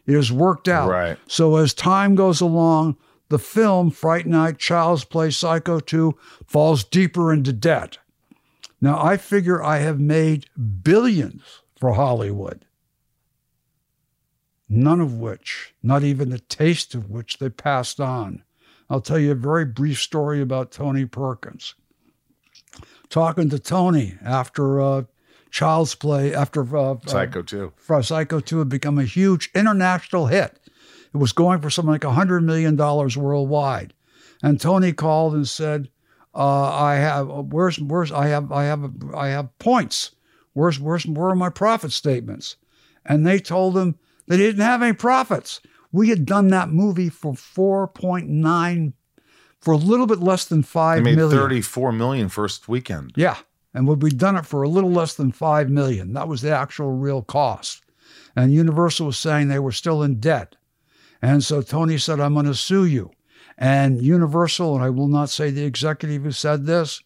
It 0.06 0.16
is 0.16 0.32
worked 0.32 0.68
out. 0.68 0.90
Right. 0.90 1.18
So 1.28 1.58
as 1.58 1.74
time 1.74 2.16
goes 2.16 2.42
along, 2.42 2.98
the 3.30 3.40
film 3.40 3.92
Fright 3.92 4.26
Night, 4.26 4.58
Child's 4.58 5.04
Play, 5.04 5.32
Psycho 5.32 5.80
2 5.80 6.18
falls 6.46 6.84
deeper 6.84 7.34
into 7.34 7.54
debt. 7.54 7.98
Now 8.80 9.02
I 9.02 9.18
figure 9.18 9.62
I 9.62 9.78
have 9.78 10.00
made 10.00 10.48
billions 10.84 11.62
for 11.78 11.94
Hollywood. 11.94 12.66
None 14.70 15.00
of 15.00 15.14
which, 15.14 15.74
not 15.82 16.04
even 16.04 16.30
the 16.30 16.40
taste 16.40 16.94
of 16.94 17.10
which, 17.10 17.40
they 17.40 17.50
passed 17.50 18.00
on. 18.00 18.44
I'll 18.90 19.02
tell 19.02 19.20
you 19.20 19.32
a 19.32 19.36
very 19.36 19.66
brief 19.66 20.00
story 20.02 20.42
about 20.42 20.72
Tony 20.72 21.06
Perkins. 21.06 21.76
Talking 23.10 23.50
to 23.50 23.60
Tony 23.60 24.16
after 24.24 24.82
uh, 24.82 25.04
Child's 25.50 25.96
Play, 25.96 26.34
after 26.34 26.62
uh, 26.76 26.94
uh, 26.94 26.98
psycho 27.06 27.42
too 27.42 27.74
for 27.78 28.02
Psycho 28.04 28.40
2 28.40 28.60
had 28.60 28.70
become 28.70 29.00
a 29.00 29.06
huge 29.06 29.50
international 29.56 30.28
hit. 30.28 30.60
It 31.18 31.20
was 31.20 31.34
going 31.34 31.62
for 31.62 31.72
something 31.72 31.92
like 31.92 32.02
$100 32.02 32.44
million 32.44 32.78
worldwide. 32.78 33.96
And 34.44 34.62
Tony 34.62 34.94
called 34.94 35.34
and 35.34 35.50
said, 35.50 35.90
uh, 36.36 36.72
I 36.72 36.98
have, 36.98 37.28
where's, 37.28 37.80
where's, 37.80 38.12
I 38.12 38.28
have, 38.28 38.52
I 38.52 38.66
have, 38.66 38.92
I 39.16 39.30
have 39.30 39.58
points. 39.58 40.12
Where's, 40.54 40.80
where's, 40.80 41.08
where 41.08 41.30
are 41.30 41.36
my 41.36 41.50
profit 41.50 41.92
statements? 41.92 42.58
And 43.04 43.26
they 43.26 43.40
told 43.40 43.76
him 43.76 43.98
they 44.28 44.38
didn't 44.38 44.62
have 44.62 44.84
any 44.84 44.94
profits. 44.94 45.60
We 45.92 46.10
had 46.10 46.24
done 46.24 46.50
that 46.50 46.70
movie 46.70 47.10
for 47.10 47.34
4.9, 47.34 48.94
for 49.60 49.72
a 49.72 49.78
little 49.78 50.06
bit 50.06 50.20
less 50.20 50.46
than 50.46 50.62
they 50.62 50.68
five 50.68 51.02
made 51.02 51.16
million. 51.16 51.36
34 51.36 51.94
million 51.94 52.30
first 52.30 52.70
weekend 52.70 53.14
Yeah. 53.16 53.38
And 53.74 53.88
we'd 53.88 54.04
we'd 54.04 54.20
done 54.20 54.36
it 54.36 54.46
for 54.46 54.62
a 54.62 54.70
little 54.70 54.92
less 54.92 55.16
than 55.16 55.32
five 55.32 55.68
million. 55.68 56.14
That 56.14 56.28
was 56.28 56.44
the 56.44 56.56
actual 56.56 56.92
real 56.92 57.24
cost. 57.24 57.84
And 58.36 58.54
Universal 58.54 59.08
was 59.08 59.18
saying 59.18 59.48
they 59.48 59.58
were 59.58 59.72
still 59.72 60.04
in 60.04 60.20
debt. 60.20 60.56
And 61.22 61.44
so 61.44 61.62
Tony 61.62 61.98
said, 61.98 62.20
I'm 62.20 62.34
going 62.34 62.46
to 62.46 62.56
sue 62.56 62.86
you. 62.86 63.12
And 63.58 64.02
Universal, 64.02 64.76
and 64.76 64.84
I 64.84 64.90
will 64.90 65.08
not 65.08 65.30
say 65.30 65.50
the 65.50 65.66
executive 65.66 66.24
who 66.24 66.32
said 66.32 66.66
this, 66.66 67.02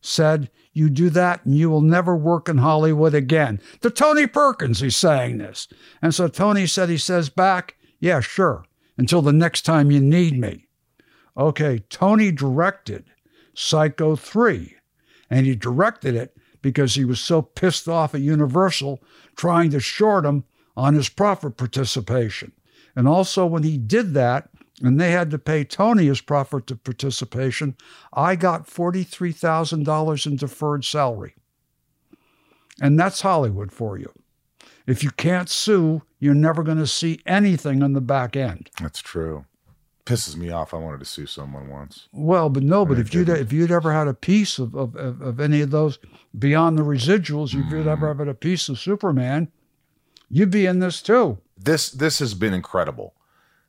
said, 0.00 0.50
You 0.72 0.88
do 0.88 1.10
that 1.10 1.44
and 1.44 1.54
you 1.54 1.68
will 1.68 1.80
never 1.80 2.16
work 2.16 2.48
in 2.48 2.58
Hollywood 2.58 3.14
again. 3.14 3.60
To 3.80 3.90
Tony 3.90 4.26
Perkins, 4.26 4.80
he's 4.80 4.96
saying 4.96 5.38
this. 5.38 5.68
And 6.00 6.14
so 6.14 6.28
Tony 6.28 6.66
said, 6.66 6.88
He 6.88 6.98
says 6.98 7.28
back, 7.28 7.76
Yeah, 7.98 8.20
sure, 8.20 8.64
until 8.96 9.22
the 9.22 9.32
next 9.32 9.62
time 9.62 9.90
you 9.90 10.00
need 10.00 10.38
me. 10.38 10.66
Okay, 11.36 11.80
Tony 11.90 12.30
directed 12.32 13.04
Psycho 13.54 14.16
3 14.16 14.76
and 15.28 15.46
he 15.46 15.54
directed 15.54 16.14
it 16.14 16.36
because 16.62 16.94
he 16.94 17.04
was 17.04 17.20
so 17.20 17.42
pissed 17.42 17.88
off 17.88 18.14
at 18.14 18.20
Universal 18.20 19.02
trying 19.36 19.70
to 19.70 19.80
short 19.80 20.24
him 20.24 20.44
on 20.76 20.94
his 20.94 21.08
profit 21.08 21.56
participation. 21.56 22.52
And 22.96 23.06
also, 23.06 23.44
when 23.44 23.62
he 23.62 23.76
did 23.76 24.14
that, 24.14 24.48
and 24.82 24.98
they 24.98 25.10
had 25.10 25.30
to 25.30 25.38
pay 25.38 25.64
Tony 25.64 26.06
his 26.06 26.20
profit 26.20 26.66
to 26.66 26.76
participation, 26.76 27.76
I 28.12 28.36
got 28.36 28.66
$43,000 28.66 30.26
in 30.26 30.36
deferred 30.36 30.84
salary. 30.84 31.34
And 32.80 32.98
that's 32.98 33.20
Hollywood 33.20 33.72
for 33.72 33.98
you. 33.98 34.12
If 34.86 35.02
you 35.02 35.10
can't 35.10 35.48
sue, 35.48 36.02
you're 36.18 36.34
never 36.34 36.62
going 36.62 36.78
to 36.78 36.86
see 36.86 37.20
anything 37.26 37.82
on 37.82 37.92
the 37.92 38.00
back 38.00 38.36
end. 38.36 38.70
that's 38.80 39.00
true 39.00 39.44
pisses 40.06 40.36
me 40.36 40.50
off 40.50 40.72
i 40.72 40.76
wanted 40.76 41.00
to 41.00 41.04
sue 41.04 41.26
someone 41.26 41.68
once 41.68 42.08
Well, 42.12 42.48
but 42.48 42.62
no, 42.62 42.86
but 42.86 42.98
if 42.98 43.12
you'd 43.12 43.28
if 43.28 43.52
you'd 43.52 43.72
ever 43.72 43.92
had 43.92 44.06
a 44.06 44.14
piece 44.14 44.58
of, 44.60 44.74
of, 44.76 44.94
of, 44.94 45.20
of 45.20 45.40
any 45.40 45.60
of 45.60 45.72
those 45.72 45.98
beyond 46.38 46.78
the 46.78 46.84
residuals, 46.84 47.48
if 47.48 47.70
you'd 47.72 47.88
ever 47.88 48.14
mm. 48.14 48.18
had 48.18 48.28
a 48.28 48.34
piece 48.34 48.68
of 48.68 48.78
Superman, 48.78 49.50
you'd 50.30 50.50
be 50.52 50.64
in 50.64 50.78
this 50.78 51.02
too. 51.02 51.38
This 51.56 51.90
this 51.90 52.18
has 52.18 52.34
been 52.34 52.54
incredible. 52.54 53.14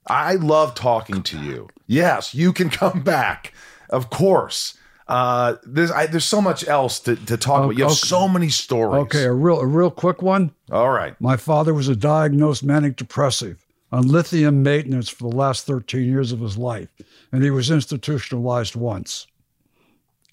I 0.07 0.35
love 0.35 0.73
talking 0.75 1.21
to 1.23 1.41
you. 1.41 1.69
Yes, 1.85 2.33
you 2.33 2.53
can 2.53 2.69
come 2.69 3.01
back. 3.01 3.53
Of 3.89 4.09
course. 4.09 4.77
Uh, 5.07 5.55
there's 5.65 5.89
I, 5.91 6.05
there's 6.07 6.25
so 6.25 6.41
much 6.41 6.67
else 6.67 6.99
to, 7.01 7.15
to 7.15 7.37
talk 7.37 7.63
about. 7.63 7.77
You 7.77 7.83
have 7.83 7.91
Okay. 7.93 8.07
so 8.07 8.27
many 8.27 8.49
stories. 8.49 9.01
Okay, 9.03 9.23
a 9.23 9.31
real 9.31 9.59
a 9.59 9.65
real 9.65 9.91
quick 9.91 10.21
one. 10.21 10.51
All 10.71 10.89
right. 10.89 11.19
My 11.21 11.37
father 11.37 11.73
was 11.73 11.87
a 11.87 11.95
diagnosed 11.95 12.63
manic 12.63 12.97
depressive 12.97 13.65
on 13.89 14.05
lithium 14.07 14.63
maintenance 14.63 15.07
for 15.07 15.29
the 15.29 15.35
last 15.35 15.65
13 15.65 16.03
years 16.05 16.33
of 16.33 16.41
his 16.41 16.57
life, 16.57 16.89
and 17.31 17.41
he 17.41 17.49
was 17.49 17.71
institutionalized 17.71 18.75
once. 18.75 19.27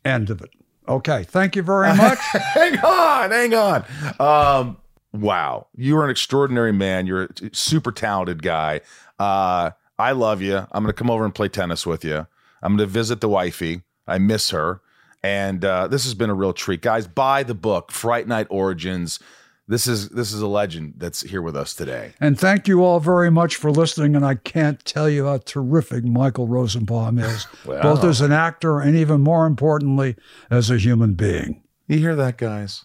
End 0.04 0.28
of 0.28 0.40
it. 0.42 0.50
Okay, 0.88 1.22
thank 1.22 1.54
you 1.56 1.62
very 1.62 1.88
much. 1.96 2.18
hang 2.18 2.78
on, 2.80 3.30
hang 3.30 3.54
on. 3.54 3.84
Um, 4.18 4.76
wow, 5.14 5.68
you 5.76 5.96
are 5.96 6.04
an 6.04 6.10
extraordinary 6.10 6.72
man. 6.72 7.06
You're 7.06 7.24
a 7.24 7.28
super 7.52 7.92
talented 7.92 8.42
guy. 8.42 8.80
Uh, 9.18 9.70
I 9.98 10.12
love 10.12 10.42
you. 10.42 10.56
I'm 10.56 10.82
going 10.82 10.86
to 10.86 10.92
come 10.92 11.10
over 11.10 11.24
and 11.24 11.34
play 11.34 11.48
tennis 11.48 11.86
with 11.86 12.04
you. 12.04 12.26
I'm 12.62 12.76
going 12.76 12.86
to 12.88 12.92
visit 12.92 13.20
the 13.20 13.28
wifey. 13.28 13.82
I 14.06 14.18
miss 14.18 14.50
her, 14.50 14.80
and 15.22 15.64
uh, 15.64 15.88
this 15.88 16.04
has 16.04 16.12
been 16.14 16.28
a 16.30 16.34
real 16.34 16.52
treat, 16.52 16.82
guys. 16.82 17.06
Buy 17.06 17.42
the 17.42 17.54
book, 17.54 17.90
Fright 17.92 18.26
Night 18.28 18.46
Origins. 18.50 19.18
This 19.66 19.86
is 19.86 20.10
this 20.10 20.30
is 20.34 20.42
a 20.42 20.46
legend 20.46 20.94
that's 20.98 21.22
here 21.22 21.40
with 21.40 21.56
us 21.56 21.72
today. 21.72 22.12
And 22.20 22.38
thank 22.38 22.68
you 22.68 22.84
all 22.84 23.00
very 23.00 23.30
much 23.30 23.56
for 23.56 23.70
listening. 23.70 24.14
And 24.14 24.22
I 24.26 24.34
can't 24.34 24.84
tell 24.84 25.08
you 25.08 25.24
how 25.24 25.38
terrific 25.38 26.04
Michael 26.04 26.46
Rosenbaum 26.46 27.18
is, 27.18 27.46
Wow. 27.64 27.80
both 27.82 28.04
as 28.04 28.20
an 28.20 28.30
actor 28.30 28.78
and 28.80 28.94
even 28.94 29.22
more 29.22 29.46
importantly, 29.46 30.16
as 30.50 30.70
a 30.70 30.76
human 30.76 31.14
being. 31.14 31.62
You 31.86 31.96
hear 31.98 32.14
that, 32.16 32.36
guys? 32.36 32.84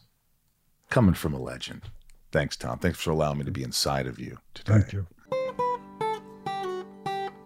Coming 0.89 1.15
from 1.15 1.33
a 1.33 1.39
legend. 1.41 1.81
Thanks, 2.31 2.55
Tom. 2.55 2.77
Thanks 2.79 2.99
for 2.99 3.11
allowing 3.11 3.39
me 3.39 3.45
to 3.45 3.51
be 3.51 3.63
inside 3.63 4.05
of 4.07 4.19
you 4.19 4.37
today. 4.53 4.73
Thank 4.73 4.93
you. 4.93 5.07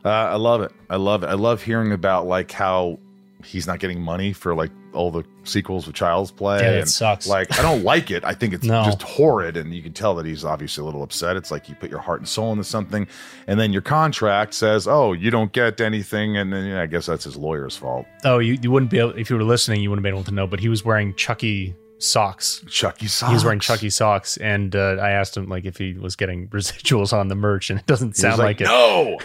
Uh, 0.05 0.09
I 0.09 0.35
love 0.35 0.61
it. 0.61 0.71
I 0.89 0.97
love 0.97 1.23
it. 1.23 1.27
I 1.27 1.33
love 1.33 1.61
hearing 1.61 1.93
about 1.93 2.27
like 2.27 2.51
how 2.51 2.99
he's 3.43 3.67
not 3.67 3.79
getting 3.79 4.01
money 4.01 4.33
for 4.33 4.53
like 4.53 4.71
all 4.93 5.11
the 5.11 5.23
sequels 5.43 5.87
with 5.87 5.95
Child's 5.95 6.29
Play. 6.29 6.59
Yeah, 6.59 6.71
it 6.71 6.79
and, 6.81 6.89
sucks. 6.89 7.25
Like 7.25 7.57
I 7.57 7.61
don't 7.61 7.83
like 7.85 8.11
it. 8.11 8.25
I 8.25 8.33
think 8.33 8.53
it's 8.53 8.65
No. 8.65 8.83
just 8.83 9.01
horrid, 9.01 9.55
and 9.55 9.73
you 9.73 9.81
can 9.81 9.93
tell 9.93 10.13
that 10.15 10.25
he's 10.25 10.43
obviously 10.43 10.81
a 10.81 10.85
little 10.85 11.03
upset. 11.03 11.37
It's 11.37 11.51
like 11.51 11.69
you 11.69 11.75
put 11.75 11.89
your 11.89 12.01
heart 12.01 12.19
and 12.19 12.27
soul 12.27 12.51
into 12.51 12.65
something, 12.65 13.07
and 13.47 13.57
then 13.57 13.71
your 13.71 13.81
contract 13.81 14.53
says, 14.53 14.89
"Oh, 14.89 15.13
you 15.13 15.31
don't 15.31 15.53
get 15.53 15.79
anything," 15.79 16.35
and 16.35 16.51
then 16.51 16.65
yeah, 16.67 16.81
I 16.81 16.85
guess 16.85 17.05
that's 17.05 17.23
his 17.23 17.37
lawyer's 17.37 17.77
fault. 17.77 18.05
Oh, 18.25 18.39
you, 18.39 18.57
you 18.61 18.71
wouldn't 18.71 18.91
be 18.91 18.99
able 18.99 19.11
if 19.17 19.29
you 19.29 19.37
were 19.37 19.43
listening. 19.43 19.81
You 19.81 19.89
wouldn't 19.89 20.03
be 20.03 20.09
able 20.09 20.25
to 20.25 20.31
know. 20.33 20.47
But 20.47 20.59
he 20.59 20.67
was 20.67 20.83
wearing 20.83 21.15
Chucky 21.15 21.73
socks. 22.03 22.63
Chucky 22.69 23.07
socks. 23.07 23.29
He 23.29 23.33
was 23.33 23.43
wearing 23.43 23.59
Chucky 23.59 23.89
socks, 23.89 24.37
and 24.37 24.75
uh, 24.75 24.97
I 25.01 25.11
asked 25.11 25.35
him 25.37 25.47
like 25.49 25.65
if 25.65 25.77
he 25.77 25.93
was 25.93 26.15
getting 26.15 26.47
residuals 26.49 27.13
on 27.13 27.27
the 27.27 27.35
merch, 27.35 27.69
and 27.69 27.79
it 27.79 27.85
doesn't 27.85 28.15
sound 28.15 28.39
like, 28.39 28.61
it. 28.61 28.65
No. 28.65 29.19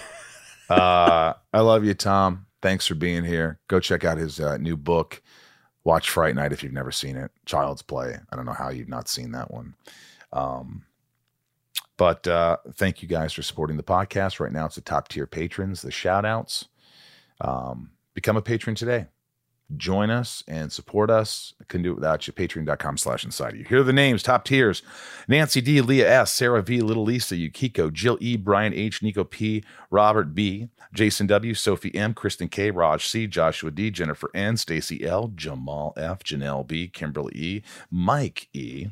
uh, 0.70 1.34
I 1.52 1.60
love 1.60 1.84
you, 1.84 1.94
Tom. 1.94 2.46
Thanks 2.62 2.86
for 2.86 2.94
being 2.94 3.24
here. 3.24 3.58
Go 3.68 3.80
check 3.80 4.04
out 4.04 4.18
his 4.18 4.40
uh, 4.40 4.56
new 4.56 4.76
book. 4.76 5.22
Watch 5.84 6.10
Fright 6.10 6.34
Night 6.34 6.52
if 6.52 6.62
you've 6.62 6.72
never 6.72 6.90
seen 6.90 7.16
it. 7.16 7.30
Child's 7.46 7.82
Play. 7.82 8.18
I 8.30 8.36
don't 8.36 8.44
know 8.44 8.52
how 8.52 8.68
you've 8.70 8.88
not 8.88 9.08
seen 9.08 9.32
that 9.32 9.50
one. 9.50 9.74
Um, 10.32 10.84
But 11.96 12.26
uh, 12.28 12.58
thank 12.74 13.02
you 13.02 13.08
guys 13.08 13.32
for 13.32 13.42
supporting 13.42 13.76
the 13.76 13.82
podcast. 13.82 14.38
Right 14.38 14.52
now, 14.52 14.66
it's 14.66 14.74
the 14.76 14.80
top 14.80 15.08
tier 15.08 15.26
patrons, 15.26 15.82
the 15.82 15.90
shout 15.90 16.24
outs. 16.24 16.68
Um, 17.40 17.90
become 18.14 18.36
a 18.36 18.42
patron 18.42 18.74
today. 18.74 19.06
Join 19.76 20.08
us 20.08 20.42
and 20.48 20.72
support 20.72 21.10
us. 21.10 21.52
Couldn't 21.68 21.84
do 21.84 21.90
it 21.90 21.96
without 21.96 22.26
you. 22.26 22.32
Patreon.com 22.32 22.96
slash 22.96 23.22
inside 23.22 23.54
you. 23.54 23.64
Here 23.64 23.80
are 23.80 23.84
the 23.84 23.92
names, 23.92 24.22
top 24.22 24.44
tiers 24.44 24.82
Nancy 25.28 25.60
D, 25.60 25.82
Leah 25.82 26.10
S, 26.22 26.32
Sarah 26.32 26.62
V, 26.62 26.80
Little 26.80 27.02
Lisa, 27.02 27.36
Yukiko, 27.36 27.90
Jill 27.90 28.16
E, 28.18 28.38
Brian 28.38 28.72
H, 28.72 29.02
Nico 29.02 29.24
P, 29.24 29.62
Robert 29.90 30.34
B, 30.34 30.68
Jason 30.94 31.26
W, 31.26 31.52
Sophie 31.52 31.94
M, 31.94 32.14
Kristen 32.14 32.48
K, 32.48 32.70
Raj 32.70 33.06
C, 33.06 33.26
Joshua 33.26 33.70
D, 33.70 33.90
Jennifer 33.90 34.30
N, 34.34 34.56
Stacy 34.56 35.04
L, 35.04 35.32
Jamal 35.34 35.92
F, 35.98 36.24
Janelle 36.24 36.66
B, 36.66 36.88
Kimberly 36.88 37.32
E, 37.34 37.62
Mike 37.90 38.48
E. 38.54 38.88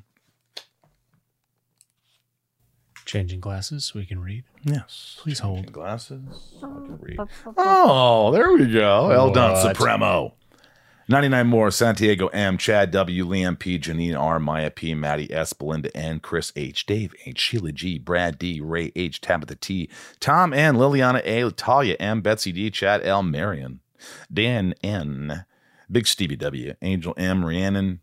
Changing 3.07 3.40
glasses 3.40 3.86
so 3.86 3.98
we 4.01 4.05
can 4.05 4.20
read. 4.20 4.44
Yes. 4.62 5.16
Please 5.20 5.39
hold. 5.39 5.73
Glasses. 5.73 6.59
I 6.59 6.66
can 6.66 6.98
read. 7.01 7.19
Oh, 7.20 7.55
oh 7.57 8.31
there 8.32 8.53
we 8.53 8.70
go. 8.70 9.09
Well 9.09 9.31
done, 9.31 9.57
Supremo. 9.57 10.35
99 11.09 11.47
more. 11.47 11.70
Santiago 11.70 12.27
M, 12.28 12.59
Chad 12.59 12.91
W, 12.91 13.24
Liam 13.27 13.57
P, 13.57 13.78
Janine 13.78 14.19
R, 14.19 14.41
Maya 14.41 14.70
P, 14.70 14.93
Maddie 14.95 15.33
S, 15.33 15.53
Belinda 15.53 15.97
N, 15.97 16.19
Chris 16.19 16.53
H, 16.57 16.85
Dave 16.85 17.15
H, 17.24 17.39
Sheila 17.39 17.70
G, 17.70 17.99
Brad 17.99 18.39
D, 18.39 18.61
Ray 18.61 18.91
H, 18.97 19.20
Tabitha 19.20 19.55
T, 19.55 19.89
Tom 20.19 20.53
N, 20.53 20.74
Liliana 20.74 21.23
A, 21.24 21.51
Talia 21.53 21.95
M, 22.01 22.23
Betsy 22.23 22.51
D, 22.51 22.70
Chad 22.70 23.05
L, 23.05 23.23
Marion, 23.23 23.81
Dan 24.33 24.74
N, 24.83 25.45
Big 25.91 26.09
Stevie 26.09 26.37
W, 26.37 26.74
Angel 26.83 27.15
M, 27.16 27.45
Rhiannon, 27.45 28.01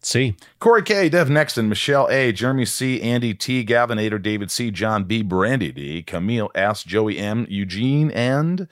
C, 0.00 0.34
Corey 0.58 0.82
K, 0.82 1.10
Dev 1.10 1.28
Nexton, 1.28 1.68
Michelle 1.68 2.08
A, 2.10 2.32
Jeremy 2.32 2.64
C, 2.64 3.02
Andy 3.02 3.34
T, 3.34 3.66
Gavinator, 3.66 4.22
David 4.22 4.50
C, 4.50 4.70
John 4.70 5.04
B, 5.04 5.22
Brandy 5.22 5.72
D, 5.72 6.02
Camille 6.02 6.50
S, 6.54 6.82
Joey 6.84 7.18
M, 7.18 7.46
Eugene, 7.50 8.10
and 8.12 8.66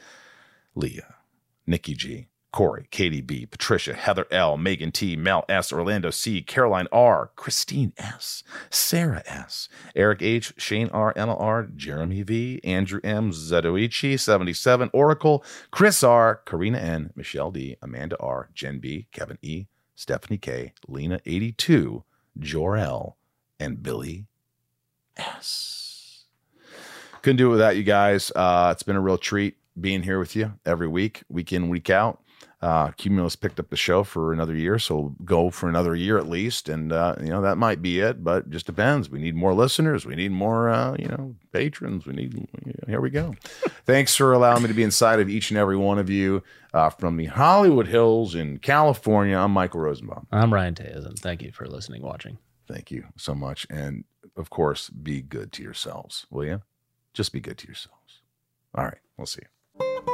Leah, 0.75 1.17
Nikki 1.67 1.95
G, 1.95 2.29
Corey, 2.55 2.87
Katie 2.93 3.21
B, 3.21 3.47
Patricia, 3.47 3.95
Heather 3.95 4.29
L, 4.31 4.57
Megan 4.57 4.93
T, 4.93 5.17
Mel 5.17 5.45
S, 5.49 5.73
Orlando 5.73 6.11
C, 6.11 6.41
Caroline 6.41 6.87
R, 6.93 7.33
Christine 7.35 7.93
S, 7.99 8.45
Sarah 8.71 9.25
S, 9.27 9.69
Eric 9.97 10.23
H, 10.23 10.55
Shane 10.57 10.89
R, 10.91 11.13
NLR, 11.15 11.75
Jeremy 11.75 12.23
V, 12.23 12.61
Andrew 12.63 13.01
M, 13.03 13.33
Zadoichi, 13.33 14.21
77, 14.21 14.89
Oracle, 14.93 15.45
Chris 15.73 16.05
R, 16.05 16.43
Karina 16.47 16.79
N, 16.79 17.11
Michelle 17.17 17.51
D, 17.51 17.77
Amanda 17.83 18.17
R, 18.21 18.51
Jen 18.55 18.79
B, 18.79 19.09
Kevin 19.11 19.39
E, 19.43 19.67
Stephanie 19.97 20.39
K, 20.39 20.75
Lena 20.87 21.19
82, 21.27 22.05
Jor-El, 22.39 23.17
and 23.59 23.83
Billy 23.83 24.27
S. 25.17 26.27
Couldn't 27.23 27.39
do 27.39 27.49
it 27.49 27.51
without 27.51 27.77
you 27.77 27.83
guys. 27.83 28.31
Uh, 28.37 28.69
it's 28.71 28.85
been 28.85 28.95
a 28.95 29.01
real 29.01 29.19
treat 29.19 29.57
being 29.81 30.05
here 30.05 30.21
with 30.21 30.37
you 30.37 30.53
every 30.65 30.87
week, 30.87 31.25
week 31.29 31.53
in, 31.53 31.69
week 31.69 31.91
out. 31.91 32.21
Uh, 32.65 32.93
Cumulus 32.93 33.37
picked 33.37 33.61
up 33.61 33.69
the 33.69 33.77
show 33.77 34.03
for 34.03 34.33
another 34.33 34.57
year, 34.57 34.79
so 34.79 35.15
go 35.23 35.51
for 35.51 35.69
another 35.69 35.95
year 35.95 36.17
at 36.17 36.31
least, 36.31 36.71
and 36.71 36.95
uh, 36.95 37.15
you 37.21 37.29
know 37.29 37.43
that 37.43 37.59
might 37.59 37.83
be 37.83 38.01
it, 38.01 38.25
but 38.25 38.49
just 38.49 38.65
depends. 38.65 39.11
We 39.11 39.19
need 39.19 39.35
more 39.35 39.53
listeners. 39.53 40.07
We 40.07 40.15
need 40.17 40.33
more, 40.33 40.71
uh, 40.71 40.97
you 40.99 41.07
know, 41.09 41.37
patrons. 41.53 42.07
We 42.07 42.15
need. 42.15 42.49
Here 42.87 43.03
we 43.03 43.11
go. 43.11 43.35
Thanks 43.85 44.17
for 44.17 44.33
allowing 44.33 44.63
me 44.63 44.69
to 44.69 44.75
be 44.75 44.83
inside 44.83 45.21
of 45.21 45.29
each 45.29 45.51
and 45.51 45.59
every 45.59 45.77
one 45.77 45.99
of 45.99 46.09
you 46.09 46.43
uh, 46.73 46.89
from 46.89 47.19
the 47.19 47.27
Hollywood 47.27 47.87
Hills 47.87 48.35
in 48.35 48.57
California. 48.61 49.37
I'm 49.37 49.51
Michael 49.51 49.81
Rosenbaum. 49.81 50.27
I'm 50.33 50.55
Ryan 50.55 50.75
Tejas, 50.75 51.05
and 51.05 51.19
thank 51.19 51.43
you 51.43 51.53
for 51.53 51.67
listening, 51.67 52.01
watching. 52.01 52.39
Thank 52.67 52.91
you 52.91 53.05
so 53.19 53.35
much, 53.35 53.67
and 53.69 54.05
of 54.39 54.49
course, 54.49 54.89
be 54.89 55.21
good 55.21 55.53
to 55.53 55.63
yourselves, 55.63 56.25
will 56.31 56.47
you? 56.47 56.63
Just 57.13 57.31
be 57.31 57.41
good 57.41 57.59
to 57.59 57.67
yourselves. 57.67 58.23
All 58.75 58.85
right, 58.85 59.01
we'll 59.19 59.27
see 59.27 59.43
you. 59.43 60.14